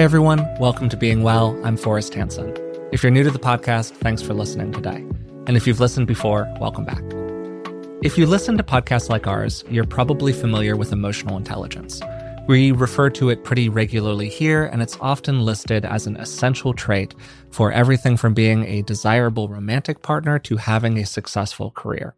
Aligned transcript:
Hey 0.00 0.04
everyone, 0.04 0.48
welcome 0.58 0.88
to 0.88 0.96
Being 0.96 1.22
Well. 1.22 1.60
I'm 1.62 1.76
Forrest 1.76 2.14
Hanson. 2.14 2.56
If 2.90 3.02
you're 3.02 3.12
new 3.12 3.22
to 3.22 3.30
the 3.30 3.38
podcast, 3.38 3.90
thanks 3.96 4.22
for 4.22 4.32
listening 4.32 4.72
today. 4.72 5.06
And 5.46 5.58
if 5.58 5.66
you've 5.66 5.78
listened 5.78 6.06
before, 6.06 6.50
welcome 6.58 6.86
back. 6.86 7.02
If 8.02 8.16
you 8.16 8.24
listen 8.24 8.56
to 8.56 8.62
podcasts 8.62 9.10
like 9.10 9.26
ours, 9.26 9.62
you're 9.68 9.84
probably 9.84 10.32
familiar 10.32 10.74
with 10.74 10.92
emotional 10.92 11.36
intelligence. 11.36 12.00
We 12.48 12.72
refer 12.72 13.10
to 13.10 13.28
it 13.28 13.44
pretty 13.44 13.68
regularly 13.68 14.30
here, 14.30 14.64
and 14.64 14.80
it's 14.80 14.96
often 15.02 15.42
listed 15.42 15.84
as 15.84 16.06
an 16.06 16.16
essential 16.16 16.72
trait 16.72 17.14
for 17.50 17.70
everything 17.70 18.16
from 18.16 18.32
being 18.32 18.64
a 18.64 18.80
desirable 18.80 19.50
romantic 19.50 20.00
partner 20.00 20.38
to 20.38 20.56
having 20.56 20.96
a 20.96 21.04
successful 21.04 21.72
career. 21.72 22.14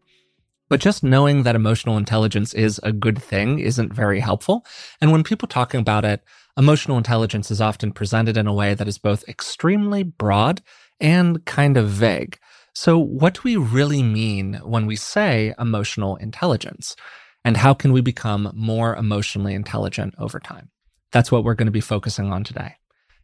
But 0.68 0.80
just 0.80 1.02
knowing 1.02 1.42
that 1.42 1.56
emotional 1.56 1.98
intelligence 1.98 2.54
is 2.54 2.80
a 2.84 2.92
good 2.92 3.20
thing 3.20 3.58
isn't 3.58 3.92
very 3.92 4.20
helpful. 4.20 4.64
And 5.00 5.10
when 5.10 5.24
people 5.24 5.48
talking 5.48 5.80
about 5.80 6.04
it, 6.04 6.22
emotional 6.56 6.98
intelligence 6.98 7.50
is 7.50 7.60
often 7.60 7.92
presented 7.92 8.36
in 8.36 8.46
a 8.46 8.54
way 8.54 8.74
that 8.74 8.88
is 8.88 8.98
both 8.98 9.28
extremely 9.28 10.02
broad 10.02 10.62
and 11.00 11.44
kind 11.44 11.76
of 11.76 11.88
vague. 11.88 12.38
So, 12.74 12.98
what 12.98 13.34
do 13.34 13.40
we 13.44 13.56
really 13.56 14.02
mean 14.02 14.54
when 14.64 14.86
we 14.86 14.96
say 14.96 15.54
emotional 15.58 16.16
intelligence? 16.16 16.96
And 17.44 17.56
how 17.56 17.74
can 17.74 17.92
we 17.92 18.00
become 18.00 18.52
more 18.54 18.94
emotionally 18.96 19.54
intelligent 19.54 20.14
over 20.18 20.38
time? 20.38 20.70
That's 21.10 21.30
what 21.30 21.44
we're 21.44 21.54
going 21.54 21.66
to 21.66 21.72
be 21.72 21.80
focusing 21.80 22.32
on 22.32 22.44
today. 22.44 22.76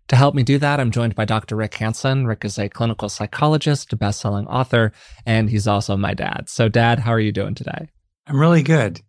To 0.08 0.16
help 0.16 0.34
me 0.34 0.42
do 0.42 0.58
that, 0.58 0.80
I'm 0.80 0.90
joined 0.90 1.14
by 1.14 1.24
Dr. 1.24 1.54
Rick 1.54 1.74
Hanson. 1.74 2.26
Rick 2.26 2.44
is 2.44 2.58
a 2.58 2.68
clinical 2.68 3.08
psychologist, 3.08 3.92
a 3.92 3.96
best-selling 3.96 4.46
author, 4.46 4.92
and 5.26 5.50
he's 5.50 5.68
also 5.68 5.96
my 5.96 6.14
dad. 6.14 6.48
So, 6.48 6.68
Dad, 6.68 6.98
how 6.98 7.12
are 7.12 7.20
you 7.20 7.32
doing 7.32 7.54
today? 7.54 7.88
I'm 8.26 8.40
really 8.40 8.62
good. 8.62 9.00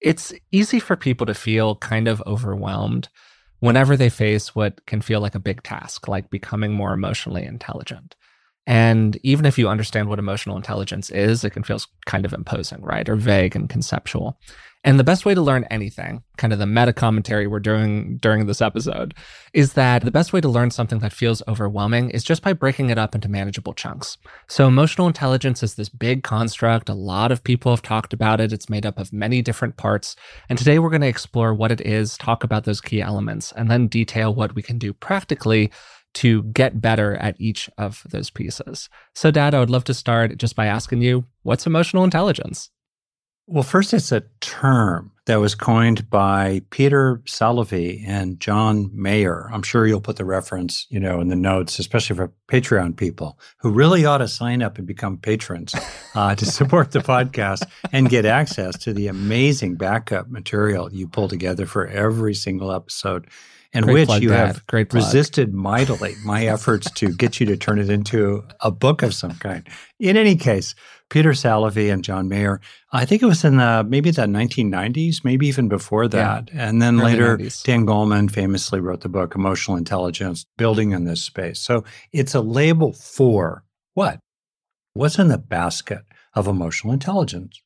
It's 0.00 0.32
easy 0.52 0.78
for 0.78 0.96
people 0.96 1.26
to 1.26 1.34
feel 1.34 1.76
kind 1.76 2.06
of 2.06 2.22
overwhelmed 2.26 3.08
whenever 3.60 3.96
they 3.96 4.08
face 4.08 4.54
what 4.54 4.84
can 4.86 5.00
feel 5.00 5.20
like 5.20 5.34
a 5.34 5.40
big 5.40 5.62
task, 5.62 6.08
like 6.08 6.30
becoming 6.30 6.72
more 6.72 6.92
emotionally 6.92 7.44
intelligent. 7.44 8.16
And 8.66 9.18
even 9.22 9.46
if 9.46 9.58
you 9.58 9.68
understand 9.68 10.08
what 10.08 10.18
emotional 10.18 10.56
intelligence 10.56 11.10
is, 11.10 11.44
it 11.44 11.50
can 11.50 11.62
feel 11.62 11.80
kind 12.06 12.24
of 12.24 12.32
imposing, 12.32 12.82
right? 12.82 13.08
Or 13.08 13.16
vague 13.16 13.56
and 13.56 13.68
conceptual. 13.68 14.38
And 14.82 14.98
the 14.98 15.04
best 15.04 15.26
way 15.26 15.34
to 15.34 15.42
learn 15.42 15.64
anything, 15.70 16.22
kind 16.38 16.54
of 16.54 16.58
the 16.58 16.66
meta 16.66 16.94
commentary 16.94 17.46
we're 17.46 17.60
doing 17.60 18.16
during 18.16 18.46
this 18.46 18.62
episode, 18.62 19.14
is 19.52 19.74
that 19.74 20.02
the 20.02 20.10
best 20.10 20.32
way 20.32 20.40
to 20.40 20.48
learn 20.48 20.70
something 20.70 21.00
that 21.00 21.12
feels 21.12 21.42
overwhelming 21.46 22.08
is 22.10 22.24
just 22.24 22.42
by 22.42 22.54
breaking 22.54 22.88
it 22.88 22.96
up 22.96 23.14
into 23.14 23.28
manageable 23.28 23.74
chunks. 23.74 24.16
So, 24.48 24.66
emotional 24.66 25.06
intelligence 25.06 25.62
is 25.62 25.74
this 25.74 25.90
big 25.90 26.22
construct. 26.22 26.88
A 26.88 26.94
lot 26.94 27.30
of 27.30 27.44
people 27.44 27.72
have 27.72 27.82
talked 27.82 28.14
about 28.14 28.40
it. 28.40 28.54
It's 28.54 28.70
made 28.70 28.86
up 28.86 28.98
of 28.98 29.12
many 29.12 29.42
different 29.42 29.76
parts. 29.76 30.16
And 30.48 30.58
today 30.58 30.78
we're 30.78 30.88
going 30.88 31.02
to 31.02 31.08
explore 31.08 31.52
what 31.52 31.72
it 31.72 31.82
is, 31.82 32.16
talk 32.16 32.42
about 32.42 32.64
those 32.64 32.80
key 32.80 33.02
elements, 33.02 33.52
and 33.52 33.70
then 33.70 33.86
detail 33.86 34.34
what 34.34 34.54
we 34.54 34.62
can 34.62 34.78
do 34.78 34.94
practically 34.94 35.70
to 36.14 36.42
get 36.44 36.80
better 36.80 37.16
at 37.16 37.38
each 37.38 37.68
of 37.76 38.02
those 38.08 38.30
pieces. 38.30 38.88
So, 39.14 39.30
Dad, 39.30 39.54
I 39.54 39.60
would 39.60 39.70
love 39.70 39.84
to 39.84 39.94
start 39.94 40.38
just 40.38 40.56
by 40.56 40.66
asking 40.66 41.02
you 41.02 41.26
what's 41.42 41.66
emotional 41.66 42.02
intelligence? 42.02 42.70
Well, 43.52 43.64
first, 43.64 43.92
it's 43.92 44.12
a 44.12 44.22
term 44.38 45.10
that 45.26 45.40
was 45.40 45.56
coined 45.56 46.08
by 46.08 46.62
Peter 46.70 47.20
Salovey 47.26 48.04
and 48.06 48.38
John 48.38 48.90
Mayer. 48.92 49.50
I'm 49.52 49.64
sure 49.64 49.88
you'll 49.88 50.00
put 50.00 50.14
the 50.14 50.24
reference, 50.24 50.86
you 50.88 51.00
know, 51.00 51.20
in 51.20 51.26
the 51.26 51.34
notes, 51.34 51.80
especially 51.80 52.14
for 52.14 52.32
Patreon 52.46 52.96
people 52.96 53.40
who 53.58 53.72
really 53.72 54.04
ought 54.04 54.18
to 54.18 54.28
sign 54.28 54.62
up 54.62 54.78
and 54.78 54.86
become 54.86 55.18
patrons 55.18 55.74
uh, 56.14 56.36
to 56.36 56.44
support 56.46 56.92
the 56.92 57.00
podcast 57.00 57.64
and 57.92 58.08
get 58.08 58.24
access 58.24 58.78
to 58.84 58.92
the 58.92 59.08
amazing 59.08 59.74
backup 59.74 60.30
material 60.30 60.88
you 60.92 61.08
pull 61.08 61.26
together 61.26 61.66
for 61.66 61.88
every 61.88 62.34
single 62.34 62.70
episode 62.70 63.26
and 63.72 63.84
Great 63.84 64.08
which 64.08 64.22
you 64.22 64.28
Dad. 64.28 64.46
have 64.46 64.66
Great 64.68 64.92
resisted 64.92 65.52
mightily 65.54 66.14
my 66.24 66.46
efforts 66.46 66.90
to 66.92 67.08
get 67.14 67.40
you 67.40 67.46
to 67.46 67.56
turn 67.56 67.78
it 67.78 67.90
into 67.90 68.44
a 68.60 68.70
book 68.70 69.02
of 69.02 69.14
some 69.14 69.34
kind. 69.36 69.66
In 69.98 70.16
any 70.16 70.36
case, 70.36 70.74
Peter 71.10 71.32
Salovey 71.32 71.92
and 71.92 72.04
John 72.04 72.28
Mayer, 72.28 72.60
I 72.92 73.04
think 73.04 73.20
it 73.20 73.26
was 73.26 73.44
in 73.44 73.56
the 73.56 73.84
maybe 73.86 74.10
the 74.10 74.22
1990s, 74.22 75.24
maybe 75.24 75.48
even 75.48 75.68
before 75.68 76.08
that. 76.08 76.48
And 76.52 76.80
then 76.80 76.98
later, 76.98 77.36
90s. 77.36 77.64
Dan 77.64 77.84
Goleman 77.84 78.30
famously 78.30 78.80
wrote 78.80 79.02
the 79.02 79.08
book 79.08 79.34
Emotional 79.34 79.76
Intelligence, 79.76 80.46
Building 80.56 80.92
in 80.92 81.04
This 81.04 81.20
Space. 81.20 81.60
So 81.60 81.84
it's 82.12 82.34
a 82.34 82.40
label 82.40 82.92
for 82.92 83.64
what? 83.94 84.20
What's 84.94 85.18
in 85.18 85.28
the 85.28 85.38
basket 85.38 86.02
of 86.34 86.46
emotional 86.46 86.92
intelligence? 86.92 87.60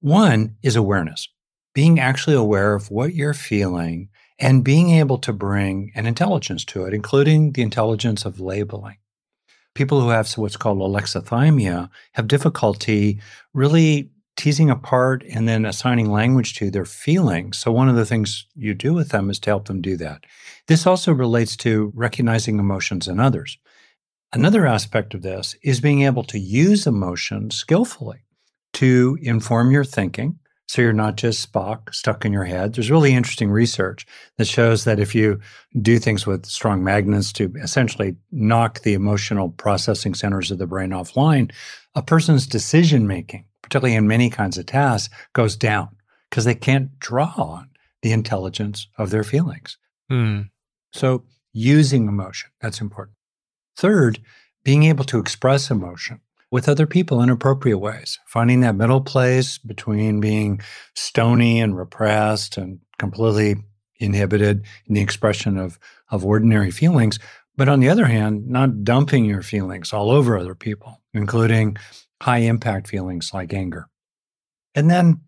One 0.00 0.56
is 0.62 0.76
awareness, 0.76 1.28
being 1.74 1.98
actually 1.98 2.36
aware 2.36 2.74
of 2.74 2.90
what 2.90 3.14
you're 3.14 3.34
feeling 3.34 4.10
and 4.38 4.64
being 4.64 4.90
able 4.90 5.18
to 5.18 5.32
bring 5.32 5.90
an 5.94 6.06
intelligence 6.06 6.64
to 6.66 6.84
it, 6.84 6.92
including 6.92 7.52
the 7.52 7.62
intelligence 7.62 8.24
of 8.24 8.40
labeling. 8.40 8.96
People 9.74 10.00
who 10.00 10.08
have 10.08 10.32
what's 10.34 10.56
called 10.56 10.78
alexithymia 10.78 11.90
have 12.12 12.28
difficulty 12.28 13.20
really 13.52 14.10
teasing 14.36 14.70
apart 14.70 15.24
and 15.30 15.48
then 15.48 15.64
assigning 15.64 16.10
language 16.10 16.54
to 16.54 16.70
their 16.70 16.84
feelings. 16.84 17.58
So, 17.58 17.70
one 17.72 17.88
of 17.88 17.96
the 17.96 18.06
things 18.06 18.46
you 18.54 18.74
do 18.74 18.94
with 18.94 19.10
them 19.10 19.30
is 19.30 19.38
to 19.40 19.50
help 19.50 19.66
them 19.66 19.80
do 19.80 19.96
that. 19.98 20.24
This 20.66 20.86
also 20.86 21.12
relates 21.12 21.56
to 21.58 21.92
recognizing 21.94 22.58
emotions 22.58 23.08
in 23.08 23.20
others. 23.20 23.58
Another 24.32 24.66
aspect 24.66 25.14
of 25.14 25.22
this 25.22 25.54
is 25.62 25.80
being 25.80 26.02
able 26.02 26.24
to 26.24 26.38
use 26.38 26.86
emotions 26.86 27.54
skillfully 27.54 28.24
to 28.74 29.16
inform 29.22 29.70
your 29.70 29.84
thinking. 29.84 30.38
So 30.66 30.82
you're 30.82 30.92
not 30.92 31.16
just 31.16 31.52
Spock 31.52 31.94
stuck 31.94 32.24
in 32.24 32.32
your 32.32 32.44
head. 32.44 32.74
There's 32.74 32.90
really 32.90 33.12
interesting 33.12 33.50
research 33.50 34.06
that 34.38 34.46
shows 34.46 34.84
that 34.84 34.98
if 34.98 35.14
you 35.14 35.40
do 35.80 35.98
things 35.98 36.26
with 36.26 36.46
strong 36.46 36.82
magnets 36.82 37.32
to 37.34 37.52
essentially 37.62 38.16
knock 38.32 38.80
the 38.80 38.94
emotional 38.94 39.50
processing 39.50 40.14
centers 40.14 40.50
of 40.50 40.58
the 40.58 40.66
brain 40.66 40.90
offline, 40.90 41.52
a 41.94 42.02
person's 42.02 42.46
decision 42.46 43.06
making, 43.06 43.44
particularly 43.62 43.94
in 43.94 44.08
many 44.08 44.30
kinds 44.30 44.56
of 44.56 44.66
tasks, 44.66 45.14
goes 45.34 45.56
down 45.56 45.94
because 46.30 46.44
they 46.44 46.54
can't 46.54 46.98
draw 46.98 47.32
on 47.36 47.68
the 48.02 48.12
intelligence 48.12 48.88
of 48.98 49.10
their 49.10 49.24
feelings. 49.24 49.78
Hmm. 50.08 50.42
So 50.92 51.24
using 51.52 52.08
emotion, 52.08 52.50
that's 52.60 52.80
important. 52.80 53.16
Third, 53.76 54.20
being 54.64 54.84
able 54.84 55.04
to 55.04 55.18
express 55.18 55.70
emotion 55.70 56.20
with 56.54 56.68
other 56.68 56.86
people 56.86 57.20
in 57.20 57.28
appropriate 57.30 57.78
ways, 57.78 58.20
finding 58.28 58.60
that 58.60 58.76
middle 58.76 59.00
place 59.00 59.58
between 59.58 60.20
being 60.20 60.60
stony 60.94 61.58
and 61.60 61.76
repressed 61.76 62.56
and 62.56 62.78
completely 62.96 63.56
inhibited 63.96 64.64
in 64.86 64.94
the 64.94 65.00
expression 65.00 65.58
of, 65.58 65.80
of 66.12 66.24
ordinary 66.24 66.70
feelings. 66.70 67.18
But 67.56 67.68
on 67.68 67.80
the 67.80 67.88
other 67.88 68.04
hand, 68.04 68.46
not 68.46 68.84
dumping 68.84 69.24
your 69.24 69.42
feelings 69.42 69.92
all 69.92 70.12
over 70.12 70.38
other 70.38 70.54
people, 70.54 71.02
including 71.12 71.76
high 72.22 72.38
impact 72.38 72.86
feelings 72.86 73.32
like 73.34 73.52
anger. 73.52 73.88
And 74.76 74.88
then 74.88 75.22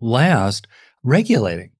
last, 0.00 0.66
regulating 1.04 1.70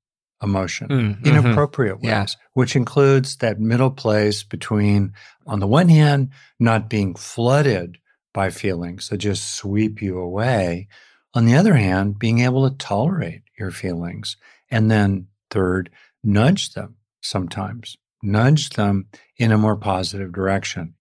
emotion 0.41 0.87
Mm, 0.89 1.27
in 1.27 1.35
mhm. 1.35 1.51
appropriate 1.51 1.97
ways, 1.97 2.05
Yeah. 2.05 2.27
which 2.53 2.77
includes 2.77 3.39
that 3.39 3.59
middle 3.59 3.91
place 3.91 4.45
between, 4.45 5.15
on 5.49 5.59
the 5.59 5.67
one 5.67 5.89
hand, 5.89 6.29
not 6.61 6.89
being 6.89 7.17
flooded 7.17 7.99
by 8.33 8.51
feelings 8.51 9.09
that 9.09 9.19
just 9.19 9.55
sweep 9.57 10.03
you 10.03 10.19
away. 10.19 10.89
On 11.35 11.45
the 11.45 11.57
other 11.57 11.75
hand, 11.75 12.19
being 12.19 12.41
able 12.41 12.69
to 12.69 12.77
tolerate 12.77 13.43
your 13.59 13.71
feelings. 13.71 14.37
And 14.71 14.91
then, 14.91 15.29
third, 15.51 15.91
nudge 16.23 16.75
them 16.75 16.97
sometimes, 17.21 17.97
nudge 18.23 18.71
them 18.71 19.07
in 19.37 19.53
a 19.53 19.59
more 19.59 19.77
positive 19.77 20.33
direction. 20.33 20.95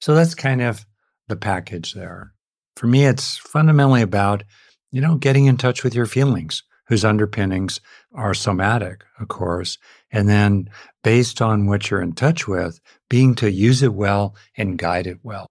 So 0.00 0.14
that's 0.14 0.34
kind 0.34 0.62
of 0.62 0.86
the 1.28 1.36
package 1.36 1.94
there. 1.94 2.32
For 2.76 2.86
me, 2.86 3.06
it's 3.06 3.36
fundamentally 3.38 4.02
about, 4.02 4.44
you 4.92 5.00
know, 5.00 5.16
getting 5.16 5.46
in 5.46 5.56
touch 5.56 5.82
with 5.82 5.94
your 5.94 6.06
feelings, 6.06 6.62
whose 6.88 7.04
underpinnings 7.04 7.80
are 8.14 8.34
somatic, 8.34 9.04
of 9.18 9.28
course. 9.28 9.78
And 10.12 10.28
then 10.28 10.70
based 11.02 11.42
on 11.42 11.66
what 11.66 11.90
you're 11.90 12.02
in 12.02 12.12
touch 12.12 12.46
with, 12.46 12.80
being 13.08 13.34
to 13.36 13.50
use 13.50 13.82
it 13.82 13.94
well 13.94 14.36
and 14.56 14.78
guide 14.78 15.06
it 15.06 15.18
well. 15.22 15.46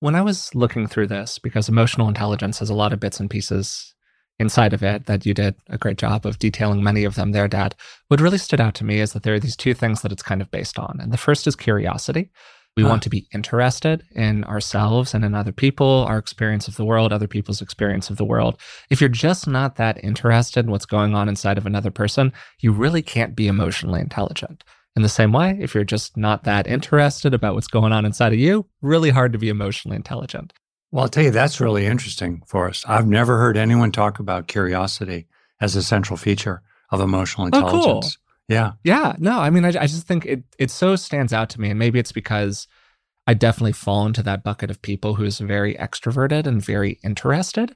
When 0.00 0.14
I 0.14 0.22
was 0.22 0.54
looking 0.54 0.86
through 0.86 1.08
this, 1.08 1.38
because 1.38 1.68
emotional 1.68 2.08
intelligence 2.08 2.60
has 2.60 2.70
a 2.70 2.74
lot 2.74 2.92
of 2.92 3.00
bits 3.00 3.18
and 3.18 3.28
pieces 3.28 3.94
inside 4.38 4.72
of 4.72 4.84
it 4.84 5.06
that 5.06 5.26
you 5.26 5.34
did 5.34 5.56
a 5.68 5.76
great 5.76 5.98
job 5.98 6.24
of 6.24 6.38
detailing 6.38 6.82
many 6.82 7.02
of 7.04 7.16
them 7.16 7.32
there, 7.32 7.48
Dad, 7.48 7.74
what 8.06 8.20
really 8.20 8.38
stood 8.38 8.60
out 8.60 8.74
to 8.76 8.84
me 8.84 9.00
is 9.00 9.12
that 9.12 9.24
there 9.24 9.34
are 9.34 9.40
these 9.40 9.56
two 9.56 9.74
things 9.74 10.02
that 10.02 10.12
it's 10.12 10.22
kind 10.22 10.40
of 10.40 10.50
based 10.52 10.78
on. 10.78 10.98
And 11.00 11.12
the 11.12 11.16
first 11.16 11.48
is 11.48 11.56
curiosity. 11.56 12.30
We 12.76 12.84
Huh. 12.84 12.90
want 12.90 13.02
to 13.02 13.10
be 13.10 13.26
interested 13.34 14.04
in 14.12 14.44
ourselves 14.44 15.12
and 15.12 15.24
in 15.24 15.34
other 15.34 15.50
people, 15.50 16.04
our 16.06 16.18
experience 16.18 16.68
of 16.68 16.76
the 16.76 16.84
world, 16.84 17.12
other 17.12 17.26
people's 17.26 17.60
experience 17.60 18.08
of 18.08 18.18
the 18.18 18.24
world. 18.24 18.56
If 18.90 19.00
you're 19.00 19.08
just 19.08 19.48
not 19.48 19.74
that 19.76 19.98
interested 20.04 20.64
in 20.64 20.70
what's 20.70 20.86
going 20.86 21.16
on 21.16 21.28
inside 21.28 21.58
of 21.58 21.66
another 21.66 21.90
person, 21.90 22.32
you 22.60 22.70
really 22.70 23.02
can't 23.02 23.34
be 23.34 23.48
emotionally 23.48 24.00
intelligent. 24.00 24.62
In 24.98 25.02
the 25.02 25.08
same 25.08 25.30
way, 25.30 25.56
if 25.60 25.76
you're 25.76 25.84
just 25.84 26.16
not 26.16 26.42
that 26.42 26.66
interested 26.66 27.32
about 27.32 27.54
what's 27.54 27.68
going 27.68 27.92
on 27.92 28.04
inside 28.04 28.32
of 28.32 28.40
you, 28.40 28.66
really 28.82 29.10
hard 29.10 29.32
to 29.32 29.38
be 29.38 29.48
emotionally 29.48 29.94
intelligent. 29.94 30.52
Well, 30.90 31.04
I'll 31.04 31.08
tell 31.08 31.22
you, 31.22 31.30
that's 31.30 31.60
really 31.60 31.86
interesting 31.86 32.42
for 32.48 32.68
us. 32.68 32.84
I've 32.84 33.06
never 33.06 33.38
heard 33.38 33.56
anyone 33.56 33.92
talk 33.92 34.18
about 34.18 34.48
curiosity 34.48 35.28
as 35.60 35.76
a 35.76 35.84
central 35.84 36.16
feature 36.16 36.62
of 36.90 37.00
emotional 37.00 37.46
intelligence. 37.46 37.76
Oh, 37.76 38.00
cool. 38.00 38.10
Yeah. 38.48 38.72
Yeah. 38.82 39.14
No, 39.20 39.38
I 39.38 39.50
mean, 39.50 39.64
I, 39.64 39.68
I 39.68 39.86
just 39.86 40.08
think 40.08 40.26
it, 40.26 40.42
it 40.58 40.72
so 40.72 40.96
stands 40.96 41.32
out 41.32 41.48
to 41.50 41.60
me. 41.60 41.70
And 41.70 41.78
maybe 41.78 42.00
it's 42.00 42.10
because 42.10 42.66
I 43.28 43.34
definitely 43.34 43.74
fall 43.74 44.04
into 44.04 44.24
that 44.24 44.42
bucket 44.42 44.68
of 44.68 44.82
people 44.82 45.14
who's 45.14 45.38
very 45.38 45.76
extroverted 45.76 46.44
and 46.44 46.60
very 46.60 46.98
interested. 47.04 47.72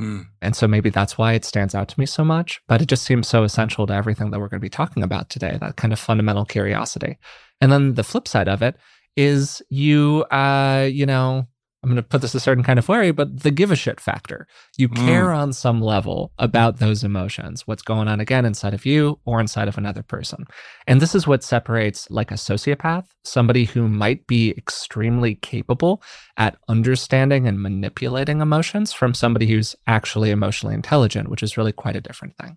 Mm. 0.00 0.26
And 0.42 0.56
so 0.56 0.66
maybe 0.66 0.90
that's 0.90 1.16
why 1.16 1.34
it 1.34 1.44
stands 1.44 1.74
out 1.74 1.88
to 1.88 2.00
me 2.00 2.06
so 2.06 2.24
much. 2.24 2.60
But 2.66 2.82
it 2.82 2.86
just 2.86 3.04
seems 3.04 3.28
so 3.28 3.44
essential 3.44 3.86
to 3.86 3.94
everything 3.94 4.30
that 4.30 4.40
we're 4.40 4.48
going 4.48 4.60
to 4.60 4.64
be 4.64 4.68
talking 4.68 5.02
about 5.02 5.30
today, 5.30 5.58
that 5.60 5.76
kind 5.76 5.92
of 5.92 5.98
fundamental 5.98 6.44
curiosity. 6.44 7.18
And 7.60 7.70
then 7.70 7.94
the 7.94 8.04
flip 8.04 8.26
side 8.26 8.48
of 8.48 8.62
it 8.62 8.76
is 9.16 9.62
you, 9.68 10.24
uh, 10.30 10.88
you 10.90 11.06
know, 11.06 11.46
I'm 11.84 11.90
going 11.90 11.96
to 11.96 12.02
put 12.02 12.22
this 12.22 12.34
a 12.34 12.40
certain 12.40 12.64
kind 12.64 12.78
of 12.78 12.88
way, 12.88 13.10
but 13.10 13.42
the 13.42 13.50
give 13.50 13.70
a 13.70 13.76
shit 13.76 14.00
factor. 14.00 14.46
You 14.78 14.88
mm. 14.88 14.96
care 15.04 15.32
on 15.32 15.52
some 15.52 15.82
level 15.82 16.32
about 16.38 16.78
those 16.78 17.04
emotions, 17.04 17.66
what's 17.66 17.82
going 17.82 18.08
on 18.08 18.20
again 18.20 18.46
inside 18.46 18.72
of 18.72 18.86
you 18.86 19.18
or 19.26 19.38
inside 19.38 19.68
of 19.68 19.76
another 19.76 20.02
person. 20.02 20.46
And 20.86 20.98
this 20.98 21.14
is 21.14 21.26
what 21.26 21.44
separates 21.44 22.10
like 22.10 22.30
a 22.30 22.36
sociopath, 22.36 23.04
somebody 23.22 23.66
who 23.66 23.86
might 23.86 24.26
be 24.26 24.52
extremely 24.52 25.34
capable 25.34 26.02
at 26.38 26.56
understanding 26.68 27.46
and 27.46 27.60
manipulating 27.60 28.40
emotions, 28.40 28.94
from 28.94 29.12
somebody 29.12 29.46
who's 29.46 29.76
actually 29.86 30.30
emotionally 30.30 30.74
intelligent, 30.74 31.28
which 31.28 31.42
is 31.42 31.58
really 31.58 31.72
quite 31.72 31.96
a 31.96 32.00
different 32.00 32.34
thing. 32.38 32.56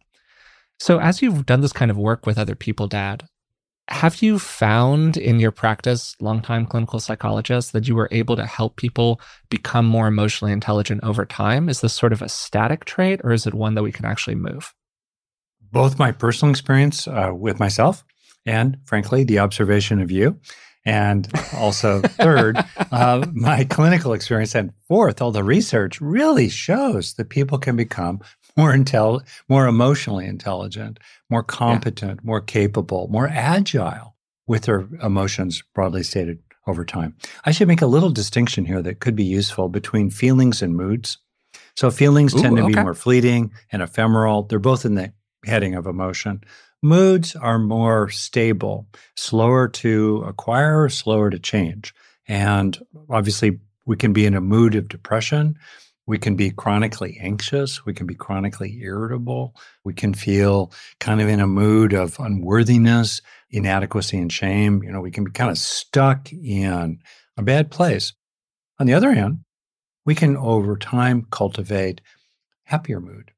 So, 0.80 1.02
as 1.02 1.22
you've 1.22 1.46
done 1.46 1.60
this 1.60 1.74
kind 1.74 1.92
of 1.92 1.98
work 1.98 2.26
with 2.26 2.38
other 2.38 2.56
people, 2.56 2.88
Dad, 2.88 3.28
have 3.90 4.22
you 4.22 4.38
found 4.38 5.18
in 5.18 5.40
your 5.40 5.52
practice, 5.52 6.16
longtime 6.20 6.66
clinical 6.66 7.00
psychologist, 7.00 7.74
that 7.74 7.88
you 7.88 7.96
were 7.96 8.10
able 8.12 8.36
to 8.36 8.46
help 8.46 8.76
people 8.76 9.22
become 9.50 9.86
more 9.86 10.08
emotionally 10.08 10.52
intelligent 10.52 11.04
over 11.04 11.26
time? 11.26 11.70
Is 11.70 11.82
this 11.82 11.94
sort 11.94 12.14
of 12.14 12.22
a 12.22 12.30
static 12.30 12.86
trait 12.86 13.22
or 13.24 13.32
is 13.32 13.48
it 13.48 13.54
one 13.54 13.76
that 13.76 13.84
we 13.84 13.92
can 13.92 14.06
actually 14.06 14.36
move? 14.36 14.74
Both 15.72 16.00
my 16.00 16.12
personal 16.12 16.52
experience 16.52 17.08
uh, 17.08 17.32
with 17.34 17.60
myself 17.60 18.04
and, 18.46 18.78
frankly, 18.86 19.24
the 19.24 19.40
observation 19.40 20.02
of 20.02 20.12
you. 20.12 20.40
And 20.86 21.30
also, 21.54 22.02
third, 22.02 22.58
uh, 22.92 23.26
my 23.34 23.66
clinical 23.66 24.14
experience. 24.14 24.56
And 24.56 24.74
fourth, 24.88 25.22
all 25.22 25.32
the 25.32 25.44
research 25.44 26.00
really 26.00 26.48
shows 26.50 27.14
that 27.16 27.30
people 27.30 27.58
can 27.58 27.76
become 27.76 28.22
more 28.58 28.74
intel, 28.74 29.22
more 29.48 29.68
emotionally 29.68 30.26
intelligent, 30.26 31.00
more 31.30 31.44
competent, 31.44 32.20
yeah. 32.22 32.28
more 32.28 32.42
capable, 32.42 33.08
more 33.10 33.28
agile 33.28 34.16
with 34.48 34.64
their 34.64 34.88
emotions, 35.02 35.64
broadly 35.74 36.04
stated, 36.04 36.40
over 36.66 36.84
time. 36.84 37.16
I 37.46 37.52
should 37.52 37.68
make 37.68 37.82
a 37.82 37.88
little 37.88 38.10
distinction 38.10 38.66
here 38.66 38.82
that 38.82 39.00
could 39.00 39.16
be 39.16 39.24
useful 39.24 39.70
between 39.70 40.10
feelings 40.10 40.62
and 40.62 40.76
moods. 40.76 41.18
So 41.76 41.90
feelings 41.92 42.36
Ooh, 42.36 42.42
tend 42.42 42.58
to 42.58 42.64
okay. 42.64 42.74
be 42.74 42.82
more 42.82 42.94
fleeting 42.94 43.52
and 43.72 43.82
ephemeral. 43.82 44.44
They're 44.44 44.60
both 44.60 44.84
in 44.84 44.96
the 44.96 45.14
heading 45.46 45.76
of 45.76 45.86
emotion. 45.86 46.44
Moods 46.84 47.36
are 47.36 47.58
more 47.58 48.10
stable, 48.10 48.88
slower 49.16 49.68
to 49.70 50.24
acquire, 50.28 50.90
slower 50.90 51.30
to 51.30 51.40
change. 51.40 51.94
And 52.28 52.78
obviously, 53.10 53.60
we 53.86 53.96
can 53.96 54.12
be 54.12 54.26
in 54.26 54.36
a 54.36 54.42
mood 54.42 54.76
of 54.76 54.90
depression 54.90 55.56
we 56.08 56.18
can 56.18 56.36
be 56.36 56.52
chronically 56.52 57.20
anxious. 57.22 57.86
We 57.86 57.94
can 57.94 58.08
be 58.08 58.16
chronically 58.16 58.80
irritable. 58.82 59.54
We 59.84 59.94
can 59.94 60.14
feel 60.14 60.72
kind 61.00 61.22
of 61.22 61.28
in 61.28 61.42
a 61.42 61.48
mood 61.48 61.94
of 61.94 62.18
unworthiness, 62.18 63.22
inadequacy, 63.52 64.18
and 64.18 64.32
shame. 64.32 64.82
You 64.84 64.92
know, 64.92 65.02
we 65.02 65.12
can 65.12 65.26
be 65.26 65.32
kind 65.32 65.52
of 65.52 65.58
stuck 65.58 66.32
in 66.32 67.00
a 67.36 67.44
bad 67.44 67.70
place. 67.70 68.14
On 68.80 68.88
the 68.88 68.94
other 68.94 69.14
hand, 69.14 69.40
we 70.06 70.16
can 70.16 70.38
over 70.38 70.78
time 70.78 71.28
cultivate 71.30 72.00
happier 72.64 73.02
mood, 73.02 73.32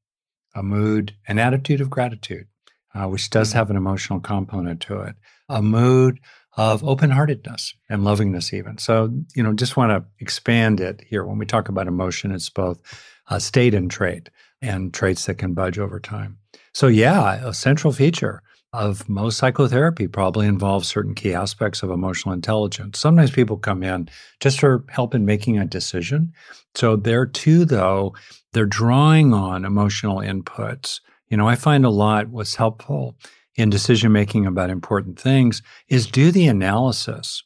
a 0.53 0.61
mood, 0.61 1.15
an 1.27 1.39
attitude 1.39 1.81
of 1.81 1.89
gratitude, 1.89 2.45
uh, 2.93 3.07
which 3.07 3.31
does 3.31 3.49
mm. 3.49 3.53
have 3.53 3.71
an 3.71 3.77
emotional 3.77 4.19
component 4.19 4.79
to 4.81 4.99
it, 5.01 5.15
a 5.49 5.63
mood 5.63 6.19
of 6.57 6.83
open 6.83 7.11
heartedness 7.11 7.73
and 7.89 8.03
lovingness, 8.03 8.53
even. 8.53 8.77
So, 8.77 9.09
you 9.35 9.43
know, 9.43 9.53
just 9.53 9.77
want 9.77 9.91
to 9.91 10.03
expand 10.19 10.79
it 10.79 11.01
here. 11.07 11.23
When 11.23 11.37
we 11.37 11.45
talk 11.45 11.69
about 11.69 11.87
emotion, 11.87 12.31
it's 12.31 12.49
both 12.49 12.81
a 13.27 13.39
state 13.39 13.73
and 13.73 13.89
trait, 13.89 14.29
and 14.61 14.93
traits 14.93 15.25
that 15.25 15.37
can 15.37 15.53
budge 15.53 15.79
over 15.79 15.99
time. 15.99 16.37
So, 16.73 16.87
yeah, 16.87 17.47
a 17.47 17.53
central 17.53 17.93
feature 17.93 18.41
of 18.73 19.07
most 19.09 19.37
psychotherapy 19.37 20.07
probably 20.07 20.45
involves 20.45 20.87
certain 20.87 21.15
key 21.15 21.33
aspects 21.33 21.81
of 21.81 21.89
emotional 21.89 22.33
intelligence. 22.33 22.99
Sometimes 22.99 23.31
people 23.31 23.57
come 23.57 23.81
in 23.83 24.09
just 24.39 24.59
for 24.59 24.83
help 24.89 25.15
in 25.15 25.25
making 25.25 25.57
a 25.57 25.65
decision. 25.65 26.33
So, 26.75 26.95
there 26.95 27.25
too, 27.25 27.65
though, 27.65 28.13
they're 28.53 28.65
drawing 28.65 29.33
on 29.33 29.65
emotional 29.65 30.17
inputs. 30.17 30.99
You 31.29 31.37
know, 31.37 31.47
I 31.47 31.55
find 31.55 31.85
a 31.85 31.89
lot 31.89 32.29
what's 32.29 32.55
helpful 32.55 33.15
in 33.59 33.69
decision 33.69 34.11
making 34.11 34.45
about 34.45 34.69
important 34.69 35.19
things 35.19 35.61
is 35.87 36.07
do 36.07 36.31
the 36.31 36.47
analysis. 36.47 37.43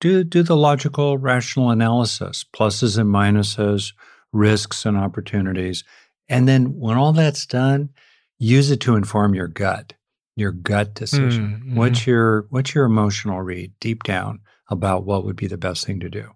Do, 0.00 0.22
do 0.22 0.42
the 0.42 0.56
logical, 0.56 1.16
rational 1.16 1.70
analysis, 1.70 2.44
pluses 2.54 2.98
and 2.98 3.08
minuses, 3.08 3.94
risks 4.32 4.84
and 4.84 4.96
opportunities. 4.96 5.84
And 6.28 6.46
then 6.46 6.78
when 6.78 6.98
all 6.98 7.12
that's 7.12 7.46
done, 7.46 7.90
use 8.38 8.70
it 8.70 8.80
to 8.80 8.96
inform 8.96 9.34
your 9.34 9.48
gut, 9.48 9.94
your 10.36 10.52
gut 10.52 10.94
decision. 10.94 11.62
Mm-hmm. 11.62 11.76
What's 11.76 12.06
your 12.06 12.46
what's 12.50 12.74
your 12.74 12.84
emotional 12.84 13.40
read 13.40 13.72
deep 13.80 14.02
down 14.02 14.40
about 14.68 15.04
what 15.04 15.24
would 15.24 15.36
be 15.36 15.46
the 15.46 15.56
best 15.56 15.86
thing 15.86 16.00
to 16.00 16.10
do? 16.10 16.30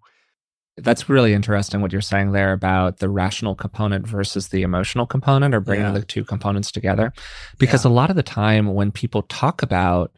That's 0.82 1.08
really 1.08 1.34
interesting 1.34 1.80
what 1.80 1.92
you're 1.92 2.00
saying 2.00 2.32
there 2.32 2.52
about 2.52 2.98
the 2.98 3.08
rational 3.08 3.54
component 3.54 4.06
versus 4.06 4.48
the 4.48 4.62
emotional 4.62 5.06
component 5.06 5.54
or 5.54 5.60
bringing 5.60 5.86
yeah. 5.86 5.92
the 5.92 6.04
two 6.04 6.24
components 6.24 6.70
together. 6.72 7.12
Because 7.58 7.84
yeah. 7.84 7.90
a 7.90 7.92
lot 7.92 8.10
of 8.10 8.16
the 8.16 8.22
time 8.22 8.74
when 8.74 8.90
people 8.90 9.22
talk 9.22 9.62
about 9.62 10.12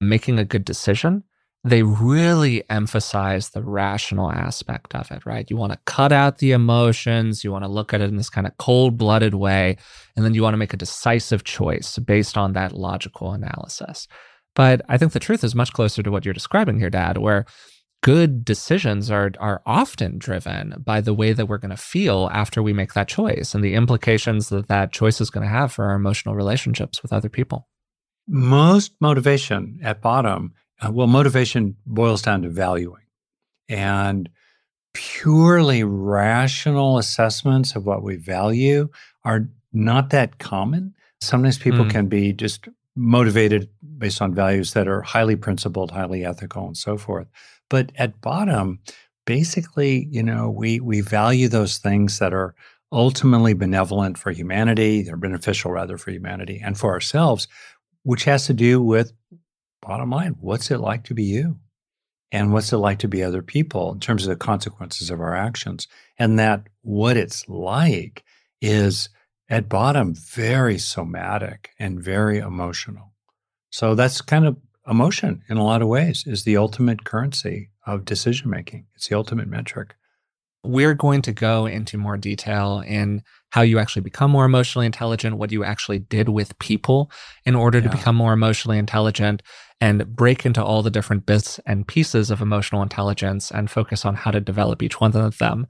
making 0.00 0.38
a 0.38 0.44
good 0.44 0.64
decision, 0.64 1.24
they 1.64 1.82
really 1.82 2.62
emphasize 2.70 3.50
the 3.50 3.62
rational 3.62 4.30
aspect 4.30 4.94
of 4.94 5.10
it, 5.10 5.26
right? 5.26 5.50
You 5.50 5.56
want 5.56 5.72
to 5.72 5.78
cut 5.84 6.12
out 6.12 6.38
the 6.38 6.52
emotions, 6.52 7.42
you 7.42 7.50
want 7.50 7.64
to 7.64 7.70
look 7.70 7.92
at 7.92 8.00
it 8.00 8.08
in 8.08 8.16
this 8.16 8.30
kind 8.30 8.46
of 8.46 8.56
cold 8.56 8.96
blooded 8.96 9.34
way, 9.34 9.76
and 10.14 10.24
then 10.24 10.32
you 10.32 10.42
want 10.44 10.54
to 10.54 10.58
make 10.58 10.74
a 10.74 10.76
decisive 10.76 11.42
choice 11.42 11.98
based 11.98 12.38
on 12.38 12.52
that 12.52 12.72
logical 12.72 13.32
analysis. 13.32 14.06
But 14.54 14.82
I 14.88 14.96
think 14.96 15.12
the 15.12 15.18
truth 15.18 15.42
is 15.42 15.56
much 15.56 15.72
closer 15.72 16.04
to 16.04 16.10
what 16.10 16.24
you're 16.24 16.34
describing 16.34 16.78
here, 16.78 16.88
Dad, 16.88 17.18
where 17.18 17.46
good 18.02 18.44
decisions 18.44 19.10
are 19.10 19.32
are 19.38 19.62
often 19.66 20.18
driven 20.18 20.74
by 20.78 21.00
the 21.00 21.14
way 21.14 21.32
that 21.32 21.46
we're 21.46 21.58
going 21.58 21.70
to 21.70 21.76
feel 21.76 22.28
after 22.32 22.62
we 22.62 22.72
make 22.72 22.94
that 22.94 23.08
choice 23.08 23.54
and 23.54 23.64
the 23.64 23.74
implications 23.74 24.48
that 24.48 24.68
that 24.68 24.92
choice 24.92 25.20
is 25.20 25.30
going 25.30 25.42
to 25.42 25.52
have 25.52 25.72
for 25.72 25.86
our 25.86 25.94
emotional 25.94 26.34
relationships 26.34 27.02
with 27.02 27.12
other 27.12 27.28
people. 27.28 27.68
Most 28.28 28.92
motivation 29.00 29.80
at 29.82 30.00
bottom, 30.00 30.52
uh, 30.80 30.90
well, 30.90 31.06
motivation 31.06 31.76
boils 31.86 32.22
down 32.22 32.42
to 32.42 32.48
valuing, 32.48 33.04
and 33.68 34.28
purely 34.94 35.84
rational 35.84 36.98
assessments 36.98 37.76
of 37.76 37.84
what 37.84 38.02
we 38.02 38.16
value 38.16 38.88
are 39.24 39.48
not 39.72 40.10
that 40.10 40.38
common. 40.38 40.94
Sometimes 41.20 41.58
people 41.58 41.84
mm. 41.84 41.90
can 41.90 42.06
be 42.08 42.32
just 42.32 42.68
motivated 42.96 43.68
based 43.98 44.22
on 44.22 44.34
values 44.34 44.72
that 44.72 44.88
are 44.88 45.02
highly 45.02 45.36
principled, 45.36 45.90
highly 45.90 46.24
ethical, 46.24 46.66
and 46.66 46.76
so 46.76 46.96
forth. 46.96 47.28
But 47.68 47.92
at 47.96 48.20
bottom, 48.20 48.80
basically, 49.24 50.06
you 50.10 50.22
know, 50.22 50.50
we 50.50 50.80
we 50.80 51.00
value 51.00 51.48
those 51.48 51.78
things 51.78 52.18
that 52.18 52.32
are 52.32 52.54
ultimately 52.92 53.54
benevolent 53.54 54.16
for 54.18 54.30
humanity, 54.30 55.02
they're 55.02 55.16
beneficial 55.16 55.70
rather 55.70 55.98
for 55.98 56.10
humanity 56.10 56.60
and 56.64 56.78
for 56.78 56.92
ourselves, 56.92 57.48
which 58.04 58.24
has 58.24 58.46
to 58.46 58.54
do 58.54 58.80
with 58.80 59.12
bottom 59.82 60.10
line, 60.10 60.36
what's 60.40 60.70
it 60.70 60.78
like 60.78 61.04
to 61.04 61.14
be 61.14 61.24
you? 61.24 61.58
And 62.32 62.52
what's 62.52 62.72
it 62.72 62.78
like 62.78 62.98
to 63.00 63.08
be 63.08 63.22
other 63.22 63.42
people 63.42 63.92
in 63.92 64.00
terms 64.00 64.24
of 64.24 64.30
the 64.30 64.36
consequences 64.36 65.10
of 65.10 65.20
our 65.20 65.34
actions? 65.34 65.86
And 66.18 66.38
that 66.38 66.66
what 66.82 67.16
it's 67.16 67.48
like 67.48 68.24
is 68.60 69.08
at 69.48 69.68
bottom 69.68 70.14
very 70.14 70.76
somatic 70.76 71.70
and 71.78 72.02
very 72.02 72.38
emotional. 72.38 73.12
So 73.70 73.94
that's 73.94 74.20
kind 74.20 74.46
of 74.46 74.56
emotion 74.88 75.42
in 75.48 75.56
a 75.56 75.64
lot 75.64 75.82
of 75.82 75.88
ways 75.88 76.24
is 76.26 76.44
the 76.44 76.56
ultimate 76.56 77.04
currency 77.04 77.70
of 77.86 78.04
decision 78.04 78.50
making. 78.50 78.86
It's 78.94 79.08
the 79.08 79.16
ultimate 79.16 79.48
metric. 79.48 79.94
We're 80.64 80.94
going 80.94 81.22
to 81.22 81.32
go 81.32 81.66
into 81.66 81.96
more 81.96 82.16
detail 82.16 82.82
in 82.84 83.22
how 83.50 83.62
you 83.62 83.78
actually 83.78 84.02
become 84.02 84.30
more 84.30 84.44
emotionally 84.44 84.86
intelligent, 84.86 85.36
what 85.36 85.52
you 85.52 85.62
actually 85.62 86.00
did 86.00 86.28
with 86.28 86.58
people 86.58 87.10
in 87.44 87.54
order 87.54 87.78
yeah. 87.78 87.84
to 87.84 87.96
become 87.96 88.16
more 88.16 88.32
emotionally 88.32 88.78
intelligent, 88.78 89.42
and 89.80 90.16
break 90.16 90.44
into 90.44 90.62
all 90.62 90.82
the 90.82 90.90
different 90.90 91.26
bits 91.26 91.60
and 91.66 91.86
pieces 91.86 92.30
of 92.30 92.40
emotional 92.40 92.82
intelligence 92.82 93.50
and 93.50 93.70
focus 93.70 94.04
on 94.04 94.14
how 94.14 94.30
to 94.30 94.40
develop 94.40 94.82
each 94.82 95.00
one 95.00 95.14
of 95.16 95.38
them. 95.38 95.66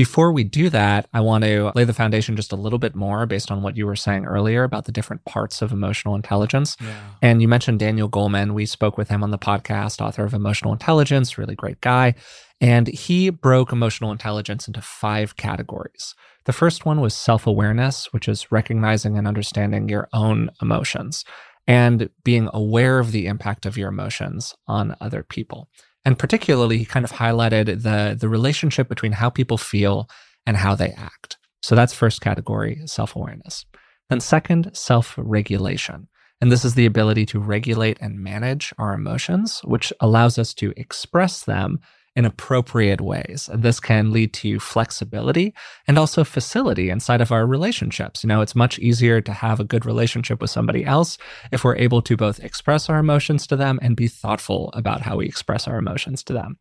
Before 0.00 0.32
we 0.32 0.44
do 0.44 0.70
that, 0.70 1.10
I 1.12 1.20
want 1.20 1.44
to 1.44 1.72
lay 1.74 1.84
the 1.84 1.92
foundation 1.92 2.34
just 2.34 2.52
a 2.52 2.56
little 2.56 2.78
bit 2.78 2.94
more 2.94 3.26
based 3.26 3.50
on 3.50 3.60
what 3.60 3.76
you 3.76 3.84
were 3.84 3.94
saying 3.94 4.24
earlier 4.24 4.62
about 4.62 4.86
the 4.86 4.92
different 4.92 5.26
parts 5.26 5.60
of 5.60 5.72
emotional 5.72 6.14
intelligence. 6.14 6.78
Yeah. 6.80 6.96
And 7.20 7.42
you 7.42 7.48
mentioned 7.48 7.80
Daniel 7.80 8.08
Goleman. 8.08 8.54
We 8.54 8.64
spoke 8.64 8.96
with 8.96 9.10
him 9.10 9.22
on 9.22 9.30
the 9.30 9.36
podcast, 9.36 10.00
author 10.00 10.24
of 10.24 10.32
Emotional 10.32 10.72
Intelligence, 10.72 11.36
really 11.36 11.54
great 11.54 11.82
guy. 11.82 12.14
And 12.62 12.86
he 12.86 13.28
broke 13.28 13.72
emotional 13.72 14.10
intelligence 14.10 14.66
into 14.66 14.80
five 14.80 15.36
categories. 15.36 16.14
The 16.46 16.54
first 16.54 16.86
one 16.86 17.02
was 17.02 17.14
self 17.14 17.46
awareness, 17.46 18.10
which 18.10 18.26
is 18.26 18.50
recognizing 18.50 19.18
and 19.18 19.28
understanding 19.28 19.90
your 19.90 20.08
own 20.14 20.48
emotions. 20.62 21.26
and 21.66 22.08
being 22.24 22.48
aware 22.54 22.98
of 22.98 23.12
the 23.12 23.26
impact 23.26 23.66
of 23.66 23.76
your 23.76 23.90
emotions 23.90 24.54
on 24.66 24.96
other 24.98 25.22
people. 25.22 25.68
And 26.04 26.18
particularly, 26.18 26.78
he 26.78 26.84
kind 26.84 27.04
of 27.04 27.12
highlighted 27.12 27.82
the, 27.82 28.16
the 28.18 28.28
relationship 28.28 28.88
between 28.88 29.12
how 29.12 29.28
people 29.30 29.58
feel 29.58 30.08
and 30.46 30.56
how 30.56 30.74
they 30.74 30.90
act. 30.90 31.36
So 31.62 31.74
that's 31.74 31.92
first 31.92 32.20
category, 32.20 32.80
self 32.86 33.14
awareness. 33.16 33.66
Then, 34.08 34.20
second, 34.20 34.70
self 34.74 35.14
regulation. 35.18 36.08
And 36.40 36.50
this 36.50 36.64
is 36.64 36.74
the 36.74 36.86
ability 36.86 37.26
to 37.26 37.38
regulate 37.38 37.98
and 38.00 38.18
manage 38.18 38.72
our 38.78 38.94
emotions, 38.94 39.60
which 39.64 39.92
allows 40.00 40.38
us 40.38 40.54
to 40.54 40.72
express 40.76 41.44
them 41.44 41.80
in 42.16 42.24
appropriate 42.24 43.00
ways. 43.00 43.48
This 43.54 43.78
can 43.78 44.12
lead 44.12 44.32
to 44.34 44.58
flexibility 44.58 45.54
and 45.86 45.98
also 45.98 46.24
facility 46.24 46.90
inside 46.90 47.20
of 47.20 47.30
our 47.30 47.46
relationships. 47.46 48.24
You 48.24 48.28
know, 48.28 48.40
it's 48.40 48.56
much 48.56 48.78
easier 48.78 49.20
to 49.20 49.32
have 49.32 49.60
a 49.60 49.64
good 49.64 49.86
relationship 49.86 50.40
with 50.40 50.50
somebody 50.50 50.84
else 50.84 51.18
if 51.52 51.62
we're 51.62 51.76
able 51.76 52.02
to 52.02 52.16
both 52.16 52.40
express 52.40 52.88
our 52.88 52.98
emotions 52.98 53.46
to 53.48 53.56
them 53.56 53.78
and 53.80 53.96
be 53.96 54.08
thoughtful 54.08 54.70
about 54.74 55.02
how 55.02 55.16
we 55.16 55.26
express 55.26 55.68
our 55.68 55.78
emotions 55.78 56.24
to 56.24 56.32
them. 56.32 56.58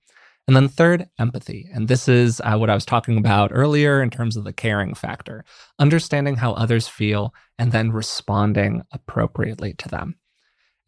And 0.47 0.55
then 0.55 0.67
third, 0.67 1.07
empathy. 1.19 1.69
And 1.73 1.87
this 1.87 2.07
is 2.07 2.41
uh, 2.41 2.57
what 2.57 2.71
I 2.71 2.73
was 2.73 2.85
talking 2.85 3.17
about 3.17 3.51
earlier 3.53 4.01
in 4.01 4.09
terms 4.09 4.35
of 4.35 4.45
the 4.45 4.53
caring 4.53 4.95
factor, 4.95 5.45
understanding 5.77 6.37
how 6.37 6.53
others 6.53 6.87
feel 6.87 7.33
and 7.59 7.71
then 7.71 7.91
responding 7.91 8.81
appropriately 8.91 9.73
to 9.75 9.89
them. 9.89 10.15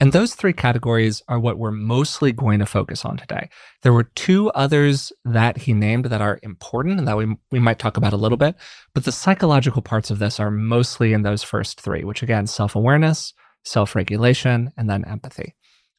And 0.01 0.13
those 0.13 0.33
three 0.33 0.51
categories 0.51 1.21
are 1.27 1.39
what 1.39 1.59
we're 1.59 1.69
mostly 1.69 2.31
going 2.31 2.57
to 2.57 2.65
focus 2.65 3.05
on 3.05 3.17
today. 3.17 3.49
There 3.83 3.93
were 3.93 4.05
two 4.15 4.49
others 4.49 5.13
that 5.25 5.59
he 5.59 5.73
named 5.73 6.05
that 6.05 6.21
are 6.21 6.39
important 6.41 6.97
and 6.97 7.07
that 7.07 7.17
we, 7.17 7.35
we 7.51 7.59
might 7.59 7.77
talk 7.77 7.97
about 7.97 8.11
a 8.11 8.17
little 8.17 8.37
bit, 8.39 8.55
but 8.95 9.03
the 9.05 9.11
psychological 9.11 9.83
parts 9.83 10.09
of 10.09 10.17
this 10.17 10.39
are 10.39 10.49
mostly 10.49 11.13
in 11.13 11.21
those 11.21 11.43
first 11.43 11.79
three, 11.79 12.03
which 12.03 12.23
again, 12.23 12.47
self 12.47 12.75
awareness, 12.75 13.35
self 13.63 13.95
regulation, 13.95 14.71
and 14.75 14.89
then 14.89 15.05
empathy. 15.05 15.53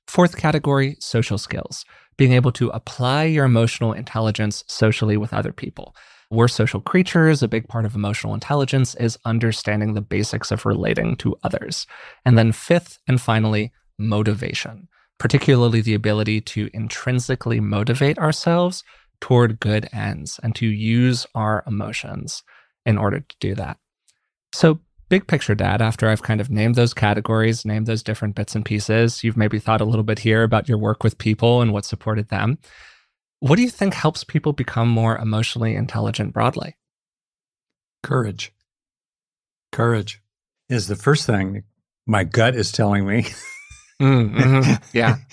Fourth 0.08 0.36
category, 0.36 0.96
social 0.98 1.38
skills, 1.38 1.84
being 2.16 2.32
able 2.32 2.50
to 2.52 2.70
apply 2.70 3.22
your 3.22 3.44
emotional 3.44 3.92
intelligence 3.92 4.64
socially 4.66 5.16
with 5.16 5.32
other 5.32 5.52
people. 5.52 5.94
We're 6.28 6.48
social 6.48 6.80
creatures. 6.80 7.42
A 7.42 7.46
big 7.46 7.68
part 7.68 7.84
of 7.84 7.94
emotional 7.94 8.34
intelligence 8.34 8.96
is 8.96 9.18
understanding 9.24 9.94
the 9.94 10.00
basics 10.00 10.50
of 10.50 10.66
relating 10.66 11.14
to 11.18 11.36
others. 11.44 11.86
And 12.24 12.36
then, 12.36 12.50
fifth 12.50 12.98
and 13.06 13.20
finally, 13.20 13.70
motivation, 14.02 14.88
particularly 15.18 15.80
the 15.80 15.94
ability 15.94 16.40
to 16.40 16.68
intrinsically 16.72 17.60
motivate 17.60 18.18
ourselves 18.18 18.84
toward 19.20 19.60
good 19.60 19.88
ends 19.92 20.40
and 20.42 20.54
to 20.56 20.66
use 20.66 21.26
our 21.34 21.62
emotions 21.66 22.42
in 22.84 22.98
order 22.98 23.20
to 23.20 23.36
do 23.40 23.54
that. 23.54 23.78
So, 24.54 24.80
big 25.08 25.26
picture, 25.26 25.54
Dad, 25.54 25.80
after 25.80 26.08
I've 26.08 26.22
kind 26.22 26.40
of 26.40 26.50
named 26.50 26.74
those 26.74 26.92
categories, 26.92 27.64
named 27.64 27.86
those 27.86 28.02
different 28.02 28.34
bits 28.34 28.54
and 28.54 28.64
pieces, 28.64 29.22
you've 29.22 29.36
maybe 29.36 29.58
thought 29.58 29.80
a 29.80 29.86
little 29.86 30.02
bit 30.02 30.18
here 30.18 30.42
about 30.42 30.68
your 30.68 30.78
work 30.78 31.04
with 31.04 31.18
people 31.18 31.60
and 31.60 31.72
what 31.72 31.84
supported 31.84 32.28
them. 32.28 32.58
What 33.40 33.56
do 33.56 33.62
you 33.62 33.70
think 33.70 33.94
helps 33.94 34.24
people 34.24 34.52
become 34.52 34.88
more 34.88 35.16
emotionally 35.16 35.74
intelligent 35.74 36.32
broadly? 36.32 36.76
Courage. 38.02 38.52
Courage 39.70 40.20
is 40.68 40.88
the 40.88 40.96
first 40.96 41.26
thing 41.26 41.62
my 42.06 42.24
gut 42.24 42.56
is 42.56 42.72
telling 42.72 43.06
me. 43.06 43.26
Mm, 44.00 44.34
mm-hmm. 44.34 44.96
Yeah. 44.96 45.16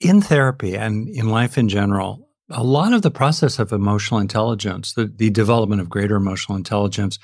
in 0.00 0.20
therapy 0.20 0.76
and 0.76 1.08
in 1.08 1.28
life 1.28 1.56
in 1.56 1.68
general, 1.68 2.28
a 2.50 2.62
lot 2.62 2.92
of 2.92 3.02
the 3.02 3.10
process 3.10 3.58
of 3.58 3.72
emotional 3.72 4.20
intelligence, 4.20 4.92
the, 4.92 5.06
the 5.06 5.30
development 5.30 5.80
of 5.80 5.88
greater 5.88 6.16
emotional 6.16 6.56
intelligence, 6.56 7.18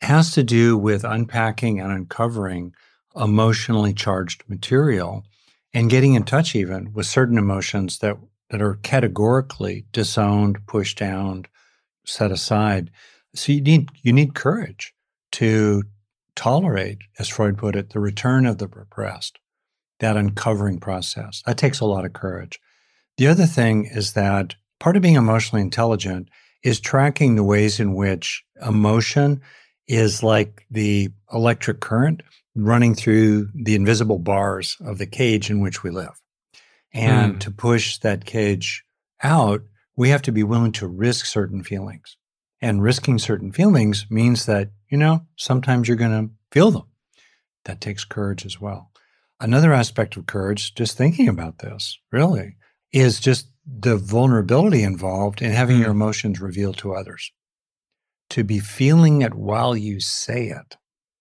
has 0.00 0.32
to 0.32 0.42
do 0.42 0.76
with 0.76 1.04
unpacking 1.04 1.78
and 1.78 1.92
uncovering 1.92 2.74
emotionally 3.14 3.92
charged 3.92 4.42
material 4.48 5.24
and 5.74 5.90
getting 5.90 6.14
in 6.14 6.24
touch 6.24 6.54
even 6.54 6.92
with 6.92 7.06
certain 7.06 7.38
emotions 7.38 7.98
that, 7.98 8.16
that 8.50 8.62
are 8.62 8.78
categorically 8.82 9.84
disowned, 9.92 10.66
pushed 10.66 10.98
down, 10.98 11.44
set 12.06 12.30
aside. 12.30 12.90
So 13.34 13.52
you 13.52 13.60
need 13.60 13.88
you 14.02 14.12
need 14.12 14.34
courage 14.34 14.94
to 15.32 15.84
tolerate, 16.34 16.98
as 17.18 17.28
Freud 17.28 17.58
put 17.58 17.76
it, 17.76 17.90
the 17.90 18.00
return 18.00 18.46
of 18.46 18.58
the 18.58 18.68
repressed 18.68 19.38
that 20.02 20.16
uncovering 20.16 20.78
process. 20.78 21.42
That 21.46 21.56
takes 21.56 21.80
a 21.80 21.86
lot 21.86 22.04
of 22.04 22.12
courage. 22.12 22.60
The 23.16 23.28
other 23.28 23.46
thing 23.46 23.86
is 23.86 24.12
that 24.12 24.54
part 24.78 24.96
of 24.96 25.02
being 25.02 25.14
emotionally 25.14 25.62
intelligent 25.62 26.28
is 26.62 26.80
tracking 26.80 27.36
the 27.36 27.44
ways 27.44 27.80
in 27.80 27.94
which 27.94 28.44
emotion 28.66 29.40
is 29.88 30.22
like 30.22 30.66
the 30.70 31.08
electric 31.32 31.80
current 31.80 32.22
running 32.54 32.94
through 32.94 33.48
the 33.54 33.74
invisible 33.74 34.18
bars 34.18 34.76
of 34.80 34.98
the 34.98 35.06
cage 35.06 35.50
in 35.50 35.60
which 35.60 35.82
we 35.82 35.90
live. 35.90 36.20
And 36.92 37.36
mm. 37.36 37.40
to 37.40 37.50
push 37.50 37.98
that 37.98 38.24
cage 38.24 38.84
out, 39.22 39.62
we 39.96 40.10
have 40.10 40.22
to 40.22 40.32
be 40.32 40.42
willing 40.42 40.72
to 40.72 40.86
risk 40.86 41.26
certain 41.26 41.62
feelings. 41.62 42.16
And 42.60 42.82
risking 42.82 43.18
certain 43.18 43.52
feelings 43.52 44.06
means 44.10 44.46
that, 44.46 44.70
you 44.88 44.98
know, 44.98 45.26
sometimes 45.36 45.88
you're 45.88 45.96
going 45.96 46.28
to 46.28 46.34
feel 46.52 46.70
them. 46.70 46.84
That 47.64 47.80
takes 47.80 48.04
courage 48.04 48.44
as 48.44 48.60
well. 48.60 48.91
Another 49.42 49.72
aspect 49.72 50.16
of 50.16 50.26
courage, 50.26 50.72
just 50.76 50.96
thinking 50.96 51.28
about 51.28 51.58
this, 51.58 51.98
really, 52.12 52.54
is 52.92 53.18
just 53.18 53.48
the 53.66 53.96
vulnerability 53.96 54.84
involved 54.84 55.42
in 55.42 55.50
having 55.50 55.78
your 55.78 55.86
hmm. 55.86 56.00
emotions 56.00 56.40
revealed 56.40 56.78
to 56.78 56.94
others. 56.94 57.32
To 58.30 58.44
be 58.44 58.60
feeling 58.60 59.20
it 59.22 59.34
while 59.34 59.76
you 59.76 59.98
say 59.98 60.46
it, 60.46 60.76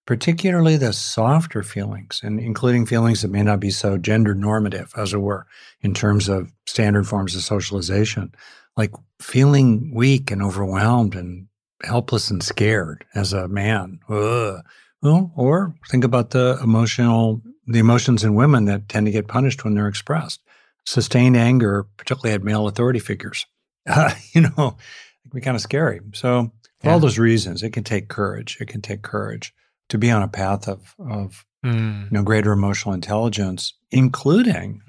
particularly 0.05 0.77
the 0.77 0.93
softer 0.93 1.63
feelings, 1.63 2.21
and 2.23 2.39
including 2.39 2.85
feelings 2.85 3.23
that 3.23 3.31
may 3.31 3.41
not 3.41 3.59
be 3.59 3.71
so 3.71 3.97
gender 3.97 4.35
normative, 4.35 4.93
as 4.95 5.13
it 5.13 5.17
were, 5.17 5.47
in 5.81 5.95
terms 5.95 6.29
of 6.29 6.51
standard 6.67 7.07
forms 7.07 7.35
of 7.35 7.41
socialization, 7.41 8.35
like 8.77 8.91
feeling 9.19 9.91
weak 9.95 10.29
and 10.29 10.43
overwhelmed 10.43 11.15
and 11.15 11.47
helpless 11.83 12.29
and 12.29 12.43
scared 12.43 13.03
as 13.15 13.33
a 13.33 13.47
man. 13.47 13.99
Ugh. 14.09 14.61
Well, 15.01 15.31
or 15.35 15.73
think 15.89 16.03
about 16.03 16.29
the 16.29 16.59
emotional 16.61 17.41
the 17.71 17.79
emotions 17.79 18.23
in 18.23 18.35
women 18.35 18.65
that 18.65 18.89
tend 18.89 19.05
to 19.05 19.11
get 19.11 19.27
punished 19.27 19.63
when 19.63 19.73
they're 19.73 19.87
expressed. 19.87 20.41
Sustained 20.85 21.37
anger, 21.37 21.83
particularly 21.97 22.33
at 22.33 22.43
male 22.43 22.67
authority 22.67 22.99
figures, 22.99 23.45
uh, 23.87 24.13
you 24.33 24.41
know, 24.41 24.77
it 25.25 25.29
can 25.29 25.35
be 25.35 25.41
kind 25.41 25.55
of 25.55 25.61
scary. 25.61 26.01
So, 26.13 26.51
for 26.79 26.87
yeah. 26.87 26.93
all 26.93 26.99
those 26.99 27.19
reasons, 27.19 27.61
it 27.61 27.71
can 27.71 27.83
take 27.83 28.07
courage. 28.07 28.57
It 28.59 28.67
can 28.67 28.81
take 28.81 29.03
courage 29.03 29.53
to 29.89 29.97
be 29.97 30.09
on 30.09 30.23
a 30.23 30.27
path 30.27 30.67
of, 30.67 30.95
of 30.99 31.45
mm. 31.63 32.05
you 32.05 32.11
know, 32.11 32.23
greater 32.23 32.51
emotional 32.51 32.95
intelligence, 32.95 33.73
including 33.91 34.81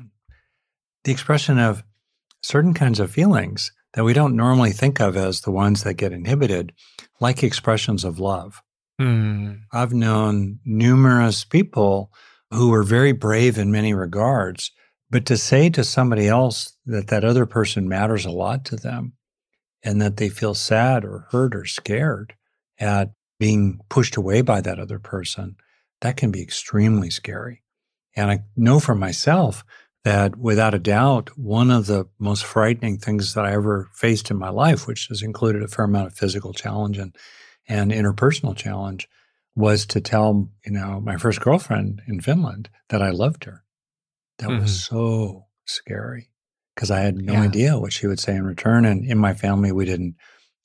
the 1.04 1.12
expression 1.12 1.58
of 1.58 1.82
certain 2.42 2.72
kinds 2.72 2.98
of 2.98 3.10
feelings 3.10 3.72
that 3.94 4.04
we 4.04 4.14
don't 4.14 4.36
normally 4.36 4.72
think 4.72 5.00
of 5.00 5.16
as 5.16 5.42
the 5.42 5.50
ones 5.50 5.82
that 5.82 5.94
get 5.94 6.12
inhibited, 6.12 6.72
like 7.20 7.42
expressions 7.42 8.04
of 8.04 8.18
love. 8.18 8.62
Mm. 9.00 9.60
I've 9.72 9.92
known 9.92 10.60
numerous 10.64 11.44
people 11.44 12.10
who 12.52 12.72
are 12.72 12.82
very 12.82 13.12
brave 13.12 13.58
in 13.58 13.72
many 13.72 13.94
regards. 13.94 14.70
But 15.10 15.26
to 15.26 15.36
say 15.36 15.70
to 15.70 15.84
somebody 15.84 16.28
else 16.28 16.76
that 16.86 17.08
that 17.08 17.24
other 17.24 17.46
person 17.46 17.88
matters 17.88 18.24
a 18.24 18.30
lot 18.30 18.64
to 18.66 18.76
them 18.76 19.14
and 19.82 20.00
that 20.00 20.16
they 20.16 20.28
feel 20.28 20.54
sad 20.54 21.04
or 21.04 21.26
hurt 21.30 21.54
or 21.54 21.64
scared 21.64 22.34
at 22.78 23.12
being 23.38 23.80
pushed 23.88 24.16
away 24.16 24.42
by 24.42 24.60
that 24.60 24.78
other 24.78 24.98
person, 24.98 25.56
that 26.00 26.16
can 26.16 26.30
be 26.30 26.42
extremely 26.42 27.10
scary. 27.10 27.62
And 28.14 28.30
I 28.30 28.40
know 28.56 28.80
for 28.80 28.94
myself 28.94 29.64
that 30.04 30.36
without 30.36 30.74
a 30.74 30.78
doubt, 30.78 31.36
one 31.38 31.70
of 31.70 31.86
the 31.86 32.06
most 32.18 32.44
frightening 32.44 32.98
things 32.98 33.34
that 33.34 33.44
I 33.44 33.52
ever 33.52 33.88
faced 33.94 34.30
in 34.30 34.36
my 34.36 34.50
life, 34.50 34.86
which 34.86 35.08
has 35.08 35.22
included 35.22 35.62
a 35.62 35.68
fair 35.68 35.84
amount 35.84 36.08
of 36.08 36.14
physical 36.14 36.52
challenge 36.52 36.98
and, 36.98 37.14
and 37.68 37.92
interpersonal 37.92 38.56
challenge, 38.56 39.08
was 39.54 39.86
to 39.86 40.00
tell, 40.00 40.48
you 40.64 40.72
know, 40.72 41.00
my 41.00 41.16
first 41.16 41.40
girlfriend 41.40 42.02
in 42.06 42.20
Finland 42.20 42.70
that 42.88 43.02
I 43.02 43.10
loved 43.10 43.44
her. 43.44 43.64
That 44.38 44.48
mm-hmm. 44.48 44.62
was 44.62 44.84
so 44.84 45.46
scary 45.66 46.30
because 46.74 46.90
I 46.90 47.00
had 47.00 47.16
no 47.16 47.34
yeah. 47.34 47.42
idea 47.42 47.78
what 47.78 47.92
she 47.92 48.06
would 48.06 48.20
say 48.20 48.34
in 48.34 48.44
return. 48.44 48.84
And 48.84 49.04
in 49.04 49.18
my 49.18 49.34
family, 49.34 49.72
we 49.72 49.84
didn't, 49.84 50.16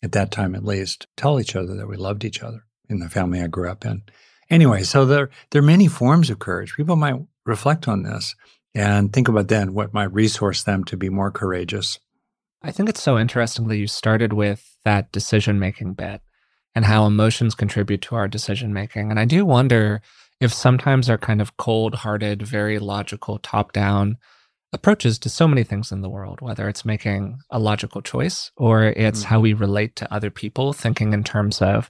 at 0.02 0.14
that 0.14 0.32
time 0.32 0.56
at 0.56 0.64
least, 0.64 1.08
tell 1.18 1.40
each 1.40 1.56
other 1.56 1.76
that 1.76 1.88
we 1.88 1.98
loved 1.98 2.24
each 2.24 2.42
other 2.42 2.66
in 2.90 3.00
the 3.00 3.10
family 3.10 3.42
I 3.42 3.48
grew 3.48 3.70
up 3.70 3.86
in. 3.86 4.04
Anyway, 4.50 4.84
so 4.84 5.06
there, 5.06 5.30
there 5.52 5.60
are 5.60 5.66
many 5.66 5.88
forms 5.88 6.30
of 6.30 6.40
courage. 6.40 6.76
People 6.76 6.96
might 6.96 7.20
reflect 7.46 7.88
on 7.88 8.04
this 8.04 8.36
and 8.74 9.12
think 9.12 9.28
about 9.28 9.50
then 9.50 9.74
what 9.74 9.94
might 9.94 10.14
resource 10.14 10.64
them 10.64 10.84
to 10.86 10.96
be 10.96 11.10
more 11.10 11.32
courageous. 11.32 12.00
I 12.62 12.72
think 12.72 12.90
it's 12.90 13.04
so 13.04 13.18
interesting 13.18 13.68
that 13.68 13.78
you 13.78 13.88
started 13.88 14.34
with 14.34 14.78
that 14.86 15.12
decision 15.12 15.60
making 15.60 15.94
bit 15.94 16.22
and 16.78 16.86
how 16.86 17.08
emotions 17.08 17.56
contribute 17.56 18.04
to 18.04 18.14
our 18.14 18.28
decision 18.28 18.72
making. 18.72 19.10
And 19.10 19.20
I 19.20 19.26
do 19.26 19.44
wonder 19.44 20.00
if 20.40 20.54
sometimes 20.54 21.10
our 21.10 21.18
kind 21.18 21.42
of 21.42 21.58
cold 21.58 21.96
hearted, 21.96 22.44
very 22.44 22.78
logical, 22.78 23.40
top 23.40 23.74
down 23.74 24.18
approaches 24.72 25.18
to 25.20 25.30
so 25.30 25.48
many 25.48 25.64
things 25.64 25.92
in 25.92 26.02
the 26.02 26.10
world, 26.10 26.40
whether 26.40 26.70
it's 26.70 26.86
making 26.86 27.40
a 27.50 27.58
logical 27.58 28.04
choice 28.04 28.52
or 28.58 28.84
it's 28.84 29.22
mm-hmm. 29.22 29.30
how 29.30 29.40
we 29.40 29.54
relate 29.54 29.96
to 29.96 30.14
other 30.14 30.30
people, 30.30 30.72
thinking 30.72 31.14
in 31.14 31.24
terms 31.24 31.64
of 31.64 31.90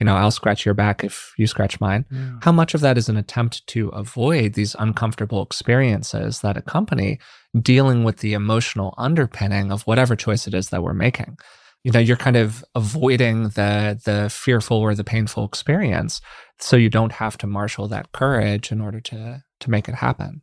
you 0.00 0.04
know, 0.04 0.16
I'll 0.16 0.32
scratch 0.32 0.64
your 0.64 0.74
back 0.74 1.04
if 1.04 1.32
you 1.38 1.46
scratch 1.46 1.80
mine. 1.80 2.04
Yeah. 2.10 2.32
How 2.42 2.50
much 2.50 2.74
of 2.74 2.80
that 2.80 2.98
is 2.98 3.08
an 3.08 3.16
attempt 3.16 3.64
to 3.68 3.90
avoid 3.90 4.54
these 4.54 4.74
uncomfortable 4.80 5.40
experiences 5.40 6.40
that 6.40 6.56
accompany 6.56 7.20
dealing 7.62 8.02
with 8.02 8.16
the 8.16 8.32
emotional 8.32 8.94
underpinning 8.98 9.70
of 9.70 9.86
whatever 9.86 10.16
choice 10.16 10.48
it 10.48 10.54
is 10.54 10.70
that 10.70 10.82
we're 10.82 10.94
making? 10.94 11.38
You 11.84 11.92
know, 11.92 12.00
you're 12.00 12.16
kind 12.16 12.36
of 12.36 12.64
avoiding 12.74 13.50
the 13.50 14.00
the 14.04 14.28
fearful 14.30 14.78
or 14.78 14.94
the 14.94 15.04
painful 15.04 15.44
experience 15.44 16.20
so 16.58 16.76
you 16.76 16.90
don't 16.90 17.12
have 17.12 17.38
to 17.38 17.46
marshal 17.46 17.88
that 17.88 18.12
courage 18.12 18.72
in 18.72 18.80
order 18.80 19.00
to 19.00 19.44
to 19.60 19.70
make 19.70 19.88
it 19.88 19.94
happen. 19.94 20.42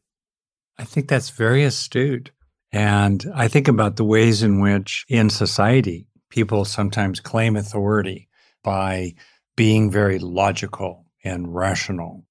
I 0.77 0.83
think 0.83 1.07
that's 1.07 1.29
very 1.29 1.63
astute. 1.63 2.31
And 2.71 3.25
I 3.35 3.47
think 3.47 3.67
about 3.67 3.97
the 3.97 4.05
ways 4.05 4.43
in 4.43 4.61
which 4.61 5.05
in 5.09 5.29
society 5.29 6.07
people 6.29 6.63
sometimes 6.63 7.19
claim 7.19 7.55
authority 7.55 8.29
by 8.63 9.13
being 9.55 9.91
very 9.91 10.17
logical 10.17 11.05
and 11.23 11.53
rational. 11.53 12.25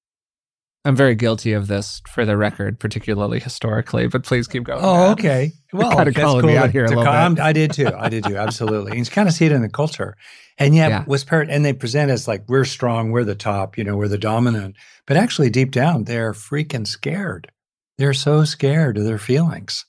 I'm 0.83 0.95
very 0.95 1.13
guilty 1.13 1.53
of 1.53 1.67
this 1.67 2.01
for 2.07 2.25
the 2.25 2.35
record, 2.35 2.79
particularly 2.79 3.39
historically, 3.39 4.07
but 4.07 4.23
please 4.23 4.47
keep 4.47 4.63
going. 4.63 4.79
Oh, 4.81 5.11
okay. 5.11 5.53
Well, 5.73 5.95
kind 5.95 6.09
of 6.09 6.15
calling 6.15 6.41
cool 6.41 6.49
me 6.49 6.57
out 6.57 6.71
here 6.71 6.83
a 6.83 6.89
little 6.89 7.05
bit. 7.05 7.39
I 7.39 7.53
did 7.53 7.71
too. 7.71 7.87
I 7.97 8.09
did 8.09 8.25
too. 8.25 8.35
Absolutely. 8.35 8.91
And 8.91 8.99
you 8.99 9.05
kind 9.05 9.29
of 9.29 9.33
see 9.33 9.45
it 9.45 9.53
in 9.53 9.61
the 9.61 9.69
culture. 9.69 10.17
And 10.57 10.75
yet, 10.75 10.89
yeah. 10.89 11.03
was 11.07 11.23
part, 11.23 11.49
and 11.49 11.63
they 11.63 11.71
present 11.71 12.11
as 12.11 12.27
like, 12.27 12.43
we're 12.49 12.65
strong, 12.65 13.11
we're 13.11 13.23
the 13.23 13.35
top, 13.35 13.77
you 13.77 13.85
know, 13.85 13.95
we're 13.95 14.09
the 14.09 14.17
dominant. 14.17 14.75
But 15.07 15.15
actually, 15.15 15.49
deep 15.49 15.71
down, 15.71 16.03
they're 16.03 16.33
freaking 16.33 16.85
scared. 16.85 17.49
They're 17.97 18.13
so 18.13 18.43
scared 18.43 18.97
of 18.97 19.05
their 19.05 19.17
feelings. 19.17 19.85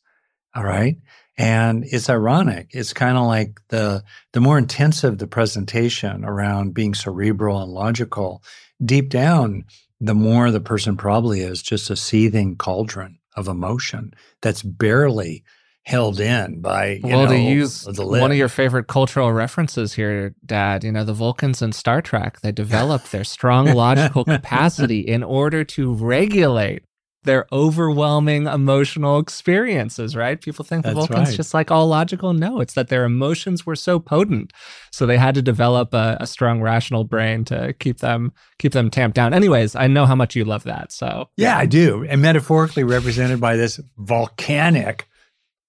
All 0.54 0.62
right. 0.62 0.99
And 1.37 1.84
it's 1.84 2.08
ironic. 2.08 2.68
It's 2.70 2.92
kind 2.92 3.18
of 3.18 3.26
like 3.26 3.61
the 3.70 4.04
the 4.34 4.40
more 4.40 4.58
intensive 4.58 5.18
the 5.18 5.26
presentation 5.26 6.25
around 6.25 6.75
being 6.75 6.94
cerebral 6.94 7.61
and 7.61 7.72
logical, 7.72 8.44
deep 8.84 9.08
down, 9.08 9.64
the 10.02 10.14
more 10.14 10.50
the 10.50 10.61
person 10.61 10.97
probably 10.97 11.40
is 11.40 11.62
just 11.62 11.88
a 11.88 11.97
seething 11.97 12.56
cauldron 12.56 13.18
of 13.37 13.47
emotion 13.47 14.12
that's 14.42 14.62
barely 14.62 15.44
held 15.85 16.21
in 16.21 16.61
by 16.61 17.00
well 17.02 17.25
know, 17.25 17.28
to 17.28 17.38
use 17.38 17.87
one 17.99 18.30
of 18.30 18.37
your 18.37 18.49
favorite 18.49 18.87
cultural 18.87 19.32
references 19.32 19.92
here 19.94 20.32
dad 20.47 20.85
you 20.85 20.92
know 20.92 21.02
the 21.02 21.12
vulcans 21.12 21.61
in 21.61 21.73
star 21.73 22.00
trek 22.00 22.40
they 22.40 22.52
developed 22.64 23.11
their 23.11 23.25
strong 23.25 23.66
logical 23.66 24.25
capacity 24.25 25.00
in 25.00 25.25
order 25.25 25.64
to 25.64 25.92
regulate 25.92 26.85
their 27.24 27.46
overwhelming 27.52 28.46
emotional 28.46 29.18
experiences, 29.18 30.16
right? 30.16 30.40
People 30.40 30.64
think 30.64 30.84
the 30.84 30.92
Vulcans 30.92 31.28
right. 31.28 31.36
just 31.36 31.54
like 31.54 31.70
all 31.70 31.86
logical. 31.86 32.32
No, 32.32 32.60
it's 32.60 32.74
that 32.74 32.88
their 32.88 33.04
emotions 33.04 33.64
were 33.64 33.76
so 33.76 33.98
potent, 33.98 34.52
so 34.90 35.06
they 35.06 35.18
had 35.18 35.34
to 35.36 35.42
develop 35.42 35.94
a, 35.94 36.16
a, 36.20 36.26
strong 36.26 36.60
rational 36.60 37.04
brain 37.04 37.44
to 37.44 37.72
keep 37.74 37.98
them 37.98 38.32
keep 38.58 38.72
them 38.72 38.90
tamped 38.90 39.14
down. 39.14 39.32
Anyways, 39.32 39.76
I 39.76 39.86
know 39.86 40.06
how 40.06 40.14
much 40.14 40.34
you 40.34 40.44
love 40.44 40.64
that. 40.64 40.92
So 40.92 41.28
yeah, 41.36 41.56
I 41.56 41.66
do, 41.66 42.04
and 42.08 42.20
metaphorically 42.20 42.84
represented 42.84 43.40
by 43.40 43.56
this 43.56 43.80
volcanic 43.98 45.06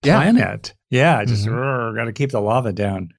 planet. 0.01 0.73
Yeah, 0.89 1.19
yeah 1.19 1.25
just 1.25 1.45
mm-hmm. 1.45 1.95
got 1.95 2.05
to 2.05 2.13
keep 2.13 2.31
the 2.31 2.41
lava 2.41 2.73
down. 2.73 3.09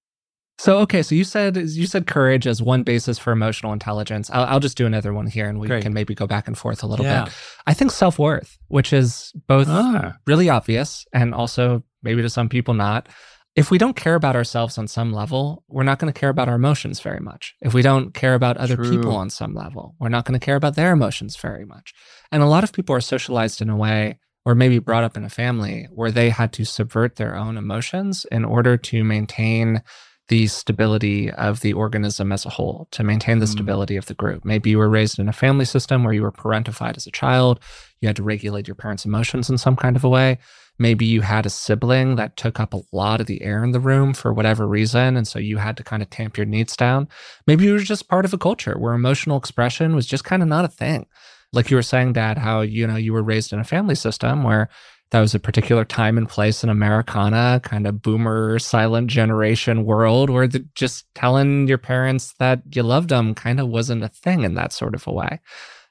So 0.58 0.78
okay, 0.78 1.02
so 1.02 1.14
you 1.14 1.24
said 1.24 1.56
you 1.56 1.86
said 1.86 2.06
courage 2.06 2.46
as 2.46 2.62
one 2.62 2.84
basis 2.84 3.18
for 3.18 3.32
emotional 3.32 3.72
intelligence. 3.72 4.30
I'll, 4.30 4.44
I'll 4.44 4.60
just 4.60 4.76
do 4.76 4.86
another 4.86 5.12
one 5.12 5.26
here, 5.26 5.48
and 5.48 5.58
we 5.58 5.66
Great. 5.66 5.82
can 5.82 5.92
maybe 5.92 6.14
go 6.14 6.26
back 6.26 6.46
and 6.46 6.56
forth 6.56 6.82
a 6.82 6.86
little 6.86 7.04
yeah. 7.04 7.24
bit. 7.24 7.34
I 7.66 7.74
think 7.74 7.90
self 7.90 8.18
worth, 8.18 8.56
which 8.68 8.92
is 8.92 9.32
both 9.48 9.66
ah. 9.68 10.14
really 10.26 10.48
obvious 10.48 11.06
and 11.12 11.34
also 11.34 11.82
maybe 12.02 12.22
to 12.22 12.30
some 12.30 12.48
people 12.48 12.74
not. 12.74 13.08
If 13.56 13.70
we 13.70 13.78
don't 13.78 13.94
care 13.94 14.16
about 14.16 14.34
ourselves 14.34 14.78
on 14.78 14.88
some 14.88 15.12
level, 15.12 15.62
we're 15.68 15.84
not 15.84 16.00
going 16.00 16.12
to 16.12 16.18
care 16.18 16.28
about 16.28 16.48
our 16.48 16.56
emotions 16.56 17.00
very 17.00 17.20
much. 17.20 17.54
If 17.60 17.72
we 17.72 17.82
don't 17.82 18.12
care 18.12 18.34
about 18.34 18.56
other 18.56 18.74
True. 18.74 18.90
people 18.90 19.14
on 19.14 19.30
some 19.30 19.54
level, 19.54 19.94
we're 20.00 20.08
not 20.08 20.24
going 20.24 20.38
to 20.38 20.44
care 20.44 20.56
about 20.56 20.74
their 20.74 20.92
emotions 20.92 21.36
very 21.36 21.64
much. 21.64 21.94
And 22.32 22.42
a 22.42 22.46
lot 22.46 22.64
of 22.64 22.72
people 22.72 22.96
are 22.96 23.00
socialized 23.00 23.62
in 23.62 23.70
a 23.70 23.76
way 23.76 24.18
or 24.44 24.56
maybe 24.56 24.80
brought 24.80 25.04
up 25.04 25.16
in 25.16 25.24
a 25.24 25.30
family 25.30 25.86
where 25.92 26.10
they 26.10 26.30
had 26.30 26.52
to 26.54 26.64
subvert 26.64 27.14
their 27.16 27.36
own 27.36 27.56
emotions 27.56 28.26
in 28.32 28.44
order 28.44 28.76
to 28.76 29.04
maintain 29.04 29.82
the 30.28 30.46
stability 30.46 31.30
of 31.30 31.60
the 31.60 31.72
organism 31.72 32.32
as 32.32 32.46
a 32.46 32.50
whole, 32.50 32.88
to 32.92 33.04
maintain 33.04 33.38
the 33.40 33.46
mm. 33.46 33.50
stability 33.50 33.96
of 33.96 34.06
the 34.06 34.14
group. 34.14 34.44
Maybe 34.44 34.70
you 34.70 34.78
were 34.78 34.88
raised 34.88 35.18
in 35.18 35.28
a 35.28 35.32
family 35.32 35.66
system 35.66 36.02
where 36.02 36.14
you 36.14 36.22
were 36.22 36.32
parentified 36.32 36.96
as 36.96 37.06
a 37.06 37.10
child, 37.10 37.60
you 38.00 38.08
had 38.08 38.16
to 38.16 38.22
regulate 38.22 38.66
your 38.66 38.74
parents' 38.74 39.04
emotions 39.04 39.50
in 39.50 39.58
some 39.58 39.76
kind 39.76 39.96
of 39.96 40.04
a 40.04 40.08
way. 40.08 40.38
Maybe 40.78 41.06
you 41.06 41.20
had 41.20 41.46
a 41.46 41.50
sibling 41.50 42.16
that 42.16 42.36
took 42.36 42.58
up 42.58 42.74
a 42.74 42.82
lot 42.92 43.20
of 43.20 43.26
the 43.26 43.42
air 43.42 43.62
in 43.62 43.70
the 43.70 43.80
room 43.80 44.12
for 44.12 44.32
whatever 44.32 44.66
reason. 44.66 45.16
And 45.16 45.26
so 45.26 45.38
you 45.38 45.58
had 45.58 45.76
to 45.76 45.84
kind 45.84 46.02
of 46.02 46.10
tamp 46.10 46.36
your 46.36 46.46
needs 46.46 46.76
down. 46.76 47.08
Maybe 47.46 47.64
you 47.64 47.74
were 47.74 47.78
just 47.78 48.08
part 48.08 48.24
of 48.24 48.34
a 48.34 48.38
culture 48.38 48.76
where 48.76 48.92
emotional 48.92 49.36
expression 49.36 49.94
was 49.94 50.06
just 50.06 50.24
kind 50.24 50.42
of 50.42 50.48
not 50.48 50.64
a 50.64 50.68
thing. 50.68 51.06
Like 51.52 51.70
you 51.70 51.76
were 51.76 51.82
saying, 51.82 52.14
Dad, 52.14 52.38
how, 52.38 52.62
you 52.62 52.86
know, 52.86 52.96
you 52.96 53.12
were 53.12 53.22
raised 53.22 53.52
in 53.52 53.60
a 53.60 53.64
family 53.64 53.94
system 53.94 54.42
where 54.42 54.68
that 55.14 55.20
was 55.20 55.32
a 55.32 55.38
particular 55.38 55.84
time 55.84 56.18
and 56.18 56.28
place 56.28 56.64
in 56.64 56.70
Americana, 56.70 57.60
kind 57.62 57.86
of 57.86 58.02
boomer 58.02 58.58
silent 58.58 59.08
generation 59.08 59.84
world 59.84 60.28
where 60.28 60.48
the, 60.48 60.66
just 60.74 61.06
telling 61.14 61.68
your 61.68 61.78
parents 61.78 62.34
that 62.40 62.62
you 62.74 62.82
loved 62.82 63.10
them 63.10 63.32
kind 63.32 63.60
of 63.60 63.68
wasn't 63.68 64.02
a 64.02 64.08
thing 64.08 64.42
in 64.42 64.54
that 64.54 64.72
sort 64.72 64.92
of 64.92 65.06
a 65.06 65.12
way. 65.12 65.38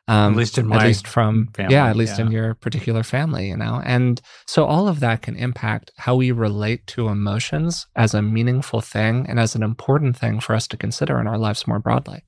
Um, 0.09 0.33
at 0.33 0.37
least 0.37 0.57
in 0.57 0.67
my 0.67 0.75
at 0.75 0.87
least 0.87 1.07
from 1.07 1.47
family, 1.53 1.73
yeah, 1.73 1.89
at 1.89 1.95
least 1.95 2.19
yeah. 2.19 2.25
in 2.25 2.33
your 2.33 2.55
particular 2.55 3.01
family, 3.01 3.47
you 3.47 3.55
know. 3.55 3.81
And 3.85 4.19
so 4.45 4.65
all 4.65 4.89
of 4.89 4.99
that 4.99 5.21
can 5.21 5.37
impact 5.37 5.93
how 5.95 6.15
we 6.15 6.31
relate 6.33 6.85
to 6.87 7.07
emotions 7.07 7.87
as 7.95 8.13
a 8.13 8.21
meaningful 8.21 8.81
thing 8.81 9.25
and 9.29 9.39
as 9.39 9.55
an 9.55 9.63
important 9.63 10.17
thing 10.17 10.41
for 10.41 10.53
us 10.53 10.67
to 10.67 10.75
consider 10.75 11.17
in 11.21 11.27
our 11.27 11.37
lives 11.37 11.65
more 11.65 11.79
broadly. 11.79 12.25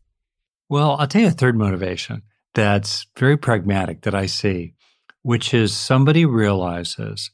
Well, 0.70 0.96
I'll 0.98 1.08
tell 1.08 1.24
you 1.24 1.28
a 1.28 1.32
third 1.32 1.58
motivation 1.58 2.22
that's 2.54 3.06
very 3.18 3.36
pragmatic 3.36 4.04
that 4.04 4.16
I 4.16 4.28
see 4.28 4.76
which 5.26 5.56
is 5.56 5.76
somebody 5.76 6.24
realizes 6.24 7.32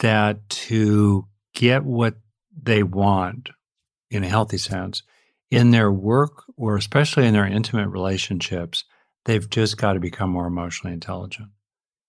that 0.00 0.46
to 0.50 1.26
get 1.54 1.82
what 1.82 2.16
they 2.62 2.82
want 2.82 3.48
in 4.10 4.22
a 4.22 4.28
healthy 4.28 4.58
sense 4.58 5.02
in 5.50 5.70
their 5.70 5.90
work 5.90 6.44
or 6.58 6.76
especially 6.76 7.26
in 7.26 7.32
their 7.32 7.46
intimate 7.46 7.88
relationships, 7.88 8.84
they've 9.24 9.48
just 9.48 9.78
got 9.78 9.94
to 9.94 10.00
become 10.00 10.28
more 10.28 10.48
emotionally 10.48 10.92
intelligent. 10.92 11.48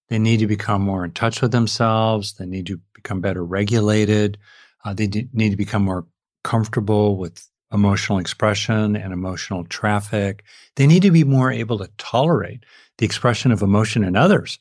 They 0.09 0.19
need 0.19 0.41
to 0.41 0.47
become 0.47 0.81
more 0.81 1.05
in 1.05 1.11
touch 1.11 1.41
with 1.41 1.53
themselves. 1.53 2.33
They 2.33 2.45
need 2.45 2.65
to 2.65 2.81
become 2.93 3.21
better 3.21 3.45
regulated. 3.45 4.37
Uh, 4.83 4.93
they 4.93 5.07
d- 5.07 5.29
need 5.31 5.51
to 5.51 5.55
become 5.55 5.85
more 5.85 6.05
comfortable 6.43 7.15
with 7.15 7.47
emotional 7.71 8.19
expression 8.19 8.97
and 8.97 9.13
emotional 9.13 9.63
traffic. 9.63 10.43
They 10.75 10.87
need 10.87 11.03
to 11.03 11.11
be 11.11 11.23
more 11.23 11.53
able 11.53 11.77
to 11.77 11.89
tolerate 11.97 12.65
the 12.97 13.05
expression 13.05 13.53
of 13.53 13.61
emotion 13.61 14.03
in 14.03 14.17
others 14.17 14.59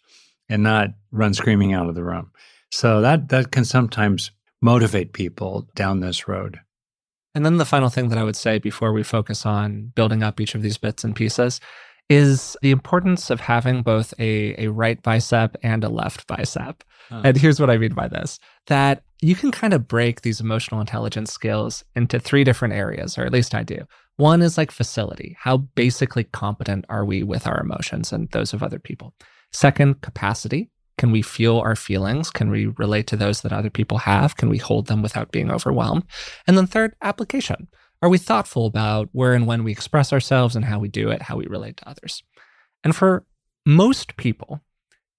and 0.50 0.62
not 0.62 0.88
run 1.12 1.32
screaming 1.32 1.72
out 1.72 1.88
of 1.88 1.94
the 1.94 2.04
room. 2.04 2.30
So 2.70 3.00
that 3.00 3.30
that 3.30 3.50
can 3.50 3.64
sometimes 3.64 4.30
motivate 4.60 5.14
people 5.14 5.66
down 5.74 6.00
this 6.00 6.28
road. 6.28 6.60
And 7.34 7.46
then 7.46 7.56
the 7.56 7.64
final 7.64 7.88
thing 7.88 8.08
that 8.08 8.18
I 8.18 8.24
would 8.24 8.36
say 8.36 8.58
before 8.58 8.92
we 8.92 9.02
focus 9.02 9.46
on 9.46 9.92
building 9.94 10.22
up 10.22 10.40
each 10.40 10.54
of 10.54 10.62
these 10.62 10.76
bits 10.76 11.04
and 11.04 11.14
pieces 11.14 11.60
is 12.08 12.56
the 12.60 12.72
importance 12.72 13.30
of 13.30 13.40
having 13.40 13.82
both 13.82 14.12
a, 14.18 14.64
a 14.64 14.68
right 14.68 15.00
bicep 15.00 15.56
and 15.62 15.84
a 15.84 15.88
left 15.88 16.26
bicep. 16.26 16.82
And 17.10 17.36
here's 17.36 17.58
what 17.58 17.70
I 17.70 17.78
mean 17.78 17.94
by 17.94 18.08
this 18.08 18.38
that 18.66 19.02
you 19.20 19.34
can 19.34 19.50
kind 19.50 19.74
of 19.74 19.88
break 19.88 20.22
these 20.22 20.40
emotional 20.40 20.80
intelligence 20.80 21.32
skills 21.32 21.84
into 21.96 22.18
three 22.18 22.44
different 22.44 22.74
areas, 22.74 23.18
or 23.18 23.24
at 23.24 23.32
least 23.32 23.54
I 23.54 23.62
do. 23.62 23.84
One 24.16 24.42
is 24.42 24.58
like 24.58 24.70
facility. 24.70 25.36
How 25.38 25.58
basically 25.58 26.24
competent 26.24 26.84
are 26.88 27.04
we 27.04 27.22
with 27.22 27.46
our 27.46 27.60
emotions 27.60 28.12
and 28.12 28.30
those 28.30 28.52
of 28.52 28.62
other 28.62 28.78
people? 28.78 29.14
Second, 29.52 30.00
capacity. 30.00 30.70
Can 30.98 31.12
we 31.12 31.22
feel 31.22 31.58
our 31.58 31.76
feelings? 31.76 32.30
Can 32.30 32.50
we 32.50 32.66
relate 32.66 33.06
to 33.08 33.16
those 33.16 33.40
that 33.40 33.52
other 33.52 33.70
people 33.70 33.98
have? 33.98 34.36
Can 34.36 34.50
we 34.50 34.58
hold 34.58 34.86
them 34.86 35.02
without 35.02 35.32
being 35.32 35.50
overwhelmed? 35.50 36.04
And 36.46 36.58
then 36.58 36.66
third, 36.66 36.94
application. 37.00 37.68
Are 38.02 38.08
we 38.08 38.18
thoughtful 38.18 38.66
about 38.66 39.08
where 39.12 39.34
and 39.34 39.46
when 39.46 39.64
we 39.64 39.72
express 39.72 40.12
ourselves 40.12 40.56
and 40.56 40.64
how 40.64 40.78
we 40.78 40.88
do 40.88 41.10
it, 41.10 41.22
how 41.22 41.36
we 41.36 41.46
relate 41.46 41.78
to 41.78 41.88
others? 41.88 42.22
And 42.84 42.94
for 42.94 43.24
most 43.66 44.16
people, 44.16 44.60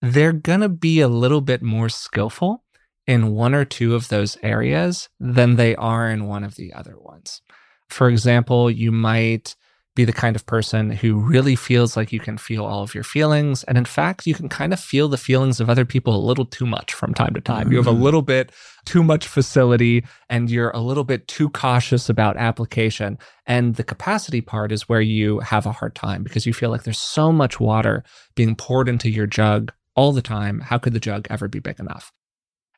they're 0.01 0.33
going 0.33 0.61
to 0.61 0.69
be 0.69 0.99
a 0.99 1.07
little 1.07 1.41
bit 1.41 1.61
more 1.61 1.89
skillful 1.89 2.63
in 3.07 3.33
one 3.33 3.53
or 3.53 3.65
two 3.65 3.95
of 3.95 4.07
those 4.07 4.37
areas 4.41 5.09
than 5.19 5.55
they 5.55 5.75
are 5.75 6.09
in 6.09 6.27
one 6.27 6.43
of 6.43 6.55
the 6.55 6.73
other 6.73 6.97
ones. 6.97 7.41
For 7.89 8.09
example, 8.09 8.71
you 8.71 8.91
might 8.91 9.55
be 9.95 10.05
the 10.05 10.13
kind 10.13 10.35
of 10.35 10.45
person 10.45 10.89
who 10.89 11.15
really 11.19 11.55
feels 11.55 11.97
like 11.97 12.13
you 12.13 12.19
can 12.19 12.37
feel 12.37 12.65
all 12.65 12.81
of 12.81 12.95
your 12.95 13.03
feelings. 13.03 13.63
And 13.65 13.77
in 13.77 13.83
fact, 13.83 14.25
you 14.25 14.33
can 14.33 14.47
kind 14.47 14.71
of 14.71 14.79
feel 14.79 15.09
the 15.09 15.17
feelings 15.17 15.59
of 15.59 15.69
other 15.69 15.83
people 15.83 16.15
a 16.15 16.25
little 16.25 16.45
too 16.45 16.65
much 16.65 16.93
from 16.93 17.13
time 17.13 17.33
to 17.33 17.41
time. 17.41 17.63
Mm-hmm. 17.63 17.71
You 17.71 17.77
have 17.77 17.87
a 17.87 17.91
mm-hmm. 17.91 18.03
little 18.03 18.21
bit 18.21 18.51
too 18.85 19.03
much 19.03 19.27
facility 19.27 20.05
and 20.29 20.49
you're 20.49 20.71
a 20.71 20.79
little 20.79 21.03
bit 21.03 21.27
too 21.27 21.49
cautious 21.49 22.07
about 22.07 22.37
application. 22.37 23.17
And 23.45 23.75
the 23.75 23.83
capacity 23.83 24.39
part 24.39 24.71
is 24.71 24.87
where 24.87 25.01
you 25.01 25.39
have 25.39 25.65
a 25.65 25.73
hard 25.73 25.93
time 25.93 26.23
because 26.23 26.45
you 26.45 26.53
feel 26.53 26.69
like 26.69 26.83
there's 26.83 26.97
so 26.97 27.31
much 27.31 27.59
water 27.59 28.03
being 28.35 28.55
poured 28.55 28.87
into 28.87 29.09
your 29.09 29.27
jug 29.27 29.73
all 29.95 30.13
the 30.13 30.21
time. 30.21 30.61
How 30.61 30.77
could 30.77 30.93
the 30.93 31.01
jug 31.01 31.27
ever 31.29 31.49
be 31.49 31.59
big 31.59 31.79
enough? 31.79 32.13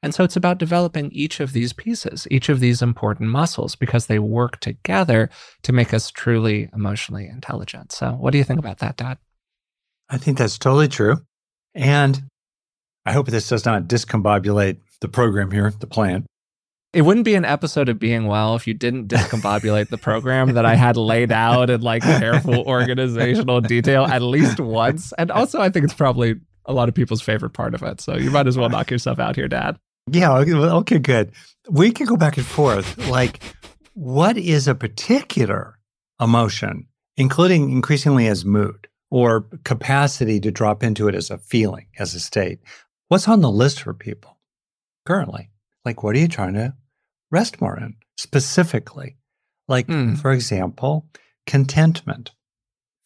And 0.03 0.13
so 0.13 0.25
it's 0.25 0.35
about 0.35 0.57
developing 0.57 1.09
each 1.11 1.39
of 1.39 1.53
these 1.53 1.71
pieces, 1.71 2.27
each 2.29 2.49
of 2.49 2.59
these 2.59 2.81
important 2.81 3.29
muscles, 3.29 3.75
because 3.75 4.07
they 4.07 4.19
work 4.19 4.59
together 4.59 5.29
to 5.63 5.71
make 5.71 5.93
us 5.93 6.11
truly 6.11 6.69
emotionally 6.73 7.25
intelligent. 7.25 7.93
So, 7.93 8.11
what 8.11 8.31
do 8.31 8.37
you 8.37 8.43
think 8.43 8.59
about 8.59 8.79
that, 8.79 8.97
Dad? 8.97 9.17
I 10.09 10.17
think 10.17 10.37
that's 10.37 10.57
totally 10.57 10.89
true. 10.89 11.17
And 11.73 12.21
I 13.05 13.13
hope 13.13 13.27
this 13.27 13.47
does 13.47 13.65
not 13.65 13.83
discombobulate 13.83 14.77
the 14.99 15.07
program 15.07 15.51
here, 15.51 15.71
the 15.79 15.87
plan. 15.87 16.25
It 16.91 17.03
wouldn't 17.03 17.25
be 17.25 17.35
an 17.35 17.45
episode 17.45 17.89
of 17.89 17.97
Being 17.97 18.27
Well 18.27 18.55
if 18.55 18.67
you 18.67 18.73
didn't 18.73 19.07
discombobulate 19.07 19.87
the 19.87 19.97
program 19.97 20.53
that 20.53 20.65
I 20.65 20.75
had 20.75 20.97
laid 20.97 21.31
out 21.31 21.69
in 21.69 21.81
like 21.81 22.03
careful 22.03 22.61
organizational 22.67 23.61
detail 23.61 24.05
at 24.05 24.21
least 24.21 24.59
once. 24.59 25.13
And 25.17 25.31
also, 25.31 25.61
I 25.61 25.69
think 25.69 25.85
it's 25.85 25.93
probably 25.93 26.35
a 26.65 26.73
lot 26.73 26.89
of 26.89 26.95
people's 26.95 27.21
favorite 27.21 27.51
part 27.51 27.73
of 27.73 27.83
it. 27.83 28.01
So 28.01 28.17
you 28.17 28.29
might 28.29 28.47
as 28.47 28.57
well 28.57 28.69
knock 28.69 28.91
yourself 28.91 29.17
out 29.17 29.35
here, 29.35 29.47
Dad. 29.47 29.77
Yeah. 30.07 30.37
Okay, 30.37 30.99
good. 30.99 31.31
We 31.69 31.91
can 31.91 32.05
go 32.05 32.17
back 32.17 32.37
and 32.37 32.45
forth. 32.45 32.97
Like, 33.07 33.41
what 33.93 34.37
is 34.37 34.67
a 34.67 34.75
particular 34.75 35.79
emotion, 36.19 36.87
including 37.17 37.71
increasingly 37.71 38.27
as 38.27 38.43
mood 38.43 38.87
or 39.09 39.47
capacity 39.63 40.39
to 40.41 40.51
drop 40.51 40.83
into 40.83 41.07
it 41.07 41.15
as 41.15 41.29
a 41.29 41.37
feeling, 41.37 41.87
as 41.97 42.15
a 42.15 42.19
state? 42.19 42.59
What's 43.07 43.27
on 43.27 43.41
the 43.41 43.51
list 43.51 43.81
for 43.81 43.93
people 43.93 44.39
currently? 45.05 45.51
Like, 45.85 46.03
what 46.03 46.15
are 46.15 46.19
you 46.19 46.27
trying 46.27 46.53
to 46.55 46.73
rest 47.31 47.61
more 47.61 47.77
in 47.77 47.95
specifically? 48.17 49.17
Like, 49.67 49.87
mm. 49.87 50.17
for 50.17 50.31
example, 50.31 51.07
contentment. 51.45 52.31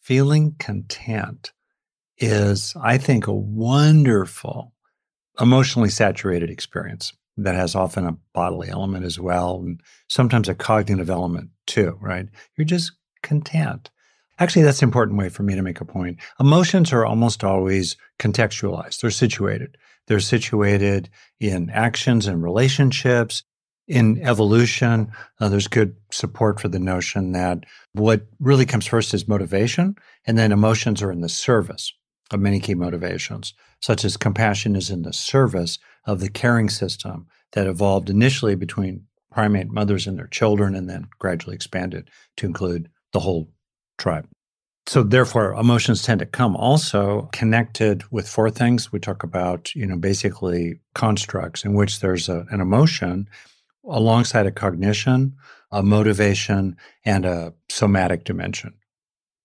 Feeling 0.00 0.54
content 0.58 1.52
is, 2.16 2.74
I 2.80 2.96
think, 2.98 3.26
a 3.26 3.34
wonderful 3.34 4.72
emotionally 5.40 5.88
saturated 5.88 6.50
experience 6.50 7.12
that 7.36 7.54
has 7.54 7.74
often 7.74 8.04
a 8.04 8.16
bodily 8.34 8.68
element 8.68 9.04
as 9.04 9.18
well, 9.18 9.60
and 9.60 9.80
sometimes 10.08 10.48
a 10.48 10.54
cognitive 10.54 11.08
element 11.08 11.50
too, 11.66 11.96
right? 12.00 12.26
You're 12.56 12.64
just 12.64 12.92
content. 13.22 13.90
Actually, 14.40 14.62
that's 14.62 14.82
an 14.82 14.88
important 14.88 15.18
way 15.18 15.28
for 15.28 15.42
me 15.42 15.54
to 15.54 15.62
make 15.62 15.80
a 15.80 15.84
point. 15.84 16.18
Emotions 16.38 16.92
are 16.92 17.06
almost 17.06 17.44
always 17.44 17.96
contextualized, 18.18 19.00
they're 19.00 19.10
situated. 19.10 19.76
They're 20.06 20.20
situated 20.20 21.10
in 21.38 21.68
actions 21.68 22.26
and 22.26 22.42
relationships, 22.42 23.42
in 23.86 24.20
evolution. 24.22 25.12
Uh, 25.38 25.48
there's 25.48 25.68
good 25.68 25.96
support 26.10 26.60
for 26.60 26.68
the 26.68 26.78
notion 26.78 27.32
that 27.32 27.64
what 27.92 28.26
really 28.40 28.66
comes 28.66 28.86
first 28.86 29.12
is 29.12 29.28
motivation, 29.28 29.96
and 30.26 30.38
then 30.38 30.50
emotions 30.50 31.02
are 31.02 31.12
in 31.12 31.20
the 31.20 31.28
service 31.28 31.92
of 32.30 32.40
many 32.40 32.60
key 32.60 32.74
motivations, 32.74 33.54
such 33.80 34.04
as 34.04 34.16
compassion 34.16 34.76
is 34.76 34.90
in 34.90 35.02
the 35.02 35.12
service 35.12 35.78
of 36.04 36.20
the 36.20 36.28
caring 36.28 36.68
system 36.68 37.26
that 37.52 37.66
evolved 37.66 38.10
initially 38.10 38.54
between 38.54 39.04
primate 39.30 39.70
mothers 39.70 40.06
and 40.06 40.18
their 40.18 40.26
children 40.26 40.74
and 40.74 40.88
then 40.88 41.08
gradually 41.18 41.54
expanded 41.54 42.10
to 42.36 42.46
include 42.46 42.88
the 43.12 43.20
whole 43.20 43.48
tribe. 43.98 44.26
So 44.86 45.02
therefore 45.02 45.52
emotions 45.52 46.02
tend 46.02 46.20
to 46.20 46.26
come 46.26 46.56
also 46.56 47.28
connected 47.32 48.04
with 48.10 48.28
four 48.28 48.50
things 48.50 48.90
we 48.90 48.98
talk 48.98 49.22
about, 49.22 49.74
you 49.74 49.86
know, 49.86 49.96
basically 49.96 50.80
constructs 50.94 51.64
in 51.64 51.74
which 51.74 52.00
there's 52.00 52.28
a, 52.28 52.46
an 52.50 52.62
emotion 52.62 53.28
alongside 53.86 54.46
a 54.46 54.50
cognition, 54.50 55.36
a 55.70 55.82
motivation 55.82 56.76
and 57.04 57.26
a 57.26 57.52
somatic 57.68 58.24
dimension. 58.24 58.74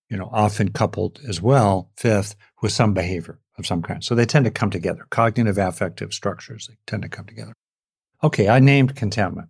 You 0.10 0.18
know, 0.18 0.30
often 0.32 0.70
coupled 0.70 1.20
as 1.28 1.42
well, 1.42 1.92
fifth, 1.98 2.36
with 2.64 2.72
some 2.72 2.94
behavior 2.94 3.38
of 3.60 3.68
some 3.68 3.84
kind. 3.84 4.04
So 4.04 4.16
they 4.16 4.26
tend 4.26 4.46
to 4.46 4.52
come 4.52 4.72
together. 4.72 5.06
Cognitive 5.12 5.58
affective 5.58 6.14
structures, 6.14 6.68
they 6.68 6.78
tend 6.88 7.04
to 7.04 7.10
come 7.10 7.26
together. 7.26 7.54
Okay, 8.24 8.48
I 8.48 8.60
named 8.60 8.96
contentment. 8.96 9.50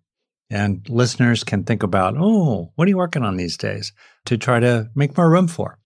And 0.49 0.86
listeners 0.89 1.43
can 1.43 1.63
think 1.63 1.84
about, 1.84 2.15
oh, 2.17 2.73
what 2.76 2.86
are 2.86 2.89
you 2.89 2.97
working 2.97 3.23
on 3.23 3.38
these 3.38 3.56
days 3.56 3.93
to 4.26 4.38
try 4.38 4.60
to 4.60 4.89
make 4.95 5.15
more 5.15 5.30
room 5.30 5.47
for? 5.47 5.78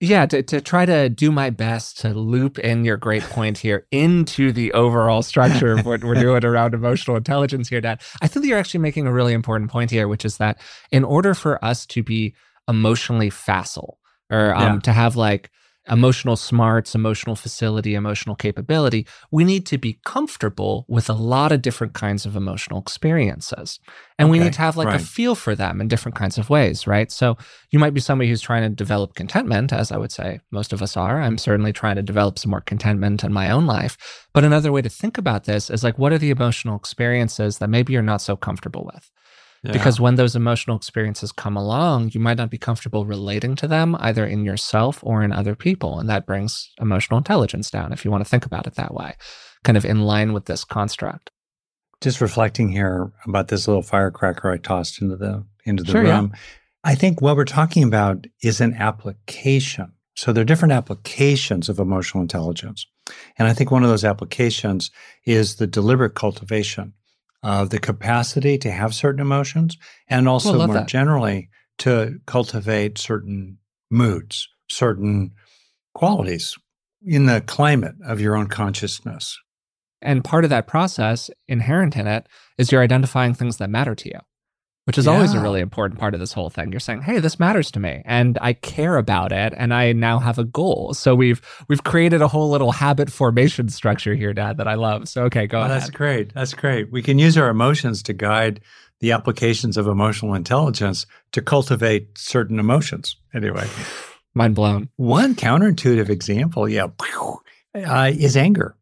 Yeah, 0.00 0.26
to, 0.26 0.42
to 0.42 0.60
try 0.60 0.86
to 0.86 1.08
do 1.08 1.30
my 1.30 1.50
best 1.50 1.98
to 2.00 2.08
loop 2.08 2.58
in 2.58 2.84
your 2.84 2.96
great 2.96 3.22
point 3.22 3.58
here 3.58 3.86
into 3.90 4.50
the 4.52 4.72
overall 4.72 5.22
structure 5.22 5.72
of 5.72 5.86
what 5.86 6.04
we're 6.04 6.14
doing 6.14 6.44
around 6.44 6.74
emotional 6.74 7.16
intelligence 7.16 7.68
here, 7.68 7.80
Dad. 7.80 8.00
I 8.20 8.28
think 8.28 8.42
that 8.42 8.48
you're 8.48 8.58
actually 8.58 8.80
making 8.80 9.06
a 9.06 9.12
really 9.12 9.32
important 9.32 9.70
point 9.70 9.90
here, 9.90 10.08
which 10.08 10.24
is 10.24 10.38
that 10.38 10.60
in 10.90 11.04
order 11.04 11.32
for 11.32 11.62
us 11.64 11.86
to 11.86 12.02
be 12.02 12.34
emotionally 12.68 13.30
facile 13.30 13.98
or 14.30 14.54
um, 14.54 14.74
yeah. 14.74 14.80
to 14.80 14.92
have 14.92 15.16
like 15.16 15.50
emotional 15.88 16.36
smarts, 16.36 16.94
emotional 16.94 17.36
facility, 17.36 17.94
emotional 17.94 18.34
capability, 18.34 19.06
we 19.30 19.44
need 19.44 19.66
to 19.66 19.78
be 19.78 19.98
comfortable 20.04 20.84
with 20.88 21.08
a 21.08 21.14
lot 21.14 21.52
of 21.52 21.62
different 21.62 21.94
kinds 21.94 22.26
of 22.26 22.36
emotional 22.36 22.80
experiences. 22.80 23.78
And 24.18 24.26
okay, 24.26 24.32
we 24.32 24.38
need 24.44 24.52
to 24.54 24.60
have 24.60 24.76
like 24.76 24.88
right. 24.88 25.00
a 25.00 25.04
feel 25.04 25.34
for 25.34 25.54
them 25.54 25.80
in 25.80 25.88
different 25.88 26.16
kinds 26.16 26.38
of 26.38 26.50
ways, 26.50 26.86
right? 26.86 27.10
So 27.12 27.36
you 27.70 27.78
might 27.78 27.94
be 27.94 28.00
somebody 28.00 28.28
who's 28.28 28.40
trying 28.40 28.62
to 28.62 28.68
develop 28.68 29.14
contentment, 29.14 29.72
as 29.72 29.92
I 29.92 29.96
would 29.96 30.12
say 30.12 30.40
most 30.50 30.72
of 30.72 30.82
us 30.82 30.96
are. 30.96 31.20
I'm 31.20 31.38
certainly 31.38 31.72
trying 31.72 31.96
to 31.96 32.02
develop 32.02 32.38
some 32.38 32.50
more 32.50 32.60
contentment 32.60 33.24
in 33.24 33.32
my 33.32 33.50
own 33.50 33.66
life. 33.66 34.26
But 34.32 34.44
another 34.44 34.72
way 34.72 34.82
to 34.82 34.88
think 34.88 35.18
about 35.18 35.44
this 35.44 35.70
is 35.70 35.84
like, 35.84 35.98
what 35.98 36.12
are 36.12 36.18
the 36.18 36.30
emotional 36.30 36.76
experiences 36.76 37.58
that 37.58 37.70
maybe 37.70 37.92
you're 37.92 38.02
not 38.02 38.22
so 38.22 38.36
comfortable 38.36 38.90
with? 38.92 39.10
Yeah. 39.66 39.72
Because 39.72 40.00
when 40.00 40.14
those 40.14 40.36
emotional 40.36 40.76
experiences 40.76 41.32
come 41.32 41.56
along, 41.56 42.10
you 42.12 42.20
might 42.20 42.36
not 42.36 42.50
be 42.50 42.58
comfortable 42.58 43.04
relating 43.04 43.56
to 43.56 43.66
them 43.66 43.96
either 43.98 44.24
in 44.24 44.44
yourself 44.44 45.00
or 45.02 45.22
in 45.22 45.32
other 45.32 45.54
people. 45.54 45.98
And 45.98 46.08
that 46.08 46.26
brings 46.26 46.70
emotional 46.80 47.18
intelligence 47.18 47.70
down, 47.70 47.92
if 47.92 48.04
you 48.04 48.10
want 48.10 48.24
to 48.24 48.30
think 48.30 48.46
about 48.46 48.66
it 48.66 48.74
that 48.76 48.94
way, 48.94 49.14
kind 49.64 49.76
of 49.76 49.84
in 49.84 50.02
line 50.02 50.32
with 50.32 50.44
this 50.44 50.64
construct. 50.64 51.30
Just 52.00 52.20
reflecting 52.20 52.70
here 52.70 53.10
about 53.26 53.48
this 53.48 53.66
little 53.66 53.82
firecracker 53.82 54.50
I 54.50 54.58
tossed 54.58 55.02
into 55.02 55.16
the 55.16 55.44
into 55.64 55.82
the 55.82 55.92
sure, 55.92 56.02
room. 56.02 56.30
Yeah. 56.32 56.40
I 56.84 56.94
think 56.94 57.20
what 57.20 57.36
we're 57.36 57.44
talking 57.44 57.82
about 57.82 58.26
is 58.42 58.60
an 58.60 58.74
application. 58.74 59.92
So 60.14 60.32
there 60.32 60.42
are 60.42 60.46
different 60.46 60.72
applications 60.72 61.68
of 61.68 61.78
emotional 61.78 62.22
intelligence. 62.22 62.86
And 63.38 63.48
I 63.48 63.52
think 63.52 63.70
one 63.70 63.82
of 63.82 63.90
those 63.90 64.04
applications 64.04 64.90
is 65.24 65.56
the 65.56 65.66
deliberate 65.66 66.14
cultivation 66.14 66.92
of 67.46 67.70
the 67.70 67.78
capacity 67.78 68.58
to 68.58 68.72
have 68.72 68.92
certain 68.92 69.20
emotions 69.20 69.78
and 70.08 70.28
also 70.28 70.58
well, 70.58 70.66
more 70.66 70.74
that. 70.74 70.88
generally 70.88 71.48
to 71.78 72.18
cultivate 72.26 72.98
certain 72.98 73.56
moods, 73.88 74.48
certain 74.68 75.30
qualities 75.94 76.56
in 77.06 77.26
the 77.26 77.40
climate 77.40 77.94
of 78.04 78.20
your 78.20 78.34
own 78.34 78.48
consciousness. 78.48 79.38
And 80.02 80.24
part 80.24 80.42
of 80.42 80.50
that 80.50 80.66
process 80.66 81.30
inherent 81.46 81.96
in 81.96 82.08
it 82.08 82.26
is 82.58 82.72
you're 82.72 82.82
identifying 82.82 83.32
things 83.32 83.58
that 83.58 83.70
matter 83.70 83.94
to 83.94 84.08
you 84.08 84.18
which 84.86 84.98
is 84.98 85.06
yeah. 85.06 85.12
always 85.12 85.34
a 85.34 85.40
really 85.40 85.60
important 85.60 85.98
part 85.98 86.14
of 86.14 86.20
this 86.20 86.32
whole 86.32 86.48
thing. 86.48 86.70
You're 86.70 86.80
saying, 86.80 87.02
"Hey, 87.02 87.18
this 87.18 87.40
matters 87.40 87.70
to 87.72 87.80
me 87.80 88.02
and 88.04 88.38
I 88.40 88.52
care 88.52 88.96
about 88.96 89.32
it 89.32 89.52
and 89.56 89.74
I 89.74 89.92
now 89.92 90.20
have 90.20 90.38
a 90.38 90.44
goal." 90.44 90.94
So 90.94 91.14
we've 91.14 91.40
we've 91.68 91.82
created 91.82 92.22
a 92.22 92.28
whole 92.28 92.48
little 92.50 92.70
habit 92.70 93.10
formation 93.10 93.68
structure 93.68 94.14
here, 94.14 94.32
dad, 94.32 94.58
that 94.58 94.68
I 94.68 94.74
love. 94.74 95.08
So 95.08 95.24
okay, 95.24 95.46
go 95.48 95.58
oh, 95.58 95.62
ahead. 95.62 95.72
That's 95.72 95.90
great. 95.90 96.32
That's 96.34 96.54
great. 96.54 96.92
We 96.92 97.02
can 97.02 97.18
use 97.18 97.36
our 97.36 97.48
emotions 97.48 98.02
to 98.04 98.12
guide 98.12 98.60
the 99.00 99.12
applications 99.12 99.76
of 99.76 99.88
emotional 99.88 100.34
intelligence 100.34 101.04
to 101.32 101.42
cultivate 101.42 102.16
certain 102.16 102.60
emotions. 102.60 103.16
Anyway, 103.34 103.66
mind 104.34 104.54
blown. 104.54 104.88
One 104.96 105.34
counterintuitive 105.34 106.08
example, 106.08 106.68
yeah, 106.68 106.86
uh, 107.74 108.12
is 108.16 108.36
anger. 108.36 108.76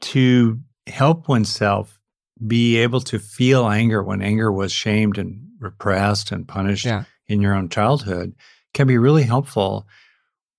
To 0.00 0.60
help 0.86 1.28
oneself 1.28 1.97
be 2.46 2.76
able 2.76 3.00
to 3.00 3.18
feel 3.18 3.68
anger 3.68 4.02
when 4.02 4.22
anger 4.22 4.52
was 4.52 4.72
shamed 4.72 5.18
and 5.18 5.40
repressed 5.58 6.30
and 6.32 6.46
punished 6.46 6.86
yeah. 6.86 7.04
in 7.26 7.40
your 7.40 7.54
own 7.54 7.68
childhood 7.68 8.34
can 8.74 8.86
be 8.86 8.98
really 8.98 9.24
helpful. 9.24 9.86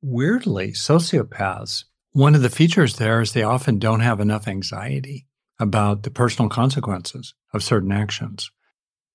Weirdly, 0.01 0.71
sociopaths, 0.71 1.85
one 2.11 2.35
of 2.35 2.41
the 2.41 2.49
features 2.49 2.95
there 2.95 3.21
is 3.21 3.33
they 3.33 3.43
often 3.43 3.79
don't 3.79 3.99
have 4.01 4.19
enough 4.19 4.47
anxiety 4.47 5.27
about 5.59 6.03
the 6.03 6.11
personal 6.11 6.49
consequences 6.49 7.33
of 7.53 7.63
certain 7.63 7.91
actions. 7.91 8.49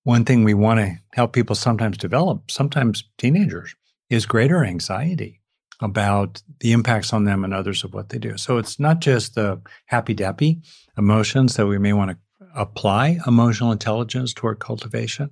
One 0.05 0.25
thing 0.25 0.45
we 0.45 0.55
want 0.55 0.81
to 0.81 0.97
help 1.13 1.33
people 1.33 1.57
sometimes 1.57 1.97
develop, 1.97 2.51
sometimes 2.51 3.05
teenagers, 3.17 3.75
is 4.11 4.27
greater 4.27 4.65
anxiety 4.65 5.41
about 5.81 6.43
the 6.61 6.73
impacts 6.73 7.13
on 7.13 7.25
them 7.25 7.43
and 7.43 7.53
others 7.53 7.85
of 7.85 7.95
what 7.95 8.11
they 8.11 8.19
do. 8.19 8.37
So 8.37 8.59
it's 8.59 8.79
not 8.79 9.01
just 9.01 9.35
the 9.35 9.61
happy 9.87 10.15
dappy 10.15 10.65
emotions 10.97 11.57
that 11.57 11.67
we 11.67 11.79
may 11.79 11.93
want 11.93 12.11
to 12.11 12.19
apply 12.55 13.19
emotional 13.27 13.73
intelligence 13.73 14.33
toward 14.33 14.61
cultivation. 14.61 15.31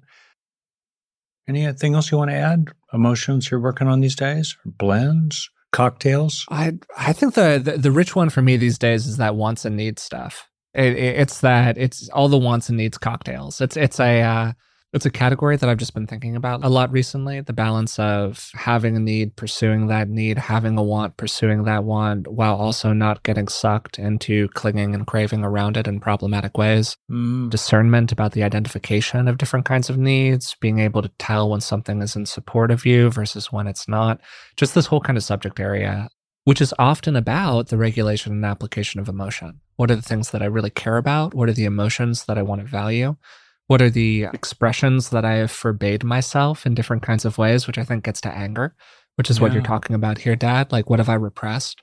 Anything 1.48 1.94
else 1.94 2.10
you 2.10 2.18
want 2.18 2.30
to 2.30 2.36
add? 2.36 2.68
Emotions 2.92 3.50
you're 3.50 3.60
working 3.60 3.88
on 3.88 4.00
these 4.00 4.14
days? 4.14 4.56
Blends, 4.64 5.50
cocktails? 5.72 6.46
I 6.50 6.78
I 6.96 7.12
think 7.12 7.34
the, 7.34 7.60
the, 7.62 7.78
the 7.78 7.90
rich 7.90 8.14
one 8.14 8.30
for 8.30 8.42
me 8.42 8.56
these 8.56 8.78
days 8.78 9.06
is 9.06 9.16
that 9.16 9.34
wants 9.34 9.64
and 9.64 9.76
needs 9.76 10.02
stuff. 10.02 10.48
It, 10.74 10.94
it, 10.94 11.20
it's 11.20 11.40
that 11.40 11.76
it's 11.78 12.08
all 12.10 12.28
the 12.28 12.38
wants 12.38 12.68
and 12.68 12.78
needs 12.78 12.96
cocktails. 12.96 13.60
It's 13.60 13.76
it's 13.76 13.98
a 13.98 14.22
uh, 14.22 14.52
It's 14.94 15.06
a 15.06 15.10
category 15.10 15.56
that 15.56 15.70
I've 15.70 15.78
just 15.78 15.94
been 15.94 16.06
thinking 16.06 16.36
about 16.36 16.62
a 16.62 16.68
lot 16.68 16.92
recently 16.92 17.40
the 17.40 17.54
balance 17.54 17.98
of 17.98 18.50
having 18.52 18.94
a 18.94 19.00
need, 19.00 19.36
pursuing 19.36 19.86
that 19.86 20.10
need, 20.10 20.36
having 20.36 20.76
a 20.76 20.82
want, 20.82 21.16
pursuing 21.16 21.64
that 21.64 21.84
want, 21.84 22.28
while 22.28 22.56
also 22.56 22.92
not 22.92 23.22
getting 23.22 23.48
sucked 23.48 23.98
into 23.98 24.48
clinging 24.48 24.94
and 24.94 25.06
craving 25.06 25.44
around 25.44 25.78
it 25.78 25.88
in 25.88 25.98
problematic 25.98 26.58
ways. 26.58 26.98
Mm. 27.10 27.48
Discernment 27.48 28.12
about 28.12 28.32
the 28.32 28.42
identification 28.42 29.28
of 29.28 29.38
different 29.38 29.64
kinds 29.64 29.88
of 29.88 29.96
needs, 29.96 30.56
being 30.60 30.78
able 30.78 31.00
to 31.00 31.10
tell 31.18 31.48
when 31.48 31.62
something 31.62 32.02
is 32.02 32.14
in 32.14 32.26
support 32.26 32.70
of 32.70 32.84
you 32.84 33.10
versus 33.10 33.50
when 33.50 33.66
it's 33.66 33.88
not. 33.88 34.20
Just 34.56 34.74
this 34.74 34.86
whole 34.86 35.00
kind 35.00 35.16
of 35.16 35.24
subject 35.24 35.58
area, 35.58 36.10
which 36.44 36.60
is 36.60 36.74
often 36.78 37.16
about 37.16 37.68
the 37.68 37.78
regulation 37.78 38.32
and 38.32 38.44
application 38.44 39.00
of 39.00 39.08
emotion. 39.08 39.60
What 39.76 39.90
are 39.90 39.96
the 39.96 40.02
things 40.02 40.32
that 40.32 40.42
I 40.42 40.46
really 40.46 40.68
care 40.68 40.98
about? 40.98 41.32
What 41.32 41.48
are 41.48 41.54
the 41.54 41.64
emotions 41.64 42.26
that 42.26 42.36
I 42.36 42.42
want 42.42 42.60
to 42.60 42.66
value? 42.66 43.16
What 43.66 43.82
are 43.82 43.90
the 43.90 44.24
expressions 44.32 45.10
that 45.10 45.24
I 45.24 45.34
have 45.34 45.50
forbade 45.50 46.04
myself 46.04 46.66
in 46.66 46.74
different 46.74 47.02
kinds 47.02 47.24
of 47.24 47.38
ways, 47.38 47.66
which 47.66 47.78
I 47.78 47.84
think 47.84 48.04
gets 48.04 48.20
to 48.22 48.34
anger, 48.34 48.74
which 49.16 49.30
is 49.30 49.38
yeah. 49.38 49.42
what 49.42 49.52
you're 49.52 49.62
talking 49.62 49.94
about 49.94 50.18
here, 50.18 50.36
Dad. 50.36 50.72
Like, 50.72 50.90
what 50.90 50.98
have 50.98 51.08
I 51.08 51.14
repressed? 51.14 51.82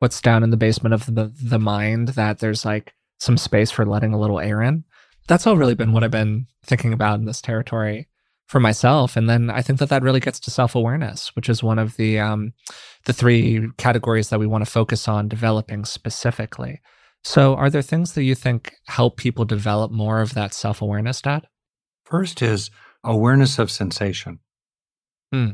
What's 0.00 0.20
down 0.20 0.42
in 0.42 0.50
the 0.50 0.56
basement 0.56 0.94
of 0.94 1.06
the 1.06 1.32
the 1.42 1.58
mind 1.58 2.08
that 2.08 2.38
there's 2.38 2.64
like 2.64 2.94
some 3.18 3.36
space 3.36 3.70
for 3.70 3.84
letting 3.84 4.12
a 4.12 4.18
little 4.18 4.40
air 4.40 4.62
in? 4.62 4.84
That's 5.28 5.46
all 5.46 5.56
really 5.56 5.74
been 5.74 5.92
what 5.92 6.02
I've 6.02 6.10
been 6.10 6.46
thinking 6.64 6.92
about 6.92 7.18
in 7.20 7.26
this 7.26 7.42
territory 7.42 8.08
for 8.50 8.58
myself. 8.58 9.16
And 9.16 9.30
then 9.30 9.48
I 9.48 9.62
think 9.62 9.78
that 9.78 9.90
that 9.90 10.02
really 10.02 10.18
gets 10.18 10.40
to 10.40 10.50
self 10.50 10.74
awareness, 10.74 11.36
which 11.36 11.48
is 11.48 11.62
one 11.62 11.78
of 11.78 11.96
the 11.96 12.18
um, 12.18 12.52
the 13.04 13.12
three 13.12 13.68
categories 13.76 14.30
that 14.30 14.40
we 14.40 14.46
want 14.46 14.64
to 14.64 14.70
focus 14.70 15.06
on 15.06 15.28
developing 15.28 15.84
specifically. 15.84 16.80
So, 17.22 17.54
are 17.54 17.68
there 17.68 17.82
things 17.82 18.14
that 18.14 18.24
you 18.24 18.34
think 18.34 18.74
help 18.86 19.16
people 19.16 19.44
develop 19.44 19.90
more 19.90 20.20
of 20.20 20.34
that 20.34 20.54
self 20.54 20.80
awareness, 20.80 21.20
Dad? 21.20 21.46
First 22.04 22.42
is 22.42 22.70
awareness 23.04 23.58
of 23.58 23.70
sensation. 23.70 24.40
Hmm. 25.32 25.50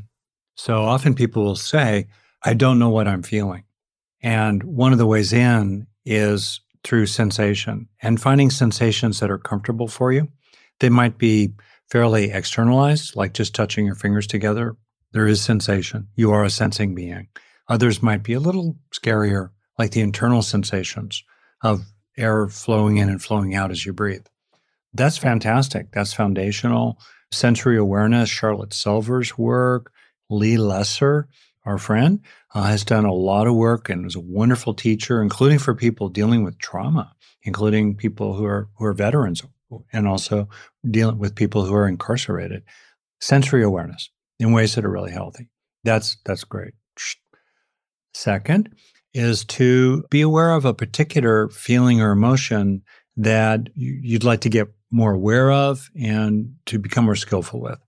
So 0.55 0.83
often 0.83 1.15
people 1.15 1.45
will 1.45 1.57
say, 1.57 2.07
I 2.43 2.55
don't 2.55 2.79
know 2.79 2.89
what 2.89 3.07
I'm 3.07 3.23
feeling. 3.23 3.65
And 4.23 4.63
one 4.63 4.93
of 4.93 4.99
the 4.99 5.07
ways 5.07 5.33
in 5.33 5.87
is 6.05 6.61
through 6.83 7.07
sensation 7.07 7.89
and 8.01 8.21
finding 8.21 8.51
sensations 8.51 9.21
that 9.21 9.31
are 9.31 9.39
comfortable 9.39 9.89
for 9.89 10.13
you. 10.13 10.29
They 10.81 10.89
might 10.89 11.19
be 11.19 11.53
fairly 11.91 12.31
externalized, 12.31 13.17
like 13.17 13.35
just 13.35 13.55
touching 13.55 13.87
your 13.87 13.95
fingers 13.95 14.27
together. 14.27 14.77
There 15.13 15.27
is 15.27 15.43
sensation. 15.43 16.09
You 16.17 16.33
are 16.33 16.45
a 16.45 16.51
sensing 16.51 16.95
being. 16.95 17.29
Others 17.69 18.03
might 18.03 18.23
be 18.23 18.33
a 18.33 18.41
little 18.41 18.77
scarier, 18.95 19.51
like 19.79 19.91
the 19.91 20.01
internal 20.01 20.43
sensations 20.43 21.23
of 21.63 21.85
air 22.17 22.49
flowing 22.49 22.97
in 22.97 23.09
and 23.09 23.23
flowing 23.23 23.55
out 23.55 23.71
as 23.71 23.85
you 23.85 23.93
breathe. 23.93 24.27
That's 24.93 25.19
fantastic. 25.19 25.93
That's 25.93 26.15
foundational. 26.15 26.99
Sensory 27.31 27.77
awareness, 27.77 28.31
Charlotte 28.31 28.73
Selver's 28.73 29.37
work, 29.37 29.93
Lee 30.31 30.57
Lesser, 30.57 31.29
our 31.65 31.79
friend, 31.79 32.21
uh, 32.55 32.63
has 32.63 32.85
done 32.85 33.05
a 33.05 33.13
lot 33.13 33.47
of 33.47 33.55
work 33.55 33.91
and 33.91 34.07
is 34.07 34.15
a 34.15 34.21
wonderful 34.21 34.75
teacher, 34.75 35.21
including 35.21 35.59
for 35.59 35.75
people 35.75 36.09
dealing 36.09 36.45
with 36.45 36.59
trauma, 36.59 37.13
including 37.43 37.97
people 37.97 38.35
who 38.35 38.45
are 38.45 38.69
who 38.79 38.85
are 38.85 38.93
veterans 38.93 39.43
and 39.93 40.07
also 40.07 40.49
dealing 40.89 41.19
with 41.19 41.35
people 41.35 41.65
who 41.65 41.75
are 41.75 41.89
incarcerated. 41.89 42.63
Sensory 43.21 43.65
awareness 43.65 44.11
in 44.39 44.53
ways 44.53 44.75
that 44.75 44.85
are 44.85 44.91
really 44.91 45.13
healthy. 45.13 45.49
That's 45.85 46.17
that's 46.25 46.45
great. 46.45 46.75
Second, 48.15 48.71
is 49.17 49.45
to 49.47 50.05
be 50.11 50.21
aware 50.21 50.53
of 50.53 50.67
a 50.67 50.75
particular 50.75 51.49
feeling 51.49 52.03
or 52.03 52.11
emotion 52.11 52.83
that 53.17 53.71
you'd 53.75 54.25
like 54.25 54.43
to 54.43 54.51
get 54.51 54.69
more 54.91 55.15
aware 55.15 55.51
of 55.51 55.91
and 55.99 56.55
to 56.67 56.79
become 56.79 57.07
more 57.07 57.17
skillful 57.17 57.61
with, 57.61 57.79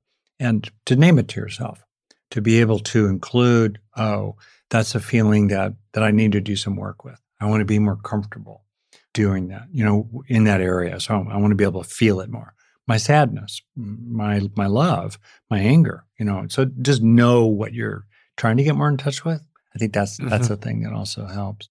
and 0.40 0.70
to 0.86 0.96
name 0.96 1.18
it 1.18 1.28
to 1.28 1.40
yourself, 1.40 1.84
to 2.30 2.40
be 2.40 2.60
able 2.60 2.78
to 2.78 3.06
include, 3.06 3.78
oh, 3.96 4.36
that's 4.70 4.94
a 4.94 5.00
feeling 5.00 5.48
that 5.48 5.74
that 5.92 6.02
I 6.02 6.10
need 6.10 6.32
to 6.32 6.40
do 6.40 6.56
some 6.56 6.76
work 6.76 7.04
with. 7.04 7.20
I 7.40 7.46
want 7.46 7.60
to 7.60 7.66
be 7.66 7.78
more 7.78 7.96
comfortable 7.96 8.64
doing 9.12 9.48
that, 9.48 9.66
you 9.70 9.84
know, 9.84 10.22
in 10.28 10.44
that 10.44 10.62
area. 10.62 10.98
So 10.98 11.14
I 11.14 11.36
want 11.36 11.50
to 11.50 11.56
be 11.56 11.64
able 11.64 11.82
to 11.82 11.88
feel 11.88 12.20
it 12.20 12.30
more. 12.30 12.54
My 12.86 12.96
sadness, 12.96 13.60
my 13.76 14.48
my 14.56 14.66
love, 14.66 15.18
my 15.50 15.58
anger, 15.58 16.04
you 16.18 16.24
know. 16.24 16.46
So 16.48 16.64
just 16.64 17.02
know 17.02 17.44
what 17.44 17.74
you're 17.74 18.06
trying 18.38 18.56
to 18.56 18.64
get 18.64 18.76
more 18.76 18.88
in 18.88 18.96
touch 18.96 19.26
with 19.26 19.42
I 19.74 19.78
think 19.78 19.92
that's 19.92 20.18
mm-hmm. 20.18 20.28
that's 20.28 20.50
a 20.50 20.56
thing 20.56 20.82
that 20.82 20.92
also 20.92 21.26
helps. 21.26 21.68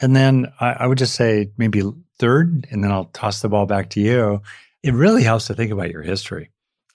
And 0.00 0.14
then 0.14 0.52
I, 0.60 0.72
I, 0.72 0.86
would 0.86 0.98
just 0.98 1.14
say 1.14 1.50
maybe 1.56 1.82
third, 2.18 2.66
and 2.70 2.84
then 2.84 2.92
I'll 2.92 3.06
toss 3.06 3.40
the 3.40 3.48
ball 3.48 3.66
back 3.66 3.90
to 3.90 4.00
you. 4.00 4.42
It 4.82 4.92
really 4.92 5.22
helps 5.22 5.46
to 5.46 5.54
think 5.54 5.72
about 5.72 5.90
your 5.90 6.02
history. 6.02 6.50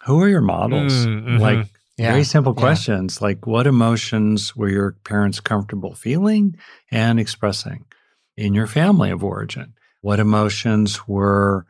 Who 0.05 0.21
are 0.21 0.29
your 0.29 0.41
models? 0.41 0.93
Mm-hmm. 1.05 1.37
Like 1.37 1.67
yeah. 1.97 2.11
very 2.11 2.23
simple 2.23 2.53
questions, 2.53 3.17
yeah. 3.19 3.27
like 3.27 3.47
what 3.47 3.67
emotions 3.67 4.55
were 4.55 4.69
your 4.69 4.91
parents 5.03 5.39
comfortable 5.39 5.95
feeling 5.95 6.57
and 6.91 7.19
expressing 7.19 7.85
in 8.37 8.53
your 8.53 8.67
family 8.67 9.09
of 9.09 9.23
origin? 9.23 9.73
What 10.01 10.19
emotions 10.19 11.07
were 11.07 11.65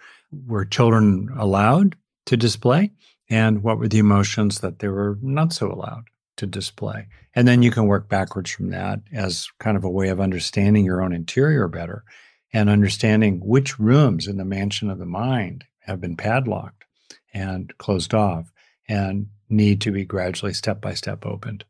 were 0.48 0.66
children 0.66 1.30
allowed 1.38 1.96
to 2.28 2.38
display? 2.38 2.92
And 3.30 3.64
what 3.64 3.78
were 3.78 3.88
the 3.88 4.00
emotions 4.00 4.60
that 4.60 4.80
they 4.80 4.90
were 4.90 5.18
not 5.22 5.54
so 5.54 5.72
allowed? 5.72 6.06
To 6.42 6.48
display. 6.48 7.06
And 7.36 7.48
then 7.48 7.62
you 7.62 7.70
can 7.70 7.86
work 7.86 8.10
backwards 8.10 8.50
from 8.50 8.72
that 8.72 9.00
as 9.14 9.48
kind 9.60 9.78
of 9.78 9.84
a 9.84 9.90
way 9.90 10.10
of 10.10 10.20
understanding 10.20 10.84
your 10.84 11.04
own 11.04 11.14
interior 11.14 11.68
better 11.68 12.04
and 12.52 12.68
understanding 12.68 13.40
which 13.46 13.78
rooms 13.78 14.28
in 14.28 14.38
the 14.38 14.44
mansion 14.44 14.90
of 14.90 14.98
the 14.98 15.06
mind 15.06 15.66
have 15.82 16.02
been 16.02 16.18
padlocked 16.18 16.84
and 17.32 17.78
closed 17.78 18.16
off 18.16 18.52
and 18.90 19.28
need 19.50 19.82
to 19.82 19.92
be 19.92 20.04
gradually 20.04 20.52
step 20.52 20.82
by 20.82 20.96
step 20.96 21.28
opened. 21.28 21.64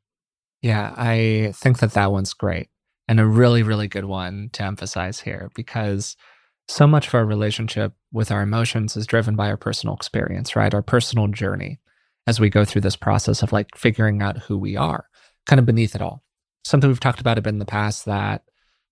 Yeah, 0.61 0.93
I 0.95 1.51
think 1.53 1.79
that 1.79 1.91
that 1.91 2.13
one's 2.13 2.33
great 2.33 2.69
and 3.09 3.19
a 3.19 3.25
really, 3.25 3.61
really 3.61 3.89
good 3.89 4.05
one 4.05 4.51
to 4.53 4.63
emphasize 4.63 5.19
here 5.19 5.51
because 5.53 6.15
so 6.69 6.87
much 6.87 7.07
of 7.07 7.13
our 7.15 7.25
relationship 7.25 7.91
with 8.13 8.31
our 8.31 8.41
emotions 8.41 8.95
is 8.95 9.05
driven 9.05 9.35
by 9.35 9.49
our 9.49 9.57
personal 9.57 9.95
experience, 9.95 10.55
right? 10.55 10.73
Our 10.73 10.81
personal 10.81 11.27
journey 11.27 11.79
as 12.27 12.39
we 12.39 12.49
go 12.49 12.65
through 12.65 12.81
this 12.81 12.95
process 12.95 13.41
of 13.41 13.51
like 13.51 13.75
figuring 13.75 14.21
out 14.21 14.37
who 14.37 14.57
we 14.57 14.77
are, 14.77 15.05
kind 15.47 15.59
of 15.59 15.65
beneath 15.65 15.95
it 15.95 16.01
all. 16.01 16.23
Something 16.63 16.89
we've 16.89 16.99
talked 16.99 17.19
about 17.19 17.37
a 17.37 17.41
bit 17.41 17.49
in 17.49 17.59
the 17.59 17.65
past 17.65 18.05
that 18.05 18.43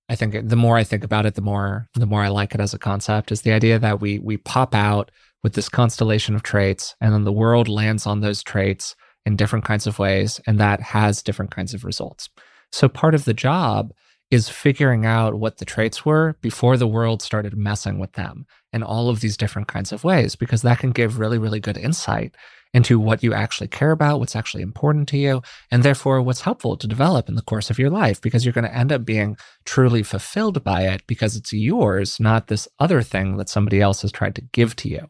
I 0.10 0.16
think 0.16 0.50
the 0.50 0.56
more 0.56 0.76
I 0.76 0.84
think 0.84 1.04
about 1.04 1.28
it, 1.28 1.36
the 1.36 1.42
more 1.42 1.88
the 1.94 2.08
more 2.08 2.24
I 2.24 2.30
like 2.30 2.56
it 2.56 2.62
as 2.62 2.74
a 2.74 2.80
concept 2.80 3.32
is 3.32 3.44
the 3.44 3.52
idea 3.52 3.78
that 3.78 4.02
we 4.02 4.18
we 4.20 4.38
pop 4.38 4.74
out 4.74 5.12
with 5.44 5.54
this 5.54 5.70
constellation 5.70 6.36
of 6.36 6.44
traits, 6.44 6.96
and 7.00 7.14
then 7.14 7.24
the 7.24 7.32
world 7.32 7.68
lands 7.68 8.08
on 8.08 8.20
those 8.20 8.44
traits 8.44 8.96
in 9.26 9.36
different 9.36 9.66
kinds 9.66 9.86
of 9.86 10.00
ways, 10.00 10.42
and 10.48 10.60
that 10.60 10.82
has 10.82 11.22
different 11.22 11.52
kinds 11.52 11.74
of 11.74 11.86
results. 11.86 12.30
So 12.72 12.90
part 12.90 13.14
of 13.14 13.26
the 13.26 13.34
job 13.34 13.92
is 14.32 14.50
figuring 14.50 15.06
out 15.06 15.36
what 15.36 15.58
the 15.58 15.66
traits 15.66 16.06
were 16.06 16.36
before 16.42 16.78
the 16.78 16.88
world 16.88 17.22
started 17.22 17.58
messing 17.58 18.00
with 18.00 18.14
them 18.14 18.46
in 18.74 18.84
all 18.84 19.10
of 19.10 19.22
these 19.22 19.38
different 19.38 19.68
kinds 19.68 19.92
of 19.92 20.04
ways, 20.04 20.36
because 20.36 20.62
that 20.64 20.80
can 20.80 20.92
give 20.92 21.20
really, 21.20 21.38
really 21.38 21.60
good 21.60 21.78
insight 21.78 22.36
into 22.74 23.00
what 23.00 23.24
you 23.24 23.34
actually 23.34 23.68
care 23.68 23.92
about, 23.92 24.20
what's 24.20 24.36
actually 24.36 24.62
important 24.62 25.08
to 25.10 25.18
you, 25.18 25.42
and 25.72 25.82
therefore 25.82 26.22
what's 26.22 26.42
helpful 26.42 26.78
to 26.78 26.88
develop 26.88 27.28
in 27.28 27.36
the 27.36 27.42
course 27.42 27.70
of 27.70 27.80
your 27.80 27.90
life, 27.90 28.22
because 28.22 28.46
you're 28.46 28.54
going 28.54 28.68
to 28.68 28.76
end 28.76 28.92
up 28.92 29.04
being 29.04 29.36
truly 29.66 30.04
fulfilled 30.04 30.64
by 30.64 30.84
it 30.84 31.02
because 31.08 31.36
it's 31.36 31.52
yours, 31.52 32.20
not 32.20 32.48
this 32.48 32.68
other 32.80 33.02
thing 33.02 33.38
that 33.38 33.50
somebody 33.50 33.82
else 33.82 34.04
has 34.04 34.12
tried 34.12 34.36
to 34.36 34.42
give 34.52 34.76
to 34.76 34.90
you 34.90 35.08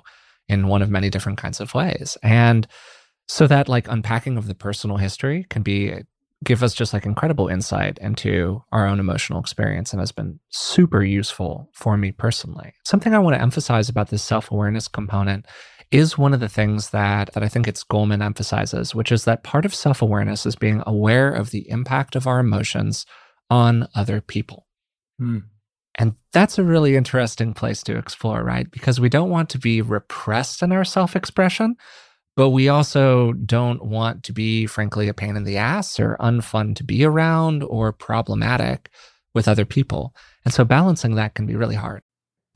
in 0.48 0.68
one 0.68 0.82
of 0.82 0.90
many 0.90 1.10
different 1.10 1.38
kinds 1.38 1.60
of 1.60 1.74
ways. 1.74 2.18
And 2.24 2.66
so 3.28 3.46
that 3.48 3.70
like 3.70 3.88
unpacking 3.90 4.38
of 4.38 4.48
the 4.48 4.56
personal 4.56 4.98
history 4.98 5.46
can 5.50 5.62
be 5.62 5.94
give 6.44 6.64
us 6.64 6.74
just 6.74 6.94
like 6.94 7.06
incredible 7.06 7.50
insight 7.50 7.98
into 8.00 8.64
our 8.72 8.88
own 8.88 9.00
emotional 9.00 9.42
experience 9.42 9.92
and 9.92 10.00
has 10.00 10.14
been 10.14 10.40
super 10.50 11.04
useful 11.04 11.70
for 11.74 11.98
me 11.98 12.14
personally. 12.14 12.74
Something 12.86 13.14
I 13.14 13.20
want 13.20 13.36
to 13.36 13.42
emphasize 13.42 13.90
about 13.90 14.10
this 14.10 14.24
self-awareness 14.24 14.88
component 14.88 15.46
is 15.92 16.18
one 16.18 16.34
of 16.34 16.40
the 16.40 16.50
things 16.50 16.92
that 16.92 17.34
that 17.34 17.44
I 17.44 17.48
think 17.48 17.68
it's 17.68 17.84
Goleman 17.84 18.24
emphasizes, 18.24 18.94
which 18.94 19.12
is 19.12 19.26
that 19.26 19.44
part 19.44 19.66
of 19.66 19.74
self-awareness 19.74 20.46
is 20.46 20.56
being 20.56 20.84
aware 20.86 21.32
of 21.32 21.50
the 21.50 21.70
impact 21.70 22.16
of 22.16 22.28
our 22.28 22.40
emotions 22.40 23.06
on 23.50 23.88
other 23.96 24.22
people. 24.22 24.68
Hmm. 25.18 25.40
And 25.98 26.14
that's 26.32 26.58
a 26.58 26.64
really 26.64 26.96
interesting 26.96 27.54
place 27.54 27.84
to 27.84 27.98
explore, 27.98 28.44
right? 28.44 28.70
Because 28.72 29.00
we 29.00 29.10
don't 29.10 29.30
want 29.30 29.50
to 29.50 29.58
be 29.58 29.82
repressed 29.82 30.62
in 30.62 30.72
our 30.72 30.86
self-expression, 30.86 31.76
but 32.38 32.52
we 32.52 32.70
also 32.70 33.34
don't 33.34 33.84
want 33.84 34.24
to 34.24 34.32
be, 34.32 34.66
frankly, 34.66 35.10
a 35.10 35.14
pain 35.14 35.36
in 35.36 35.44
the 35.44 35.58
ass 35.58 36.00
or 36.00 36.16
unfun 36.22 36.76
to 36.76 36.86
be 36.86 37.04
around 37.04 37.64
or 37.64 37.92
problematic 37.92 38.90
with 39.34 39.48
other 39.48 39.66
people. 39.66 40.16
And 40.46 40.54
so 40.54 40.64
balancing 40.64 41.16
that 41.16 41.36
can 41.36 41.46
be 41.46 41.56
really 41.56 41.76
hard. 41.76 42.02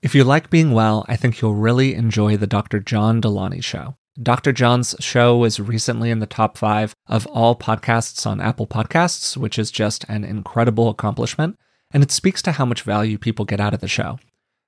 If 0.04 0.14
you 0.14 0.26
like 0.26 0.50
being 0.50 0.72
well, 0.74 1.06
I 1.08 1.16
think 1.16 1.40
you'll 1.40 1.56
really 1.56 1.96
enjoy 1.96 2.36
the 2.36 2.46
Dr. 2.46 2.82
John 2.82 3.22
Delony 3.22 3.64
show. 3.64 3.96
Dr. 4.22 4.52
John's 4.52 4.96
show 5.00 5.38
was 5.38 5.62
recently 5.62 6.10
in 6.10 6.20
the 6.20 6.26
top 6.26 6.58
five 6.58 6.94
of 7.08 7.26
all 7.28 7.56
podcasts 7.56 8.28
on 8.28 8.42
Apple 8.42 8.68
Podcasts, 8.68 9.38
which 9.38 9.58
is 9.58 9.72
just 9.72 10.04
an 10.10 10.26
incredible 10.26 10.90
accomplishment. 10.90 11.58
And 11.92 12.04
it 12.04 12.12
speaks 12.12 12.42
to 12.42 12.52
how 12.52 12.66
much 12.66 12.82
value 12.82 13.18
people 13.18 13.46
get 13.46 13.62
out 13.62 13.74
of 13.74 13.80
the 13.80 13.88
show. 13.88 14.20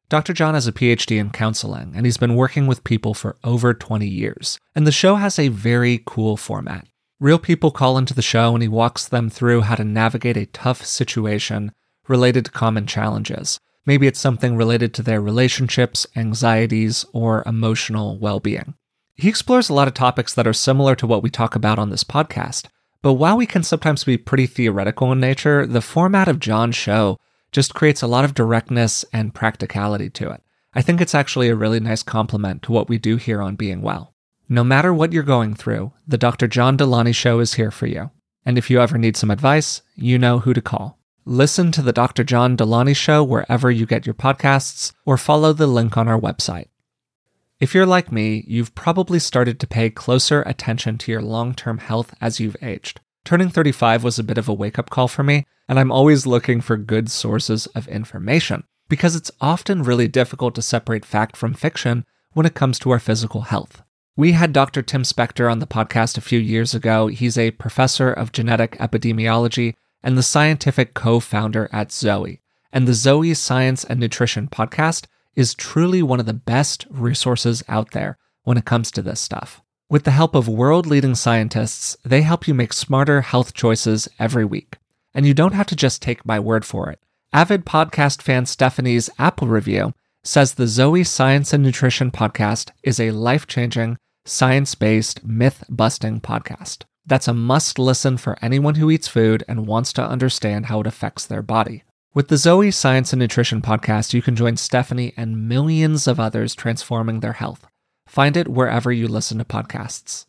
Dr. 0.08 0.32
John 0.32 0.54
has 0.54 0.67
a 0.67 0.71
PhD 0.71 1.19
in 1.19 1.32
counseling, 1.32 1.91
and 1.93 2.06
he's 2.06 2.15
been 2.15 2.38
working 2.38 2.65
with 2.65 2.86
people 2.86 3.13
for 3.13 3.36
over 3.43 3.74
20 3.74 4.08
years. 4.08 4.58
And 4.74 4.88
the 4.88 4.91
show 4.93 5.15
has 5.15 5.38
a 5.38 5.50
very 5.50 6.02
cool 6.06 6.38
format. 6.38 6.88
Real 7.19 7.39
people 7.39 7.71
call 7.71 7.98
into 7.98 8.13
the 8.13 8.21
show, 8.21 8.54
and 8.54 8.62
he 8.62 8.69
walks 8.69 9.06
them 9.06 9.30
through 9.30 9.62
how 9.62 9.76
to 9.76 9.84
navigate 9.84 10.38
a 10.38 10.45
tough 10.45 10.86
situation 10.86 11.74
related 12.08 12.45
to 12.45 12.52
common 12.52 12.88
challenges. 12.88 13.60
Maybe 13.86 14.08
it's 14.08 14.19
something 14.19 14.56
related 14.56 14.93
to 14.95 15.04
their 15.04 15.21
relationships, 15.21 16.08
anxieties, 16.15 17.06
or 17.13 17.43
emotional 17.45 18.17
well 18.17 18.39
being. 18.39 18.74
He 19.13 19.30
explores 19.30 19.69
a 19.69 19.74
lot 19.74 19.88
of 19.88 19.93
topics 19.93 20.34
that 20.34 20.48
are 20.48 20.54
similar 20.54 20.95
to 20.95 21.08
what 21.08 21.24
we 21.24 21.30
talk 21.30 21.56
about 21.56 21.80
on 21.80 21.89
this 21.89 22.04
podcast. 22.04 22.65
But 23.02 23.13
while 23.13 23.38
we 23.38 23.45
can 23.45 23.63
sometimes 23.63 24.04
be 24.04 24.17
pretty 24.17 24.48
theoretical 24.48 25.12
in 25.12 25.19
nature, 25.19 25.65
the 25.65 25.82
format 25.82 26.28
of 26.28 26.39
John's 26.39 26.76
show 26.76 27.17
just 27.52 27.76
creates 27.76 28.02
a 28.02 28.08
lot 28.08 28.26
of 28.26 28.34
directness 28.34 29.06
and 29.13 29.34
practicality 29.34 30.10
to 30.10 30.32
it. 30.32 30.41
I 30.74 30.82
think 30.82 31.00
it's 31.00 31.15
actually 31.15 31.48
a 31.48 31.56
really 31.56 31.80
nice 31.80 32.04
complement 32.04 32.63
to 32.63 32.71
what 32.71 32.89
we 32.89 32.98
do 32.98 33.15
here 33.15 33.41
on 33.41 33.56
Being 33.56 33.82
Well. 33.82 34.13
No 34.50 34.63
matter 34.63 34.93
what 34.93 35.13
you're 35.13 35.24
going 35.24 35.54
through, 35.54 35.93
the 36.08 36.17
Dr. 36.17 36.48
John 36.48 36.78
Delony 36.78 37.15
Show 37.15 37.39
is 37.39 37.54
here 37.54 37.71
for 37.71 37.88
you. 37.88 38.10
And 38.45 38.58
if 38.58 38.69
you 38.69 38.82
ever 38.82 38.98
need 38.98 39.15
some 39.15 39.32
advice, 39.32 39.82
you 39.95 40.19
know 40.19 40.39
who 40.39 40.54
to 40.54 40.62
call. 40.62 41.00
Listen 41.27 41.71
to 41.71 41.81
the 41.81 41.91
Dr. 41.91 42.23
John 42.23 42.55
Delony 42.55 42.95
Show 42.95 43.23
wherever 43.23 43.71
you 43.71 43.88
get 43.88 44.05
your 44.05 44.13
podcasts 44.13 44.93
or 45.07 45.17
follow 45.17 45.53
the 45.53 45.65
link 45.65 45.97
on 45.97 46.07
our 46.07 46.19
website. 46.19 46.67
If 47.59 47.73
you're 47.73 47.88
like 47.88 48.11
me, 48.11 48.43
you've 48.45 48.75
probably 48.75 49.17
started 49.17 49.59
to 49.59 49.65
pay 49.65 49.89
closer 49.89 50.43
attention 50.43 50.99
to 50.99 51.11
your 51.11 51.23
long 51.23 51.55
term 51.55 51.79
health 51.79 52.13
as 52.21 52.39
you've 52.39 52.55
aged. 52.61 52.99
Turning 53.23 53.49
35 53.49 54.03
was 54.03 54.19
a 54.19 54.23
bit 54.23 54.38
of 54.38 54.47
a 54.47 54.53
wake 54.53 54.77
up 54.77 54.91
call 54.91 55.07
for 55.07 55.23
me, 55.23 55.47
and 55.67 55.79
I'm 55.79 55.91
always 55.91 56.27
looking 56.27 56.61
for 56.61 56.77
good 56.77 57.09
sources 57.09 57.65
of 57.73 57.88
information 57.88 58.63
because 58.88 59.15
it's 59.15 59.31
often 59.41 59.81
really 59.81 60.07
difficult 60.07 60.53
to 60.53 60.61
separate 60.61 61.05
fact 61.05 61.35
from 61.35 61.55
fiction 61.55 62.05
when 62.33 62.45
it 62.45 62.53
comes 62.53 62.77
to 62.77 62.91
our 62.91 62.99
physical 62.99 63.41
health. 63.41 63.81
We 64.15 64.33
had 64.33 64.53
Dr. 64.53 64.83
Tim 64.83 65.01
Spector 65.01 65.51
on 65.51 65.57
the 65.57 65.65
podcast 65.65 66.19
a 66.19 66.21
few 66.21 66.39
years 66.39 66.75
ago. 66.75 67.07
He's 67.07 67.35
a 67.35 67.49
professor 67.49 68.13
of 68.13 68.31
genetic 68.31 68.73
epidemiology 68.77 69.73
and 70.05 70.17
the 70.17 70.23
scientific 70.23 70.93
co 70.93 71.19
founder 71.19 71.67
at 71.73 71.91
Zoe. 71.91 72.39
And 72.71 72.87
the 72.87 72.93
Zoe 72.93 73.33
Science 73.33 73.83
and 73.83 73.99
Nutrition 73.99 74.47
podcast 74.47 75.07
is 75.35 75.55
truly 75.55 76.03
one 76.03 76.19
of 76.19 76.27
the 76.27 76.33
best 76.33 76.85
resources 76.89 77.63
out 77.67 77.91
there 77.91 78.17
when 78.43 78.57
it 78.57 78.65
comes 78.65 78.91
to 78.91 79.01
this 79.01 79.19
stuff. 79.19 79.61
With 79.89 80.03
the 80.03 80.11
help 80.11 80.35
of 80.35 80.47
world 80.47 80.85
leading 80.85 81.15
scientists, 81.15 81.97
they 82.05 82.21
help 82.21 82.47
you 82.47 82.53
make 82.53 82.71
smarter 82.71 83.21
health 83.21 83.53
choices 83.53 84.07
every 84.19 84.45
week. 84.45 84.77
And 85.13 85.25
you 85.25 85.33
don't 85.33 85.53
have 85.53 85.67
to 85.67 85.75
just 85.75 86.01
take 86.01 86.25
my 86.25 86.39
word 86.39 86.65
for 86.65 86.89
it. 86.89 86.99
Avid 87.33 87.65
podcast 87.65 88.21
fan 88.21 88.45
Stephanie's 88.45 89.09
Apple 89.17 89.47
review 89.47 89.93
says 90.23 90.53
the 90.53 90.67
Zoe 90.67 91.03
Science 91.03 91.51
and 91.51 91.63
Nutrition 91.63 92.11
podcast 92.11 92.71
is 92.83 92.99
a 92.99 93.11
life 93.11 93.47
changing, 93.47 93.97
science 94.25 94.75
based, 94.75 95.23
myth 95.25 95.63
busting 95.69 96.21
podcast. 96.21 96.83
That's 97.05 97.27
a 97.27 97.33
must 97.33 97.77
listen 97.77 98.17
for 98.17 98.37
anyone 98.41 98.75
who 98.75 98.89
eats 98.89 99.07
food 99.07 99.43
and 99.47 99.67
wants 99.67 99.93
to 99.93 100.07
understand 100.07 100.65
how 100.67 100.81
it 100.81 100.87
affects 100.87 101.25
their 101.25 101.43
body. 101.43 101.83
With 102.15 102.29
the 102.29 102.37
Zoe 102.37 102.71
Science 102.71 103.13
and 103.13 103.19
Nutrition 103.19 103.61
podcast, 103.61 104.13
you 104.13 104.21
can 104.21 104.35
join 104.35 104.57
Stephanie 104.57 105.13
and 105.15 105.47
millions 105.47 106.07
of 106.07 106.19
others 106.19 106.55
transforming 106.55 107.19
their 107.19 107.33
health. 107.33 107.67
Find 108.07 108.37
it 108.37 108.47
wherever 108.47 108.91
you 108.91 109.07
listen 109.07 109.37
to 109.37 109.45
podcasts. 109.45 110.25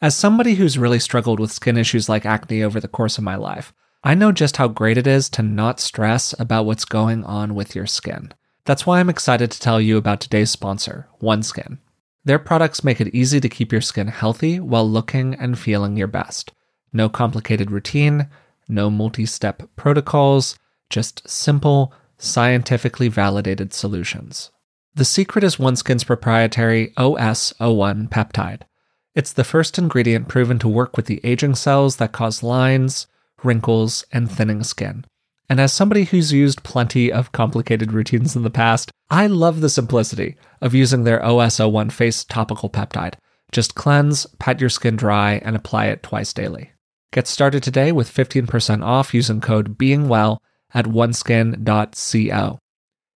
As 0.00 0.14
somebody 0.14 0.54
who's 0.54 0.78
really 0.78 0.98
struggled 0.98 1.40
with 1.40 1.52
skin 1.52 1.76
issues 1.76 2.08
like 2.08 2.24
acne 2.24 2.62
over 2.62 2.80
the 2.80 2.88
course 2.88 3.18
of 3.18 3.24
my 3.24 3.34
life, 3.34 3.74
I 4.04 4.14
know 4.14 4.30
just 4.30 4.58
how 4.58 4.68
great 4.68 4.98
it 4.98 5.06
is 5.06 5.28
to 5.30 5.42
not 5.42 5.80
stress 5.80 6.34
about 6.38 6.66
what's 6.66 6.84
going 6.84 7.24
on 7.24 7.54
with 7.54 7.74
your 7.74 7.86
skin. 7.86 8.32
That's 8.64 8.86
why 8.86 9.00
I'm 9.00 9.10
excited 9.10 9.50
to 9.50 9.60
tell 9.60 9.80
you 9.80 9.96
about 9.96 10.20
today's 10.20 10.50
sponsor, 10.50 11.08
OneSkin. 11.20 11.78
Their 12.26 12.40
products 12.40 12.82
make 12.82 13.00
it 13.00 13.14
easy 13.14 13.38
to 13.38 13.48
keep 13.48 13.70
your 13.70 13.80
skin 13.80 14.08
healthy 14.08 14.58
while 14.58 14.88
looking 14.88 15.34
and 15.36 15.56
feeling 15.56 15.96
your 15.96 16.08
best. 16.08 16.52
No 16.92 17.08
complicated 17.08 17.70
routine, 17.70 18.28
no 18.68 18.90
multi 18.90 19.24
step 19.26 19.62
protocols, 19.76 20.58
just 20.90 21.28
simple, 21.28 21.94
scientifically 22.18 23.06
validated 23.06 23.72
solutions. 23.72 24.50
The 24.96 25.04
secret 25.04 25.44
is 25.44 25.56
OneSkin's 25.56 26.02
proprietary 26.02 26.92
OS01 26.96 28.08
peptide. 28.08 28.62
It's 29.14 29.32
the 29.32 29.44
first 29.44 29.78
ingredient 29.78 30.26
proven 30.26 30.58
to 30.58 30.68
work 30.68 30.96
with 30.96 31.06
the 31.06 31.20
aging 31.22 31.54
cells 31.54 31.96
that 31.96 32.10
cause 32.10 32.42
lines, 32.42 33.06
wrinkles, 33.44 34.04
and 34.10 34.28
thinning 34.28 34.64
skin. 34.64 35.04
And 35.48 35.60
as 35.60 35.72
somebody 35.72 36.04
who's 36.04 36.32
used 36.32 36.64
plenty 36.64 37.12
of 37.12 37.32
complicated 37.32 37.92
routines 37.92 38.34
in 38.34 38.42
the 38.42 38.50
past, 38.50 38.90
I 39.10 39.26
love 39.28 39.60
the 39.60 39.70
simplicity 39.70 40.36
of 40.60 40.74
using 40.74 41.04
their 41.04 41.20
OS01 41.20 41.92
face 41.92 42.24
topical 42.24 42.68
peptide. 42.68 43.14
Just 43.52 43.74
cleanse, 43.76 44.26
pat 44.38 44.60
your 44.60 44.70
skin 44.70 44.96
dry, 44.96 45.40
and 45.44 45.54
apply 45.54 45.86
it 45.86 46.02
twice 46.02 46.32
daily. 46.32 46.72
Get 47.12 47.28
started 47.28 47.62
today 47.62 47.92
with 47.92 48.12
15% 48.12 48.84
off 48.84 49.14
using 49.14 49.40
code 49.40 49.78
BEINGWELL 49.78 50.38
at 50.74 50.86
oneskin.co. 50.86 52.58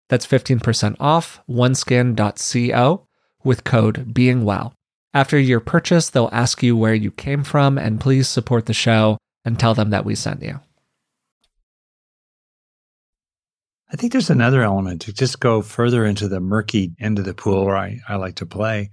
That's 0.08 0.26
15% 0.26 0.96
off 1.00 1.40
oneskin.co 1.48 3.06
with 3.42 3.64
code 3.64 4.14
BEINGWELL. 4.14 4.72
After 5.12 5.38
your 5.38 5.60
purchase, 5.60 6.08
they'll 6.08 6.30
ask 6.32 6.62
you 6.62 6.76
where 6.76 6.94
you 6.94 7.10
came 7.10 7.42
from, 7.42 7.76
and 7.76 8.00
please 8.00 8.28
support 8.28 8.66
the 8.66 8.72
show 8.72 9.18
and 9.44 9.58
tell 9.58 9.74
them 9.74 9.90
that 9.90 10.04
we 10.04 10.14
sent 10.14 10.42
you. 10.42 10.60
I 13.92 13.96
think 13.96 14.12
there's 14.12 14.30
another 14.30 14.62
element 14.62 15.02
to 15.02 15.12
just 15.12 15.40
go 15.40 15.62
further 15.62 16.04
into 16.04 16.28
the 16.28 16.40
murky 16.40 16.92
end 17.00 17.18
of 17.18 17.24
the 17.24 17.34
pool 17.34 17.66
where 17.66 17.76
I, 17.76 17.98
I 18.08 18.16
like 18.16 18.36
to 18.36 18.46
play. 18.46 18.90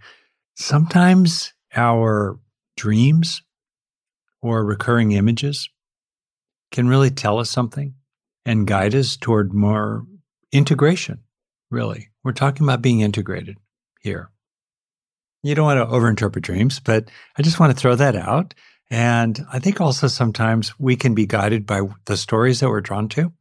Sometimes 0.56 1.54
our 1.76 2.40
dreams 2.76 3.44
or 4.42 4.66
recurring 4.66 5.12
images 5.12 5.70
can 6.72 6.88
really 6.88 7.12
tell 7.12 7.38
us 7.38 7.52
something 7.52 7.94
and 8.44 8.66
guide 8.66 8.96
us 8.96 9.18
toward 9.18 9.54
more 9.54 10.04
integration, 10.52 11.20
really. 11.70 12.10
We're 12.24 12.32
talking 12.32 12.66
about 12.66 12.82
being 12.82 13.02
integrated 13.02 13.58
here. 14.02 14.32
You 15.44 15.54
don't 15.54 15.66
want 15.66 15.80
to 15.80 15.96
overinterpret 15.96 16.42
dreams, 16.42 16.80
but 16.80 17.12
I 17.38 17.44
just 17.44 17.60
want 17.60 17.72
to 17.72 17.80
throw 17.80 17.96
that 17.96 18.16
out. 18.16 18.56
And 18.90 19.46
I 19.54 19.60
think 19.60 19.80
also 19.80 20.08
sometimes 20.08 20.74
we 20.80 20.96
can 20.96 21.14
be 21.14 21.28
guided 21.28 21.68
by 21.68 21.82
the 22.06 22.18
stories 22.18 22.62
that 22.62 22.70
we're 22.70 22.82
drawn 22.82 23.10
to 23.10 23.32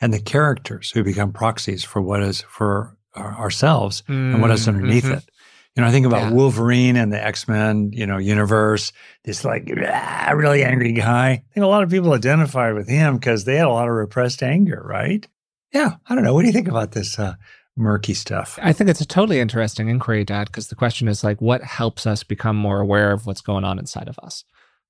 and 0.00 0.12
the 0.12 0.20
characters 0.20 0.90
who 0.90 1.02
become 1.02 1.32
proxies 1.32 1.84
for 1.84 2.00
what 2.00 2.22
is 2.22 2.42
for 2.42 2.96
ourselves 3.16 4.02
mm, 4.08 4.34
and 4.34 4.40
what 4.40 4.50
is 4.50 4.68
underneath 4.68 5.04
mm-hmm. 5.04 5.14
it. 5.14 5.30
You 5.74 5.82
know, 5.82 5.88
I 5.88 5.92
think 5.92 6.06
about 6.06 6.22
yeah. 6.22 6.30
Wolverine 6.32 6.96
and 6.96 7.12
the 7.12 7.24
X 7.24 7.46
Men, 7.46 7.90
you 7.92 8.06
know, 8.06 8.18
universe. 8.18 8.92
This 9.24 9.44
like 9.44 9.70
ah, 9.86 10.32
really 10.34 10.64
angry 10.64 10.92
guy. 10.92 11.30
I 11.30 11.44
think 11.54 11.64
a 11.64 11.68
lot 11.68 11.82
of 11.82 11.90
people 11.90 12.12
identify 12.12 12.72
with 12.72 12.88
him 12.88 13.16
because 13.16 13.44
they 13.44 13.56
had 13.56 13.66
a 13.66 13.70
lot 13.70 13.88
of 13.88 13.94
repressed 13.94 14.42
anger, 14.42 14.82
right? 14.84 15.26
Yeah, 15.72 15.96
I 16.08 16.14
don't 16.14 16.24
know. 16.24 16.34
What 16.34 16.42
do 16.42 16.46
you 16.48 16.52
think 16.52 16.68
about 16.68 16.92
this 16.92 17.18
uh, 17.18 17.34
murky 17.76 18.14
stuff? 18.14 18.58
I 18.60 18.72
think 18.72 18.90
it's 18.90 19.00
a 19.00 19.06
totally 19.06 19.38
interesting 19.38 19.88
inquiry, 19.88 20.24
Dad, 20.24 20.48
because 20.48 20.68
the 20.68 20.74
question 20.74 21.06
is 21.08 21.22
like, 21.22 21.40
what 21.40 21.62
helps 21.62 22.06
us 22.06 22.24
become 22.24 22.56
more 22.56 22.80
aware 22.80 23.12
of 23.12 23.26
what's 23.26 23.42
going 23.42 23.64
on 23.64 23.78
inside 23.78 24.08
of 24.08 24.18
us 24.18 24.44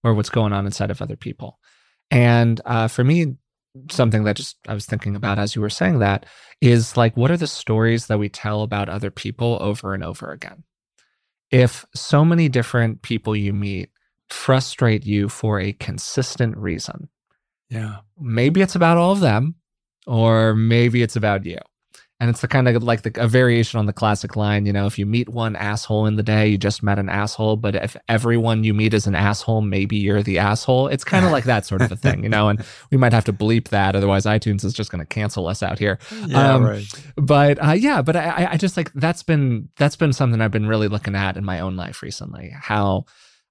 or 0.05 0.14
what's 0.14 0.31
going 0.31 0.53
on 0.53 0.66
inside 0.66 0.90
of 0.90 1.03
other 1.03 1.16
people? 1.16 1.59
And 2.11 2.61
uh, 2.64 2.88
for 2.88 3.05
me, 3.05 3.37
something 3.91 4.25
that 4.25 4.37
just 4.37 4.57
I 4.67 4.75
was 4.75 4.87
thinking 4.87 5.17
about 5.17 5.38
as 5.38 5.55
you 5.55 5.62
were 5.62 5.71
saying 5.71 5.99
that 5.99 6.27
is 6.61 6.97
like, 6.97 7.17
what 7.17 7.31
are 7.31 7.37
the 7.37 7.47
stories 7.47 8.07
that 8.07 8.19
we 8.19 8.29
tell 8.29 8.62
about 8.62 8.88
other 8.88 9.11
people 9.11 9.59
over 9.61 9.95
and 9.95 10.05
over 10.05 10.31
again? 10.31 10.64
If 11.51 11.85
so 11.95 12.25
many 12.25 12.49
different 12.49 13.03
people 13.03 13.35
you 13.35 13.53
meet 13.53 13.91
frustrate 14.29 15.07
you 15.07 15.29
for 15.29 15.61
a 15.61 15.73
consistent 15.73 16.57
reason, 16.57 17.09
yeah, 17.71 17.99
maybe 18.19 18.61
it's 18.61 18.75
about 18.75 18.97
all 18.99 19.12
of 19.12 19.21
them, 19.21 19.55
or 20.07 20.55
maybe 20.55 21.03
it's 21.03 21.17
about 21.17 21.45
you. 21.45 21.59
And 22.21 22.29
it's 22.29 22.41
the 22.41 22.49
kind 22.49 22.67
of 22.67 22.83
like 22.83 23.03
the, 23.03 23.13
a 23.23 23.29
variation 23.29 23.79
on 23.79 23.87
the 23.87 23.93
classic 23.93 24.35
line, 24.35 24.67
you 24.67 24.73
know, 24.73 24.87
if 24.87 24.99
you 24.99 25.07
meet 25.07 25.29
one 25.29 25.55
asshole 25.55 26.07
in 26.07 26.17
the 26.17 26.23
day, 26.25 26.49
you 26.49 26.59
just 26.59 26.83
met 26.83 26.99
an 26.99 27.09
asshole. 27.09 27.55
But 27.57 27.77
if 27.77 27.97
everyone 28.09 28.65
you 28.65 28.75
meet 28.75 28.93
is 28.93 29.07
an 29.07 29.15
asshole, 29.15 29.61
maybe 29.61 29.97
you're 29.97 30.25
the 30.25 30.39
asshole. 30.39 30.89
It's 30.89 31.05
kind 31.05 31.25
of 31.25 31.31
like 31.31 31.45
that 31.45 31.65
sort 31.65 31.81
of 31.81 31.93
a 31.93 31.97
thing, 31.97 32.25
you 32.25 32.29
know, 32.29 32.49
and 32.49 32.65
we 32.91 32.99
might 32.99 33.13
have 33.13 33.25
to 33.27 33.33
bleep 33.33 33.69
that. 33.69 33.95
Otherwise, 33.95 34.25
iTunes 34.25 34.65
is 34.65 34.73
just 34.73 34.91
going 34.91 34.99
to 34.99 35.07
cancel 35.07 35.47
us 35.47 35.63
out 35.63 35.79
here. 35.79 35.99
Yeah, 36.29 36.55
um, 36.55 36.65
right. 36.65 37.05
But 37.17 37.65
uh, 37.65 37.73
yeah, 37.73 38.03
but 38.03 38.17
I, 38.17 38.49
I 38.53 38.57
just 38.57 38.77
like 38.77 38.93
that's 38.93 39.23
been, 39.23 39.69
that's 39.77 39.97
been 39.97 40.13
something 40.13 40.41
I've 40.41 40.51
been 40.51 40.67
really 40.67 40.89
looking 40.89 41.15
at 41.15 41.37
in 41.37 41.45
my 41.45 41.61
own 41.61 41.77
life 41.77 42.03
recently. 42.03 42.53
How, 42.55 43.07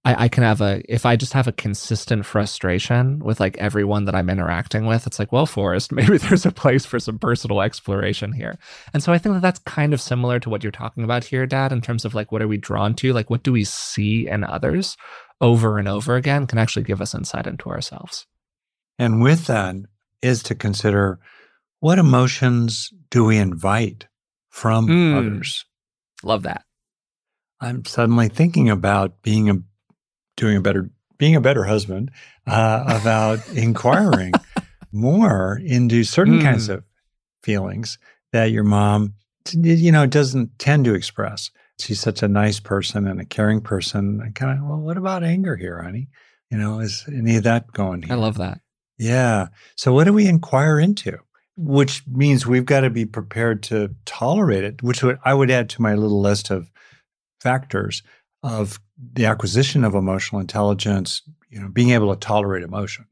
I, 0.08 0.24
I, 0.24 0.28
can 0.30 0.43
have 0.43 0.62
a 0.62 0.82
if 0.88 1.05
I 1.05 1.18
just 1.18 1.34
have 1.34 1.49
a 1.49 1.51
consistent 1.51 2.26
frustration 2.26 3.20
with 3.20 3.41
like 3.41 3.58
everyone 3.58 4.05
that 4.05 4.16
I'm 4.16 4.30
interacting 4.30 4.86
with, 4.86 5.05
it's 5.05 5.20
like, 5.20 5.34
well, 5.34 5.45
Forrest, 5.45 5.91
maybe 5.99 6.18
there's 6.18 6.45
a 6.45 6.51
place 6.51 6.86
for 6.86 6.97
some 6.97 7.20
personal 7.20 7.62
exploration 7.62 8.32
here. 8.32 8.58
And 8.93 9.03
so 9.03 9.12
I 9.12 9.18
think 9.18 9.36
that 9.36 9.41
that's 9.41 9.60
kind 9.60 9.93
of 9.93 9.99
similar 9.99 10.39
to 10.39 10.49
what 10.49 10.64
you're 10.64 10.72
talking 10.72 11.03
about 11.03 11.26
here, 11.26 11.45
Dad, 11.45 11.74
in 11.74 11.82
terms 11.82 12.05
of 12.05 12.16
like 12.16 12.32
what 12.32 12.41
are 12.41 12.47
we 12.47 12.55
drawn 12.55 12.93
to, 12.95 13.12
like 13.12 13.30
what 13.30 13.43
do 13.43 13.51
we 13.51 13.66
see 13.66 14.30
in 14.30 14.45
others 14.45 14.95
over 15.41 15.78
and 15.78 15.89
over 15.89 16.16
again, 16.16 16.47
can 16.47 16.58
actually 16.58 16.84
give 16.84 17.01
us 17.01 17.14
insight 17.14 17.45
into 17.45 17.70
ourselves. 17.70 18.26
And 18.97 19.22
with 19.22 19.47
that 19.47 19.76
is 20.22 20.41
to 20.43 20.55
consider 20.55 21.20
what 21.82 21.99
emotions 21.99 22.93
do 23.10 23.26
we 23.26 23.38
invite 23.38 24.08
from 24.49 24.88
Mm. 24.88 25.18
others. 25.18 25.66
Love 26.24 26.43
that. 26.43 26.64
I'm 27.60 27.84
suddenly 27.84 28.30
thinking 28.30 28.70
about 28.70 29.22
being 29.22 29.49
a 29.49 29.58
doing 30.38 30.55
a 30.57 30.61
better 30.61 30.89
being 31.17 31.35
a 31.35 31.41
better 31.41 31.63
husband 31.65 32.11
uh, 32.45 32.83
about 33.01 33.39
inquiring 33.49 34.31
more 34.91 35.59
into 35.65 36.03
certain 36.03 36.39
Mm. 36.39 36.43
kinds 36.43 36.69
of 36.69 36.83
feelings 37.43 37.97
that 38.33 38.51
your 38.51 38.63
mom 38.63 39.13
you 39.53 39.91
know 39.91 40.05
doesn't 40.05 40.57
tend 40.59 40.85
to 40.85 40.93
express. 40.93 41.49
She's 41.79 41.99
such 41.99 42.21
a 42.23 42.27
nice 42.27 42.59
person 42.59 43.07
and 43.07 43.21
a 43.21 43.25
caring 43.25 43.61
person. 43.61 44.19
And 44.21 44.35
kind 44.35 44.59
of 44.59 44.65
well, 44.65 44.79
what 44.79 44.97
about 44.97 45.23
anger 45.23 45.55
here, 45.55 45.81
honey? 45.81 46.07
You 46.51 46.57
know, 46.57 46.79
is 46.79 47.05
any 47.07 47.35
of 47.38 47.43
that 47.43 47.71
going 47.71 48.01
here? 48.03 48.13
I 48.13 48.17
love 48.17 48.38
that. 48.38 48.59
Yeah. 48.97 49.47
So 49.75 49.93
what 49.93 50.05
do 50.05 50.13
we 50.13 50.27
inquire 50.27 50.79
into? 50.79 51.17
Which 51.55 52.03
means 52.07 52.45
we've 52.45 52.65
got 52.65 52.81
to 52.81 52.89
be 52.89 53.05
prepared 53.05 53.63
to 53.63 53.95
tolerate 54.05 54.63
it, 54.63 54.81
which 54.83 55.03
would, 55.03 55.17
I 55.23 55.33
would 55.33 55.49
add 55.51 55.69
to 55.71 55.81
my 55.81 55.93
little 55.93 56.19
list 56.21 56.49
of 56.51 56.71
factors 57.41 58.03
of 58.43 58.79
the 59.13 59.25
acquisition 59.25 59.83
of 59.83 59.95
emotional 59.95 60.41
intelligence, 60.41 61.21
you 61.49 61.59
know, 61.59 61.67
being 61.69 61.91
able 61.91 62.13
to 62.13 62.19
tolerate 62.19 62.63
emotion, 62.63 63.05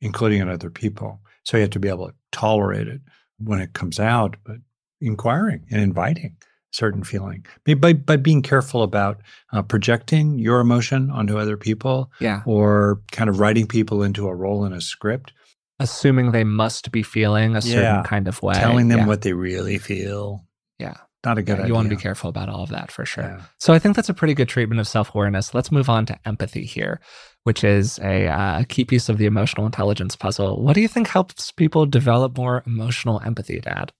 including 0.00 0.40
in 0.40 0.48
other 0.48 0.70
people. 0.70 1.20
So 1.44 1.56
you 1.56 1.62
have 1.62 1.70
to 1.70 1.78
be 1.80 1.88
able 1.88 2.08
to 2.08 2.14
tolerate 2.32 2.88
it 2.88 3.00
when 3.38 3.60
it 3.60 3.72
comes 3.72 3.98
out, 3.98 4.36
but 4.44 4.56
inquiring 5.00 5.66
and 5.70 5.80
inviting 5.80 6.36
certain 6.72 7.02
feeling 7.02 7.44
by, 7.78 7.92
by, 7.94 8.16
being 8.16 8.42
careful 8.42 8.84
about 8.84 9.20
uh, 9.52 9.60
projecting 9.60 10.38
your 10.38 10.60
emotion 10.60 11.10
onto 11.10 11.36
other 11.36 11.56
people 11.56 12.12
Yeah. 12.20 12.42
or 12.46 13.00
kind 13.10 13.28
of 13.28 13.40
writing 13.40 13.66
people 13.66 14.04
into 14.04 14.28
a 14.28 14.34
role 14.34 14.64
in 14.64 14.72
a 14.72 14.80
script, 14.80 15.32
Assuming 15.80 16.30
they 16.32 16.44
must 16.44 16.92
be 16.92 17.02
feeling 17.02 17.56
a 17.56 17.62
certain 17.62 17.82
Yeah. 17.82 18.02
kind 18.04 18.28
of 18.28 18.40
way. 18.42 18.54
telling 18.54 18.88
them 18.88 19.00
yeah. 19.00 19.06
what 19.06 19.22
they 19.22 19.32
really 19.32 19.78
feel. 19.78 20.44
Yeah. 20.78 20.98
Not 21.24 21.36
a 21.38 21.42
good 21.42 21.52
Yeah, 21.52 21.64
idea. 21.64 21.66
you 21.68 21.74
want 21.74 21.88
to 21.90 21.94
be 21.94 22.00
careful 22.00 22.30
about 22.30 22.48
all 22.48 22.62
of 22.62 22.70
that 22.70 22.90
for 22.90 23.04
sure. 23.04 23.24
Yeah. 23.24 23.42
So 23.58 23.74
I 23.74 23.78
think 23.78 23.94
that's 23.96 24.08
a 24.08 24.14
pretty 24.14 24.32
good 24.34 24.48
treatment 24.48 24.80
of 24.80 24.88
self 24.88 25.14
awareness. 25.14 25.52
Let's 25.52 25.70
move 25.70 25.88
on 25.90 26.06
to 26.06 26.18
empathy 26.24 26.64
here, 26.64 27.00
which 27.44 27.62
is 27.62 27.98
a 27.98 28.26
uh, 28.28 28.64
key 28.68 28.84
piece 28.84 29.08
of 29.08 29.18
the 29.18 29.26
emotional 29.26 29.66
intelligence 29.66 30.16
puzzle. 30.16 30.62
What 30.62 30.74
do 30.74 30.80
you 30.80 30.88
think 30.88 31.08
helps 31.08 31.52
people 31.52 31.84
develop 31.86 32.36
more 32.38 32.62
emotional 32.66 33.20
empathy, 33.24 33.60
Dad? 33.60 33.92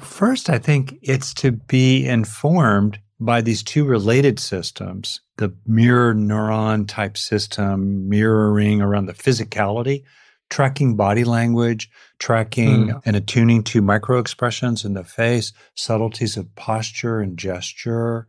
First, 0.00 0.50
I 0.50 0.58
think 0.58 0.98
it's 1.00 1.32
to 1.34 1.52
be 1.52 2.06
informed 2.06 2.98
by 3.18 3.40
these 3.40 3.62
two 3.62 3.84
related 3.84 4.38
systems 4.38 5.20
the 5.38 5.54
mirror 5.66 6.14
neuron 6.14 6.86
type 6.86 7.16
system, 7.16 8.08
mirroring 8.08 8.80
around 8.82 9.06
the 9.06 9.12
physicality, 9.14 10.02
tracking 10.50 10.96
body 10.96 11.24
language, 11.24 11.90
tracking 12.18 12.88
Mm. 12.88 13.02
and 13.04 13.16
attuning 13.16 13.62
to 13.64 13.82
micro 13.82 14.18
expressions 14.18 14.84
in 14.84 14.94
the 14.94 15.04
face, 15.04 15.52
subtleties 15.74 16.36
of 16.36 16.54
posture 16.54 17.20
and 17.20 17.38
gesture, 17.38 18.26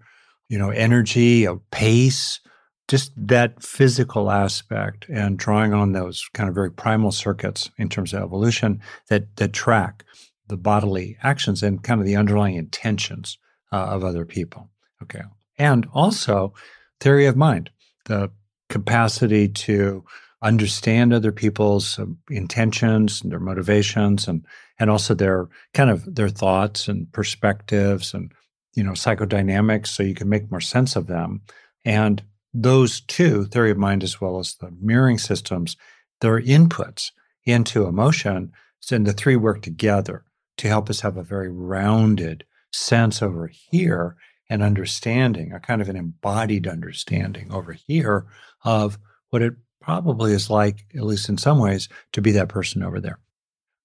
you 0.49 0.57
know, 0.57 0.69
energy, 0.69 1.45
a 1.45 1.55
pace, 1.71 2.39
just 2.87 3.11
that 3.17 3.61
physical 3.61 4.31
aspect 4.31 5.05
and 5.09 5.37
drawing 5.37 5.73
on 5.73 5.91
those 5.91 6.29
kind 6.33 6.47
of 6.49 6.55
very 6.55 6.71
primal 6.71 7.11
circuits 7.11 7.69
in 7.77 7.89
terms 7.89 8.13
of 8.13 8.23
evolution 8.23 8.81
that 9.09 9.35
that 9.35 9.53
track 9.53 10.03
the 10.47 10.57
bodily 10.57 11.17
actions 11.21 11.61
and 11.61 11.83
kind 11.83 11.99
of 11.99 12.07
the 12.07 12.15
underlying 12.15 12.55
intentions 12.55 13.37
uh, 13.73 13.87
of 13.87 14.03
other 14.03 14.25
people. 14.25 14.69
Okay. 15.03 15.23
And 15.57 15.85
also 15.93 16.53
theory 17.01 17.25
of 17.25 17.35
mind, 17.35 17.69
the 18.05 18.31
capacity 18.69 19.47
to 19.49 20.05
understand 20.41 21.13
other 21.13 21.31
people's 21.31 21.97
um, 21.99 22.17
intentions 22.29 23.21
and 23.21 23.31
their 23.31 23.39
motivations 23.39 24.27
and 24.27 24.45
and 24.79 24.89
also 24.89 25.13
their 25.13 25.47
kind 25.73 25.89
of 25.89 26.15
their 26.15 26.29
thoughts 26.29 26.87
and 26.87 27.11
perspectives 27.11 28.13
and 28.13 28.31
you 28.73 28.83
know 28.83 28.91
psychodynamics 28.91 29.87
so 29.87 30.03
you 30.03 30.13
can 30.13 30.29
make 30.29 30.51
more 30.51 30.61
sense 30.61 30.95
of 30.95 31.07
them. 31.07 31.41
And 31.83 32.23
those 32.53 33.01
two 33.01 33.45
theory 33.45 33.71
of 33.71 33.77
mind 33.77 34.03
as 34.03 34.21
well 34.21 34.39
as 34.39 34.55
the 34.55 34.71
mirroring 34.81 35.17
systems 35.17 35.75
they're 36.21 36.41
inputs 36.41 37.11
into 37.45 37.85
emotion 37.85 38.51
and 38.91 39.05
the 39.05 39.13
three 39.13 39.35
work 39.35 39.61
together 39.61 40.23
to 40.57 40.67
help 40.67 40.89
us 40.89 41.01
have 41.01 41.17
a 41.17 41.23
very 41.23 41.49
rounded 41.49 42.45
sense 42.71 43.21
over 43.21 43.47
here 43.47 44.15
and 44.49 44.63
understanding, 44.63 45.51
a 45.51 45.59
kind 45.59 45.81
of 45.81 45.89
an 45.89 45.95
embodied 45.95 46.67
understanding 46.67 47.51
over 47.51 47.73
here 47.73 48.25
of 48.63 48.97
what 49.29 49.41
it 49.41 49.53
probably 49.87 50.33
is 50.33 50.49
like, 50.49 50.85
at 50.95 51.03
least 51.03 51.29
in 51.29 51.37
some 51.37 51.59
ways, 51.59 51.87
to 52.11 52.21
be 52.21 52.33
that 52.33 52.49
person 52.49 52.83
over 52.83 52.99
there. 52.99 53.19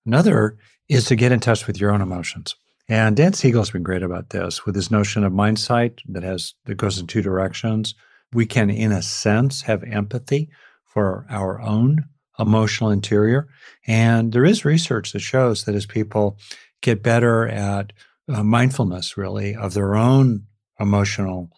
Another 0.05 0.59
is 0.88 1.05
to 1.05 1.14
get 1.14 1.30
in 1.30 1.38
touch 1.38 1.68
with 1.68 1.80
your 1.80 1.92
own 1.92 2.00
emotions. 2.00 2.57
And 2.88 3.16
Dan 3.16 3.34
Siegel's 3.34 3.70
been 3.70 3.84
great 3.84 4.03
about 4.03 4.30
this 4.30 4.66
with 4.66 4.74
his 4.74 4.90
notion 4.90 5.22
of 5.22 5.32
mind 5.32 5.61
sight 5.61 6.03
that 6.09 6.24
has 6.24 6.55
that 6.64 6.74
goes 6.74 6.98
in 6.98 7.07
two 7.07 7.22
directions. 7.22 7.94
We 8.32 8.46
can, 8.46 8.68
in 8.68 8.90
a 8.90 9.00
sense, 9.00 9.62
have 9.62 9.84
empathy 9.84 10.50
for 10.84 11.24
our 11.30 11.61
own 11.61 12.05
emotional 12.36 12.90
interior. 12.90 13.46
And 13.86 14.32
there 14.32 14.44
is 14.44 14.64
research 14.64 15.12
that 15.12 15.20
shows 15.20 15.66
that 15.66 15.76
as 15.76 15.86
people 15.86 16.36
get 16.80 17.05
better 17.05 17.46
at 17.46 17.92
uh, 18.28 18.42
mindfulness, 18.42 19.16
really, 19.16 19.55
of 19.55 19.74
their 19.74 19.94
own 19.94 20.46
emotional 20.80 21.53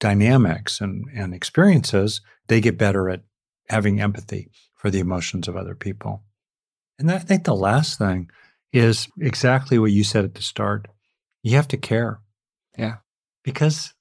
dynamics 0.00 0.82
and, 0.82 1.06
and 1.14 1.32
experiences, 1.32 2.20
they 2.48 2.60
get 2.60 2.76
better 2.76 3.08
at 3.08 3.22
having 3.70 4.00
empathy 4.00 4.50
for 4.74 4.90
the 4.90 4.98
emotions 4.98 5.48
of 5.48 5.56
other 5.56 5.74
people. 5.74 6.22
And 6.98 7.10
I 7.10 7.18
think 7.18 7.44
the 7.44 7.54
last 7.54 7.98
thing 7.98 8.30
is 8.72 9.08
exactly 9.18 9.78
what 9.78 9.92
you 9.92 10.04
said 10.04 10.24
at 10.24 10.34
the 10.34 10.42
start. 10.42 10.88
You 11.42 11.56
have 11.56 11.68
to 11.68 11.76
care. 11.76 12.20
Yeah. 12.76 12.96
Because 13.42 13.94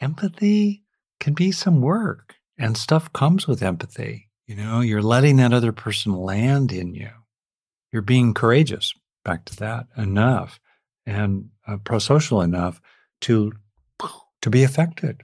empathy 0.00 0.82
can 1.20 1.34
be 1.34 1.52
some 1.52 1.80
work 1.80 2.34
and 2.58 2.76
stuff 2.76 3.12
comes 3.12 3.46
with 3.46 3.62
empathy. 3.62 4.28
You 4.46 4.56
know, 4.56 4.80
you're 4.80 5.02
letting 5.02 5.36
that 5.36 5.52
other 5.52 5.72
person 5.72 6.14
land 6.14 6.72
in 6.72 6.94
you. 6.94 7.10
You're 7.92 8.02
being 8.02 8.34
courageous, 8.34 8.92
back 9.24 9.44
to 9.46 9.56
that, 9.56 9.86
enough 9.96 10.58
and 11.06 11.50
uh, 11.66 11.76
pro-social 11.84 12.40
enough 12.40 12.80
to 13.22 13.52
to 14.40 14.50
be 14.50 14.64
affected. 14.64 15.22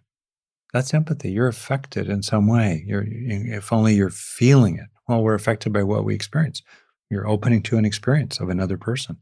That's 0.73 0.93
empathy. 0.93 1.31
You're 1.31 1.49
affected 1.49 2.09
in 2.09 2.23
some 2.23 2.47
way. 2.47 2.85
You're 2.87 3.05
if 3.09 3.73
only 3.73 3.95
you're 3.95 4.11
feeling 4.11 4.77
it. 4.77 4.89
Well, 5.09 5.23
we're 5.23 5.35
affected 5.35 5.73
by 5.73 5.83
what 5.83 6.05
we 6.05 6.15
experience. 6.15 6.63
You're 7.11 7.27
opening 7.27 7.63
to 7.63 7.79
an 7.79 7.87
experience 7.87 8.39
of 8.39 8.51
another 8.51 8.77
person. 8.77 9.17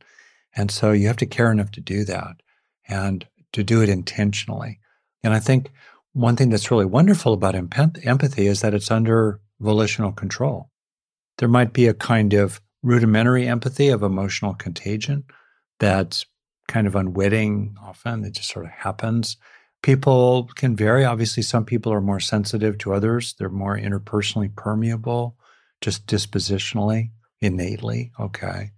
And 0.56 0.70
so 0.70 0.92
you 0.92 1.06
have 1.06 1.18
to 1.18 1.26
care 1.26 1.52
enough 1.52 1.70
to 1.72 1.80
do 1.80 2.04
that 2.04 2.36
and 2.88 3.26
to 3.52 3.62
do 3.62 3.82
it 3.82 3.88
intentionally. 3.88 4.80
And 5.22 5.34
I 5.34 5.38
think 5.38 5.70
one 6.14 6.34
thing 6.34 6.50
that's 6.50 6.70
really 6.70 6.84
wonderful 6.84 7.32
about 7.32 7.54
empathy 7.54 8.46
is 8.46 8.60
that 8.62 8.74
it's 8.74 8.90
under 8.90 9.40
volitional 9.60 10.12
control. 10.12 10.70
There 11.38 11.48
might 11.48 11.72
be 11.72 11.86
a 11.86 11.94
kind 11.94 12.32
of 12.32 12.60
rudimentary 12.82 13.46
empathy 13.46 13.88
of 13.88 14.02
emotional 14.02 14.54
contagion 14.54 15.24
that's 15.78 16.24
kind 16.68 16.86
of 16.86 16.96
unwitting 16.96 17.76
often, 17.80 18.24
it 18.24 18.32
just 18.32 18.48
sort 18.48 18.64
of 18.64 18.72
happens. 18.72 19.36
People 19.86 20.50
can 20.56 20.74
vary. 20.74 21.04
Obviously, 21.04 21.44
some 21.44 21.64
people 21.64 21.92
are 21.92 22.00
more 22.00 22.18
sensitive 22.18 22.76
to 22.78 22.92
others, 22.92 23.36
they're 23.38 23.48
more 23.48 23.78
interpersonally 23.78 24.52
permeable, 24.52 25.36
just 25.80 26.08
dispositionally, 26.08 27.10
innately. 27.40 28.10
Okay. 28.18 28.72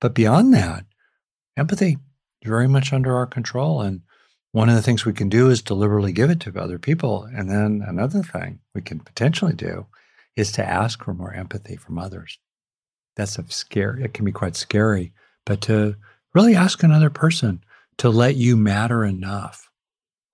But 0.00 0.12
beyond 0.12 0.52
that, 0.54 0.86
empathy 1.56 1.98
is 2.42 2.48
very 2.48 2.66
much 2.66 2.92
under 2.92 3.14
our 3.14 3.28
control. 3.28 3.80
And 3.80 4.00
one 4.50 4.68
of 4.68 4.74
the 4.74 4.82
things 4.82 5.04
we 5.04 5.12
can 5.12 5.28
do 5.28 5.50
is 5.50 5.62
deliberately 5.62 6.10
give 6.10 6.30
it 6.30 6.40
to 6.40 6.60
other 6.60 6.80
people. 6.80 7.28
And 7.32 7.48
then 7.48 7.84
another 7.86 8.24
thing 8.24 8.58
we 8.74 8.82
can 8.82 8.98
potentially 8.98 9.54
do 9.54 9.86
is 10.34 10.50
to 10.50 10.68
ask 10.68 11.04
for 11.04 11.14
more 11.14 11.32
empathy 11.32 11.76
from 11.76 11.96
others. 11.96 12.40
That's 13.14 13.38
a 13.38 13.48
scary, 13.50 14.02
it 14.02 14.14
can 14.14 14.24
be 14.24 14.32
quite 14.32 14.56
scary, 14.56 15.12
but 15.46 15.60
to 15.60 15.94
really 16.34 16.56
ask 16.56 16.82
another 16.82 17.08
person 17.08 17.62
to 17.98 18.10
let 18.10 18.34
you 18.34 18.56
matter 18.56 19.04
enough 19.04 19.69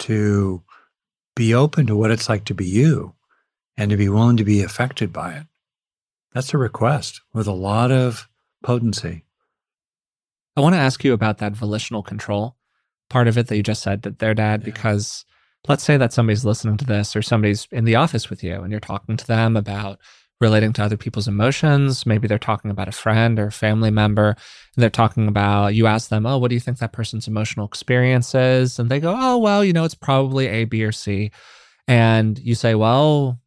to 0.01 0.63
be 1.35 1.55
open 1.55 1.87
to 1.87 1.97
what 1.97 2.11
it's 2.11 2.29
like 2.29 2.45
to 2.47 2.55
be 2.55 2.67
you 2.67 3.15
and 3.77 3.91
to 3.91 3.97
be 3.97 4.09
willing 4.09 4.37
to 4.39 4.45
be 4.45 4.63
affected 4.63 5.13
by 5.13 5.33
it. 5.35 5.47
That's 6.33 6.55
a 6.55 6.59
request 6.59 7.21
with 7.33 7.47
a 7.47 7.53
lot 7.53 7.91
of 7.91 8.29
potency. 8.63 9.25
I 10.57 10.61
want 10.61 10.75
to 10.75 10.81
ask 10.81 11.05
you 11.05 11.13
about 11.13 11.39
that 11.39 11.53
volitional 11.53 12.03
control 12.03 12.57
part 13.11 13.29
of 13.29 13.39
it 13.39 13.47
that 13.49 13.57
you 13.57 13.63
just 13.63 13.83
said 13.83 14.03
that 14.03 14.19
there, 14.19 14.35
Dad, 14.35 14.61
Yeah. 14.63 14.65
because 14.65 15.25
let's 15.69 15.85
say 15.85 15.97
that 15.97 16.13
somebody's 16.13 16.45
listening 16.45 16.77
to 16.79 16.85
this 16.85 17.15
or 17.15 17.23
somebody's 17.23 17.69
in 17.71 17.85
the 17.85 17.97
office 17.97 18.31
with 18.31 18.43
you 18.43 18.63
and 18.63 18.71
you're 18.71 18.81
talking 18.81 19.17
to 19.17 19.27
them 19.27 19.57
about 19.57 19.99
relating 20.41 20.73
to 20.75 20.85
other 20.85 20.97
people's 20.97 21.29
emotions. 21.29 22.05
Maybe 22.05 22.29
they're 22.29 22.39
talking 22.39 22.71
about 22.71 22.89
a 22.89 22.93
friend 22.93 23.39
or 23.39 23.47
a 23.47 23.53
family 23.53 23.91
member 23.91 24.29
and 24.29 24.83
they're 24.83 24.91
talking 24.91 25.29
about, 25.29 25.75
you 25.75 25.87
ask 25.87 26.11
them, 26.11 26.27
Oh, 26.27 26.39
what 26.39 26.49
do 26.49 26.55
you 26.55 26.61
think 26.61 26.79
that 26.79 26.93
person's 26.93 27.29
emotional 27.29 27.67
experience 27.67 28.35
is? 28.35 28.79
And 28.79 28.91
they 28.91 29.01
go, 29.01 29.15
Oh, 29.17 29.39
well, 29.39 29.65
you 29.65 29.73
know, 29.73 29.85
it's 29.85 29.95
probably 29.95 30.47
A, 30.49 30.65
B, 30.65 30.85
or 30.85 30.93
C. 30.93 31.31
And 31.89 32.39
you 32.39 32.55
say, 32.55 32.75
Well, 32.75 33.41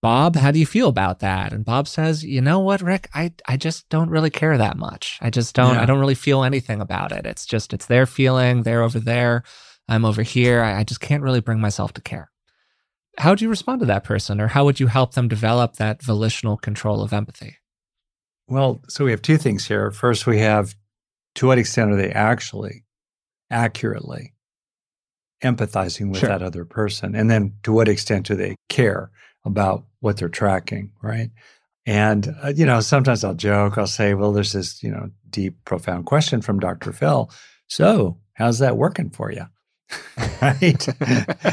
Bob, 0.00 0.36
how 0.36 0.52
do 0.52 0.60
you 0.60 0.66
feel 0.66 0.88
about 0.88 1.18
that? 1.20 1.52
And 1.52 1.64
Bob 1.64 1.88
says, 1.88 2.22
you 2.22 2.40
know 2.40 2.60
what, 2.60 2.82
Rick, 2.82 3.08
I, 3.14 3.32
I 3.48 3.56
just 3.56 3.88
don't 3.88 4.10
really 4.10 4.30
care 4.30 4.56
that 4.56 4.76
much. 4.76 5.18
I 5.20 5.28
just 5.28 5.56
don't, 5.56 5.74
yeah. 5.74 5.82
I 5.82 5.86
don't 5.86 5.98
really 5.98 6.14
feel 6.14 6.44
anything 6.44 6.80
about 6.80 7.10
it. 7.10 7.26
It's 7.26 7.44
just, 7.44 7.72
it's 7.72 7.86
their 7.86 8.06
feeling. 8.06 8.62
They're 8.62 8.82
over 8.84 9.00
there. 9.00 9.42
I'm 9.88 10.04
over 10.04 10.22
here. 10.22 10.62
I, 10.62 10.80
I 10.80 10.84
just 10.84 11.00
can't 11.00 11.22
really 11.22 11.40
bring 11.40 11.60
myself 11.60 11.94
to 11.94 12.00
care. 12.00 12.30
How 13.18 13.30
would 13.30 13.40
you 13.40 13.48
respond 13.48 13.80
to 13.80 13.86
that 13.86 14.04
person, 14.04 14.40
or 14.40 14.48
how 14.48 14.64
would 14.64 14.78
you 14.78 14.86
help 14.86 15.14
them 15.14 15.28
develop 15.28 15.74
that 15.74 16.02
volitional 16.02 16.56
control 16.56 17.02
of 17.02 17.12
empathy? 17.12 17.56
Well, 18.46 18.80
so 18.88 19.04
we 19.04 19.10
have 19.10 19.22
two 19.22 19.36
things 19.36 19.66
here. 19.66 19.90
First, 19.90 20.26
we 20.26 20.38
have 20.38 20.74
to 21.34 21.46
what 21.46 21.58
extent 21.58 21.90
are 21.92 21.96
they 21.96 22.10
actually 22.10 22.84
accurately 23.50 24.34
empathizing 25.42 26.10
with 26.10 26.20
sure. 26.20 26.28
that 26.28 26.42
other 26.42 26.64
person? 26.64 27.14
And 27.14 27.30
then 27.30 27.54
to 27.64 27.72
what 27.72 27.88
extent 27.88 28.26
do 28.26 28.34
they 28.34 28.56
care 28.68 29.10
about 29.44 29.84
what 30.00 30.16
they're 30.16 30.28
tracking, 30.28 30.92
right? 31.02 31.30
And, 31.86 32.34
uh, 32.42 32.52
you 32.54 32.66
know, 32.66 32.80
sometimes 32.80 33.24
I'll 33.24 33.34
joke, 33.34 33.78
I'll 33.78 33.86
say, 33.86 34.14
well, 34.14 34.32
there's 34.32 34.52
this, 34.52 34.82
you 34.82 34.90
know, 34.90 35.10
deep, 35.30 35.64
profound 35.64 36.06
question 36.06 36.42
from 36.42 36.60
Dr. 36.60 36.92
Phil. 36.92 37.30
So, 37.66 38.18
how's 38.34 38.58
that 38.58 38.76
working 38.76 39.10
for 39.10 39.32
you? 39.32 39.46
right? 40.42 40.88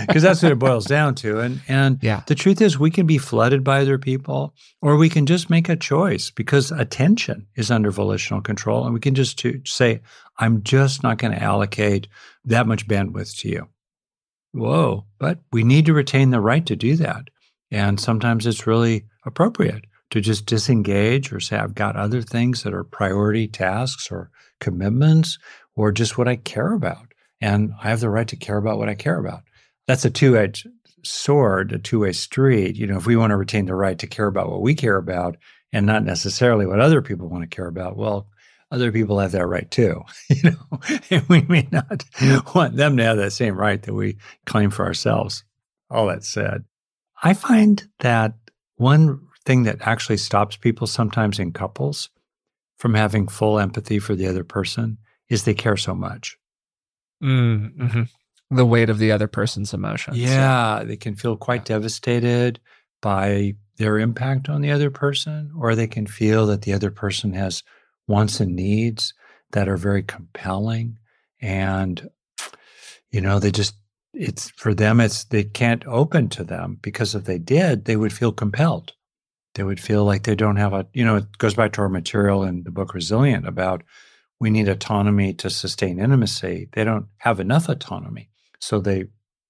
Because 0.08 0.24
that's 0.24 0.44
what 0.44 0.52
it 0.52 0.60
boils 0.60 0.86
down 0.86 1.16
to. 1.16 1.40
And 1.40 1.62
and 1.68 2.00
yeah. 2.02 2.24
the 2.28 2.36
truth 2.36 2.62
is 2.62 2.80
we 2.80 2.92
can 2.92 3.06
be 3.06 3.18
flooded 3.18 3.64
by 3.64 3.82
other 3.82 3.98
people 3.98 4.54
or 4.82 4.96
we 4.96 5.10
can 5.10 5.26
just 5.26 5.50
make 5.50 5.68
a 5.68 5.76
choice 5.76 6.30
because 6.30 6.72
attention 6.72 7.48
is 7.56 7.72
under 7.72 7.92
volitional 7.92 8.42
control 8.42 8.86
and 8.86 8.94
we 8.94 9.00
can 9.00 9.16
just 9.16 9.38
to 9.40 9.62
say 9.66 10.02
I'm 10.38 10.64
just 10.64 11.04
not 11.04 11.18
going 11.18 11.34
to 11.34 11.42
allocate 11.42 12.08
that 12.46 12.68
much 12.68 12.88
bandwidth 12.88 13.38
to 13.40 13.50
you. 13.50 13.68
Whoa, 14.54 15.06
but 15.20 15.40
we 15.52 15.64
need 15.64 15.86
to 15.88 15.94
retain 15.94 16.30
the 16.30 16.40
right 16.40 16.66
to 16.66 16.76
do 16.76 16.96
that. 16.98 17.30
And 17.72 18.00
sometimes 18.00 18.46
it's 18.46 18.68
really 18.68 19.06
appropriate 19.26 19.86
to 20.12 20.22
just 20.22 20.46
disengage 20.46 21.34
or 21.34 21.40
say 21.40 21.58
I've 21.58 21.76
got 21.76 21.96
other 21.96 22.22
things 22.22 22.64
that 22.64 22.74
are 22.74 22.84
priority 22.84 23.48
tasks 23.48 24.12
or 24.12 24.32
commitments 24.62 25.38
or 25.76 25.92
just 25.92 26.18
what 26.18 26.28
I 26.28 26.38
care 26.38 26.74
about 26.74 27.08
and 27.46 27.74
I 27.80 27.90
have 27.90 28.00
the 28.00 28.10
right 28.10 28.28
to 28.30 28.36
care 28.36 28.58
about 28.58 28.80
what 28.80 28.90
I 28.90 28.96
care 28.96 29.20
about. 29.20 29.44
That's 29.88 30.04
a 30.04 30.10
two 30.10 30.36
edged 30.36 30.68
sword, 31.04 31.72
a 31.74 31.78
two 31.78 32.00
way 32.00 32.12
street. 32.12 32.76
You 32.76 32.88
know, 32.88 32.98
if 32.98 33.06
we 33.06 33.16
want 33.16 33.30
to 33.30 33.38
retain 33.38 33.68
the 33.68 33.76
right 33.76 34.00
to 34.00 34.08
care 34.08 34.26
about 34.26 34.50
what 34.50 34.64
we 34.64 34.74
care 34.74 34.98
about 34.98 35.38
and 35.72 35.86
not 35.86 36.04
necessarily 36.04 36.66
what 36.66 36.80
other 36.80 37.04
people 37.04 37.30
want 37.30 37.44
to 37.44 37.56
care 37.56 37.68
about, 37.68 37.98
well, 37.98 38.28
other 38.72 38.92
people 38.92 39.20
have 39.20 39.32
that 39.34 39.46
right 39.46 39.70
too. 39.70 40.02
You 40.30 40.52
know, 40.52 40.80
and 41.12 41.30
we 41.30 41.42
may 41.42 41.68
not 41.72 42.04
want 42.56 42.78
them 42.78 42.98
to 42.98 43.04
have 43.04 43.18
that 43.18 43.32
same 43.32 43.56
right 43.56 43.82
that 43.84 43.94
we 43.94 44.18
claim 44.48 44.72
for 44.72 44.84
ourselves. 44.84 45.44
All 45.92 46.08
that 46.08 46.24
said, 46.24 46.64
I 47.22 47.36
find 47.36 47.88
that 48.00 48.34
one 48.78 49.22
thing 49.46 49.64
that 49.64 49.78
actually 49.82 50.18
stops 50.18 50.58
people 50.58 50.88
sometimes 50.88 51.38
in 51.38 51.52
couples 51.52 52.10
from 52.78 52.96
having 52.96 53.28
full 53.28 53.60
empathy 53.60 54.00
for 54.00 54.16
the 54.16 54.26
other 54.26 54.44
person 54.44 54.98
is 55.30 55.44
they 55.44 55.54
care 55.54 55.78
so 55.78 55.94
much. 55.94 56.38
Mm, 57.26 57.92
hmm 57.92 58.04
The 58.56 58.66
weight 58.66 58.90
of 58.90 59.00
the 59.00 59.12
other 59.12 59.28
person's 59.28 59.74
emotions. 59.74 60.18
Yeah, 60.18 60.84
they 60.86 60.98
can 60.98 61.16
feel 61.16 61.36
quite 61.36 61.62
yeah. 61.62 61.76
devastated 61.76 62.60
by 63.02 63.56
their 63.78 64.00
impact 64.00 64.48
on 64.48 64.62
the 64.62 64.72
other 64.72 64.90
person, 64.90 65.52
or 65.58 65.76
they 65.76 65.88
can 65.88 66.08
feel 66.08 66.46
that 66.48 66.62
the 66.62 66.74
other 66.74 66.92
person 66.92 67.34
has 67.34 67.64
wants 68.08 68.40
and 68.40 68.56
needs 68.56 69.14
that 69.52 69.68
are 69.68 69.78
very 69.78 70.04
compelling. 70.04 70.98
And, 71.42 72.10
you 73.12 73.22
know, 73.22 73.40
they 73.40 73.52
just, 73.52 73.76
it's 74.14 74.50
for 74.52 74.74
them, 74.74 75.00
it's, 75.02 75.26
they 75.26 75.44
can't 75.44 75.86
open 75.88 76.30
to 76.30 76.44
them 76.44 76.78
because 76.82 77.16
if 77.16 77.26
they 77.26 77.38
did, 77.38 77.86
they 77.86 77.98
would 77.98 78.14
feel 78.14 78.32
compelled. 78.32 78.94
They 79.56 79.64
would 79.64 79.80
feel 79.80 80.06
like 80.06 80.24
they 80.24 80.36
don't 80.36 80.58
have 80.58 80.74
a, 80.74 80.88
you 80.94 81.04
know, 81.04 81.18
it 81.18 81.38
goes 81.38 81.54
back 81.54 81.74
to 81.74 81.82
our 81.82 81.90
material 81.90 82.44
in 82.44 82.64
the 82.64 82.72
book 82.72 82.94
Resilient 82.94 83.48
about 83.48 83.84
we 84.40 84.50
need 84.50 84.68
autonomy 84.68 85.34
to 85.34 85.50
sustain 85.50 86.00
intimacy. 86.00 86.70
They 86.74 86.84
don't 86.84 87.08
have 87.18 87.40
enough 87.40 87.70
autonomy. 87.70 88.30
So 88.60 88.80
they 88.80 89.06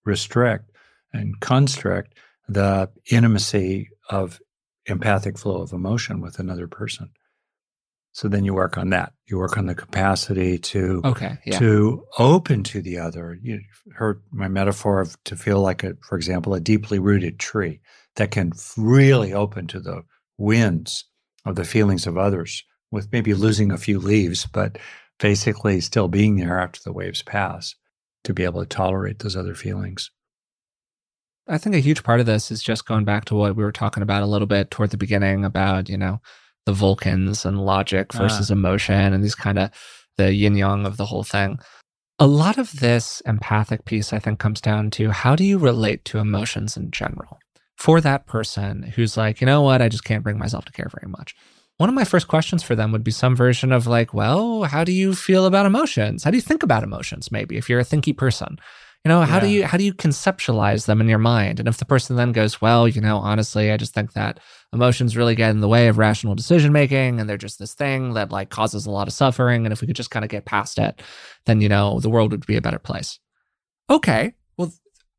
restrict 0.05 0.71
and 1.13 1.39
constrict 1.39 2.15
the 2.47 2.89
intimacy 3.09 3.89
of 4.09 4.39
empathic 4.85 5.37
flow 5.37 5.61
of 5.61 5.73
emotion 5.73 6.21
with 6.21 6.39
another 6.39 6.67
person. 6.67 7.09
So 8.11 8.29
then 8.29 8.45
you 8.45 8.53
work 8.53 8.77
on 8.77 8.91
that. 8.91 9.11
You 9.25 9.37
work 9.37 9.57
on 9.57 9.65
the 9.65 9.75
capacity 9.75 10.57
to 10.57 11.01
okay, 11.03 11.37
yeah. 11.45 11.59
to 11.59 12.05
open 12.17 12.63
to 12.63 12.81
the 12.81 12.97
other. 12.99 13.37
You 13.41 13.59
heard 13.93 14.21
my 14.31 14.47
metaphor 14.47 15.01
of 15.01 15.21
to 15.25 15.35
feel 15.35 15.59
like 15.59 15.83
a, 15.83 15.97
for 16.01 16.15
example, 16.15 16.53
a 16.53 16.61
deeply 16.61 16.97
rooted 16.97 17.39
tree 17.39 17.81
that 18.15 18.31
can 18.31 18.53
really 18.77 19.33
open 19.33 19.67
to 19.67 19.81
the 19.81 20.03
winds 20.37 21.05
of 21.45 21.55
the 21.55 21.65
feelings 21.65 22.07
of 22.07 22.17
others 22.17 22.63
with 22.91 23.11
maybe 23.11 23.33
losing 23.33 23.71
a 23.71 23.77
few 23.77 23.99
leaves, 23.99 24.45
but 24.45 24.77
basically 25.19 25.81
still 25.81 26.07
being 26.07 26.37
there 26.37 26.59
after 26.59 26.79
the 26.83 26.93
waves 26.93 27.21
pass 27.21 27.75
to 28.23 28.33
be 28.33 28.43
able 28.43 28.61
to 28.61 28.67
tolerate 28.67 29.19
those 29.19 29.35
other 29.35 29.55
feelings. 29.55 30.11
I 31.47 31.57
think 31.57 31.75
a 31.75 31.79
huge 31.79 32.03
part 32.03 32.19
of 32.19 32.25
this 32.25 32.49
is 32.49 32.63
just 32.63 32.87
going 32.87 33.05
back 33.05 33.25
to 33.25 33.35
what 33.35 33.55
we 33.55 33.63
were 33.63 33.71
talking 33.71 34.01
about 34.01 34.23
a 34.23 34.27
little 34.27 34.47
bit 34.47 34.71
toward 34.71 34.89
the 34.89 34.97
beginning 34.97 35.45
about, 35.45 35.89
you 35.89 35.97
know, 35.97 36.19
the 36.65 36.73
Vulcans 36.73 37.45
and 37.45 37.63
logic 37.63 38.07
ah. 38.15 38.17
versus 38.17 38.49
emotion 38.49 39.13
and 39.13 39.23
these 39.23 39.35
kind 39.35 39.59
of 39.59 39.69
the 40.17 40.33
yin 40.33 40.55
yang 40.55 40.85
of 40.85 40.97
the 40.97 41.05
whole 41.05 41.23
thing. 41.23 41.59
A 42.17 42.25
lot 42.25 42.57
of 42.57 42.79
this 42.79 43.21
empathic 43.25 43.85
piece, 43.85 44.13
I 44.13 44.19
think, 44.19 44.39
comes 44.39 44.61
down 44.61 44.89
to 44.91 45.11
how 45.11 45.35
do 45.35 45.43
you 45.43 45.57
relate 45.57 46.05
to 46.05 46.17
emotions 46.17 46.77
in 46.77 46.89
general 46.89 47.37
for 47.77 48.01
that 48.01 48.25
person 48.25 48.83
who's 48.95 49.17
like, 49.17 49.41
you 49.41 49.45
know 49.45 49.61
what, 49.61 49.81
I 49.81 49.89
just 49.89 50.05
can't 50.05 50.23
bring 50.23 50.39
myself 50.39 50.65
to 50.65 50.71
care 50.71 50.89
very 50.89 51.11
much 51.11 51.35
one 51.77 51.89
of 51.89 51.95
my 51.95 52.05
first 52.05 52.27
questions 52.27 52.63
for 52.63 52.75
them 52.75 52.91
would 52.91 53.03
be 53.03 53.11
some 53.11 53.35
version 53.35 53.71
of 53.71 53.85
like, 53.85 54.13
well, 54.13 54.63
how 54.63 54.83
do 54.83 54.93
you 54.93 55.13
feel 55.13 55.45
about 55.45 55.65
emotions? 55.65 56.23
How 56.23 56.31
do 56.31 56.37
you 56.37 56.41
think 56.41 56.63
about 56.63 56.83
emotions? 56.83 57.31
Maybe 57.31 57.57
if 57.57 57.69
you're 57.69 57.81
a 57.81 57.85
thinky 57.85 58.15
person, 58.15 58.57
you 59.03 59.09
know, 59.09 59.21
how 59.21 59.35
yeah. 59.35 59.39
do 59.41 59.47
you 59.47 59.65
how 59.65 59.77
do 59.77 59.83
you 59.83 59.93
conceptualize 59.93 60.87
them 60.87 60.99
in 60.99 61.07
your 61.07 61.19
mind? 61.19 61.59
And 61.59 61.67
if 61.67 61.77
the 61.77 61.85
person 61.85 62.15
then 62.15 62.31
goes, 62.31 62.59
well, 62.59 62.87
you 62.87 63.01
know, 63.01 63.17
honestly, 63.17 63.71
I 63.71 63.77
just 63.77 63.93
think 63.93 64.13
that 64.13 64.39
emotions 64.73 65.15
really 65.15 65.35
get 65.35 65.51
in 65.51 65.59
the 65.59 65.67
way 65.67 65.87
of 65.87 65.99
rational 65.99 66.33
decision 66.33 66.73
making, 66.73 67.19
and 67.19 67.29
they're 67.29 67.37
just 67.37 67.59
this 67.59 67.75
thing 67.75 68.13
that 68.13 68.31
like 68.31 68.49
causes 68.49 68.85
a 68.85 68.91
lot 68.91 69.07
of 69.07 69.13
suffering. 69.13 69.65
And 69.65 69.73
if 69.73 69.81
we 69.81 69.87
could 69.87 69.95
just 69.95 70.11
kind 70.11 70.25
of 70.25 70.31
get 70.31 70.45
past 70.45 70.79
it, 70.79 71.03
then 71.45 71.61
you 71.61 71.69
know, 71.69 71.99
the 71.99 72.09
world 72.09 72.31
would 72.31 72.47
be 72.47 72.57
a 72.57 72.61
better 72.61 72.79
place. 72.79 73.19
Okay, 73.89 74.33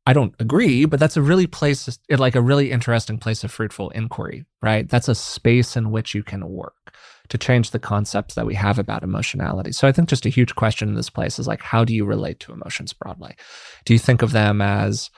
I 0.07 0.13
don't 0.13 0.33
agree, 0.39 0.85
but 0.85 1.01
that's 1.01 1.17
a 1.17 1.21
really 1.21 1.47
place, 1.47 1.99
like 2.09 2.35
a 2.35 2.41
really 2.41 2.71
interesting 2.71 3.17
place 3.17 3.43
of 3.43 3.51
fruitful 3.51 3.89
inquiry, 3.89 4.45
right? 4.61 4.87
That's 4.87 5.09
a 5.09 5.15
space 5.15 5.75
in 5.75 5.91
which 5.91 6.15
you 6.15 6.23
can 6.23 6.47
work 6.47 6.95
to 7.27 7.37
change 7.37 7.71
the 7.71 7.79
concepts 7.79 8.35
that 8.35 8.45
we 8.45 8.55
have 8.55 8.79
about 8.79 9.03
emotionality. 9.03 9.73
So 9.73 9.85
I 9.85 9.91
think 9.91 10.07
just 10.07 10.25
a 10.25 10.29
huge 10.29 10.55
question 10.55 10.87
in 10.87 10.95
this 10.95 11.09
place 11.09 11.39
is 11.39 11.45
like, 11.45 11.61
how 11.61 11.83
do 11.83 11.93
you 11.93 12.05
relate 12.05 12.39
to 12.39 12.53
emotions 12.53 12.93
broadly? 12.93 13.35
Do 13.83 13.91
you 13.91 13.99
think 13.99 14.21
of 14.21 14.31
them 14.31 14.61
as 14.61 15.09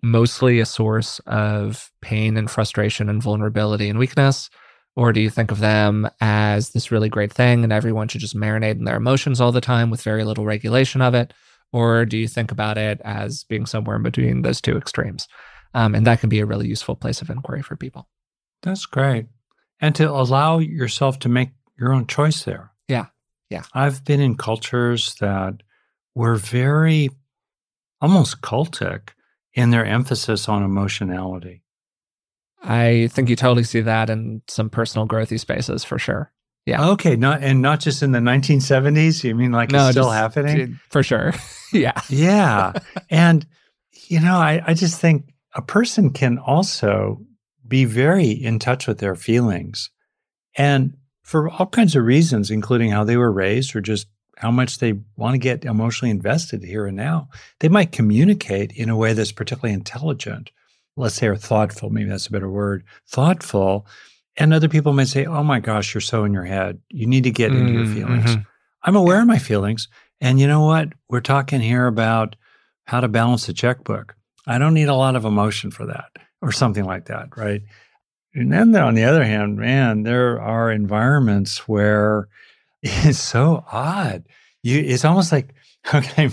mostly 0.00 0.60
a 0.60 0.64
source 0.64 1.18
of 1.26 1.90
pain 2.00 2.36
and 2.36 2.48
frustration 2.48 3.08
and 3.08 3.20
vulnerability 3.20 3.88
and 3.88 3.98
weakness? 3.98 4.48
Or 4.94 5.12
do 5.12 5.20
you 5.20 5.28
think 5.28 5.50
of 5.50 5.58
them 5.58 6.08
as 6.20 6.70
this 6.70 6.92
really 6.92 7.08
great 7.08 7.32
thing 7.32 7.64
and 7.64 7.72
everyone 7.72 8.06
should 8.06 8.20
just 8.20 8.36
marinate 8.36 8.78
in 8.78 8.84
their 8.84 8.96
emotions 8.96 9.40
all 9.40 9.50
the 9.50 9.60
time 9.60 9.90
with 9.90 10.02
very 10.02 10.22
little 10.22 10.44
regulation 10.44 11.02
of 11.02 11.16
it? 11.16 11.34
Or 11.72 12.04
do 12.04 12.16
you 12.16 12.28
think 12.28 12.50
about 12.50 12.78
it 12.78 13.00
as 13.04 13.44
being 13.44 13.66
somewhere 13.66 13.96
in 13.96 14.02
between 14.02 14.42
those 14.42 14.60
two 14.60 14.76
extremes? 14.76 15.28
Um, 15.74 15.94
and 15.94 16.06
that 16.06 16.20
can 16.20 16.28
be 16.28 16.40
a 16.40 16.46
really 16.46 16.66
useful 16.66 16.96
place 16.96 17.20
of 17.20 17.30
inquiry 17.30 17.62
for 17.62 17.76
people. 17.76 18.08
That's 18.62 18.86
great. 18.86 19.26
And 19.80 19.94
to 19.96 20.10
allow 20.10 20.58
yourself 20.58 21.18
to 21.20 21.28
make 21.28 21.50
your 21.78 21.92
own 21.92 22.06
choice 22.06 22.42
there. 22.42 22.72
Yeah. 22.88 23.06
Yeah. 23.50 23.62
I've 23.74 24.04
been 24.04 24.20
in 24.20 24.36
cultures 24.36 25.14
that 25.20 25.62
were 26.14 26.36
very 26.36 27.10
almost 28.00 28.40
cultic 28.40 29.10
in 29.54 29.70
their 29.70 29.84
emphasis 29.84 30.48
on 30.48 30.62
emotionality. 30.62 31.62
I 32.62 33.08
think 33.12 33.28
you 33.28 33.36
totally 33.36 33.64
see 33.64 33.80
that 33.82 34.10
in 34.10 34.42
some 34.48 34.68
personal 34.68 35.06
growthy 35.06 35.38
spaces 35.38 35.84
for 35.84 35.98
sure. 35.98 36.32
Yeah. 36.68 36.90
Okay. 36.90 37.16
Not 37.16 37.42
and 37.42 37.62
not 37.62 37.80
just 37.80 38.02
in 38.02 38.12
the 38.12 38.18
1970s. 38.18 39.24
You 39.24 39.34
mean 39.34 39.52
like 39.52 39.70
no, 39.70 39.86
it's 39.86 39.92
still 39.92 40.04
just, 40.04 40.14
happening? 40.14 40.78
For 40.90 41.02
sure. 41.02 41.32
yeah. 41.72 41.98
yeah. 42.10 42.74
And 43.10 43.46
you 44.08 44.20
know, 44.20 44.36
I, 44.36 44.62
I 44.66 44.74
just 44.74 45.00
think 45.00 45.32
a 45.54 45.62
person 45.62 46.10
can 46.10 46.36
also 46.38 47.22
be 47.66 47.86
very 47.86 48.30
in 48.30 48.58
touch 48.58 48.86
with 48.86 48.98
their 48.98 49.14
feelings. 49.14 49.90
And 50.56 50.94
for 51.22 51.48
all 51.48 51.66
kinds 51.66 51.96
of 51.96 52.04
reasons, 52.04 52.50
including 52.50 52.90
how 52.90 53.04
they 53.04 53.16
were 53.16 53.32
raised 53.32 53.74
or 53.74 53.80
just 53.80 54.06
how 54.36 54.50
much 54.50 54.78
they 54.78 54.92
want 55.16 55.34
to 55.34 55.38
get 55.38 55.64
emotionally 55.64 56.10
invested 56.10 56.62
here 56.62 56.86
and 56.86 56.96
now, 56.96 57.30
they 57.60 57.68
might 57.68 57.92
communicate 57.92 58.72
in 58.72 58.90
a 58.90 58.96
way 58.96 59.14
that's 59.14 59.32
particularly 59.32 59.72
intelligent. 59.72 60.50
Let's 60.96 61.14
say, 61.14 61.28
or 61.28 61.36
thoughtful, 61.36 61.88
maybe 61.90 62.10
that's 62.10 62.26
a 62.26 62.32
better 62.32 62.50
word, 62.50 62.84
thoughtful 63.06 63.86
and 64.38 64.54
other 64.54 64.68
people 64.68 64.92
might 64.92 65.08
say, 65.08 65.26
oh 65.26 65.42
my 65.42 65.60
gosh, 65.60 65.92
you're 65.92 66.00
so 66.00 66.24
in 66.24 66.32
your 66.32 66.44
head. 66.44 66.80
You 66.88 67.06
need 67.06 67.24
to 67.24 67.30
get 67.30 67.50
mm-hmm, 67.50 67.60
into 67.60 67.72
your 67.72 67.84
mm-hmm, 67.84 67.94
feelings. 67.94 68.30
Mm-hmm. 68.30 68.42
I'm 68.84 68.96
aware 68.96 69.20
of 69.20 69.26
my 69.26 69.38
feelings. 69.38 69.88
And 70.20 70.40
you 70.40 70.46
know 70.46 70.64
what? 70.64 70.88
We're 71.08 71.20
talking 71.20 71.60
here 71.60 71.86
about 71.86 72.36
how 72.86 73.00
to 73.00 73.08
balance 73.08 73.48
a 73.48 73.52
checkbook. 73.52 74.14
I 74.46 74.58
don't 74.58 74.74
need 74.74 74.88
a 74.88 74.94
lot 74.94 75.16
of 75.16 75.24
emotion 75.24 75.70
for 75.70 75.86
that. 75.86 76.10
or 76.40 76.52
something 76.52 76.84
like 76.84 77.06
that, 77.06 77.36
right? 77.36 77.62
And 78.34 78.52
then 78.52 78.76
on 78.76 78.94
the 78.94 79.04
other 79.04 79.24
hand, 79.24 79.58
man, 79.58 80.04
there 80.04 80.40
are 80.40 80.70
environments 80.70 81.66
where 81.68 82.28
it's 82.82 83.18
so 83.18 83.64
odd. 83.72 84.24
You, 84.62 84.78
it's 84.78 85.04
almost 85.04 85.32
like, 85.32 85.54
okay, 85.94 86.30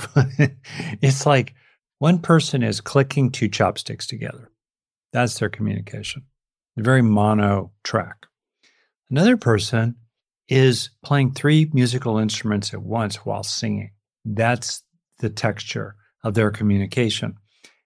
it's 1.02 1.26
like 1.26 1.54
one 2.00 2.20
person 2.20 2.64
is 2.64 2.82
clicking 2.82 3.32
two 3.32 3.48
chopsticks 3.48 4.06
together. 4.06 4.52
That's 5.14 5.40
their 5.40 5.50
communication. 5.50 6.24
Very 6.84 7.02
mono 7.02 7.72
track. 7.84 8.26
Another 9.10 9.38
person 9.38 9.96
is 10.48 10.90
playing 11.04 11.34
three 11.34 11.70
musical 11.74 12.18
instruments 12.18 12.74
at 12.74 12.82
once 12.82 13.18
while 13.18 13.44
singing. 13.44 13.92
That's 14.26 14.84
the 15.20 15.30
texture 15.30 15.96
of 16.24 16.34
their 16.34 16.52
communication. 16.52 17.36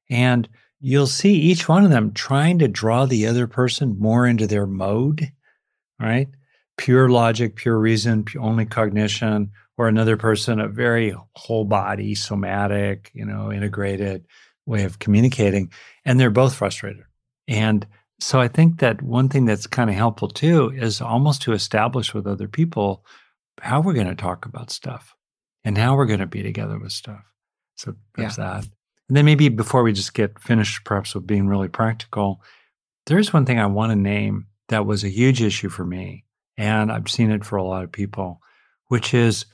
And 0.09 0.47
you'll 0.79 1.07
see 1.07 1.33
each 1.33 1.67
one 1.67 1.83
of 1.83 1.91
them 1.91 2.13
trying 2.13 2.59
to 2.59 2.67
draw 2.67 3.05
the 3.05 3.27
other 3.27 3.47
person 3.47 3.97
more 3.99 4.25
into 4.25 4.47
their 4.47 4.65
mode, 4.65 5.31
right? 5.99 6.27
Pure 6.77 7.09
logic, 7.09 7.55
pure 7.55 7.77
reason, 7.77 8.25
only 8.39 8.65
cognition, 8.65 9.51
or 9.77 9.87
another 9.87 10.17
person, 10.17 10.59
a 10.59 10.67
very 10.67 11.13
whole 11.35 11.65
body, 11.65 12.15
somatic, 12.15 13.11
you 13.13 13.25
know, 13.25 13.51
integrated 13.51 14.25
way 14.65 14.83
of 14.83 14.99
communicating. 14.99 15.71
And 16.05 16.19
they're 16.19 16.29
both 16.29 16.55
frustrated. 16.55 17.03
And 17.47 17.85
so 18.19 18.39
I 18.39 18.47
think 18.47 18.79
that 18.79 19.01
one 19.01 19.29
thing 19.29 19.45
that's 19.45 19.67
kind 19.67 19.89
of 19.89 19.95
helpful 19.95 20.27
too 20.27 20.71
is 20.75 21.01
almost 21.01 21.41
to 21.43 21.53
establish 21.53 22.13
with 22.13 22.27
other 22.27 22.47
people 22.47 23.05
how 23.61 23.81
we're 23.81 23.93
going 23.93 24.07
to 24.07 24.15
talk 24.15 24.45
about 24.45 24.71
stuff 24.71 25.15
and 25.63 25.77
how 25.77 25.95
we're 25.95 26.05
going 26.05 26.19
to 26.19 26.25
be 26.25 26.43
together 26.43 26.77
with 26.77 26.91
stuff. 26.91 27.23
So 27.75 27.95
there's 28.15 28.37
yeah. 28.37 28.43
that. 28.55 28.63
And 29.07 29.17
then 29.17 29.25
maybe 29.25 29.49
before 29.49 29.83
we 29.83 29.93
just 29.93 30.13
get 30.13 30.39
finished, 30.39 30.83
perhaps 30.83 31.15
with 31.15 31.25
being 31.25 31.47
really 31.47 31.69
practical, 31.69 32.41
there's 33.05 33.33
one 33.33 33.45
thing 33.45 33.59
I 33.59 33.65
want 33.65 33.91
to 33.91 33.95
name 33.95 34.47
that 34.67 34.85
was 34.85 35.03
a 35.03 35.09
huge 35.09 35.41
issue 35.41 35.69
for 35.69 35.85
me. 35.85 36.25
And 36.57 36.91
I've 36.91 37.09
seen 37.09 37.31
it 37.31 37.45
for 37.45 37.55
a 37.55 37.63
lot 37.63 37.83
of 37.83 37.91
people, 37.91 38.41
which 38.87 39.13
is 39.13 39.45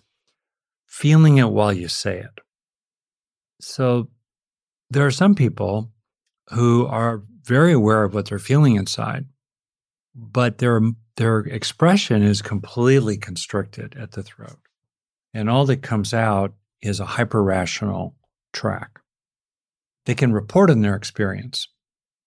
feeling 0.88 1.38
it 1.38 1.50
while 1.50 1.72
you 1.72 1.88
say 1.88 2.18
it. 2.20 2.42
So 3.62 4.10
there 4.90 5.06
are 5.06 5.12
some 5.12 5.36
people 5.36 5.92
who 6.50 6.86
are 6.88 7.24
very 7.46 7.74
aware 7.74 8.04
of 8.04 8.14
what 8.14 8.28
they're 8.28 8.40
feeling 8.40 8.76
inside, 8.76 9.26
but 10.14 10.58
their 10.58 10.82
their 11.18 11.40
expression 11.40 12.22
is 12.22 12.42
completely 12.42 13.18
constricted 13.18 13.96
at 13.98 14.12
the 14.12 14.24
throat. 14.24 14.60
And 15.34 15.50
all 15.50 15.66
that 15.66 15.82
comes 15.82 16.14
out 16.14 16.54
is 16.82 17.00
a 17.00 17.06
hyper 17.06 17.42
rational 17.42 18.16
track. 18.52 19.00
They 20.06 20.16
can 20.16 20.34
report 20.34 20.70
on 20.70 20.82
their 20.82 20.96
experience, 20.96 21.68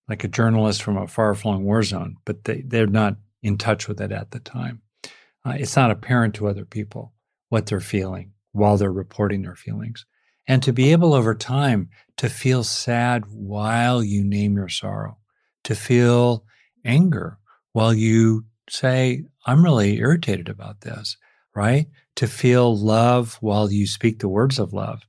like 0.08 0.24
a 0.24 0.28
journalist 0.28 0.82
from 0.82 0.96
a 0.96 1.06
far 1.06 1.34
flung 1.34 1.64
war 1.64 1.82
zone, 1.82 2.16
but 2.24 2.44
they, 2.44 2.62
they're 2.62 2.86
not 2.86 3.16
in 3.42 3.58
touch 3.58 3.88
with 3.88 4.00
it 4.00 4.10
at 4.10 4.30
the 4.30 4.40
time. 4.40 4.82
Uh, 5.44 5.54
it's 5.56 5.76
not 5.76 5.90
apparent 5.90 6.34
to 6.34 6.48
other 6.48 6.64
people 6.64 7.12
what 7.48 7.66
they're 7.66 7.80
feeling 7.80 8.32
while 8.52 8.76
they're 8.76 8.92
reporting 8.92 9.42
their 9.42 9.54
feelings. 9.54 10.04
And 10.48 10.62
to 10.62 10.72
be 10.72 10.92
able 10.92 11.12
over 11.12 11.34
time 11.34 11.90
to 12.16 12.30
feel 12.30 12.64
sad 12.64 13.24
while 13.28 14.02
you 14.02 14.24
name 14.24 14.56
your 14.56 14.70
sorrow, 14.70 15.18
to 15.64 15.74
feel 15.74 16.44
anger 16.84 17.38
while 17.72 17.92
you 17.92 18.46
say, 18.70 19.24
I'm 19.46 19.62
really 19.62 19.98
irritated 19.98 20.48
about 20.48 20.80
this, 20.80 21.18
right? 21.54 21.86
To 22.16 22.26
feel 22.26 22.74
love 22.76 23.36
while 23.40 23.70
you 23.70 23.86
speak 23.86 24.18
the 24.18 24.28
words 24.28 24.58
of 24.58 24.72
love, 24.72 25.02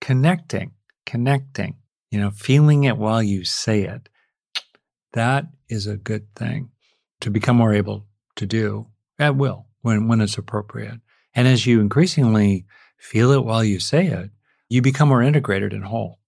connecting, 0.00 0.72
connecting, 1.04 1.76
you 2.10 2.20
know, 2.20 2.30
feeling 2.30 2.84
it 2.84 2.96
while 2.96 3.22
you 3.22 3.44
say 3.44 3.82
it. 3.82 4.08
That 5.12 5.46
is 5.68 5.86
a 5.86 5.96
good 5.96 6.32
thing 6.36 6.70
to 7.20 7.30
become 7.30 7.56
more 7.56 7.74
able 7.74 8.06
to 8.36 8.46
do 8.46 8.86
at 9.18 9.36
will 9.36 9.66
when, 9.82 10.08
when 10.08 10.20
it's 10.20 10.38
appropriate. 10.38 11.00
And 11.34 11.48
as 11.48 11.66
you 11.66 11.80
increasingly 11.80 12.64
feel 12.96 13.32
it 13.32 13.44
while 13.44 13.64
you 13.64 13.80
say 13.80 14.06
it, 14.06 14.30
you 14.72 14.80
become 14.80 15.08
more 15.08 15.22
integrated 15.22 15.74
and 15.74 15.84
whole. 15.84 16.18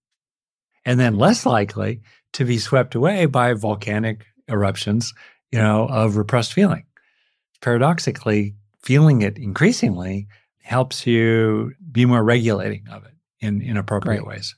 And 0.85 0.99
then 0.99 1.17
less 1.17 1.47
likely 1.47 2.01
to 2.33 2.45
be 2.45 2.59
swept 2.59 2.93
away 2.93 3.25
by 3.25 3.53
volcanic 3.53 4.27
eruptions, 4.47 5.15
you 5.51 5.57
know, 5.57 5.87
of 5.87 6.15
repressed 6.15 6.53
feeling. 6.53 6.85
Paradoxically, 7.61 8.53
feeling 8.83 9.23
it 9.23 9.39
increasingly 9.39 10.27
helps 10.61 11.07
you 11.07 11.73
be 11.91 12.05
more 12.05 12.23
regulating 12.23 12.85
of 12.91 13.03
it 13.05 13.13
in, 13.39 13.63
in 13.63 13.77
appropriate 13.77 14.27
ways. 14.27 14.55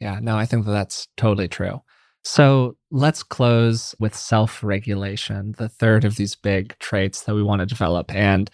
Yeah, 0.00 0.18
no, 0.22 0.38
I 0.38 0.46
think 0.46 0.64
that 0.64 0.72
that's 0.72 1.06
totally 1.18 1.48
true. 1.48 1.82
So 2.24 2.78
let's 2.90 3.22
close 3.22 3.94
with 3.98 4.14
self 4.14 4.64
regulation, 4.64 5.54
the 5.58 5.68
third 5.68 6.06
of 6.06 6.16
these 6.16 6.36
big 6.36 6.74
traits 6.78 7.24
that 7.24 7.34
we 7.34 7.42
want 7.42 7.60
to 7.60 7.66
develop. 7.66 8.14
And, 8.14 8.50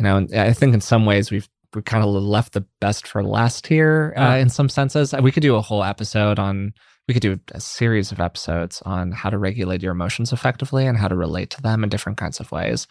you 0.00 0.02
know, 0.02 0.26
I 0.36 0.52
think 0.52 0.74
in 0.74 0.80
some 0.80 1.06
ways 1.06 1.30
we've 1.30 1.48
we 1.74 1.82
kind 1.82 2.04
of 2.04 2.10
left 2.10 2.52
the 2.52 2.64
best 2.80 3.06
for 3.06 3.22
last 3.22 3.66
here 3.66 4.14
uh, 4.16 4.36
in 4.36 4.48
some 4.48 4.68
senses. 4.68 5.12
We 5.12 5.32
could 5.32 5.42
do 5.42 5.56
a 5.56 5.60
whole 5.60 5.84
episode 5.84 6.38
on, 6.38 6.72
we 7.06 7.14
could 7.14 7.22
do 7.22 7.38
a 7.52 7.60
series 7.60 8.10
of 8.10 8.20
episodes 8.20 8.82
on 8.84 9.12
how 9.12 9.30
to 9.30 9.38
regulate 9.38 9.82
your 9.82 9.92
emotions 9.92 10.32
effectively 10.32 10.86
and 10.86 10.98
how 10.98 11.08
to 11.08 11.16
relate 11.16 11.50
to 11.50 11.62
them 11.62 11.84
in 11.84 11.90
different 11.90 12.18
kinds 12.18 12.40
of 12.40 12.50
ways. 12.50 12.86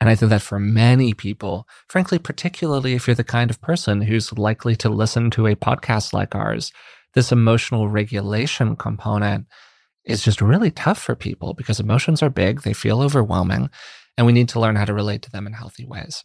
And 0.00 0.10
I 0.10 0.14
think 0.14 0.30
that 0.30 0.42
for 0.42 0.58
many 0.58 1.14
people, 1.14 1.66
frankly, 1.88 2.18
particularly 2.18 2.94
if 2.94 3.06
you're 3.06 3.14
the 3.14 3.24
kind 3.24 3.50
of 3.50 3.60
person 3.60 4.02
who's 4.02 4.36
likely 4.36 4.76
to 4.76 4.90
listen 4.90 5.30
to 5.30 5.46
a 5.46 5.56
podcast 5.56 6.12
like 6.12 6.34
ours, 6.34 6.72
this 7.14 7.32
emotional 7.32 7.88
regulation 7.88 8.76
component 8.76 9.46
is 10.04 10.22
just 10.22 10.40
really 10.40 10.70
tough 10.70 10.98
for 10.98 11.14
people 11.14 11.54
because 11.54 11.80
emotions 11.80 12.22
are 12.22 12.30
big, 12.30 12.62
they 12.62 12.72
feel 12.72 13.00
overwhelming, 13.00 13.70
and 14.16 14.26
we 14.26 14.32
need 14.32 14.48
to 14.50 14.60
learn 14.60 14.76
how 14.76 14.84
to 14.84 14.94
relate 14.94 15.22
to 15.22 15.30
them 15.30 15.46
in 15.46 15.52
healthy 15.52 15.84
ways. 15.84 16.24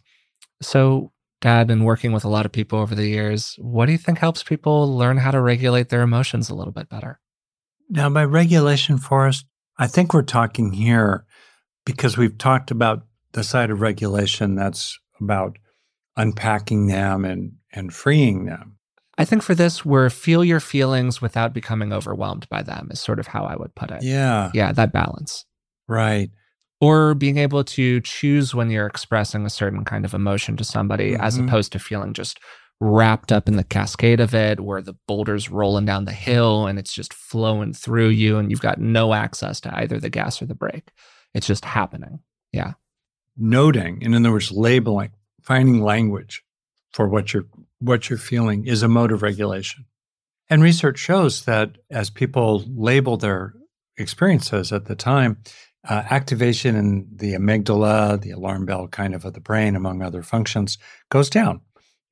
So, 0.62 1.12
Dad, 1.42 1.72
and 1.72 1.84
working 1.84 2.12
with 2.12 2.24
a 2.24 2.30
lot 2.30 2.46
of 2.46 2.52
people 2.52 2.80
over 2.80 2.96
the 2.96 3.08
years, 3.08 3.56
what 3.60 3.88
do 3.88 3.92
you 3.92 3.98
think 3.98 4.20
helps 4.20 4.44
people 4.44 4.96
learn 4.96 5.18
how 5.18 5.32
to 5.32 5.42
regulate 5.42 5.90
their 5.90 6.02
emotions 6.02 6.50
a 6.50 6.56
little 6.56 6.72
bit 6.72 6.88
better? 6.88 7.20
Now, 7.90 8.10
by 8.10 8.24
regulation, 8.26 8.98
Forrest, 8.98 9.46
I 9.78 9.88
think 9.88 10.14
we're 10.14 10.22
talking 10.22 10.72
here 10.72 11.26
because 11.86 12.16
we've 12.16 12.38
talked 12.38 12.70
about 12.70 13.06
the 13.34 13.44
side 13.44 13.72
of 13.72 13.82
regulation 13.82 14.56
that's 14.56 14.98
about 15.20 15.58
unpacking 16.16 16.88
them 16.88 17.26
and, 17.26 17.54
and 17.74 17.94
freeing 17.94 18.46
them. 18.46 18.78
I 19.18 19.26
think 19.26 19.42
for 19.42 19.56
this, 19.56 19.84
we're 19.84 20.10
feel 20.10 20.44
your 20.44 20.60
feelings 20.60 21.22
without 21.22 21.54
becoming 21.54 21.92
overwhelmed 21.92 22.48
by 22.50 22.62
them, 22.62 22.90
is 22.92 23.00
sort 23.00 23.20
of 23.20 23.28
how 23.28 23.46
I 23.46 23.56
would 23.56 23.74
put 23.76 23.92
it. 23.92 24.04
Yeah. 24.04 24.52
Yeah, 24.54 24.72
that 24.74 24.94
balance. 24.94 25.46
Right 25.88 26.30
or 26.82 27.14
being 27.14 27.38
able 27.38 27.64
to 27.64 28.02
choose 28.02 28.54
when 28.54 28.72
you're 28.72 28.88
expressing 28.88 29.46
a 29.46 29.50
certain 29.50 29.86
kind 29.86 30.04
of 30.04 30.14
emotion 30.14 30.58
to 30.58 30.64
somebody 30.64 31.12
mm-hmm. 31.12 31.22
as 31.22 31.38
opposed 31.38 31.72
to 31.72 31.80
feeling 31.80 32.14
just 32.14 32.40
wrapped 32.82 33.32
up 33.32 33.48
in 33.48 33.58
the 33.58 33.64
cascade 33.64 34.20
of 34.20 34.34
it 34.34 34.60
where 34.60 34.82
the 34.82 34.96
boulder's 35.08 35.52
rolling 35.52 35.86
down 35.86 36.06
the 36.06 36.12
hill 36.12 36.66
and 36.66 36.80
it's 36.80 36.92
just 36.92 37.14
flowing 37.14 37.74
through 37.74 38.10
you 38.10 38.40
and 38.40 38.50
you've 38.50 38.60
got 38.60 38.82
no 38.82 39.14
access 39.14 39.62
to 39.62 39.74
either 39.78 40.00
the 40.00 40.10
gas 40.10 40.42
or 40.42 40.48
the 40.48 40.56
brake. 40.56 40.90
It's 41.36 41.46
just 41.46 41.64
happening. 41.64 42.20
Yeah. 42.52 42.74
Noting 43.38 44.04
and 44.04 44.16
in 44.16 44.26
other 44.26 44.34
words 44.34 44.52
labeling 44.52 45.12
finding 45.44 45.82
language 45.82 46.44
for 46.92 47.08
what 47.08 47.34
you're 47.34 47.46
what 47.80 48.10
you're 48.10 48.20
feeling 48.20 48.66
is 48.66 48.84
a 48.84 48.88
mode 48.88 49.12
of 49.12 49.22
regulation. 49.22 49.86
And 50.50 50.62
research 50.62 50.98
shows 50.98 51.46
that 51.46 51.78
as 51.90 52.10
people 52.10 52.64
label 52.68 53.16
their 53.16 53.54
experiences 53.98 54.72
at 54.72 54.86
the 54.86 54.96
time 54.96 55.38
uh, 55.88 56.04
activation 56.10 56.76
in 56.76 57.08
the 57.16 57.34
amygdala, 57.34 58.22
the 58.22 58.32
alarm 58.32 58.66
bell 58.66 58.88
kind 58.88 59.16
of 59.16 59.26
of 59.26 59.34
the 59.34 59.40
brain, 59.40 59.76
among 59.76 60.02
other 60.02 60.22
functions, 60.22 60.78
goes 61.10 61.30
down. 61.30 61.62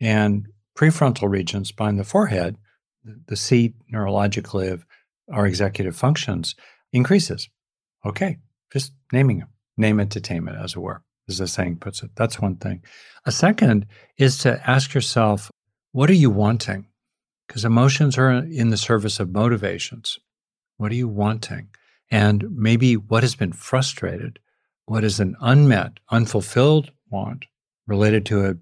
And 0.02 0.48
prefrontal 0.78 1.30
regions 1.30 1.72
behind 1.72 2.00
the 2.00 2.04
forehead, 2.04 2.58
the 3.04 3.36
seat 3.36 3.76
neurologically 3.94 4.72
of 4.72 4.86
our 5.32 5.46
executive 5.46 5.96
functions, 5.96 6.56
increases. 6.92 7.50
Okay, 8.06 8.38
just 8.72 8.94
naming 9.12 9.40
them. 9.40 9.50
Name 9.78 10.00
it 10.00 10.12
to 10.12 10.22
tame 10.22 10.48
it, 10.48 10.56
as 10.56 10.74
it 10.74 10.80
were, 10.80 11.04
as 11.28 11.38
the 11.38 11.48
saying 11.48 11.78
puts 11.78 12.02
it. 12.04 12.12
That's 12.16 12.40
one 12.40 12.56
thing. 12.56 12.84
A 13.26 13.32
second 13.32 13.86
is 14.18 14.38
to 14.40 14.62
ask 14.70 14.94
yourself, 14.94 15.52
what 15.92 16.10
are 16.10 16.14
you 16.14 16.30
wanting? 16.30 16.88
Because 17.48 17.66
emotions 17.66 18.18
are 18.18 18.32
in 18.32 18.70
the 18.70 18.78
service 18.78 19.20
of 19.20 19.32
motivations. 19.32 20.18
What 20.78 20.92
are 20.92 20.96
you 20.96 21.08
wanting? 21.08 21.70
And 22.12 22.46
maybe 22.52 22.96
what 22.96 23.24
has 23.24 23.36
been 23.36 23.54
frustrated, 23.54 24.40
what 24.86 25.04
is 25.04 25.20
an 25.20 25.36
unmet, 25.42 26.00
unfulfilled 26.10 26.92
want 27.10 27.46
related 27.88 28.26
to 28.28 28.46
a, 28.46 28.56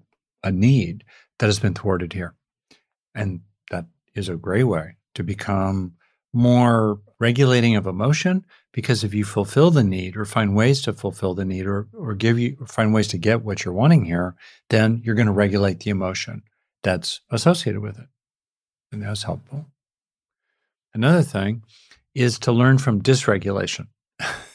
a 0.46 0.52
need 0.52 1.04
that 1.38 1.46
has 1.46 1.58
been 1.58 1.74
thwarted 1.74 2.12
here. 2.12 2.34
And 3.14 3.40
that 3.70 3.86
is 4.14 4.28
a 4.28 4.36
great 4.36 4.64
way 4.64 4.96
to 5.14 5.22
become 5.22 5.94
more 6.32 7.00
regulating 7.18 7.76
of 7.76 7.86
emotion 7.86 8.44
because 8.72 9.02
if 9.02 9.14
you 9.14 9.24
fulfill 9.24 9.70
the 9.70 9.82
need 9.82 10.16
or 10.16 10.24
find 10.24 10.54
ways 10.54 10.82
to 10.82 10.92
fulfill 10.92 11.34
the 11.34 11.44
need 11.44 11.66
or, 11.66 11.88
or 11.92 12.14
give 12.14 12.38
you 12.38 12.56
or 12.60 12.66
find 12.66 12.92
ways 12.92 13.08
to 13.08 13.18
get 13.18 13.42
what 13.42 13.64
you're 13.64 13.74
wanting 13.74 14.04
here, 14.04 14.36
then 14.70 15.00
you're 15.04 15.14
going 15.14 15.26
to 15.26 15.32
regulate 15.32 15.80
the 15.80 15.90
emotion 15.90 16.42
that's 16.82 17.20
associated 17.30 17.80
with 17.80 17.98
it. 17.98 18.06
And 18.92 19.02
that's 19.02 19.24
helpful. 19.24 19.66
Another 20.94 21.22
thing 21.22 21.62
is 22.14 22.38
to 22.40 22.52
learn 22.52 22.78
from 22.78 23.02
dysregulation. 23.02 23.86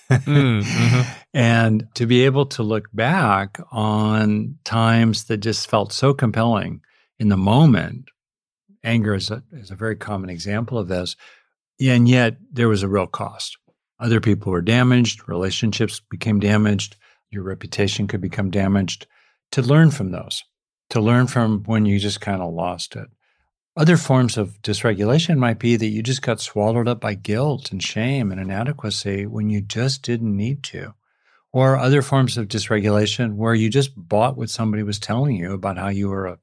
Mm, 0.10 0.64
mhm. 0.64 1.06
And 1.34 1.88
to 1.96 2.06
be 2.06 2.26
able 2.26 2.46
to 2.48 2.62
look 2.62 2.88
back 2.94 3.60
on 3.72 4.60
times 4.64 5.24
that 5.26 5.38
just 5.38 5.68
felt 5.68 5.92
so 5.92 6.14
compelling 6.14 6.82
in 7.18 7.30
the 7.30 7.38
moment. 7.38 8.10
Anger 8.84 9.16
is 9.16 9.32
a, 9.32 9.42
is 9.54 9.72
a 9.72 9.76
very 9.76 9.96
common 9.96 10.30
example 10.30 10.78
of 10.78 10.90
this. 10.90 11.16
And 11.82 12.08
yet 12.08 12.38
there 12.52 12.70
was 12.70 12.84
a 12.84 12.88
real 12.88 13.08
cost. 13.08 13.58
Other 14.00 14.20
people 14.20 14.52
were 14.52 14.62
damaged, 14.62 15.28
relationships 15.28 16.02
became 16.12 16.40
damaged, 16.40 16.98
your 17.32 17.44
reputation 17.44 18.08
could 18.08 18.22
become 18.22 18.52
damaged. 18.52 19.08
To 19.54 19.62
learn 19.62 19.92
from 19.92 20.12
those, 20.12 20.44
to 20.90 21.00
learn 21.00 21.28
from 21.28 21.64
when 21.66 21.86
you 21.86 22.00
just 22.00 22.22
kind 22.22 22.42
of 22.42 22.54
lost 22.54 22.96
it. 22.96 23.08
Other 23.76 23.98
forms 23.98 24.38
of 24.38 24.62
dysregulation 24.62 25.38
might 25.38 25.58
be 25.58 25.76
that 25.76 25.88
you 25.88 26.04
just 26.04 26.22
got 26.22 26.40
swallowed 26.40 26.88
up 26.88 27.02
by 27.02 27.16
guilt 27.16 27.72
and 27.72 27.82
shame 27.82 28.32
and 28.32 28.40
inadequacy 28.40 29.26
when 29.26 29.50
you 29.50 29.62
just 29.62 30.04
didn't 30.04 30.36
need 30.36 30.62
to. 30.64 30.94
Or 31.52 31.78
other 31.78 32.04
forms 32.04 32.38
of 32.38 32.48
dysregulation 32.48 33.36
where 33.36 33.56
you 33.56 33.70
just 33.70 33.92
bought 33.96 34.38
what 34.38 34.52
somebody 34.52 34.84
was 34.84 35.00
telling 35.00 35.36
you 35.36 35.54
about 35.54 35.78
how 35.78 35.88
you 35.88 36.10
were 36.10 36.28
a 36.28 36.40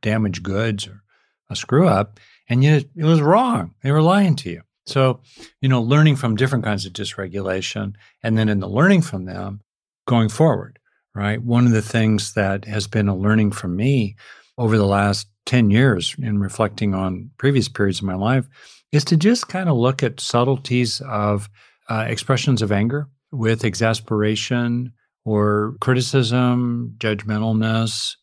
damaged 0.00 0.44
goods 0.44 0.86
or 0.86 1.02
a 1.50 1.56
screw 1.56 1.88
up, 1.88 2.20
and 2.48 2.62
yet 2.62 2.84
it 2.96 3.04
was 3.04 3.20
wrong. 3.20 3.74
They 3.82 3.90
were 3.90 4.02
lying 4.02 4.36
to 4.36 4.50
you. 4.50 4.62
So, 4.86 5.20
you 5.60 5.68
know, 5.68 5.82
learning 5.82 6.16
from 6.16 6.36
different 6.36 6.64
kinds 6.64 6.86
of 6.86 6.92
dysregulation 6.92 7.94
and 8.22 8.38
then 8.38 8.48
in 8.48 8.60
the 8.60 8.68
learning 8.68 9.02
from 9.02 9.24
them 9.24 9.60
going 10.06 10.28
forward, 10.28 10.78
right? 11.14 11.42
One 11.42 11.66
of 11.66 11.72
the 11.72 11.82
things 11.82 12.34
that 12.34 12.64
has 12.66 12.86
been 12.86 13.08
a 13.08 13.16
learning 13.16 13.52
from 13.52 13.74
me 13.74 14.16
over 14.58 14.76
the 14.76 14.86
last 14.86 15.26
10 15.46 15.70
years 15.70 16.14
in 16.18 16.38
reflecting 16.38 16.94
on 16.94 17.30
previous 17.38 17.68
periods 17.68 17.98
of 17.98 18.04
my 18.04 18.14
life 18.14 18.48
is 18.92 19.04
to 19.04 19.16
just 19.16 19.48
kind 19.48 19.68
of 19.68 19.76
look 19.76 20.02
at 20.02 20.20
subtleties 20.20 21.00
of 21.02 21.48
uh, 21.88 22.04
expressions 22.08 22.62
of 22.62 22.72
anger 22.72 23.08
with 23.32 23.64
exasperation 23.64 24.92
or 25.24 25.74
criticism, 25.80 26.94
judgmentalness, 26.98 28.16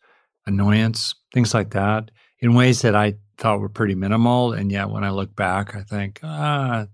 annoyance, 0.46 1.16
things 1.34 1.54
like 1.54 1.72
that, 1.72 2.12
in 2.40 2.54
ways 2.54 2.82
that 2.82 2.96
I 2.96 3.16
thought 3.38 3.60
were 3.60 3.70
pretty 3.70 3.96
minimal. 3.96 4.54
And 4.54 4.72
yet, 4.72 4.90
when 4.90 5.04
I 5.04 5.10
look 5.10 5.36
back, 5.36 5.76
I 5.76 5.82
think, 5.82 6.20
ah, 6.24 6.86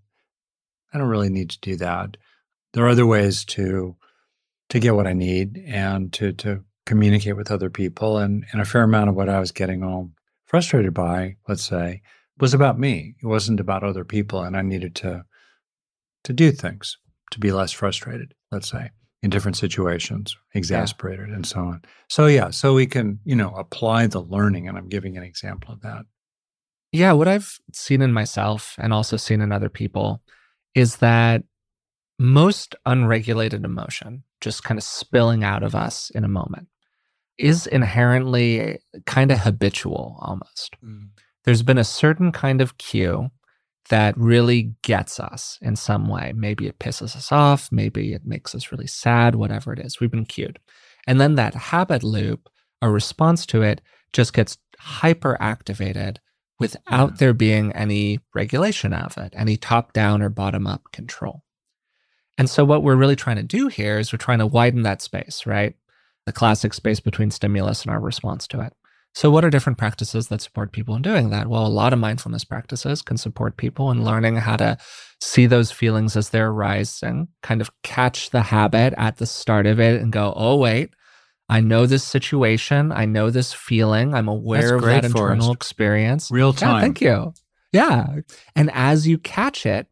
I 0.94 0.98
don't 0.98 1.08
really 1.08 1.30
need 1.30 1.50
to 1.52 1.60
do 1.60 1.76
that. 1.78 2.18
There 2.74 2.86
are 2.86 2.90
other 2.90 3.06
ways 3.06 3.46
to 3.46 3.96
to 4.70 4.80
get 4.80 4.96
what 4.96 5.08
I 5.08 5.14
need 5.14 5.64
and 5.66 6.12
to 6.14 6.34
to 6.34 6.64
communicate 6.86 7.36
with 7.36 7.52
other 7.52 7.70
people. 7.70 8.18
And, 8.18 8.46
and 8.52 8.62
a 8.62 8.66
fair 8.66 8.84
amount 8.84 9.10
of 9.10 9.16
what 9.16 9.30
I 9.30 9.40
was 9.40 9.52
getting 9.52 9.84
all 9.84 10.10
frustrated 10.48 10.94
by, 10.94 11.36
let's 11.48 11.64
say, 11.64 12.02
was 12.40 12.54
about 12.54 12.80
me. 12.80 13.16
It 13.22 13.26
wasn't 13.28 13.60
about 13.60 13.84
other 13.84 14.04
people. 14.04 14.42
And 14.42 14.58
I 14.58 14.62
needed 14.62 14.96
to 14.96 15.24
to 16.24 16.34
do 16.34 16.52
things 16.52 16.98
to 17.32 17.40
be 17.40 17.52
less 17.52 17.72
frustrated, 17.72 18.34
let's 18.52 18.70
say, 18.70 18.90
in 19.24 19.30
different 19.30 19.56
situations, 19.56 20.36
exasperated 20.54 21.30
and 21.30 21.46
so 21.46 21.60
on. 21.60 21.82
So 22.10 22.26
yeah, 22.26 22.50
so 22.50 22.74
we 22.74 22.86
can, 22.86 23.20
you 23.24 23.36
know, 23.36 23.54
apply 23.56 24.08
the 24.08 24.22
learning. 24.22 24.68
And 24.68 24.78
I'm 24.78 24.90
giving 24.90 25.16
an 25.18 25.24
example 25.24 25.74
of 25.74 25.82
that. 25.82 26.06
Yeah, 26.92 27.14
what 27.14 27.28
I've 27.28 27.60
seen 27.74 28.02
in 28.02 28.14
myself 28.14 28.76
and 28.78 28.94
also 28.94 29.18
seen 29.18 29.42
in 29.42 29.52
other 29.52 29.70
people 29.70 30.22
is 30.74 30.98
that 30.98 31.44
most 32.20 32.76
unregulated 32.86 33.66
emotion, 33.66 34.24
just 34.42 34.64
kind 34.64 34.78
of 34.78 34.84
spilling 34.84 35.44
out 35.44 35.64
of 35.64 35.76
us 35.76 36.10
in 36.12 36.24
a 36.24 36.30
moment, 36.30 36.68
is 37.38 37.68
inherently 37.68 38.80
kind 39.06 39.32
of 39.32 39.40
habitual 39.40 40.18
almost. 40.22 40.76
Mm. 40.84 41.10
There's 41.46 41.64
been 41.64 41.78
a 41.78 41.84
certain 41.84 42.32
kind 42.32 42.62
of 42.62 42.78
cue 42.78 43.30
that 43.90 44.18
really 44.18 44.74
gets 44.82 45.20
us 45.20 45.58
in 45.62 45.76
some 45.76 46.10
way. 46.10 46.34
Maybe 46.36 46.68
it 46.68 46.80
pisses 46.80 47.16
us 47.16 47.32
off, 47.32 47.70
maybe 47.72 48.14
it 48.14 48.26
makes 48.26 48.54
us 48.54 48.72
really 48.72 48.88
sad, 48.88 49.36
whatever 49.36 49.72
it 49.72 49.80
is. 49.80 50.00
We've 50.00 50.12
been 50.12 50.26
cued. 50.26 50.60
And 51.08 51.22
then 51.22 51.36
that 51.36 51.54
habit 51.56 52.04
loop, 52.04 52.50
a 52.82 52.90
response 52.90 53.46
to 53.48 53.62
it, 53.62 53.82
just 54.12 54.34
gets 54.34 54.58
hyper 54.78 55.38
activated 55.40 56.20
without 56.60 57.12
Yeah. 57.12 57.16
there 57.18 57.34
being 57.34 57.72
any 57.74 58.20
regulation 58.36 58.92
of 58.94 59.18
it, 59.18 59.34
any 59.38 59.56
top 59.58 59.94
down 59.94 60.22
or 60.22 60.30
bottom 60.30 60.68
up 60.68 60.92
control. 60.92 61.44
And 62.38 62.50
so, 62.50 62.66
what 62.66 62.84
we're 62.84 62.96
really 62.96 63.16
trying 63.16 63.38
to 63.38 63.44
do 63.44 63.68
here 63.68 63.98
is 63.98 64.12
we're 64.12 64.18
trying 64.18 64.40
to 64.40 64.46
widen 64.48 64.84
that 64.84 65.02
space, 65.02 65.46
right? 65.46 65.76
The 66.28 66.34
classic 66.34 66.74
space 66.76 67.00
between 67.00 67.32
stimulus 67.32 67.82
and 67.84 67.92
our 67.92 68.00
response 68.00 68.48
to 68.50 68.60
it. 68.62 68.74
So, 69.16 69.32
what 69.32 69.44
are 69.44 69.50
different 69.50 69.80
practices 69.80 70.28
that 70.28 70.42
support 70.42 70.72
people 70.74 70.94
in 70.96 71.02
doing 71.02 71.32
that? 71.32 71.48
Well, 71.48 71.66
a 71.66 71.70
lot 71.70 71.94
of 71.94 71.98
mindfulness 72.00 72.44
practices 72.44 73.02
can 73.02 73.18
support 73.18 73.58
people 73.58 73.90
in 73.90 74.04
learning 74.04 74.36
how 74.36 74.58
to 74.58 74.78
see 75.22 75.48
those 75.48 75.72
feelings 75.72 76.16
as 76.16 76.30
they're 76.30 76.50
arising, 76.50 77.30
kind 77.42 77.62
of 77.62 77.72
catch 77.82 78.30
the 78.30 78.42
habit 78.44 78.94
at 78.98 79.18
the 79.18 79.26
start 79.26 79.66
of 79.66 79.80
it 79.80 80.00
and 80.02 80.12
go, 80.12 80.34
oh, 80.36 80.58
wait, 80.58 80.92
I 81.50 81.62
know 81.62 81.86
this 81.86 82.04
situation. 82.04 82.92
I 82.92 83.06
know 83.06 83.30
this 83.32 83.54
feeling. 83.54 84.14
I'm 84.14 84.28
aware 84.28 84.72
That's 84.72 84.72
of 84.74 84.82
that 84.84 85.06
internal 85.06 85.54
experience. 85.54 86.30
Real 86.30 86.54
Yeah, 86.54 86.60
time. 86.60 86.82
thank 86.82 87.02
you. 87.02 87.34
Yeah. 87.72 88.18
And 88.56 88.70
as 88.74 89.08
you 89.08 89.18
catch 89.18 89.66
it, 89.66 89.88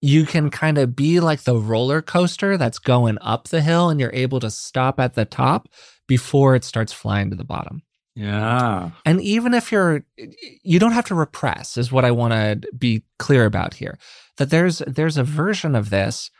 you 0.00 0.24
can 0.24 0.50
kind 0.50 0.78
of 0.78 0.96
be 0.96 1.20
like 1.20 1.42
the 1.42 1.56
roller 1.56 2.00
coaster 2.00 2.56
that's 2.56 2.78
going 2.78 3.18
up 3.20 3.48
the 3.48 3.60
hill 3.60 3.90
and 3.90 4.00
you're 4.00 4.14
able 4.14 4.40
to 4.40 4.50
stop 4.50 4.98
at 4.98 5.14
the 5.14 5.24
top 5.24 5.68
before 6.06 6.54
it 6.54 6.64
starts 6.64 6.92
flying 6.92 7.30
to 7.30 7.36
the 7.36 7.44
bottom. 7.44 7.82
Yeah. 8.14 8.90
And 9.04 9.20
even 9.20 9.54
if 9.54 9.70
you're 9.70 10.04
you 10.16 10.78
don't 10.78 10.92
have 10.92 11.06
to 11.06 11.14
repress 11.14 11.76
is 11.76 11.92
what 11.92 12.04
I 12.04 12.10
want 12.10 12.32
to 12.32 12.60
be 12.76 13.04
clear 13.18 13.44
about 13.44 13.74
here. 13.74 13.98
That 14.36 14.50
there's 14.50 14.78
there's 14.86 15.16
a 15.16 15.24
version 15.24 15.74
of 15.74 15.90
this 15.90 16.30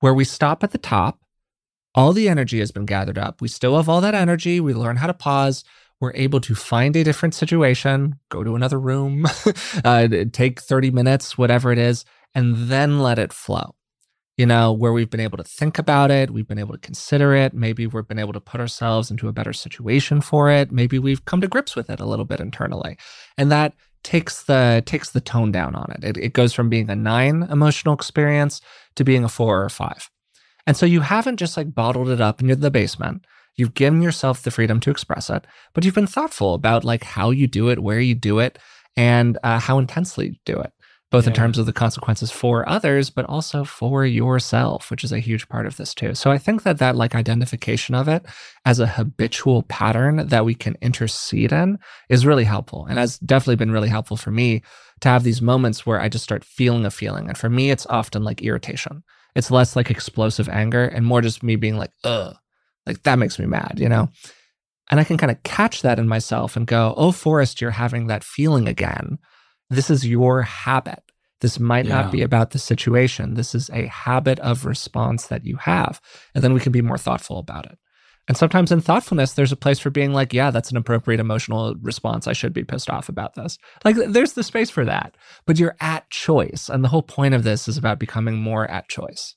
where 0.00 0.14
we 0.14 0.24
stop 0.24 0.64
at 0.64 0.72
the 0.72 0.78
top, 0.78 1.20
all 1.94 2.12
the 2.12 2.28
energy 2.28 2.58
has 2.58 2.72
been 2.72 2.86
gathered 2.86 3.18
up. 3.18 3.40
We 3.40 3.48
still 3.48 3.76
have 3.76 3.88
all 3.88 4.00
that 4.00 4.14
energy, 4.14 4.60
we 4.60 4.74
learn 4.74 4.96
how 4.96 5.06
to 5.06 5.14
pause, 5.14 5.62
we're 6.00 6.14
able 6.14 6.40
to 6.40 6.54
find 6.54 6.96
a 6.96 7.04
different 7.04 7.34
situation, 7.34 8.18
go 8.30 8.42
to 8.42 8.56
another 8.56 8.80
room, 8.80 9.26
uh, 9.84 10.08
take 10.32 10.60
30 10.60 10.90
minutes, 10.90 11.36
whatever 11.36 11.70
it 11.70 11.78
is, 11.78 12.04
and 12.34 12.68
then 12.68 13.00
let 13.00 13.18
it 13.18 13.32
flow. 13.32 13.74
You 14.36 14.46
know, 14.46 14.72
where 14.72 14.92
we've 14.92 15.10
been 15.10 15.20
able 15.20 15.36
to 15.36 15.44
think 15.44 15.78
about 15.78 16.10
it, 16.10 16.30
we've 16.30 16.48
been 16.48 16.58
able 16.58 16.72
to 16.72 16.78
consider 16.78 17.34
it, 17.34 17.52
maybe 17.52 17.86
we've 17.86 18.08
been 18.08 18.18
able 18.18 18.32
to 18.32 18.40
put 18.40 18.60
ourselves 18.60 19.10
into 19.10 19.28
a 19.28 19.32
better 19.32 19.52
situation 19.52 20.22
for 20.22 20.50
it, 20.50 20.72
maybe 20.72 20.98
we've 20.98 21.24
come 21.26 21.42
to 21.42 21.48
grips 21.48 21.76
with 21.76 21.90
it 21.90 22.00
a 22.00 22.06
little 22.06 22.24
bit 22.24 22.40
internally. 22.40 22.96
And 23.36 23.52
that 23.52 23.74
takes 24.02 24.44
the 24.44 24.82
takes 24.86 25.10
the 25.10 25.20
tone 25.20 25.52
down 25.52 25.74
on 25.74 25.92
it. 25.92 26.04
It, 26.04 26.16
it 26.16 26.32
goes 26.32 26.54
from 26.54 26.70
being 26.70 26.88
a 26.88 26.96
9 26.96 27.48
emotional 27.50 27.94
experience 27.94 28.62
to 28.96 29.04
being 29.04 29.24
a 29.24 29.28
4 29.28 29.60
or 29.60 29.64
a 29.66 29.70
5. 29.70 30.10
And 30.66 30.76
so 30.76 30.86
you 30.86 31.00
haven't 31.00 31.36
just 31.36 31.56
like 31.56 31.74
bottled 31.74 32.08
it 32.08 32.20
up 32.20 32.40
in 32.40 32.60
the 32.60 32.70
basement. 32.70 33.26
You've 33.56 33.74
given 33.74 34.00
yourself 34.00 34.42
the 34.42 34.50
freedom 34.50 34.80
to 34.80 34.90
express 34.90 35.28
it, 35.28 35.46
but 35.74 35.84
you've 35.84 35.94
been 35.94 36.06
thoughtful 36.06 36.54
about 36.54 36.84
like 36.84 37.04
how 37.04 37.30
you 37.30 37.46
do 37.46 37.68
it, 37.68 37.82
where 37.82 38.00
you 38.00 38.14
do 38.14 38.38
it, 38.38 38.58
and 38.96 39.38
uh, 39.42 39.58
how 39.58 39.78
intensely 39.78 40.28
you 40.28 40.34
do 40.44 40.58
it, 40.60 40.72
both 41.10 41.26
in 41.26 41.32
terms 41.32 41.58
of 41.58 41.66
the 41.66 41.72
consequences 41.72 42.30
for 42.30 42.68
others, 42.68 43.10
but 43.10 43.24
also 43.24 43.64
for 43.64 44.06
yourself, 44.06 44.90
which 44.90 45.02
is 45.02 45.10
a 45.10 45.18
huge 45.18 45.48
part 45.48 45.66
of 45.66 45.76
this 45.76 45.92
too. 45.92 46.14
So 46.14 46.30
I 46.30 46.38
think 46.38 46.62
that 46.62 46.78
that 46.78 46.94
like 46.94 47.14
identification 47.14 47.94
of 47.96 48.06
it 48.06 48.24
as 48.64 48.78
a 48.78 48.86
habitual 48.86 49.64
pattern 49.64 50.28
that 50.28 50.44
we 50.44 50.54
can 50.54 50.76
intercede 50.80 51.52
in 51.52 51.78
is 52.08 52.26
really 52.26 52.44
helpful, 52.44 52.86
and 52.88 52.98
has 52.98 53.18
definitely 53.18 53.56
been 53.56 53.72
really 53.72 53.88
helpful 53.88 54.16
for 54.16 54.30
me 54.30 54.62
to 55.00 55.08
have 55.08 55.24
these 55.24 55.42
moments 55.42 55.84
where 55.84 56.00
I 56.00 56.08
just 56.08 56.24
start 56.24 56.44
feeling 56.44 56.86
a 56.86 56.90
feeling, 56.90 57.28
and 57.28 57.36
for 57.36 57.48
me, 57.48 57.70
it's 57.70 57.86
often 57.86 58.22
like 58.22 58.42
irritation. 58.42 59.02
It's 59.34 59.50
less 59.50 59.76
like 59.76 59.90
explosive 59.90 60.48
anger 60.48 60.84
and 60.84 61.06
more 61.06 61.20
just 61.20 61.42
me 61.42 61.56
being 61.56 61.76
like, 61.76 61.92
ugh, 62.04 62.36
like 62.86 63.02
that 63.04 63.18
makes 63.18 63.38
me 63.38 63.46
mad, 63.46 63.74
you 63.78 63.88
know? 63.88 64.10
And 64.90 64.98
I 64.98 65.04
can 65.04 65.18
kind 65.18 65.30
of 65.30 65.42
catch 65.44 65.82
that 65.82 66.00
in 66.00 66.08
myself 66.08 66.56
and 66.56 66.66
go, 66.66 66.94
oh, 66.96 67.12
Forrest, 67.12 67.60
you're 67.60 67.70
having 67.70 68.08
that 68.08 68.24
feeling 68.24 68.66
again. 68.66 69.18
This 69.70 69.90
is 69.90 70.06
your 70.06 70.42
habit. 70.42 71.02
This 71.40 71.58
might 71.58 71.86
Yeah. 71.86 72.02
not 72.02 72.12
be 72.12 72.20
about 72.22 72.50
the 72.50 72.58
situation. 72.58 73.34
This 73.34 73.54
is 73.54 73.70
a 73.70 73.86
habit 73.86 74.38
of 74.40 74.66
response 74.66 75.28
that 75.28 75.46
you 75.46 75.56
have. 75.56 76.00
And 76.34 76.44
then 76.44 76.52
we 76.52 76.60
can 76.60 76.72
be 76.72 76.82
more 76.82 76.98
thoughtful 76.98 77.38
about 77.38 77.66
it. 77.66 77.78
And 78.28 78.36
sometimes 78.36 78.70
in 78.70 78.80
thoughtfulness, 78.80 79.32
there's 79.32 79.50
a 79.50 79.56
place 79.56 79.78
for 79.78 79.90
being 79.90 80.12
like, 80.12 80.32
yeah, 80.34 80.50
that's 80.50 80.70
an 80.70 80.76
appropriate 80.76 81.18
emotional 81.18 81.74
response. 81.80 82.26
I 82.28 82.32
should 82.34 82.52
be 82.52 82.62
pissed 82.62 82.90
off 82.90 83.08
about 83.08 83.34
this. 83.34 83.58
Like, 83.84 83.96
there's 83.96 84.34
the 84.34 84.42
space 84.42 84.70
for 84.70 84.84
that. 84.84 85.16
But 85.46 85.58
you're 85.58 85.76
at 85.80 86.10
choice. 86.10 86.68
And 86.68 86.84
the 86.84 86.88
whole 86.88 87.02
point 87.02 87.34
of 87.34 87.42
this 87.42 87.66
is 87.66 87.78
about 87.78 87.98
becoming 87.98 88.36
more 88.36 88.70
at 88.70 88.88
choice. 88.88 89.34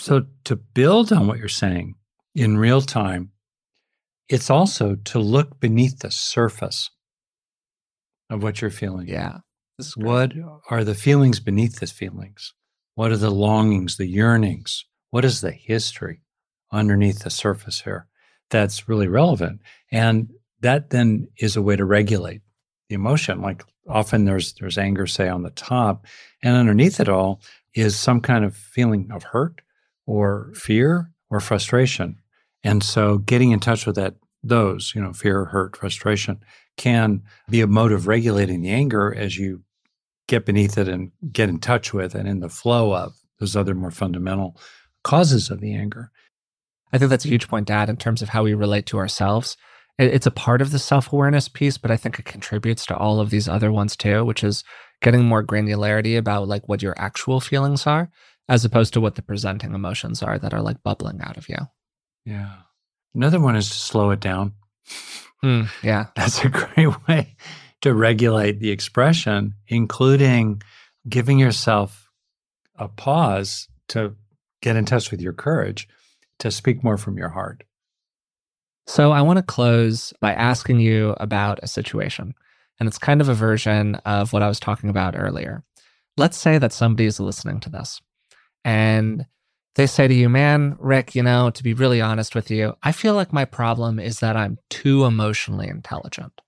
So 0.00 0.26
to 0.44 0.56
build 0.56 1.12
on 1.12 1.26
what 1.26 1.38
you're 1.38 1.48
saying 1.48 1.94
in 2.34 2.56
real 2.56 2.80
time, 2.80 3.32
it's 4.28 4.50
also 4.50 4.94
to 4.96 5.18
look 5.18 5.60
beneath 5.60 5.98
the 6.00 6.10
surface 6.10 6.90
of 8.30 8.42
what 8.42 8.60
you're 8.60 8.70
feeling. 8.70 9.08
Yeah. 9.08 9.38
What 9.96 10.32
are 10.70 10.82
the 10.82 10.94
feelings 10.94 11.38
beneath 11.38 11.78
the 11.78 11.86
feelings? 11.86 12.52
What 12.96 13.12
are 13.12 13.16
the 13.16 13.30
longings, 13.30 13.96
the 13.96 14.06
yearnings? 14.06 14.84
What 15.10 15.24
is 15.24 15.40
the 15.40 15.52
history 15.52 16.22
underneath 16.72 17.20
the 17.20 17.30
surface 17.30 17.82
here 17.82 18.08
that's 18.50 18.88
really 18.88 19.06
relevant? 19.06 19.60
And 19.92 20.30
that 20.60 20.90
then 20.90 21.28
is 21.38 21.56
a 21.56 21.62
way 21.62 21.76
to 21.76 21.84
regulate 21.84 22.42
the 22.88 22.96
emotion. 22.96 23.40
Like 23.40 23.62
often 23.88 24.24
there's 24.24 24.54
there's 24.54 24.78
anger, 24.78 25.06
say, 25.06 25.28
on 25.28 25.44
the 25.44 25.50
top, 25.50 26.06
and 26.42 26.56
underneath 26.56 26.98
it 26.98 27.08
all 27.08 27.40
is 27.72 27.96
some 27.96 28.20
kind 28.20 28.44
of 28.44 28.56
feeling 28.56 29.08
of 29.12 29.22
hurt 29.22 29.60
or 30.06 30.52
fear 30.54 31.12
or 31.30 31.38
frustration. 31.38 32.16
And 32.64 32.82
so 32.82 33.18
getting 33.18 33.52
in 33.52 33.60
touch 33.60 33.86
with 33.86 33.94
that, 33.94 34.16
those, 34.42 34.92
you 34.94 35.00
know, 35.00 35.12
fear, 35.12 35.44
hurt, 35.44 35.76
frustration 35.76 36.42
can 36.76 37.22
be 37.48 37.60
a 37.60 37.66
mode 37.68 37.92
of 37.92 38.08
regulating 38.08 38.62
the 38.62 38.70
anger 38.70 39.14
as 39.14 39.38
you 39.38 39.62
get 40.28 40.46
beneath 40.46 40.78
it 40.78 40.86
and 40.86 41.10
get 41.32 41.48
in 41.48 41.58
touch 41.58 41.92
with 41.92 42.14
and 42.14 42.28
in 42.28 42.38
the 42.40 42.48
flow 42.48 42.94
of 42.94 43.16
those 43.40 43.56
other 43.56 43.74
more 43.74 43.90
fundamental 43.90 44.56
causes 45.02 45.50
of 45.50 45.60
the 45.60 45.74
anger. 45.74 46.12
I 46.92 46.98
think 46.98 47.10
that's 47.10 47.24
a 47.24 47.28
huge 47.30 47.48
point 47.48 47.66
to 47.66 47.72
add 47.72 47.90
in 47.90 47.96
terms 47.96 48.22
of 48.22 48.28
how 48.28 48.44
we 48.44 48.54
relate 48.54 48.86
to 48.86 48.98
ourselves. 48.98 49.56
It's 49.98 50.26
a 50.26 50.30
part 50.30 50.62
of 50.62 50.70
the 50.70 50.78
self 50.78 51.12
awareness 51.12 51.48
piece, 51.48 51.76
but 51.76 51.90
I 51.90 51.96
think 51.96 52.18
it 52.18 52.24
contributes 52.24 52.86
to 52.86 52.96
all 52.96 53.18
of 53.18 53.30
these 53.30 53.48
other 53.48 53.72
ones 53.72 53.96
too, 53.96 54.24
which 54.24 54.44
is 54.44 54.62
getting 55.02 55.24
more 55.24 55.42
granularity 55.42 56.16
about 56.16 56.46
like 56.46 56.68
what 56.68 56.82
your 56.82 56.94
actual 56.98 57.40
feelings 57.40 57.86
are, 57.86 58.10
as 58.48 58.64
opposed 58.64 58.92
to 58.94 59.00
what 59.00 59.16
the 59.16 59.22
presenting 59.22 59.74
emotions 59.74 60.22
are 60.22 60.38
that 60.38 60.54
are 60.54 60.62
like 60.62 60.82
bubbling 60.82 61.20
out 61.20 61.36
of 61.36 61.48
you. 61.48 61.56
Yeah. 62.24 62.54
Another 63.14 63.40
one 63.40 63.56
is 63.56 63.68
to 63.68 63.76
slow 63.76 64.10
it 64.10 64.20
down. 64.20 64.52
Mm, 65.42 65.68
yeah. 65.82 66.06
That's 66.16 66.44
a 66.44 66.48
great 66.48 67.08
way 67.08 67.36
to 67.82 67.94
regulate 67.94 68.60
the 68.60 68.70
expression, 68.70 69.54
including 69.68 70.62
giving 71.08 71.38
yourself 71.38 72.10
a 72.76 72.88
pause 72.88 73.68
to 73.88 74.14
get 74.62 74.76
in 74.76 74.84
touch 74.84 75.10
with 75.10 75.20
your 75.20 75.32
courage 75.32 75.88
to 76.40 76.50
speak 76.50 76.82
more 76.84 76.96
from 76.96 77.16
your 77.16 77.28
heart. 77.28 77.64
So, 78.86 79.12
I 79.12 79.22
want 79.22 79.36
to 79.38 79.42
close 79.42 80.14
by 80.20 80.32
asking 80.32 80.80
you 80.80 81.14
about 81.20 81.60
a 81.62 81.68
situation. 81.68 82.34
And 82.80 82.86
it's 82.86 82.98
kind 82.98 83.20
of 83.20 83.28
a 83.28 83.34
version 83.34 83.96
of 84.06 84.32
what 84.32 84.42
I 84.42 84.48
was 84.48 84.60
talking 84.60 84.88
about 84.88 85.18
earlier. 85.18 85.64
Let's 86.16 86.38
say 86.38 86.58
that 86.58 86.72
somebody 86.72 87.06
is 87.06 87.20
listening 87.20 87.60
to 87.60 87.70
this 87.70 88.00
and 88.64 89.26
they 89.74 89.86
say 89.86 90.08
to 90.08 90.14
you, 90.14 90.28
man, 90.28 90.76
Rick, 90.80 91.14
you 91.14 91.22
know, 91.22 91.50
to 91.50 91.62
be 91.62 91.74
really 91.74 92.00
honest 92.00 92.34
with 92.34 92.50
you, 92.50 92.74
I 92.82 92.92
feel 92.92 93.14
like 93.14 93.32
my 93.32 93.44
problem 93.44 94.00
is 94.00 94.20
that 94.20 94.36
I'm 94.36 94.58
too 94.70 95.04
emotionally 95.04 95.68
intelligent. 95.68 96.40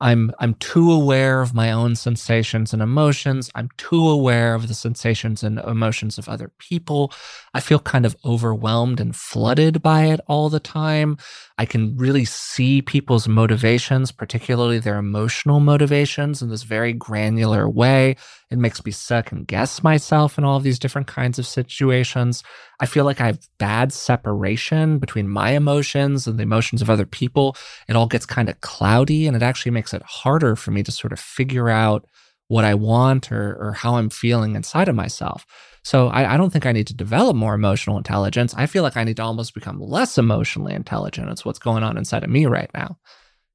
I'm 0.00 0.32
I'm 0.38 0.54
too 0.54 0.92
aware 0.92 1.40
of 1.40 1.54
my 1.54 1.72
own 1.72 1.96
sensations 1.96 2.72
and 2.72 2.80
emotions. 2.80 3.50
I'm 3.54 3.68
too 3.76 4.08
aware 4.08 4.54
of 4.54 4.68
the 4.68 4.74
sensations 4.74 5.42
and 5.42 5.58
emotions 5.58 6.18
of 6.18 6.28
other 6.28 6.52
people. 6.58 7.12
I 7.52 7.60
feel 7.60 7.80
kind 7.80 8.06
of 8.06 8.16
overwhelmed 8.24 9.00
and 9.00 9.14
flooded 9.14 9.82
by 9.82 10.04
it 10.04 10.20
all 10.28 10.50
the 10.50 10.60
time. 10.60 11.18
I 11.58 11.66
can 11.66 11.96
really 11.96 12.24
see 12.24 12.80
people's 12.80 13.26
motivations, 13.26 14.12
particularly 14.12 14.78
their 14.78 14.98
emotional 14.98 15.58
motivations 15.58 16.42
in 16.42 16.48
this 16.48 16.62
very 16.62 16.92
granular 16.92 17.68
way. 17.68 18.16
It 18.50 18.58
makes 18.58 18.84
me 18.84 18.92
second 18.92 19.46
guess 19.46 19.82
myself 19.82 20.38
in 20.38 20.44
all 20.44 20.56
of 20.56 20.62
these 20.62 20.78
different 20.78 21.06
kinds 21.06 21.38
of 21.38 21.46
situations. 21.46 22.42
I 22.80 22.86
feel 22.86 23.04
like 23.04 23.20
I 23.20 23.26
have 23.26 23.46
bad 23.58 23.92
separation 23.92 24.98
between 24.98 25.28
my 25.28 25.50
emotions 25.50 26.26
and 26.26 26.38
the 26.38 26.44
emotions 26.44 26.80
of 26.80 26.88
other 26.88 27.04
people. 27.04 27.56
It 27.88 27.96
all 27.96 28.06
gets 28.06 28.24
kind 28.24 28.48
of 28.48 28.60
cloudy 28.62 29.26
and 29.26 29.36
it 29.36 29.42
actually 29.42 29.72
makes 29.72 29.92
it 29.92 30.02
harder 30.02 30.56
for 30.56 30.70
me 30.70 30.82
to 30.82 30.92
sort 30.92 31.12
of 31.12 31.20
figure 31.20 31.68
out 31.68 32.06
what 32.48 32.64
I 32.64 32.74
want 32.74 33.30
or, 33.30 33.54
or 33.60 33.72
how 33.74 33.96
I'm 33.96 34.08
feeling 34.08 34.56
inside 34.56 34.88
of 34.88 34.94
myself. 34.94 35.44
So 35.84 36.08
I, 36.08 36.34
I, 36.34 36.36
don't 36.38 36.50
think 36.50 36.66
I 36.66 36.72
need 36.72 36.86
to 36.88 36.94
develop 36.94 37.36
more 37.36 37.54
emotional 37.54 37.98
intelligence. 37.98 38.54
I 38.56 38.66
feel 38.66 38.82
like 38.82 38.96
I 38.96 39.04
need 39.04 39.16
to 39.16 39.22
almost 39.22 39.54
become 39.54 39.80
less 39.80 40.18
emotionally 40.18 40.74
intelligent. 40.74 41.28
It's 41.28 41.44
what's 41.44 41.58
going 41.58 41.82
on 41.82 41.98
inside 41.98 42.24
of 42.24 42.30
me 42.30 42.46
right 42.46 42.70
now. 42.74 42.98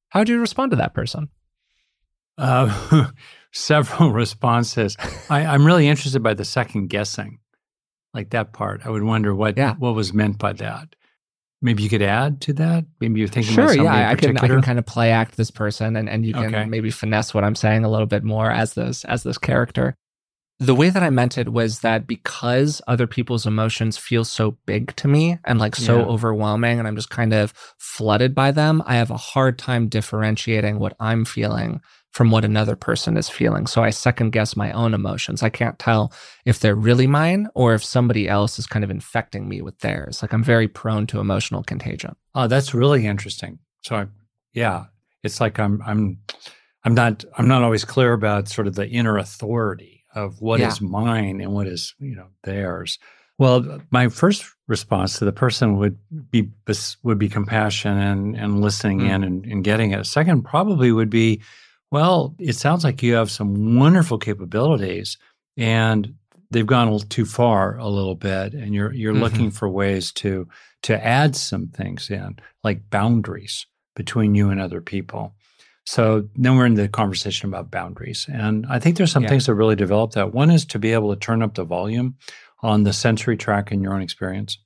How 0.09 0.23
do 0.23 0.31
you 0.31 0.39
respond 0.39 0.71
to 0.71 0.77
that 0.77 0.93
person? 0.93 1.29
Uh, 2.37 3.09
several 3.53 4.11
responses. 4.11 4.97
I, 5.29 5.41
am 5.41 5.65
really 5.65 5.87
interested 5.87 6.21
by 6.21 6.33
the 6.33 6.45
second 6.45 6.87
guessing, 6.87 7.39
like 8.13 8.31
that 8.31 8.53
part. 8.53 8.85
I 8.85 8.89
would 8.89 9.03
wonder 9.03 9.33
what 9.33 9.57
yeah. 9.57 9.75
what 9.75 9.95
was 9.95 10.13
meant 10.13 10.37
by 10.37 10.53
that. 10.53 10.95
Maybe 11.61 11.81
you 11.81 11.89
could 11.89 12.01
add 12.01 12.41
to 12.41 12.53
that. 12.53 12.85
Maybe 12.99 13.21
you're 13.21 13.29
thinking 13.29 13.53
sure, 13.53 13.73
yeah. 13.73 14.09
I 14.09 14.15
can 14.15 14.37
I 14.37 14.47
can 14.47 14.61
kind 14.61 14.79
of 14.79 14.85
play 14.85 15.11
act 15.11 15.37
this 15.37 15.51
person, 15.51 15.95
and 15.95 16.09
and 16.09 16.25
you 16.25 16.33
can 16.33 16.53
okay. 16.53 16.65
maybe 16.65 16.91
finesse 16.91 17.33
what 17.33 17.45
I'm 17.45 17.55
saying 17.55 17.85
a 17.85 17.89
little 17.89 18.07
bit 18.07 18.23
more 18.23 18.51
as 18.51 18.73
this 18.73 19.05
as 19.05 19.23
this 19.23 19.37
character. 19.37 19.95
The 20.59 20.75
way 20.75 20.89
that 20.89 21.01
I 21.01 21.09
meant 21.09 21.37
it 21.37 21.51
was 21.51 21.79
that 21.79 22.05
because 22.05 22.81
other 22.87 23.07
people's 23.07 23.45
emotions 23.45 23.97
feel 23.97 24.23
so 24.23 24.51
big 24.65 24.95
to 24.97 25.07
me 25.07 25.39
and 25.45 25.57
like 25.59 25.75
so 25.75 25.99
yeah. 25.99 26.05
overwhelming, 26.05 26.79
and 26.79 26.87
I'm 26.87 26.95
just 26.95 27.09
kind 27.09 27.33
of 27.33 27.53
flooded 27.77 28.35
by 28.35 28.51
them, 28.51 28.83
I 28.85 28.95
have 28.95 29.09
a 29.09 29.17
hard 29.17 29.57
time 29.57 29.87
differentiating 29.87 30.79
what 30.79 30.95
I'm 30.99 31.25
feeling 31.25 31.81
from 32.13 32.29
what 32.29 32.45
another 32.45 32.75
person 32.75 33.17
is 33.17 33.27
feeling. 33.27 33.65
So 33.65 33.83
I 33.83 33.89
second 33.89 34.31
guess 34.31 34.55
my 34.55 34.71
own 34.71 34.93
emotions. 34.93 35.41
I 35.41 35.49
can't 35.49 35.79
tell 35.79 36.13
if 36.45 36.59
they're 36.59 36.75
really 36.75 37.07
mine 37.07 37.47
or 37.55 37.73
if 37.73 37.83
somebody 37.83 38.29
else 38.29 38.59
is 38.59 38.67
kind 38.67 38.85
of 38.85 38.91
infecting 38.91 39.49
me 39.49 39.61
with 39.61 39.79
theirs. 39.79 40.21
Like 40.21 40.31
I'm 40.31 40.43
very 40.43 40.67
prone 40.67 41.07
to 41.07 41.19
emotional 41.19 41.63
contagion. 41.63 42.15
Oh, 42.35 42.47
that's 42.47 42.73
really 42.73 43.07
interesting. 43.07 43.57
So 43.81 43.95
I, 43.95 44.07
yeah, 44.53 44.85
it's 45.23 45.41
like 45.41 45.59
I'm 45.59 45.81
I'm 45.85 46.19
I'm 46.83 46.93
not 46.93 47.25
I'm 47.35 47.47
not 47.47 47.63
always 47.63 47.83
clear 47.83 48.13
about 48.13 48.47
sort 48.47 48.67
of 48.67 48.75
the 48.75 48.87
inner 48.87 49.17
authority 49.17 50.03
of 50.13 50.39
what 50.39 50.59
yeah. 50.59 50.67
is 50.67 50.79
mine 50.79 51.41
and 51.41 51.51
what 51.51 51.67
is 51.67 51.95
you 51.99 52.15
know 52.15 52.27
theirs. 52.43 52.99
Well, 53.39 53.81
my 53.89 54.09
first 54.09 54.45
response 54.67 55.17
to 55.17 55.25
the 55.25 55.31
person 55.31 55.77
would 55.77 55.97
be 56.29 56.51
would 57.01 57.17
be 57.17 57.29
compassion 57.29 57.97
and 57.97 58.35
and 58.35 58.61
listening 58.61 58.99
mm. 58.99 59.09
in 59.09 59.23
and, 59.23 59.45
and 59.45 59.63
getting 59.63 59.91
it. 59.91 60.05
Second 60.05 60.43
probably 60.43 60.91
would 60.91 61.09
be, 61.09 61.41
well, 61.93 62.33
it 62.39 62.55
sounds 62.55 62.83
like 62.83 63.03
you 63.03 63.13
have 63.13 63.29
some 63.29 63.77
wonderful 63.77 64.17
capabilities, 64.17 65.19
and 65.55 66.15
they've 66.49 66.65
gone 66.65 66.87
a 66.87 66.91
little 66.91 67.07
too 67.07 67.23
far 67.23 67.77
a 67.77 67.87
little 67.87 68.15
bit, 68.15 68.55
and 68.55 68.73
you're 68.73 68.91
you're 68.91 69.13
mm-hmm. 69.13 69.21
looking 69.21 69.51
for 69.51 69.69
ways 69.69 70.11
to 70.13 70.47
to 70.81 71.05
add 71.05 71.35
some 71.35 71.67
things 71.67 72.09
in, 72.09 72.37
like 72.63 72.89
boundaries 72.89 73.67
between 73.95 74.33
you 74.33 74.49
and 74.49 74.59
other 74.59 74.81
people. 74.81 75.35
So 75.85 76.27
then 76.35 76.57
we're 76.57 76.65
in 76.65 76.73
the 76.73 76.87
conversation 76.87 77.47
about 77.47 77.69
boundaries. 77.69 78.25
And 78.27 78.65
I 78.67 78.79
think 78.79 78.97
there's 78.97 79.11
some 79.11 79.23
yeah. 79.23 79.29
things 79.29 79.45
that 79.45 79.53
really 79.53 79.75
develop 79.75 80.13
that. 80.13 80.33
One 80.33 80.49
is 80.49 80.65
to 80.67 80.79
be 80.79 80.93
able 80.93 81.13
to 81.13 81.19
turn 81.19 81.43
up 81.43 81.53
the 81.53 81.63
volume 81.63 82.15
on 82.63 82.83
the 82.83 82.93
sensory 82.93 83.37
track 83.37 83.71
in 83.71 83.83
your 83.83 83.93
own 83.93 84.01
experience, 84.01 84.57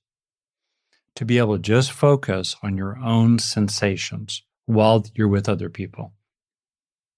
to 1.16 1.26
be 1.26 1.40
able 1.40 1.58
to 1.58 1.62
just 1.62 1.92
focus 1.92 2.56
on 2.64 2.78
your 2.78 2.98
own 3.00 3.38
sensations 3.38 4.44
while 4.66 5.04
you're 5.14 5.28
with 5.28 5.50
other 5.50 5.70
people. 5.70 6.14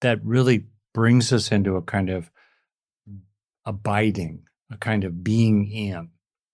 That 0.00 0.24
really 0.24 0.66
brings 0.94 1.32
us 1.32 1.52
into 1.52 1.76
a 1.76 1.82
kind 1.82 2.10
of 2.10 2.30
abiding, 3.64 4.44
a 4.70 4.76
kind 4.76 5.04
of 5.04 5.22
being 5.22 5.70
in 5.70 6.08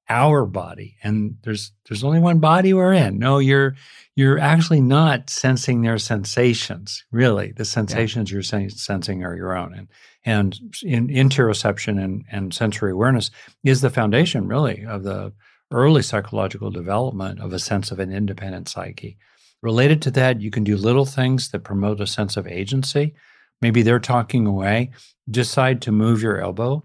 our 0.09 0.47
body. 0.47 0.97
And 1.03 1.37
there's 1.43 1.73
there's 1.89 2.05
only 2.05 2.21
one 2.21 2.39
body 2.39 2.73
we're 2.73 2.93
in. 2.93 3.19
No 3.19 3.39
you're 3.39 3.75
you're 4.15 4.39
actually 4.39 4.81
not 4.81 5.31
sensing 5.31 5.83
their 5.83 5.99
sensations 5.99 7.05
really. 7.11 7.53
The 7.53 7.65
sensations 7.65 8.31
yeah. 8.31 8.35
you're 8.37 8.69
sensing 8.71 9.25
are 9.25 9.37
your 9.37 9.57
own. 9.57 9.75
And 9.75 9.89
and 10.25 10.59
in 10.83 11.09
interoception 11.09 12.03
and, 12.03 12.25
and 12.31 12.55
sensory 12.55 12.93
awareness 12.93 13.31
is 13.65 13.81
the 13.81 13.91
foundation 13.91 14.47
really 14.47 14.85
of 14.85 15.03
the 15.03 15.33
early 15.73 16.03
psychological 16.03 16.71
development 16.71 17.41
of 17.41 17.53
a 17.53 17.59
sense 17.59 17.91
of 17.91 17.99
an 17.99 18.13
independent 18.13 18.69
psyche. 18.69 19.19
Related 19.63 20.03
to 20.03 20.11
that 20.13 20.41
you 20.41 20.51
can 20.51 20.63
do 20.63 20.77
little 20.77 21.07
things 21.07 21.51
that 21.51 21.65
promote 21.65 22.01
a 22.01 22.07
sense 22.07 22.37
of 22.37 22.47
agency 22.47 23.15
maybe 23.61 23.83
they're 23.83 23.99
talking 23.99 24.47
away 24.47 24.91
decide 25.31 25.83
to 25.83 25.93
move 25.93 26.23
your 26.23 26.41
elbow 26.41 26.83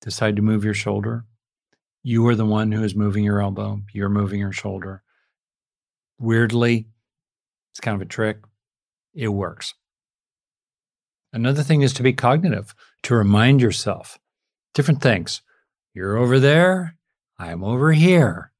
decide 0.00 0.36
to 0.36 0.42
move 0.42 0.64
your 0.64 0.74
shoulder 0.74 1.24
you 2.04 2.26
are 2.26 2.34
the 2.34 2.46
one 2.46 2.72
who 2.72 2.82
is 2.82 2.96
moving 2.96 3.24
your 3.24 3.40
elbow, 3.40 3.80
you're 3.92 4.08
moving 4.08 4.40
your 4.40 4.52
shoulder. 4.52 5.02
Weirdly, 6.18 6.88
it's 7.70 7.80
kind 7.80 7.94
of 7.94 8.02
a 8.02 8.10
trick. 8.10 8.38
It 9.14 9.28
works. 9.28 9.74
Another 11.32 11.62
thing 11.62 11.82
is 11.82 11.92
to 11.94 12.02
be 12.02 12.12
cognitive, 12.12 12.74
to 13.04 13.14
remind 13.14 13.60
yourself 13.60 14.18
different 14.74 15.00
things. 15.00 15.42
You're 15.94 16.16
over 16.16 16.40
there, 16.40 16.96
I'm 17.38 17.62
over 17.62 17.92
here. 17.92 18.50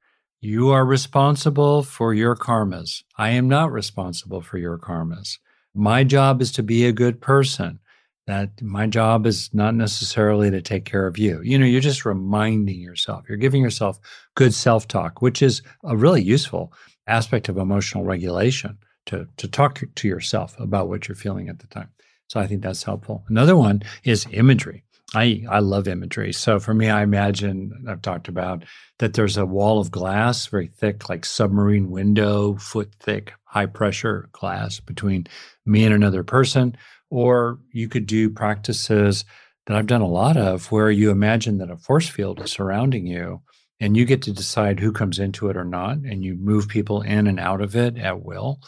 You 0.41 0.71
are 0.71 0.85
responsible 0.85 1.83
for 1.83 2.15
your 2.15 2.37
karmas. 2.37 3.03
I 3.17 3.31
am 3.31 3.49
not 3.49 3.73
responsible 3.73 4.41
for 4.41 4.59
your 4.59 4.79
karmas. 4.79 5.39
My 5.75 6.05
job 6.05 6.43
is 6.43 6.53
to 6.53 6.63
be 6.63 6.85
a 6.85 6.93
good 6.93 7.21
person 7.21 7.79
that 8.27 8.63
my 8.63 8.87
job 8.87 9.27
is 9.27 9.51
not 9.53 9.75
necessarily 9.75 10.51
to 10.51 10.63
take 10.63 10.85
care 10.85 11.07
of 11.07 11.19
you. 11.19 11.41
You 11.43 11.59
know, 11.59 11.67
you're 11.67 11.81
just 11.81 12.05
reminding 12.05 12.81
yourself, 12.81 13.25
you're 13.29 13.39
giving 13.39 13.63
yourself 13.63 13.99
good 14.35 14.55
self 14.55 14.87
talk, 14.87 15.23
which 15.23 15.43
is 15.43 15.63
a 15.85 15.97
really 15.97 16.23
useful 16.23 16.73
aspect 17.07 17.49
of 17.49 17.59
emotional 17.59 18.05
regulation 18.05 18.79
to, 19.07 19.27
to 19.39 19.49
talk 19.49 19.83
to 19.95 20.09
yourself 20.09 20.55
about 20.61 20.89
what 20.89 21.09
you're 21.09 21.17
feeling 21.17 21.49
at 21.49 21.59
the 21.59 21.67
time. 21.67 21.89
So 22.29 22.39
I 22.39 22.47
think 22.47 22.63
that's 22.63 22.85
helpful. 22.85 23.25
Another 23.29 23.57
one 23.57 23.83
is 24.05 24.27
imagery. 24.31 24.85
I, 25.15 25.45
I 25.51 25.59
love 25.59 25.89
imagery. 25.89 26.33
So 26.33 26.59
for 26.59 26.73
me, 26.73 26.89
I 26.89 27.03
imagine 27.03 27.85
I've 27.89 28.03
talked 28.03 28.29
about 28.29 28.65
that 28.99 29.15
there's 29.15 29.37
a 29.37 29.45
wall 29.45 29.79
of 29.79 29.91
glass, 29.91 30.47
very 30.47 30.69
thick, 30.69 31.09
like 31.09 31.25
submarine 31.25 31.91
window, 31.91 32.57
foot 32.57 32.95
thick, 32.99 33.35
high 33.45 33.67
pressure 33.67 34.31
glass 34.33 34.81
between 34.81 35.27
me 35.67 35.85
and 35.85 35.95
another 35.95 36.25
person 36.25 36.77
or 37.13 37.59
you 37.73 37.87
could 37.89 38.07
do 38.07 38.31
practices 38.31 39.27
that 39.67 39.77
I've 39.77 39.87
done 39.87 40.01
a 40.01 40.09
lot 40.09 40.39
of 40.39 40.73
where 40.73 40.91
you 40.91 41.11
imagine 41.11 41.59
that 41.59 41.71
a 41.71 41.77
force 41.77 42.09
field 42.09 42.41
is 42.41 42.51
surrounding 42.51 43.07
you 43.07 43.43
and 43.79 43.95
you 43.95 44.07
get 44.07 44.23
to 44.23 44.33
decide 44.33 44.81
who 44.81 44.93
comes 44.93 45.19
into 45.19 45.51
it 45.51 45.57
or 45.59 45.65
not 45.65 45.99
and 45.99 46.25
you 46.25 46.35
move 46.35 46.69
people 46.69 47.03
in 47.03 47.27
and 47.27 47.39
out 47.39 47.61
of 47.61 47.77
it 47.77 47.99
at 47.99 48.25
will 48.25 48.61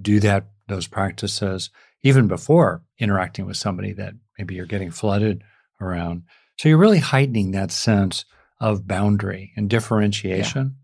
do 0.00 0.18
that 0.20 0.46
those 0.68 0.86
practices 0.86 1.68
even 2.02 2.26
before 2.26 2.82
interacting 2.98 3.44
with 3.44 3.58
somebody 3.58 3.92
that 3.92 4.14
maybe 4.38 4.54
you're 4.54 4.64
getting 4.64 4.90
flooded 4.90 5.44
around 5.82 6.22
so 6.58 6.68
you're 6.68 6.78
really 6.78 6.98
heightening 6.98 7.50
that 7.50 7.70
sense 7.70 8.24
of 8.60 8.86
boundary 8.86 9.52
and 9.56 9.68
differentiation 9.68 10.76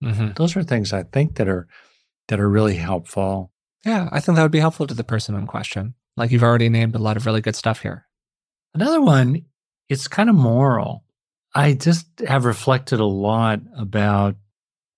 yeah. 0.00 0.10
mm-hmm. 0.10 0.32
those 0.36 0.56
are 0.56 0.62
things 0.62 0.92
i 0.92 1.02
think 1.02 1.36
that 1.36 1.48
are 1.48 1.66
that 2.28 2.40
are 2.40 2.48
really 2.48 2.76
helpful 2.76 3.52
yeah 3.84 4.08
i 4.12 4.20
think 4.20 4.36
that 4.36 4.42
would 4.42 4.50
be 4.52 4.60
helpful 4.60 4.86
to 4.86 4.94
the 4.94 5.04
person 5.04 5.34
in 5.34 5.46
question 5.46 5.94
like 6.16 6.30
you've 6.30 6.42
already 6.42 6.68
named 6.68 6.94
a 6.94 6.98
lot 6.98 7.16
of 7.16 7.26
really 7.26 7.40
good 7.40 7.56
stuff 7.56 7.80
here 7.80 8.06
another 8.74 9.00
one 9.00 9.44
it's 9.88 10.08
kind 10.08 10.30
of 10.30 10.36
moral 10.36 11.04
I 11.54 11.74
just 11.74 12.06
have 12.26 12.44
reflected 12.44 12.98
a 12.98 13.04
lot 13.04 13.60
about 13.76 14.36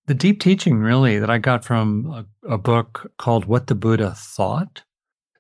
the 0.07 0.15
deep 0.15 0.41
teaching, 0.41 0.79
really, 0.79 1.19
that 1.19 1.29
I 1.29 1.39
got 1.39 1.65
from 1.65 2.07
a, 2.47 2.55
a, 2.55 2.59
book 2.59 3.13
called 3.19 3.45
What 3.45 3.67
the 3.67 3.75
Buddha 3.75 4.15
Thought. 4.17 4.85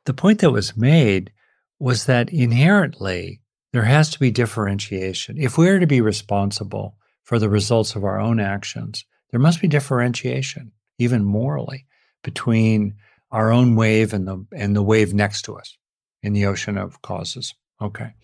The 0.04 0.12
point 0.12 0.40
that 0.40 0.50
was 0.50 0.76
made 0.76 1.32
was 1.78 2.04
that 2.06 2.32
inherently 2.32 3.40
there 3.76 3.84
has 3.84 4.08
to 4.08 4.18
be 4.18 4.30
differentiation. 4.30 5.36
If 5.36 5.58
we 5.58 5.68
are 5.68 5.78
to 5.78 5.86
be 5.86 6.00
responsible 6.00 6.96
for 7.24 7.38
the 7.38 7.50
results 7.50 7.94
of 7.94 8.04
our 8.04 8.18
own 8.18 8.40
actions, 8.40 9.04
there 9.30 9.38
must 9.38 9.60
be 9.60 9.68
differentiation, 9.68 10.72
even 10.98 11.22
morally, 11.22 11.84
between 12.24 12.94
our 13.30 13.52
own 13.52 13.76
wave 13.76 14.14
and 14.14 14.26
the 14.26 14.46
and 14.52 14.74
the 14.74 14.82
wave 14.82 15.12
next 15.12 15.42
to 15.42 15.58
us 15.58 15.76
in 16.22 16.32
the 16.32 16.46
ocean 16.46 16.78
of 16.78 17.02
causes. 17.02 17.52
Okay. 17.78 18.14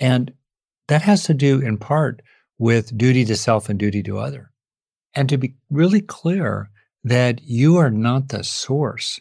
And 0.00 0.32
that 0.88 1.02
has 1.02 1.22
to 1.26 1.34
do 1.34 1.60
in 1.60 1.78
part 1.78 2.20
with 2.58 2.98
duty 2.98 3.24
to 3.26 3.36
self 3.36 3.68
and 3.68 3.78
duty 3.78 4.02
to 4.02 4.18
other. 4.18 4.50
And 5.14 5.28
to 5.28 5.38
be 5.38 5.54
really 5.70 6.00
clear 6.00 6.70
that 7.04 7.40
you 7.44 7.76
are 7.76 7.92
not 7.92 8.30
the 8.30 8.42
source 8.42 9.20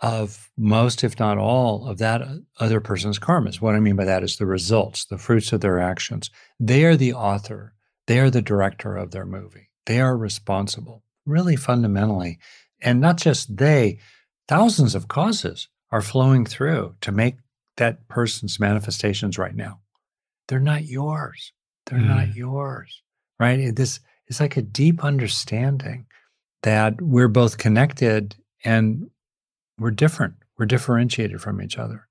of 0.00 0.50
most, 0.56 1.02
if 1.02 1.18
not 1.18 1.38
all, 1.38 1.88
of 1.88 1.98
that 1.98 2.22
other 2.58 2.80
person's 2.80 3.18
karmas. 3.18 3.60
What 3.60 3.74
I 3.74 3.80
mean 3.80 3.96
by 3.96 4.04
that 4.04 4.22
is 4.22 4.36
the 4.36 4.46
results, 4.46 5.04
the 5.04 5.18
fruits 5.18 5.52
of 5.52 5.60
their 5.60 5.80
actions. 5.80 6.30
They 6.60 6.84
are 6.84 6.96
the 6.96 7.14
author, 7.14 7.74
they 8.06 8.20
are 8.20 8.30
the 8.30 8.42
director 8.42 8.96
of 8.96 9.10
their 9.10 9.26
movie. 9.26 9.68
They 9.86 10.00
are 10.00 10.16
responsible, 10.16 11.02
really 11.26 11.56
fundamentally. 11.56 12.38
And 12.80 13.00
not 13.00 13.16
just 13.16 13.56
they, 13.56 13.98
thousands 14.46 14.94
of 14.94 15.08
causes 15.08 15.68
are 15.90 16.02
flowing 16.02 16.44
through 16.44 16.94
to 17.00 17.12
make 17.12 17.36
that 17.76 18.06
person's 18.08 18.60
manifestations 18.60 19.38
right 19.38 19.54
now. 19.54 19.80
They're 20.48 20.60
not 20.60 20.84
yours. 20.84 21.52
They're 21.86 21.98
mm. 21.98 22.08
not 22.08 22.34
yours, 22.34 23.02
right? 23.40 23.74
This 23.74 24.00
is 24.28 24.40
like 24.40 24.56
a 24.56 24.62
deep 24.62 25.04
understanding 25.04 26.06
that 26.62 27.00
we're 27.00 27.28
both 27.28 27.58
connected 27.58 28.36
and 28.64 29.10
we're 29.78 29.90
different. 29.90 30.34
We're 30.58 30.66
differentiated 30.66 31.40
from 31.40 31.62
each 31.62 31.78
other. 31.78 32.08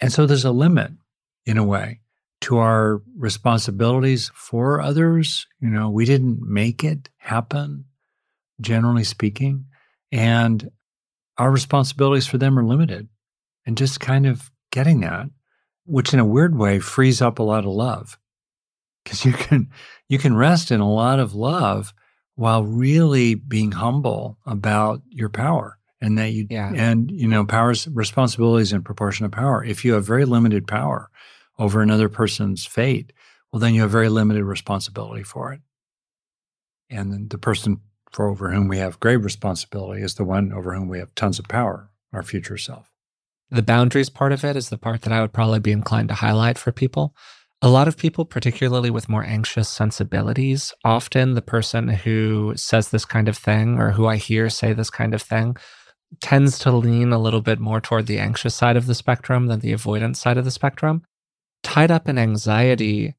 And 0.00 0.12
so 0.12 0.26
there's 0.26 0.44
a 0.44 0.50
limit, 0.50 0.92
in 1.46 1.58
a 1.58 1.64
way, 1.64 2.00
to 2.42 2.58
our 2.58 3.02
responsibilities 3.16 4.30
for 4.34 4.80
others. 4.80 5.46
You 5.60 5.68
know, 5.68 5.90
we 5.90 6.04
didn't 6.04 6.40
make 6.40 6.82
it 6.82 7.08
happen, 7.18 7.84
generally 8.60 9.04
speaking. 9.04 9.66
And 10.10 10.70
our 11.38 11.50
responsibilities 11.50 12.26
for 12.26 12.38
them 12.38 12.58
are 12.58 12.64
limited. 12.64 13.08
And 13.66 13.78
just 13.78 14.00
kind 14.00 14.26
of 14.26 14.50
getting 14.70 15.00
that, 15.00 15.30
which 15.86 16.12
in 16.12 16.20
a 16.20 16.24
weird 16.24 16.56
way 16.56 16.80
frees 16.80 17.22
up 17.22 17.38
a 17.38 17.42
lot 17.42 17.64
of 17.64 17.70
love 17.70 18.18
because 19.04 19.24
you 19.24 19.32
can 19.32 19.70
you 20.08 20.18
can 20.18 20.36
rest 20.36 20.70
in 20.70 20.80
a 20.80 20.92
lot 20.92 21.18
of 21.18 21.34
love 21.34 21.94
while 22.34 22.64
really 22.64 23.34
being 23.34 23.72
humble 23.72 24.38
about 24.44 25.02
your 25.08 25.28
power 25.28 25.78
and 26.04 26.18
that 26.18 26.32
you 26.32 26.46
yeah. 26.50 26.70
and 26.74 27.10
you 27.10 27.26
know 27.26 27.44
power's 27.44 27.88
responsibilities 27.88 28.72
in 28.72 28.82
proportion 28.82 29.24
of 29.24 29.32
power. 29.32 29.64
If 29.64 29.84
you 29.84 29.94
have 29.94 30.04
very 30.04 30.26
limited 30.26 30.68
power 30.68 31.10
over 31.58 31.80
another 31.80 32.08
person's 32.08 32.66
fate 32.66 33.12
well 33.52 33.60
then 33.60 33.72
you 33.72 33.82
have 33.82 33.90
very 33.90 34.08
limited 34.08 34.44
responsibility 34.44 35.22
for 35.22 35.52
it. 35.52 35.60
And 36.90 37.12
then 37.12 37.28
the 37.28 37.38
person 37.38 37.80
for 38.12 38.28
over 38.28 38.50
whom 38.50 38.68
we 38.68 38.78
have 38.78 39.00
great 39.00 39.16
responsibility 39.16 40.02
is 40.02 40.14
the 40.14 40.24
one 40.24 40.52
over 40.52 40.74
whom 40.74 40.88
we 40.88 40.98
have 40.98 41.14
tons 41.14 41.38
of 41.38 41.48
power 41.48 41.90
our 42.12 42.22
future 42.22 42.58
self. 42.58 42.90
The 43.50 43.62
boundaries 43.62 44.10
part 44.10 44.32
of 44.32 44.44
it 44.44 44.56
is 44.56 44.68
the 44.68 44.78
part 44.78 45.02
that 45.02 45.12
i 45.12 45.20
would 45.20 45.32
probably 45.32 45.60
be 45.60 45.72
inclined 45.72 46.08
to 46.08 46.14
highlight 46.14 46.58
for 46.58 46.72
people. 46.72 47.14
A 47.62 47.68
lot 47.68 47.88
of 47.88 47.96
people, 47.96 48.24
particularly 48.24 48.90
with 48.90 49.08
more 49.08 49.24
anxious 49.24 49.68
sensibilities, 49.68 50.72
often 50.84 51.34
the 51.34 51.42
person 51.42 51.88
who 51.88 52.52
says 52.56 52.90
this 52.90 53.04
kind 53.04 53.28
of 53.28 53.38
thing 53.38 53.78
or 53.78 53.92
who 53.92 54.06
I 54.06 54.16
hear 54.16 54.50
say 54.50 54.72
this 54.72 54.90
kind 54.90 55.14
of 55.14 55.22
thing 55.22 55.56
tends 56.20 56.58
to 56.60 56.72
lean 56.72 57.12
a 57.12 57.18
little 57.18 57.40
bit 57.40 57.60
more 57.60 57.80
toward 57.80 58.06
the 58.06 58.18
anxious 58.18 58.54
side 58.54 58.76
of 58.76 58.86
the 58.86 58.94
spectrum 58.94 59.46
than 59.46 59.60
the 59.60 59.72
avoidance 59.72 60.20
side 60.20 60.38
of 60.38 60.44
the 60.44 60.50
spectrum. 60.50 61.02
Tied 61.62 61.90
up 61.90 62.08
in 62.08 62.18
anxiety 62.18 63.14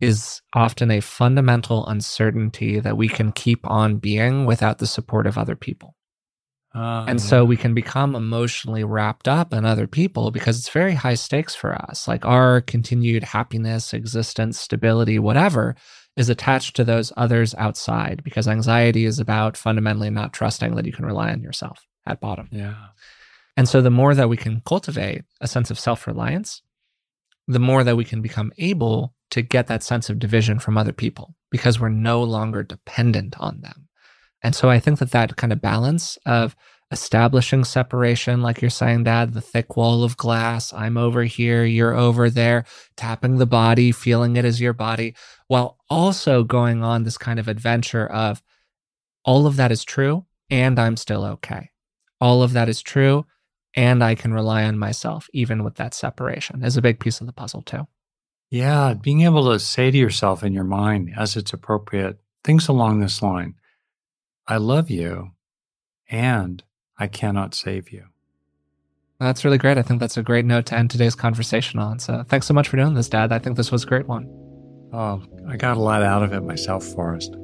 is 0.00 0.40
often 0.54 0.90
a 0.90 1.00
fundamental 1.00 1.86
uncertainty 1.86 2.80
that 2.80 2.96
we 2.96 3.08
can 3.08 3.32
keep 3.32 3.68
on 3.68 3.96
being 3.96 4.46
without 4.46 4.78
the 4.78 4.86
support 4.86 5.26
of 5.26 5.36
other 5.36 5.56
people. 5.56 5.94
Uh, 6.74 7.04
and 7.08 7.20
so 7.20 7.44
we 7.44 7.56
can 7.56 7.74
become 7.74 8.14
emotionally 8.14 8.84
wrapped 8.84 9.26
up 9.26 9.52
in 9.52 9.64
other 9.64 9.88
people 9.88 10.30
because 10.30 10.58
it's 10.58 10.68
very 10.68 10.94
high 10.94 11.14
stakes 11.14 11.54
for 11.54 11.74
us. 11.74 12.06
Like 12.06 12.24
our 12.24 12.60
continued 12.60 13.24
happiness, 13.24 13.92
existence, 13.92 14.58
stability, 14.58 15.18
whatever 15.18 15.74
is 16.16 16.28
attached 16.28 16.76
to 16.76 16.84
those 16.84 17.12
others 17.16 17.54
outside 17.56 18.22
because 18.22 18.46
anxiety 18.46 19.04
is 19.04 19.18
about 19.18 19.56
fundamentally 19.56 20.10
not 20.10 20.32
trusting 20.32 20.76
that 20.76 20.86
you 20.86 20.92
can 20.92 21.04
rely 21.04 21.30
on 21.30 21.42
yourself 21.42 21.86
at 22.10 22.20
bottom. 22.20 22.48
Yeah. 22.50 22.74
And 23.56 23.68
so 23.68 23.80
the 23.80 23.90
more 23.90 24.14
that 24.14 24.28
we 24.28 24.36
can 24.36 24.62
cultivate 24.64 25.24
a 25.40 25.48
sense 25.48 25.70
of 25.70 25.78
self 25.78 26.06
reliance, 26.06 26.62
the 27.46 27.58
more 27.58 27.84
that 27.84 27.96
we 27.96 28.04
can 28.04 28.22
become 28.22 28.52
able 28.58 29.14
to 29.30 29.42
get 29.42 29.66
that 29.68 29.82
sense 29.82 30.10
of 30.10 30.18
division 30.18 30.58
from 30.58 30.76
other 30.76 30.92
people 30.92 31.34
because 31.50 31.80
we're 31.80 31.88
no 31.88 32.22
longer 32.22 32.62
dependent 32.62 33.36
on 33.38 33.60
them. 33.60 33.88
And 34.42 34.54
so 34.54 34.70
I 34.70 34.78
think 34.78 34.98
that 34.98 35.10
that 35.10 35.36
kind 35.36 35.52
of 35.52 35.60
balance 35.60 36.18
of 36.24 36.56
establishing 36.90 37.64
separation, 37.64 38.42
like 38.42 38.60
you're 38.60 38.70
saying, 38.70 39.04
Dad, 39.04 39.32
the 39.32 39.40
thick 39.40 39.76
wall 39.76 40.02
of 40.02 40.16
glass, 40.16 40.72
I'm 40.72 40.96
over 40.96 41.22
here, 41.24 41.64
you're 41.64 41.94
over 41.94 42.30
there, 42.30 42.64
tapping 42.96 43.36
the 43.36 43.46
body, 43.46 43.92
feeling 43.92 44.36
it 44.36 44.44
as 44.44 44.60
your 44.60 44.72
body, 44.72 45.14
while 45.46 45.78
also 45.88 46.42
going 46.42 46.82
on 46.82 47.04
this 47.04 47.18
kind 47.18 47.38
of 47.38 47.46
adventure 47.46 48.06
of 48.06 48.42
all 49.24 49.46
of 49.46 49.56
that 49.56 49.70
is 49.70 49.84
true 49.84 50.24
and 50.48 50.78
I'm 50.78 50.96
still 50.96 51.24
okay. 51.24 51.70
All 52.20 52.42
of 52.42 52.52
that 52.52 52.68
is 52.68 52.82
true 52.82 53.24
and 53.74 54.02
I 54.02 54.14
can 54.14 54.32
rely 54.32 54.64
on 54.64 54.78
myself, 54.78 55.28
even 55.32 55.62
with 55.62 55.76
that 55.76 55.94
separation, 55.94 56.64
is 56.64 56.76
a 56.76 56.82
big 56.82 56.98
piece 56.98 57.20
of 57.20 57.26
the 57.26 57.32
puzzle, 57.32 57.62
too. 57.62 57.86
Yeah, 58.50 58.94
being 58.94 59.20
able 59.20 59.50
to 59.52 59.60
say 59.60 59.90
to 59.90 59.96
yourself 59.96 60.42
in 60.42 60.52
your 60.52 60.64
mind 60.64 61.12
as 61.16 61.36
it's 61.36 61.52
appropriate 61.52 62.18
things 62.42 62.68
along 62.68 63.00
this 63.00 63.22
line 63.22 63.54
I 64.48 64.56
love 64.56 64.90
you 64.90 65.30
and 66.10 66.64
I 66.98 67.06
cannot 67.06 67.54
save 67.54 67.92
you. 67.92 68.06
That's 69.20 69.44
really 69.44 69.58
great. 69.58 69.78
I 69.78 69.82
think 69.82 70.00
that's 70.00 70.16
a 70.16 70.24
great 70.24 70.44
note 70.44 70.66
to 70.66 70.76
end 70.76 70.90
today's 70.90 71.14
conversation 71.14 71.78
on. 71.78 72.00
So 72.00 72.24
thanks 72.26 72.46
so 72.46 72.54
much 72.54 72.66
for 72.66 72.76
doing 72.76 72.94
this, 72.94 73.08
Dad. 73.08 73.30
I 73.30 73.38
think 73.38 73.56
this 73.56 73.70
was 73.70 73.84
a 73.84 73.86
great 73.86 74.08
one. 74.08 74.24
Oh, 74.92 75.22
I 75.48 75.56
got 75.56 75.76
a 75.76 75.80
lot 75.80 76.02
out 76.02 76.24
of 76.24 76.32
it 76.32 76.40
myself, 76.40 76.84
Forrest. 76.84 77.36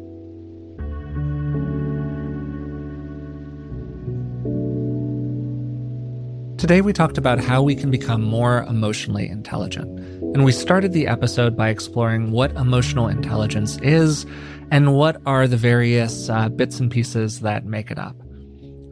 Today, 6.58 6.80
we 6.80 6.94
talked 6.94 7.18
about 7.18 7.38
how 7.38 7.62
we 7.62 7.76
can 7.76 7.90
become 7.90 8.22
more 8.22 8.62
emotionally 8.62 9.28
intelligent. 9.28 9.86
And 10.34 10.42
we 10.42 10.52
started 10.52 10.92
the 10.92 11.06
episode 11.06 11.54
by 11.54 11.68
exploring 11.68 12.30
what 12.30 12.50
emotional 12.52 13.08
intelligence 13.08 13.76
is 13.82 14.24
and 14.70 14.94
what 14.94 15.20
are 15.26 15.46
the 15.46 15.58
various 15.58 16.30
uh, 16.30 16.48
bits 16.48 16.80
and 16.80 16.90
pieces 16.90 17.40
that 17.40 17.66
make 17.66 17.90
it 17.90 17.98
up. 17.98 18.16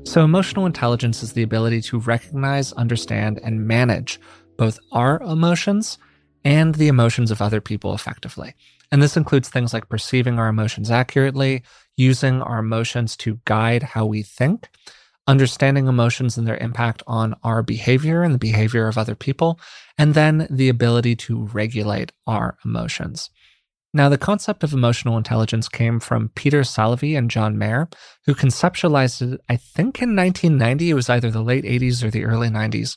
So, 0.04 0.22
emotional 0.22 0.66
intelligence 0.66 1.22
is 1.22 1.32
the 1.32 1.42
ability 1.42 1.80
to 1.82 2.00
recognize, 2.00 2.74
understand, 2.74 3.40
and 3.42 3.66
manage 3.66 4.20
both 4.58 4.78
our 4.92 5.22
emotions 5.22 5.96
and 6.44 6.74
the 6.74 6.88
emotions 6.88 7.30
of 7.30 7.40
other 7.40 7.62
people 7.62 7.94
effectively. 7.94 8.54
And 8.92 9.02
this 9.02 9.16
includes 9.16 9.48
things 9.48 9.72
like 9.72 9.88
perceiving 9.88 10.38
our 10.38 10.48
emotions 10.48 10.90
accurately, 10.90 11.62
using 11.96 12.42
our 12.42 12.58
emotions 12.58 13.16
to 13.18 13.40
guide 13.46 13.82
how 13.82 14.04
we 14.04 14.22
think, 14.22 14.68
understanding 15.26 15.86
emotions 15.86 16.36
and 16.36 16.46
their 16.46 16.56
impact 16.58 17.02
on 17.06 17.34
our 17.42 17.62
behavior 17.62 18.22
and 18.22 18.34
the 18.34 18.38
behavior 18.38 18.88
of 18.88 18.98
other 18.98 19.14
people, 19.14 19.58
and 19.96 20.14
then 20.14 20.46
the 20.50 20.68
ability 20.68 21.16
to 21.16 21.46
regulate 21.46 22.12
our 22.26 22.58
emotions. 22.64 23.30
Now, 23.96 24.08
the 24.08 24.18
concept 24.18 24.64
of 24.64 24.72
emotional 24.72 25.16
intelligence 25.16 25.68
came 25.68 26.00
from 26.00 26.30
Peter 26.34 26.62
Salovey 26.62 27.16
and 27.16 27.30
John 27.30 27.56
Mayer, 27.56 27.88
who 28.26 28.34
conceptualized 28.34 29.34
it, 29.34 29.40
I 29.48 29.54
think, 29.54 30.02
in 30.02 30.16
1990. 30.16 30.90
It 30.90 30.94
was 30.94 31.08
either 31.08 31.30
the 31.30 31.44
late 31.44 31.64
80s 31.64 32.02
or 32.02 32.10
the 32.10 32.24
early 32.24 32.48
90s. 32.48 32.96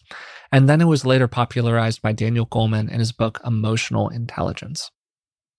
And 0.51 0.67
then 0.67 0.82
it 0.82 0.86
was 0.86 1.05
later 1.05 1.28
popularized 1.28 2.01
by 2.01 2.13
Daniel 2.13 2.47
Goleman 2.47 2.89
in 2.89 2.97
his 2.97 3.11
book, 3.11 3.39
Emotional 3.45 4.09
Intelligence. 4.09 4.89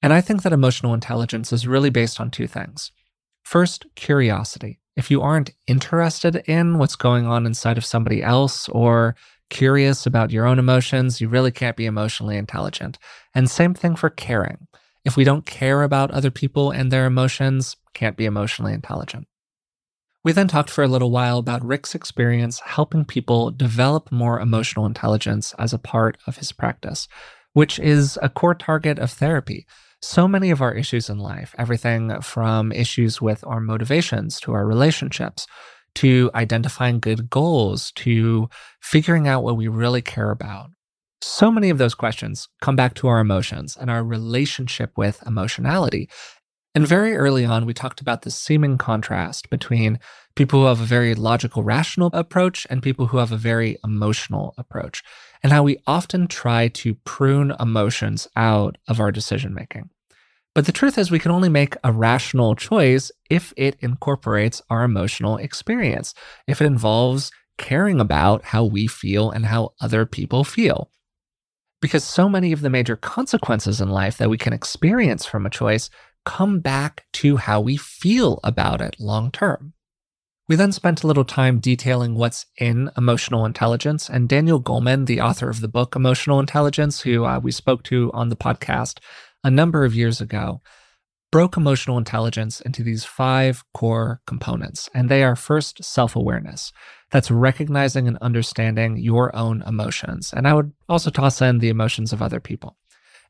And 0.02 0.12
I 0.12 0.20
think 0.20 0.42
that 0.42 0.52
emotional 0.52 0.92
intelligence 0.92 1.52
is 1.52 1.68
really 1.68 1.90
based 1.90 2.20
on 2.20 2.32
two 2.32 2.48
things. 2.48 2.90
First, 3.44 3.86
curiosity. 3.94 4.80
If 4.98 5.12
you 5.12 5.22
aren't 5.22 5.52
interested 5.68 6.42
in 6.48 6.76
what's 6.76 6.96
going 6.96 7.24
on 7.24 7.46
inside 7.46 7.78
of 7.78 7.84
somebody 7.84 8.20
else 8.20 8.68
or 8.68 9.14
curious 9.48 10.06
about 10.06 10.32
your 10.32 10.44
own 10.44 10.58
emotions, 10.58 11.20
you 11.20 11.28
really 11.28 11.52
can't 11.52 11.76
be 11.76 11.86
emotionally 11.86 12.36
intelligent. 12.36 12.98
And 13.32 13.48
same 13.48 13.74
thing 13.74 13.94
for 13.94 14.10
caring. 14.10 14.66
If 15.04 15.16
we 15.16 15.22
don't 15.22 15.46
care 15.46 15.84
about 15.84 16.10
other 16.10 16.32
people 16.32 16.72
and 16.72 16.90
their 16.90 17.06
emotions, 17.06 17.76
can't 17.94 18.16
be 18.16 18.24
emotionally 18.24 18.72
intelligent. 18.72 19.28
We 20.24 20.32
then 20.32 20.48
talked 20.48 20.68
for 20.68 20.82
a 20.82 20.88
little 20.88 21.12
while 21.12 21.38
about 21.38 21.64
Rick's 21.64 21.94
experience 21.94 22.58
helping 22.58 23.04
people 23.04 23.52
develop 23.52 24.10
more 24.10 24.40
emotional 24.40 24.84
intelligence 24.84 25.54
as 25.60 25.72
a 25.72 25.78
part 25.78 26.18
of 26.26 26.38
his 26.38 26.50
practice, 26.50 27.06
which 27.52 27.78
is 27.78 28.18
a 28.20 28.28
core 28.28 28.56
target 28.56 28.98
of 28.98 29.12
therapy. 29.12 29.64
So 30.00 30.28
many 30.28 30.50
of 30.50 30.62
our 30.62 30.72
issues 30.72 31.10
in 31.10 31.18
life, 31.18 31.54
everything 31.58 32.20
from 32.20 32.70
issues 32.72 33.20
with 33.20 33.44
our 33.44 33.60
motivations 33.60 34.38
to 34.40 34.52
our 34.52 34.64
relationships, 34.64 35.46
to 35.96 36.30
identifying 36.34 37.00
good 37.00 37.28
goals, 37.28 37.90
to 37.96 38.48
figuring 38.80 39.26
out 39.26 39.42
what 39.42 39.56
we 39.56 39.66
really 39.66 40.02
care 40.02 40.30
about, 40.30 40.70
so 41.20 41.50
many 41.50 41.70
of 41.70 41.78
those 41.78 41.94
questions 41.94 42.48
come 42.60 42.76
back 42.76 42.94
to 42.94 43.08
our 43.08 43.18
emotions 43.18 43.76
and 43.76 43.90
our 43.90 44.04
relationship 44.04 44.92
with 44.96 45.22
emotionality. 45.26 46.08
And 46.74 46.86
very 46.86 47.16
early 47.16 47.44
on, 47.44 47.66
we 47.66 47.74
talked 47.74 48.00
about 48.00 48.22
the 48.22 48.30
seeming 48.30 48.78
contrast 48.78 49.50
between 49.50 49.98
people 50.36 50.60
who 50.60 50.66
have 50.66 50.80
a 50.80 50.84
very 50.84 51.14
logical, 51.14 51.62
rational 51.62 52.10
approach 52.12 52.66
and 52.70 52.82
people 52.82 53.06
who 53.06 53.18
have 53.18 53.32
a 53.32 53.36
very 53.36 53.78
emotional 53.82 54.54
approach, 54.58 55.02
and 55.42 55.52
how 55.52 55.62
we 55.62 55.78
often 55.86 56.28
try 56.28 56.68
to 56.68 56.94
prune 56.94 57.52
emotions 57.58 58.28
out 58.36 58.76
of 58.86 59.00
our 59.00 59.10
decision 59.10 59.54
making. 59.54 59.90
But 60.54 60.66
the 60.66 60.72
truth 60.72 60.98
is, 60.98 61.10
we 61.10 61.18
can 61.18 61.32
only 61.32 61.48
make 61.48 61.76
a 61.82 61.92
rational 61.92 62.54
choice 62.54 63.10
if 63.30 63.52
it 63.56 63.76
incorporates 63.80 64.60
our 64.70 64.84
emotional 64.84 65.36
experience, 65.36 66.14
if 66.46 66.60
it 66.60 66.66
involves 66.66 67.30
caring 67.56 68.00
about 68.00 68.44
how 68.44 68.64
we 68.64 68.86
feel 68.86 69.30
and 69.30 69.46
how 69.46 69.72
other 69.80 70.06
people 70.06 70.44
feel 70.44 70.90
because 71.80 72.04
so 72.04 72.28
many 72.28 72.52
of 72.52 72.60
the 72.60 72.70
major 72.70 72.96
consequences 72.96 73.80
in 73.80 73.88
life 73.88 74.18
that 74.18 74.30
we 74.30 74.38
can 74.38 74.52
experience 74.52 75.24
from 75.24 75.46
a 75.46 75.50
choice 75.50 75.90
come 76.24 76.60
back 76.60 77.06
to 77.14 77.36
how 77.36 77.60
we 77.60 77.76
feel 77.76 78.40
about 78.44 78.80
it 78.80 78.96
long 78.98 79.30
term. 79.30 79.74
We 80.48 80.56
then 80.56 80.72
spent 80.72 81.02
a 81.02 81.06
little 81.06 81.26
time 81.26 81.58
detailing 81.58 82.14
what's 82.14 82.46
in 82.56 82.90
emotional 82.96 83.44
intelligence, 83.44 84.08
and 84.08 84.28
Daniel 84.28 84.62
Goleman, 84.62 85.04
the 85.06 85.20
author 85.20 85.50
of 85.50 85.60
the 85.60 85.68
book 85.68 85.94
Emotional 85.94 86.40
Intelligence, 86.40 87.02
who 87.02 87.26
uh, 87.26 87.38
we 87.38 87.52
spoke 87.52 87.82
to 87.84 88.10
on 88.14 88.30
the 88.30 88.36
podcast 88.36 88.98
a 89.44 89.50
number 89.50 89.84
of 89.84 89.94
years 89.94 90.22
ago, 90.22 90.62
broke 91.30 91.56
emotional 91.56 91.98
intelligence 91.98 92.60
into 92.62 92.82
these 92.82 93.04
five 93.04 93.62
core 93.74 94.22
components. 94.26 94.88
And 94.94 95.10
they 95.10 95.22
are 95.22 95.36
first, 95.36 95.84
self 95.84 96.16
awareness. 96.16 96.72
That's 97.10 97.30
recognizing 97.30 98.08
and 98.08 98.16
understanding 98.18 98.96
your 98.96 99.34
own 99.36 99.62
emotions. 99.66 100.32
And 100.34 100.48
I 100.48 100.54
would 100.54 100.72
also 100.88 101.10
toss 101.10 101.42
in 101.42 101.58
the 101.58 101.68
emotions 101.68 102.12
of 102.12 102.22
other 102.22 102.40
people. 102.40 102.76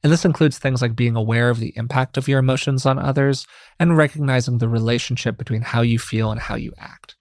And 0.03 0.13
this 0.13 0.25
includes 0.25 0.59
things 0.59 0.81
like 0.81 0.95
being 0.95 1.17
aware 1.17 1.51
of 1.51 1.59
the 1.59 1.73
impact 1.77 2.17
of 2.17 2.29
your 2.29 2.39
emotions 2.39 2.87
on 2.87 2.99
others 2.99 3.47
and 3.81 3.97
recognizing 3.97 4.59
the 4.59 4.69
relationship 4.69 5.37
between 5.37 5.63
how 5.63 5.83
you 5.83 5.99
feel 5.99 6.31
and 6.31 6.41
how 6.41 6.55
you 6.55 6.73
act. 6.79 7.17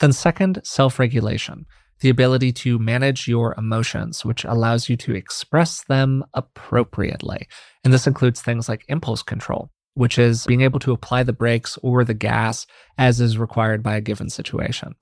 Then, 0.00 0.12
second, 0.12 0.60
self 0.62 0.98
regulation, 0.98 1.66
the 2.00 2.10
ability 2.10 2.52
to 2.52 2.78
manage 2.78 3.26
your 3.26 3.54
emotions, 3.58 4.24
which 4.24 4.44
allows 4.44 4.88
you 4.88 4.96
to 4.98 5.14
express 5.14 5.82
them 5.84 6.24
appropriately. 6.34 7.48
And 7.82 7.92
this 7.92 8.06
includes 8.06 8.40
things 8.40 8.68
like 8.68 8.84
impulse 8.88 9.22
control, 9.22 9.70
which 9.94 10.18
is 10.18 10.46
being 10.46 10.60
able 10.60 10.78
to 10.80 10.92
apply 10.92 11.22
the 11.22 11.32
brakes 11.32 11.78
or 11.82 12.04
the 12.04 12.14
gas 12.14 12.66
as 12.98 13.20
is 13.20 13.38
required 13.38 13.82
by 13.82 13.96
a 13.96 14.00
given 14.00 14.28
situation. 14.28 14.94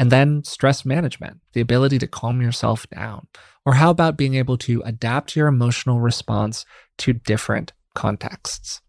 And 0.00 0.10
then 0.10 0.42
stress 0.44 0.86
management, 0.86 1.40
the 1.52 1.60
ability 1.60 1.98
to 1.98 2.06
calm 2.06 2.40
yourself 2.40 2.88
down. 2.88 3.26
Or 3.66 3.74
how 3.74 3.90
about 3.90 4.16
being 4.16 4.34
able 4.34 4.56
to 4.56 4.80
adapt 4.86 5.36
your 5.36 5.46
emotional 5.46 6.00
response 6.00 6.64
to 6.98 7.12
different 7.12 7.74
contexts? 7.94 8.80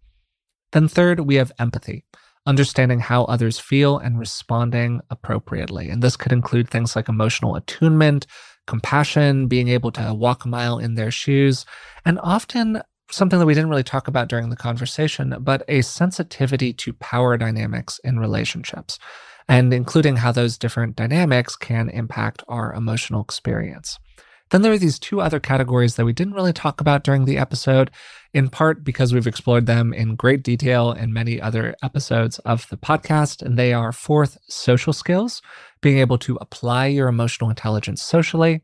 Then, 0.72 0.88
third, 0.88 1.20
we 1.20 1.36
have 1.36 1.52
empathy, 1.60 2.06
understanding 2.46 3.02
how 3.02 3.26
others 3.26 3.60
feel 3.60 3.98
and 3.98 4.18
responding 4.18 5.02
appropriately. 5.10 5.90
And 5.90 6.02
this 6.02 6.16
could 6.16 6.32
include 6.32 6.70
things 6.70 6.96
like 6.96 7.10
emotional 7.10 7.58
attunement, 7.58 8.26
compassion, 8.66 9.50
being 9.50 9.68
able 9.68 9.92
to 9.92 10.14
walk 10.14 10.46
a 10.46 10.48
mile 10.48 10.80
in 10.80 10.96
their 10.96 11.12
shoes, 11.12 11.66
and 12.06 12.22
often 12.24 12.82
something 13.12 13.38
that 13.38 13.46
we 13.46 13.54
didn't 13.54 13.70
really 13.70 13.84
talk 13.84 14.08
about 14.08 14.30
during 14.30 14.50
the 14.50 14.56
conversation, 14.56 15.36
but 15.42 15.66
a 15.68 15.82
sensitivity 15.82 16.72
to 16.72 16.94
power 16.94 17.36
dynamics 17.36 18.00
in 18.06 18.18
relationships, 18.18 18.98
and 19.48 19.74
including 19.74 20.18
how 20.18 20.32
those 20.32 20.58
different 20.58 20.96
dynamics 20.96 21.56
can 21.56 21.90
impact 21.90 22.44
our 22.48 22.74
emotional 22.74 23.22
experience. 23.22 24.00
Then 24.52 24.62
there 24.62 24.74
are 24.74 24.78
these 24.78 25.00
two 25.00 25.22
other 25.22 25.40
categories 25.40 25.96
that 25.96 26.06
we 26.06 26.12
didn't 26.12 26.34
really 26.34 26.52
talk 26.52 26.82
about 26.82 27.06
during 27.06 27.24
the 27.24 27.38
episode, 27.38 27.90
in 28.34 28.50
part 28.50 28.84
because 28.84 29.14
we've 29.14 29.28
explored 29.28 29.66
them 29.66 29.94
in 29.94 30.16
great 30.16 30.44
detail 30.44 30.92
in 30.92 31.14
many 31.14 31.42
other 31.42 31.74
episodes 31.82 32.38
of 32.40 32.68
the 32.70 32.76
podcast. 32.76 33.42
And 33.42 33.58
they 33.58 33.72
are 33.72 33.94
fourth, 33.94 34.38
social 34.50 34.92
skills, 34.92 35.42
being 35.82 36.00
able 36.00 36.18
to 36.20 36.38
apply 36.42 36.88
your 36.88 37.08
emotional 37.08 37.50
intelligence 37.50 38.02
socially, 38.02 38.62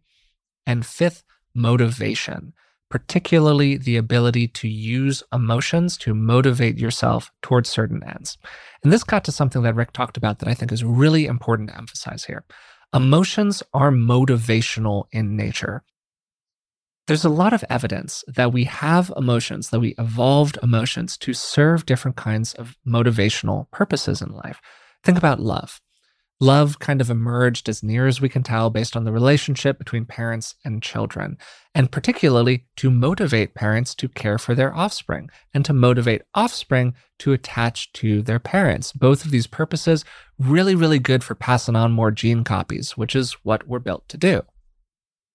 and 0.66 0.86
fifth, 0.86 1.24
motivation, 1.56 2.54
particularly 2.90 3.78
the 3.78 3.98
ability 3.98 4.48
to 4.48 4.68
use 4.68 5.24
emotions 5.34 5.98
to 5.98 6.14
motivate 6.14 6.78
yourself 6.78 7.32
towards 7.42 7.70
certain 7.70 8.04
ends. 8.04 8.38
And 8.84 8.92
this 8.94 9.04
got 9.04 9.24
to 9.26 9.32
something 9.32 9.64
that 9.64 9.76
Rick 9.76 9.92
talked 9.92 10.18
about 10.18 10.40
that 10.40 10.50
I 10.50 10.54
think 10.54 10.72
is 10.72 10.84
really 10.84 11.26
important 11.26 11.70
to 11.70 11.78
emphasize 11.78 12.26
here. 12.26 12.46
Emotions 12.94 13.62
are 13.74 13.92
motivational 13.92 15.06
in 15.12 15.36
nature. 15.36 15.84
There's 17.08 17.26
a 17.26 17.30
lot 17.30 17.54
of 17.54 17.64
evidence 17.70 18.24
that 18.28 18.52
we 18.52 18.66
have 18.66 19.12
emotions, 19.16 19.70
that 19.70 19.80
we 19.80 19.96
evolved 19.98 20.58
emotions 20.62 21.18
to 21.20 21.34
serve 21.34 21.86
different 21.86 22.18
kinds 22.18 22.54
of 22.54 22.78
motivational 22.86 23.70
purposes 23.72 24.22
in 24.22 24.32
life. 24.32 24.62
Think 25.04 25.18
about 25.18 25.40
love. 25.40 25.80
Love 26.40 26.78
kind 26.78 27.02
of 27.02 27.10
emerged 27.10 27.68
as 27.68 27.82
near 27.82 28.06
as 28.06 28.22
we 28.22 28.30
can 28.30 28.44
tell 28.44 28.70
based 28.70 28.96
on 28.96 29.06
the 29.06 29.12
relationship 29.12 29.80
between 29.80 30.06
parents 30.06 30.54
and 30.64 30.84
children, 30.84 31.36
and 31.74 31.92
particularly 31.92 32.68
to 32.76 32.92
motivate 32.92 33.56
parents 33.56 33.96
to 33.96 34.08
care 34.08 34.38
for 34.38 34.54
their 34.54 34.76
offspring 34.76 35.30
and 35.52 35.66
to 35.66 35.74
motivate 35.74 36.22
offspring 36.36 36.94
to 37.18 37.34
attach 37.34 37.92
to 37.94 38.22
their 38.22 38.38
parents. 38.38 38.92
Both 38.92 39.26
of 39.26 39.32
these 39.32 39.48
purposes 39.48 40.06
really, 40.38 40.76
really 40.76 41.00
good 41.00 41.24
for 41.24 41.34
passing 41.34 41.76
on 41.76 41.92
more 41.92 42.12
gene 42.12 42.44
copies, 42.44 42.96
which 42.96 43.16
is 43.16 43.34
what 43.44 43.68
we're 43.68 43.80
built 43.80 44.08
to 44.10 44.18
do. 44.18 44.44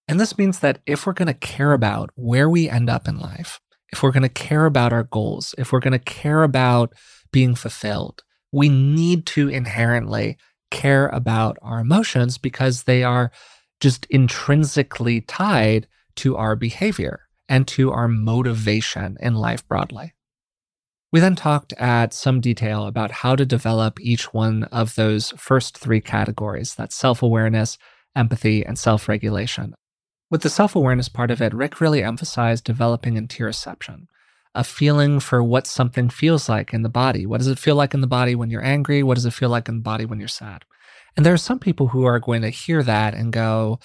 And 0.07 0.21
this 0.21 0.37
means 0.37 0.59
that 0.59 0.79
if 0.85 1.05
we're 1.05 1.11
going 1.11 1.27
to 1.27 1.33
care 1.33 1.73
about 1.73 2.11
where 2.15 2.49
we 2.49 2.69
end 2.69 2.89
up 2.89 3.09
in 3.09 3.19
life, 3.19 3.59
if 3.91 4.01
we're 4.01 4.11
going 4.11 4.23
to 4.23 4.29
care 4.29 4.65
about 4.65 4.93
our 4.93 5.03
goals, 5.03 5.53
if 5.57 5.73
we're 5.73 5.79
going 5.81 5.91
to 5.91 5.99
care 5.99 6.43
about 6.43 6.93
being 7.31 7.55
fulfilled, 7.55 8.23
we 8.53 8.69
need 8.69 9.25
to 9.25 9.49
inherently 9.49 10.37
care 10.73 11.07
about 11.09 11.57
our 11.61 11.79
emotions 11.79 12.37
because 12.37 12.83
they 12.83 13.03
are 13.03 13.31
just 13.79 14.05
intrinsically 14.09 15.21
tied 15.21 15.87
to 16.15 16.35
our 16.35 16.57
behavior 16.57 17.21
and 17.47 17.67
to 17.67 17.91
our 17.91 18.07
motivation 18.07 19.15
in 19.21 19.35
life 19.35 19.65
broadly. 19.67 20.13
We 21.11 21.19
then 21.19 21.35
talked 21.35 21.73
at 21.73 22.11
some 22.11 22.41
detail 22.41 22.87
about 22.87 23.11
how 23.11 23.35
to 23.35 23.45
develop 23.45 23.99
each 24.01 24.33
one 24.33 24.63
of 24.65 24.95
those 24.95 25.31
first 25.37 25.77
three 25.77 26.01
categories 26.01 26.73
that's 26.73 26.95
self 26.95 27.21
awareness, 27.21 27.77
empathy, 28.15 28.65
and 28.65 28.77
self 28.79 29.07
regulation. 29.07 29.75
With 30.31 30.41
the 30.41 30.49
self 30.49 30.75
awareness 30.75 31.09
part 31.09 31.29
of 31.29 31.39
it, 31.39 31.53
Rick 31.53 31.79
really 31.79 32.03
emphasized 32.03 32.63
developing 32.63 33.15
interoception, 33.15 34.07
a 34.55 34.63
feeling 34.63 35.19
for 35.19 35.43
what 35.43 35.67
something 35.67 36.09
feels 36.09 36.47
like 36.47 36.73
in 36.73 36.83
the 36.83 36.89
body. 36.89 37.25
What 37.25 37.39
does 37.39 37.47
it 37.47 37.59
feel 37.59 37.75
like 37.75 37.93
in 37.93 38.01
the 38.01 38.07
body 38.07 38.35
when 38.35 38.49
you're 38.49 38.63
angry? 38.63 39.03
What 39.03 39.15
does 39.15 39.25
it 39.25 39.33
feel 39.33 39.49
like 39.49 39.67
in 39.67 39.75
the 39.77 39.81
body 39.81 40.05
when 40.05 40.19
you're 40.19 40.27
sad? 40.27 40.63
And 41.15 41.25
there 41.25 41.33
are 41.33 41.37
some 41.37 41.59
people 41.59 41.87
who 41.87 42.05
are 42.05 42.19
going 42.19 42.41
to 42.41 42.49
hear 42.49 42.83
that 42.83 43.13
and 43.13 43.31
go, 43.31 43.79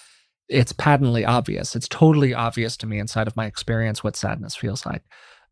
it's 0.49 0.73
patently 0.73 1.24
obvious. 1.24 1.77
It's 1.77 1.89
totally 1.89 2.35
obvious 2.35 2.77
to 2.78 2.86
me 2.86 2.99
inside 2.99 3.27
of 3.27 3.36
my 3.36 3.47
experience 3.47 4.03
what 4.03 4.16
sadness 4.16 4.57
feels 4.57 4.86
like. 4.86 5.03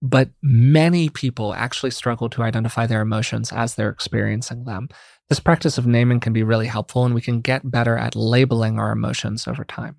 But 0.02 0.30
many 0.42 1.08
people 1.08 1.54
actually 1.54 1.90
struggle 1.90 2.28
to 2.30 2.42
identify 2.42 2.86
their 2.86 3.00
emotions 3.00 3.52
as 3.52 3.74
they're 3.74 3.90
experiencing 3.90 4.64
them. 4.64 4.88
This 5.28 5.40
practice 5.40 5.78
of 5.78 5.86
naming 5.86 6.20
can 6.20 6.32
be 6.32 6.42
really 6.42 6.66
helpful, 6.66 7.04
and 7.04 7.14
we 7.14 7.20
can 7.20 7.40
get 7.40 7.70
better 7.70 7.96
at 7.96 8.14
labeling 8.14 8.78
our 8.78 8.92
emotions 8.92 9.48
over 9.48 9.64
time. 9.64 9.96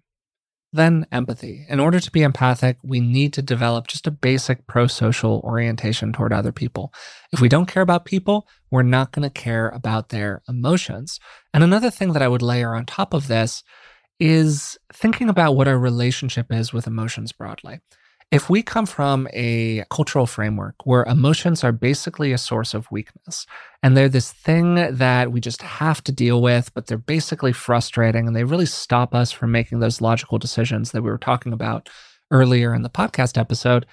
Then 0.74 1.06
empathy. 1.12 1.66
In 1.70 1.80
order 1.80 2.00
to 2.00 2.12
be 2.12 2.24
empathic, 2.24 2.78
we 2.84 3.00
need 3.00 3.32
to 3.34 3.42
develop 3.42 3.88
just 3.88 4.06
a 4.06 4.12
basic 4.12 4.68
pro 4.68 4.88
social 4.88 5.40
orientation 5.44 6.12
toward 6.12 6.34
other 6.34 6.52
people. 6.52 6.94
If 7.32 7.40
we 7.40 7.48
don't 7.48 7.68
care 7.68 7.84
about 7.84 8.06
people, 8.06 8.48
we're 8.70 8.84
not 8.84 9.14
going 9.14 9.24
to 9.24 9.30
care 9.30 9.70
about 9.70 10.10
their 10.10 10.44
emotions. 10.48 11.20
And 11.54 11.64
another 11.64 11.90
thing 11.90 12.14
that 12.14 12.22
I 12.22 12.28
would 12.28 12.42
layer 12.42 12.76
on 12.76 12.86
top 12.86 13.14
of 13.14 13.28
this 13.28 13.64
is 14.20 14.78
thinking 14.92 15.30
about 15.30 15.56
what 15.56 15.68
our 15.68 15.78
relationship 15.78 16.48
is 16.52 16.74
with 16.74 16.88
emotions 16.88 17.32
broadly. 17.32 17.80
If 18.30 18.50
we 18.50 18.62
come 18.62 18.86
from 18.86 19.26
a 19.32 19.86
cultural 19.90 20.26
framework 20.26 20.76
where 20.86 21.06
emotions 21.06 21.64
are 21.64 21.72
basically 21.72 22.34
a 22.34 22.38
source 22.38 22.74
of 22.74 22.92
weakness 22.92 23.46
and 23.82 23.96
they're 23.96 24.10
this 24.10 24.34
thing 24.34 24.76
that 24.76 25.32
we 25.32 25.40
just 25.40 25.62
have 25.62 26.04
to 26.04 26.12
deal 26.12 26.42
with, 26.42 26.74
but 26.74 26.88
they're 26.88 26.98
basically 26.98 27.54
frustrating 27.54 28.28
and 28.28 28.36
they 28.36 28.44
really 28.44 28.66
stop 28.66 29.16
us 29.16 29.32
from 29.32 29.54
making 29.54 29.80
those 29.80 30.02
logical 30.02 30.38
decisions 30.38 30.92
that 30.92 31.04
we 31.04 31.10
were 31.10 31.18
talking 31.18 31.54
about 31.54 31.88
earlier 32.30 32.76
in 32.76 32.82
the 32.82 32.90
podcast 32.90 33.38
episode, 33.38 33.86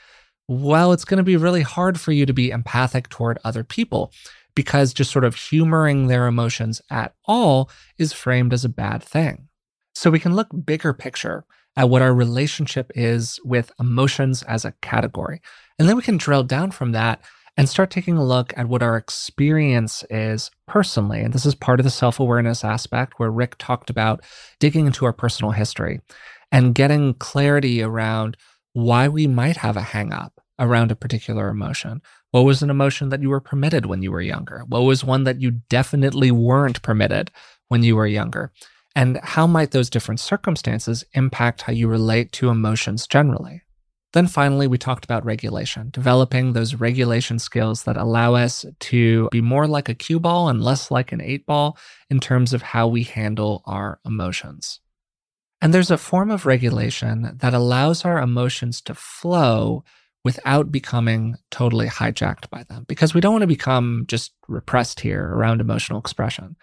well, 0.48 0.92
it's 0.92 1.04
going 1.04 1.18
to 1.18 1.24
be 1.24 1.36
really 1.36 1.62
hard 1.62 2.00
for 2.00 2.10
you 2.10 2.26
to 2.26 2.32
be 2.32 2.50
empathic 2.50 3.08
toward 3.08 3.38
other 3.44 3.62
people 3.62 4.12
because 4.56 4.92
just 4.92 5.12
sort 5.12 5.24
of 5.24 5.36
humoring 5.36 6.08
their 6.08 6.26
emotions 6.26 6.82
at 6.90 7.14
all 7.26 7.70
is 7.98 8.12
framed 8.12 8.52
as 8.52 8.64
a 8.64 8.68
bad 8.68 9.00
thing. 9.00 9.46
So 9.94 10.10
we 10.10 10.18
can 10.18 10.34
look 10.34 10.48
bigger 10.64 10.92
picture 10.92 11.44
at 11.76 11.88
what 11.88 12.02
our 12.02 12.14
relationship 12.14 12.90
is 12.94 13.40
with 13.44 13.72
emotions 13.80 14.42
as 14.44 14.64
a 14.64 14.74
category. 14.82 15.40
And 15.78 15.88
then 15.88 15.96
we 15.96 16.02
can 16.02 16.16
drill 16.16 16.44
down 16.44 16.70
from 16.70 16.92
that 16.92 17.20
and 17.56 17.68
start 17.68 17.90
taking 17.90 18.16
a 18.16 18.24
look 18.24 18.52
at 18.56 18.68
what 18.68 18.82
our 18.82 18.96
experience 18.96 20.04
is 20.10 20.50
personally. 20.66 21.20
And 21.20 21.32
this 21.32 21.46
is 21.46 21.54
part 21.54 21.80
of 21.80 21.84
the 21.84 21.90
self 21.90 22.18
awareness 22.18 22.64
aspect 22.64 23.14
where 23.18 23.30
Rick 23.30 23.56
talked 23.58 23.90
about 23.90 24.24
digging 24.58 24.86
into 24.86 25.04
our 25.04 25.12
personal 25.12 25.52
history 25.52 26.00
and 26.50 26.74
getting 26.74 27.14
clarity 27.14 27.82
around 27.82 28.36
why 28.72 29.08
we 29.08 29.26
might 29.26 29.56
have 29.58 29.76
a 29.76 29.82
hang 29.82 30.12
up 30.12 30.40
around 30.58 30.90
a 30.90 30.96
particular 30.96 31.48
emotion. 31.48 32.00
What 32.30 32.42
was 32.42 32.62
an 32.62 32.70
emotion 32.70 33.08
that 33.10 33.22
you 33.22 33.28
were 33.28 33.40
permitted 33.40 33.86
when 33.86 34.02
you 34.02 34.10
were 34.10 34.20
younger? 34.20 34.64
What 34.66 34.80
was 34.80 35.04
one 35.04 35.24
that 35.24 35.40
you 35.40 35.52
definitely 35.68 36.30
weren't 36.30 36.82
permitted 36.82 37.30
when 37.68 37.82
you 37.82 37.96
were 37.96 38.06
younger? 38.06 38.52
And 38.94 39.18
how 39.22 39.46
might 39.46 39.72
those 39.72 39.90
different 39.90 40.20
circumstances 40.20 41.04
impact 41.14 41.62
how 41.62 41.72
you 41.72 41.88
relate 41.88 42.32
to 42.32 42.48
emotions 42.48 43.06
generally? 43.06 43.62
Then 44.12 44.28
finally, 44.28 44.68
we 44.68 44.78
talked 44.78 45.04
about 45.04 45.24
regulation, 45.24 45.90
developing 45.90 46.52
those 46.52 46.76
regulation 46.76 47.40
skills 47.40 47.82
that 47.82 47.96
allow 47.96 48.34
us 48.34 48.64
to 48.78 49.28
be 49.32 49.40
more 49.40 49.66
like 49.66 49.88
a 49.88 49.94
cue 49.94 50.20
ball 50.20 50.48
and 50.48 50.62
less 50.62 50.92
like 50.92 51.10
an 51.10 51.20
eight 51.20 51.44
ball 51.46 51.76
in 52.08 52.20
terms 52.20 52.52
of 52.52 52.62
how 52.62 52.86
we 52.86 53.02
handle 53.02 53.62
our 53.66 53.98
emotions. 54.06 54.78
And 55.60 55.74
there's 55.74 55.90
a 55.90 55.98
form 55.98 56.30
of 56.30 56.46
regulation 56.46 57.38
that 57.40 57.54
allows 57.54 58.04
our 58.04 58.20
emotions 58.20 58.80
to 58.82 58.94
flow 58.94 59.82
without 60.22 60.70
becoming 60.70 61.36
totally 61.50 61.88
hijacked 61.88 62.48
by 62.50 62.62
them 62.64 62.84
because 62.86 63.14
we 63.14 63.20
don't 63.20 63.32
want 63.32 63.42
to 63.42 63.48
become 63.48 64.04
just 64.06 64.32
repressed 64.46 65.00
here 65.00 65.26
around 65.34 65.60
emotional 65.60 65.98
expression. 65.98 66.54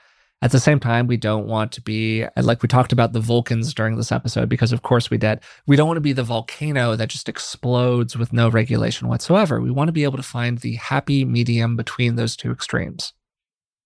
At 0.44 0.52
the 0.52 0.60
same 0.60 0.80
time, 0.80 1.06
we 1.06 1.18
don't 1.18 1.46
want 1.46 1.72
to 1.74 1.82
be 1.82 2.26
like 2.36 2.64
we 2.64 2.68
talked 2.68 2.92
about 2.92 3.14
the 3.14 3.20
Vulcans 3.20 3.76
during 3.76 3.96
this 3.96 4.12
episode, 4.12 4.50
because 4.50 4.72
of 4.72 4.82
course 4.82 5.12
we 5.12 5.20
did. 5.20 5.40
We 5.68 5.76
don't 5.76 5.88
want 5.88 5.98
to 5.98 6.02
be 6.02 6.14
the 6.14 6.24
volcano 6.24 6.96
that 6.96 7.10
just 7.10 7.30
explodes 7.30 8.18
with 8.18 8.34
no 8.34 8.50
regulation 8.50 9.08
whatsoever. 9.08 9.62
We 9.62 9.70
want 9.70 9.90
to 9.90 9.94
be 9.94 10.04
able 10.04 10.18
to 10.18 10.24
find 10.24 10.58
the 10.58 10.76
happy 10.76 11.26
medium 11.26 11.76
between 11.76 12.16
those 12.16 12.36
two 12.36 12.52
extremes. 12.52 13.14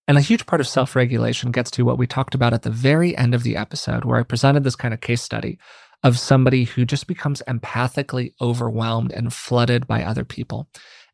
And 0.08 0.16
a 0.16 0.22
huge 0.22 0.46
part 0.46 0.60
of 0.60 0.68
self 0.68 0.96
regulation 0.96 1.50
gets 1.50 1.70
to 1.72 1.84
what 1.84 1.98
we 1.98 2.06
talked 2.06 2.34
about 2.34 2.54
at 2.54 2.62
the 2.62 2.70
very 2.70 3.14
end 3.16 3.34
of 3.34 3.42
the 3.42 3.56
episode, 3.56 4.06
where 4.06 4.18
I 4.18 4.22
presented 4.22 4.64
this 4.64 4.76
kind 4.76 4.94
of 4.94 5.00
case 5.02 5.20
study 5.20 5.58
of 6.02 6.18
somebody 6.18 6.64
who 6.64 6.86
just 6.86 7.06
becomes 7.06 7.42
empathically 7.48 8.32
overwhelmed 8.40 9.12
and 9.12 9.32
flooded 9.32 9.86
by 9.86 10.04
other 10.04 10.24
people. 10.24 10.68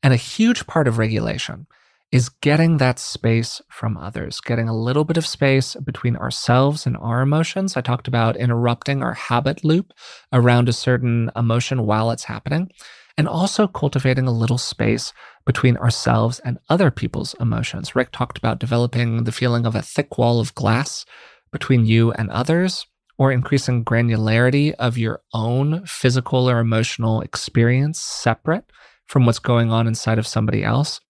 And 0.04 0.12
a 0.12 0.16
huge 0.16 0.66
part 0.66 0.86
of 0.86 0.98
regulation 0.98 1.66
is 2.12 2.28
getting 2.28 2.76
that 2.76 2.98
space 2.98 3.62
from 3.70 3.96
others, 3.96 4.40
getting 4.42 4.68
a 4.68 4.76
little 4.76 5.04
bit 5.04 5.16
of 5.16 5.26
space 5.26 5.74
between 5.76 6.14
ourselves 6.14 6.86
and 6.86 6.94
our 6.98 7.22
emotions. 7.22 7.74
I 7.74 7.80
talked 7.80 8.06
about 8.06 8.36
interrupting 8.36 9.02
our 9.02 9.14
habit 9.14 9.64
loop 9.64 9.92
around 10.30 10.68
a 10.68 10.74
certain 10.74 11.30
emotion 11.34 11.86
while 11.86 12.10
it's 12.10 12.24
happening, 12.24 12.70
and 13.16 13.26
also 13.26 13.66
cultivating 13.66 14.26
a 14.26 14.32
little 14.32 14.58
space 14.58 15.14
between 15.46 15.78
ourselves 15.78 16.38
and 16.40 16.58
other 16.68 16.90
people's 16.90 17.34
emotions. 17.40 17.96
Rick 17.96 18.10
talked 18.12 18.36
about 18.36 18.60
developing 18.60 19.24
the 19.24 19.32
feeling 19.32 19.64
of 19.64 19.74
a 19.74 19.82
thick 19.82 20.18
wall 20.18 20.38
of 20.38 20.54
glass 20.54 21.06
between 21.50 21.86
you 21.86 22.12
and 22.12 22.30
others, 22.30 22.86
or 23.16 23.32
increasing 23.32 23.84
granularity 23.84 24.72
of 24.78 24.98
your 24.98 25.20
own 25.32 25.84
physical 25.86 26.48
or 26.48 26.58
emotional 26.58 27.22
experience 27.22 28.00
separate 28.00 28.64
from 29.06 29.24
what's 29.24 29.38
going 29.38 29.70
on 29.70 29.86
inside 29.86 30.18
of 30.18 30.26
somebody 30.26 30.62
else. 30.62 31.00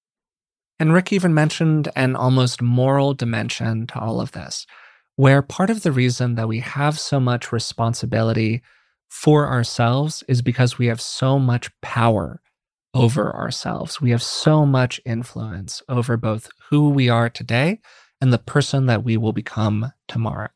And 0.82 0.92
Rick 0.92 1.12
even 1.12 1.32
mentioned 1.32 1.92
an 1.94 2.16
almost 2.16 2.60
moral 2.60 3.14
dimension 3.14 3.86
to 3.86 4.00
all 4.00 4.20
of 4.20 4.32
this, 4.32 4.66
where 5.14 5.40
part 5.40 5.70
of 5.70 5.84
the 5.84 5.92
reason 5.92 6.34
that 6.34 6.48
we 6.48 6.58
have 6.58 6.98
so 6.98 7.20
much 7.20 7.52
responsibility 7.52 8.62
for 9.08 9.46
ourselves 9.46 10.24
is 10.26 10.42
because 10.42 10.78
we 10.78 10.88
have 10.88 11.00
so 11.00 11.38
much 11.38 11.70
power 11.82 12.42
over 12.94 13.32
ourselves. 13.32 14.00
We 14.00 14.10
have 14.10 14.24
so 14.24 14.66
much 14.66 15.00
influence 15.06 15.84
over 15.88 16.16
both 16.16 16.50
who 16.70 16.88
we 16.88 17.08
are 17.08 17.30
today 17.30 17.78
and 18.20 18.32
the 18.32 18.38
person 18.38 18.86
that 18.86 19.04
we 19.04 19.16
will 19.16 19.32
become 19.32 19.92
tomorrow. 20.08 20.50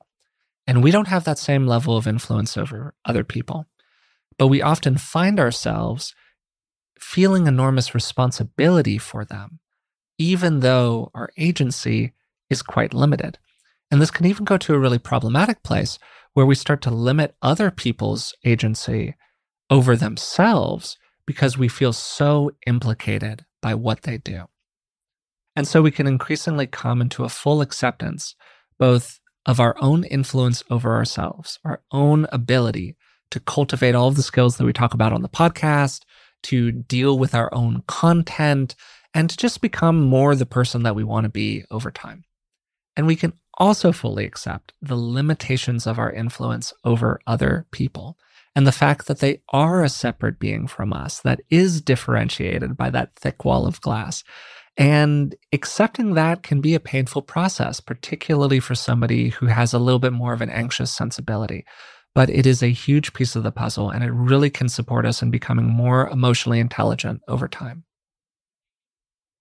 And 0.66 0.82
we 0.82 0.90
don't 0.90 1.06
have 1.06 1.22
that 1.22 1.38
same 1.38 1.68
level 1.68 1.96
of 1.96 2.08
influence 2.08 2.56
over 2.56 2.94
other 3.04 3.22
people. 3.22 3.66
But 4.40 4.48
we 4.48 4.60
often 4.60 4.98
find 4.98 5.38
ourselves 5.38 6.16
feeling 6.98 7.46
enormous 7.46 7.94
responsibility 7.94 8.98
for 8.98 9.24
them 9.24 9.60
even 10.18 10.60
though 10.60 11.10
our 11.14 11.30
agency 11.36 12.12
is 12.50 12.62
quite 12.62 12.94
limited. 12.94 13.38
And 13.90 14.00
this 14.00 14.10
can 14.10 14.26
even 14.26 14.44
go 14.44 14.56
to 14.58 14.74
a 14.74 14.78
really 14.78 14.98
problematic 14.98 15.62
place 15.62 15.98
where 16.34 16.46
we 16.46 16.54
start 16.54 16.82
to 16.82 16.90
limit 16.90 17.36
other 17.40 17.70
people's 17.70 18.34
agency 18.44 19.14
over 19.70 19.96
themselves 19.96 20.98
because 21.26 21.58
we 21.58 21.68
feel 21.68 21.92
so 21.92 22.50
implicated 22.66 23.44
by 23.60 23.74
what 23.74 24.02
they 24.02 24.18
do. 24.18 24.44
And 25.56 25.66
so 25.66 25.80
we 25.82 25.90
can 25.90 26.06
increasingly 26.06 26.66
come 26.66 27.00
into 27.00 27.24
a 27.24 27.30
full 27.30 27.60
acceptance 27.60 28.34
both 28.78 29.20
of 29.46 29.58
our 29.58 29.74
own 29.80 30.04
influence 30.04 30.62
over 30.70 30.94
ourselves, 30.94 31.58
our 31.64 31.80
own 31.92 32.26
ability 32.30 32.96
to 33.30 33.40
cultivate 33.40 33.94
all 33.94 34.08
of 34.08 34.16
the 34.16 34.22
skills 34.22 34.56
that 34.56 34.64
we 34.64 34.72
talk 34.72 34.92
about 34.92 35.12
on 35.12 35.22
the 35.22 35.28
podcast, 35.28 36.02
to 36.42 36.70
deal 36.70 37.18
with 37.18 37.34
our 37.34 37.52
own 37.54 37.82
content, 37.86 38.74
and 39.16 39.30
to 39.30 39.36
just 39.38 39.62
become 39.62 39.98
more 39.98 40.34
the 40.34 40.44
person 40.44 40.82
that 40.82 40.94
we 40.94 41.02
want 41.02 41.24
to 41.24 41.30
be 41.30 41.64
over 41.70 41.90
time. 41.90 42.22
And 42.98 43.06
we 43.06 43.16
can 43.16 43.32
also 43.56 43.90
fully 43.90 44.26
accept 44.26 44.74
the 44.82 44.94
limitations 44.94 45.86
of 45.86 45.98
our 45.98 46.12
influence 46.12 46.74
over 46.84 47.18
other 47.26 47.66
people 47.70 48.18
and 48.54 48.66
the 48.66 48.72
fact 48.72 49.06
that 49.06 49.20
they 49.20 49.40
are 49.48 49.82
a 49.82 49.88
separate 49.88 50.38
being 50.38 50.66
from 50.66 50.92
us 50.92 51.20
that 51.20 51.40
is 51.48 51.80
differentiated 51.80 52.76
by 52.76 52.90
that 52.90 53.16
thick 53.16 53.42
wall 53.42 53.66
of 53.66 53.80
glass. 53.80 54.22
And 54.76 55.34
accepting 55.50 56.12
that 56.12 56.42
can 56.42 56.60
be 56.60 56.74
a 56.74 56.80
painful 56.80 57.22
process, 57.22 57.80
particularly 57.80 58.60
for 58.60 58.74
somebody 58.74 59.30
who 59.30 59.46
has 59.46 59.72
a 59.72 59.78
little 59.78 59.98
bit 59.98 60.12
more 60.12 60.34
of 60.34 60.42
an 60.42 60.50
anxious 60.50 60.92
sensibility. 60.92 61.64
But 62.14 62.28
it 62.28 62.44
is 62.44 62.62
a 62.62 62.68
huge 62.68 63.14
piece 63.14 63.34
of 63.34 63.44
the 63.44 63.52
puzzle, 63.52 63.88
and 63.88 64.04
it 64.04 64.12
really 64.12 64.50
can 64.50 64.68
support 64.68 65.06
us 65.06 65.22
in 65.22 65.30
becoming 65.30 65.66
more 65.66 66.06
emotionally 66.10 66.60
intelligent 66.60 67.22
over 67.28 67.48
time. 67.48 67.84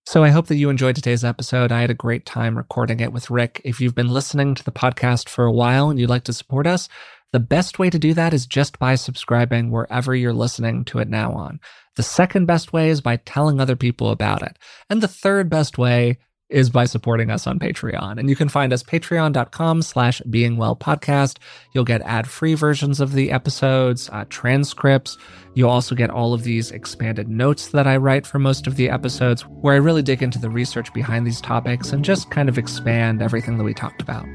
So 0.08 0.24
I 0.24 0.30
hope 0.30 0.48
that 0.48 0.58
you 0.58 0.70
enjoyed 0.70 0.96
today's 0.96 1.24
episode. 1.24 1.72
I 1.72 1.82
had 1.82 1.90
a 1.90 1.96
great 1.96 2.28
time 2.28 2.56
recording 2.56 3.00
it 3.00 3.12
with 3.12 3.32
Rick. 3.32 3.60
If 3.66 3.82
you've 3.82 3.96
been 3.96 4.14
listening 4.14 4.54
to 4.54 4.64
the 4.64 4.72
podcast 4.72 5.28
for 5.28 5.46
a 5.46 5.52
while 5.52 5.90
and 5.90 6.00
you'd 6.00 6.12
like 6.12 6.26
to 6.26 6.34
support 6.34 6.68
us, 6.68 6.88
the 7.34 7.40
best 7.40 7.80
way 7.80 7.90
to 7.90 7.98
do 7.98 8.14
that 8.14 8.32
is 8.32 8.46
just 8.46 8.78
by 8.78 8.94
subscribing 8.94 9.72
wherever 9.72 10.14
you're 10.14 10.32
listening 10.32 10.86
to 10.86 11.00
it 11.00 11.10
now 11.10 11.34
on. 11.34 11.60
The 11.96 12.04
second 12.04 12.46
best 12.46 12.72
way 12.72 12.90
is 12.90 13.02
by 13.02 13.18
telling 13.18 13.60
other 13.60 13.76
people 13.76 14.12
about 14.12 14.44
it. 14.44 14.60
And 14.92 15.02
the 15.02 15.08
third 15.08 15.50
best 15.50 15.80
way 15.80 16.20
is 16.56 16.70
by 16.70 16.86
supporting 16.86 17.30
us 17.30 17.46
on 17.46 17.60
Patreon. 17.60 18.18
And 18.18 18.30
you 18.30 18.36
can 18.36 18.48
find 18.48 18.72
us 18.72 18.82
patreon.com 18.82 19.82
slash 19.82 20.22
beingwellpodcast. 20.22 21.38
You'll 21.74 21.84
get 21.84 22.02
ad-free 22.04 22.54
versions 22.54 23.02
of 23.02 23.12
the 23.12 23.30
episodes, 23.30 24.10
uh, 24.14 24.24
transcripts. 24.30 25.18
You'll 25.54 25.70
also 25.70 25.96
get 25.96 26.10
all 26.10 26.34
of 26.34 26.44
these 26.44 26.72
expanded 26.72 27.28
notes 27.28 27.68
that 27.68 27.88
I 27.88 27.98
write 27.98 28.26
for 28.26 28.40
most 28.40 28.68
of 28.68 28.78
the 28.78 28.90
episodes, 28.90 29.42
where 29.42 29.74
I 29.74 29.78
really 29.78 30.02
dig 30.02 30.24
into 30.24 30.40
the 30.40 30.50
research 30.50 30.94
behind 30.94 31.28
these 31.28 31.42
topics 31.42 31.92
and 31.92 32.06
just 32.06 32.32
kind 32.32 32.48
of 32.48 32.58
expand 32.58 33.22
everything 33.22 33.58
that 33.58 33.66
we 33.66 33.74
talked 33.74 34.02
about. 34.02 34.26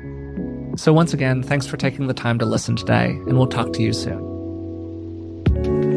So 0.77 0.93
once 0.93 1.15
again, 1.15 1.43
thanks 1.43 1.67
for 1.67 1.79
taking 1.79 2.07
the 2.07 2.15
time 2.15 2.39
to 2.39 2.45
listen 2.45 2.77
today, 2.77 3.07
and 3.07 3.39
we'll 3.39 3.47
talk 3.47 3.73
to 3.73 3.83
you 3.83 3.95
soon. 3.95 5.90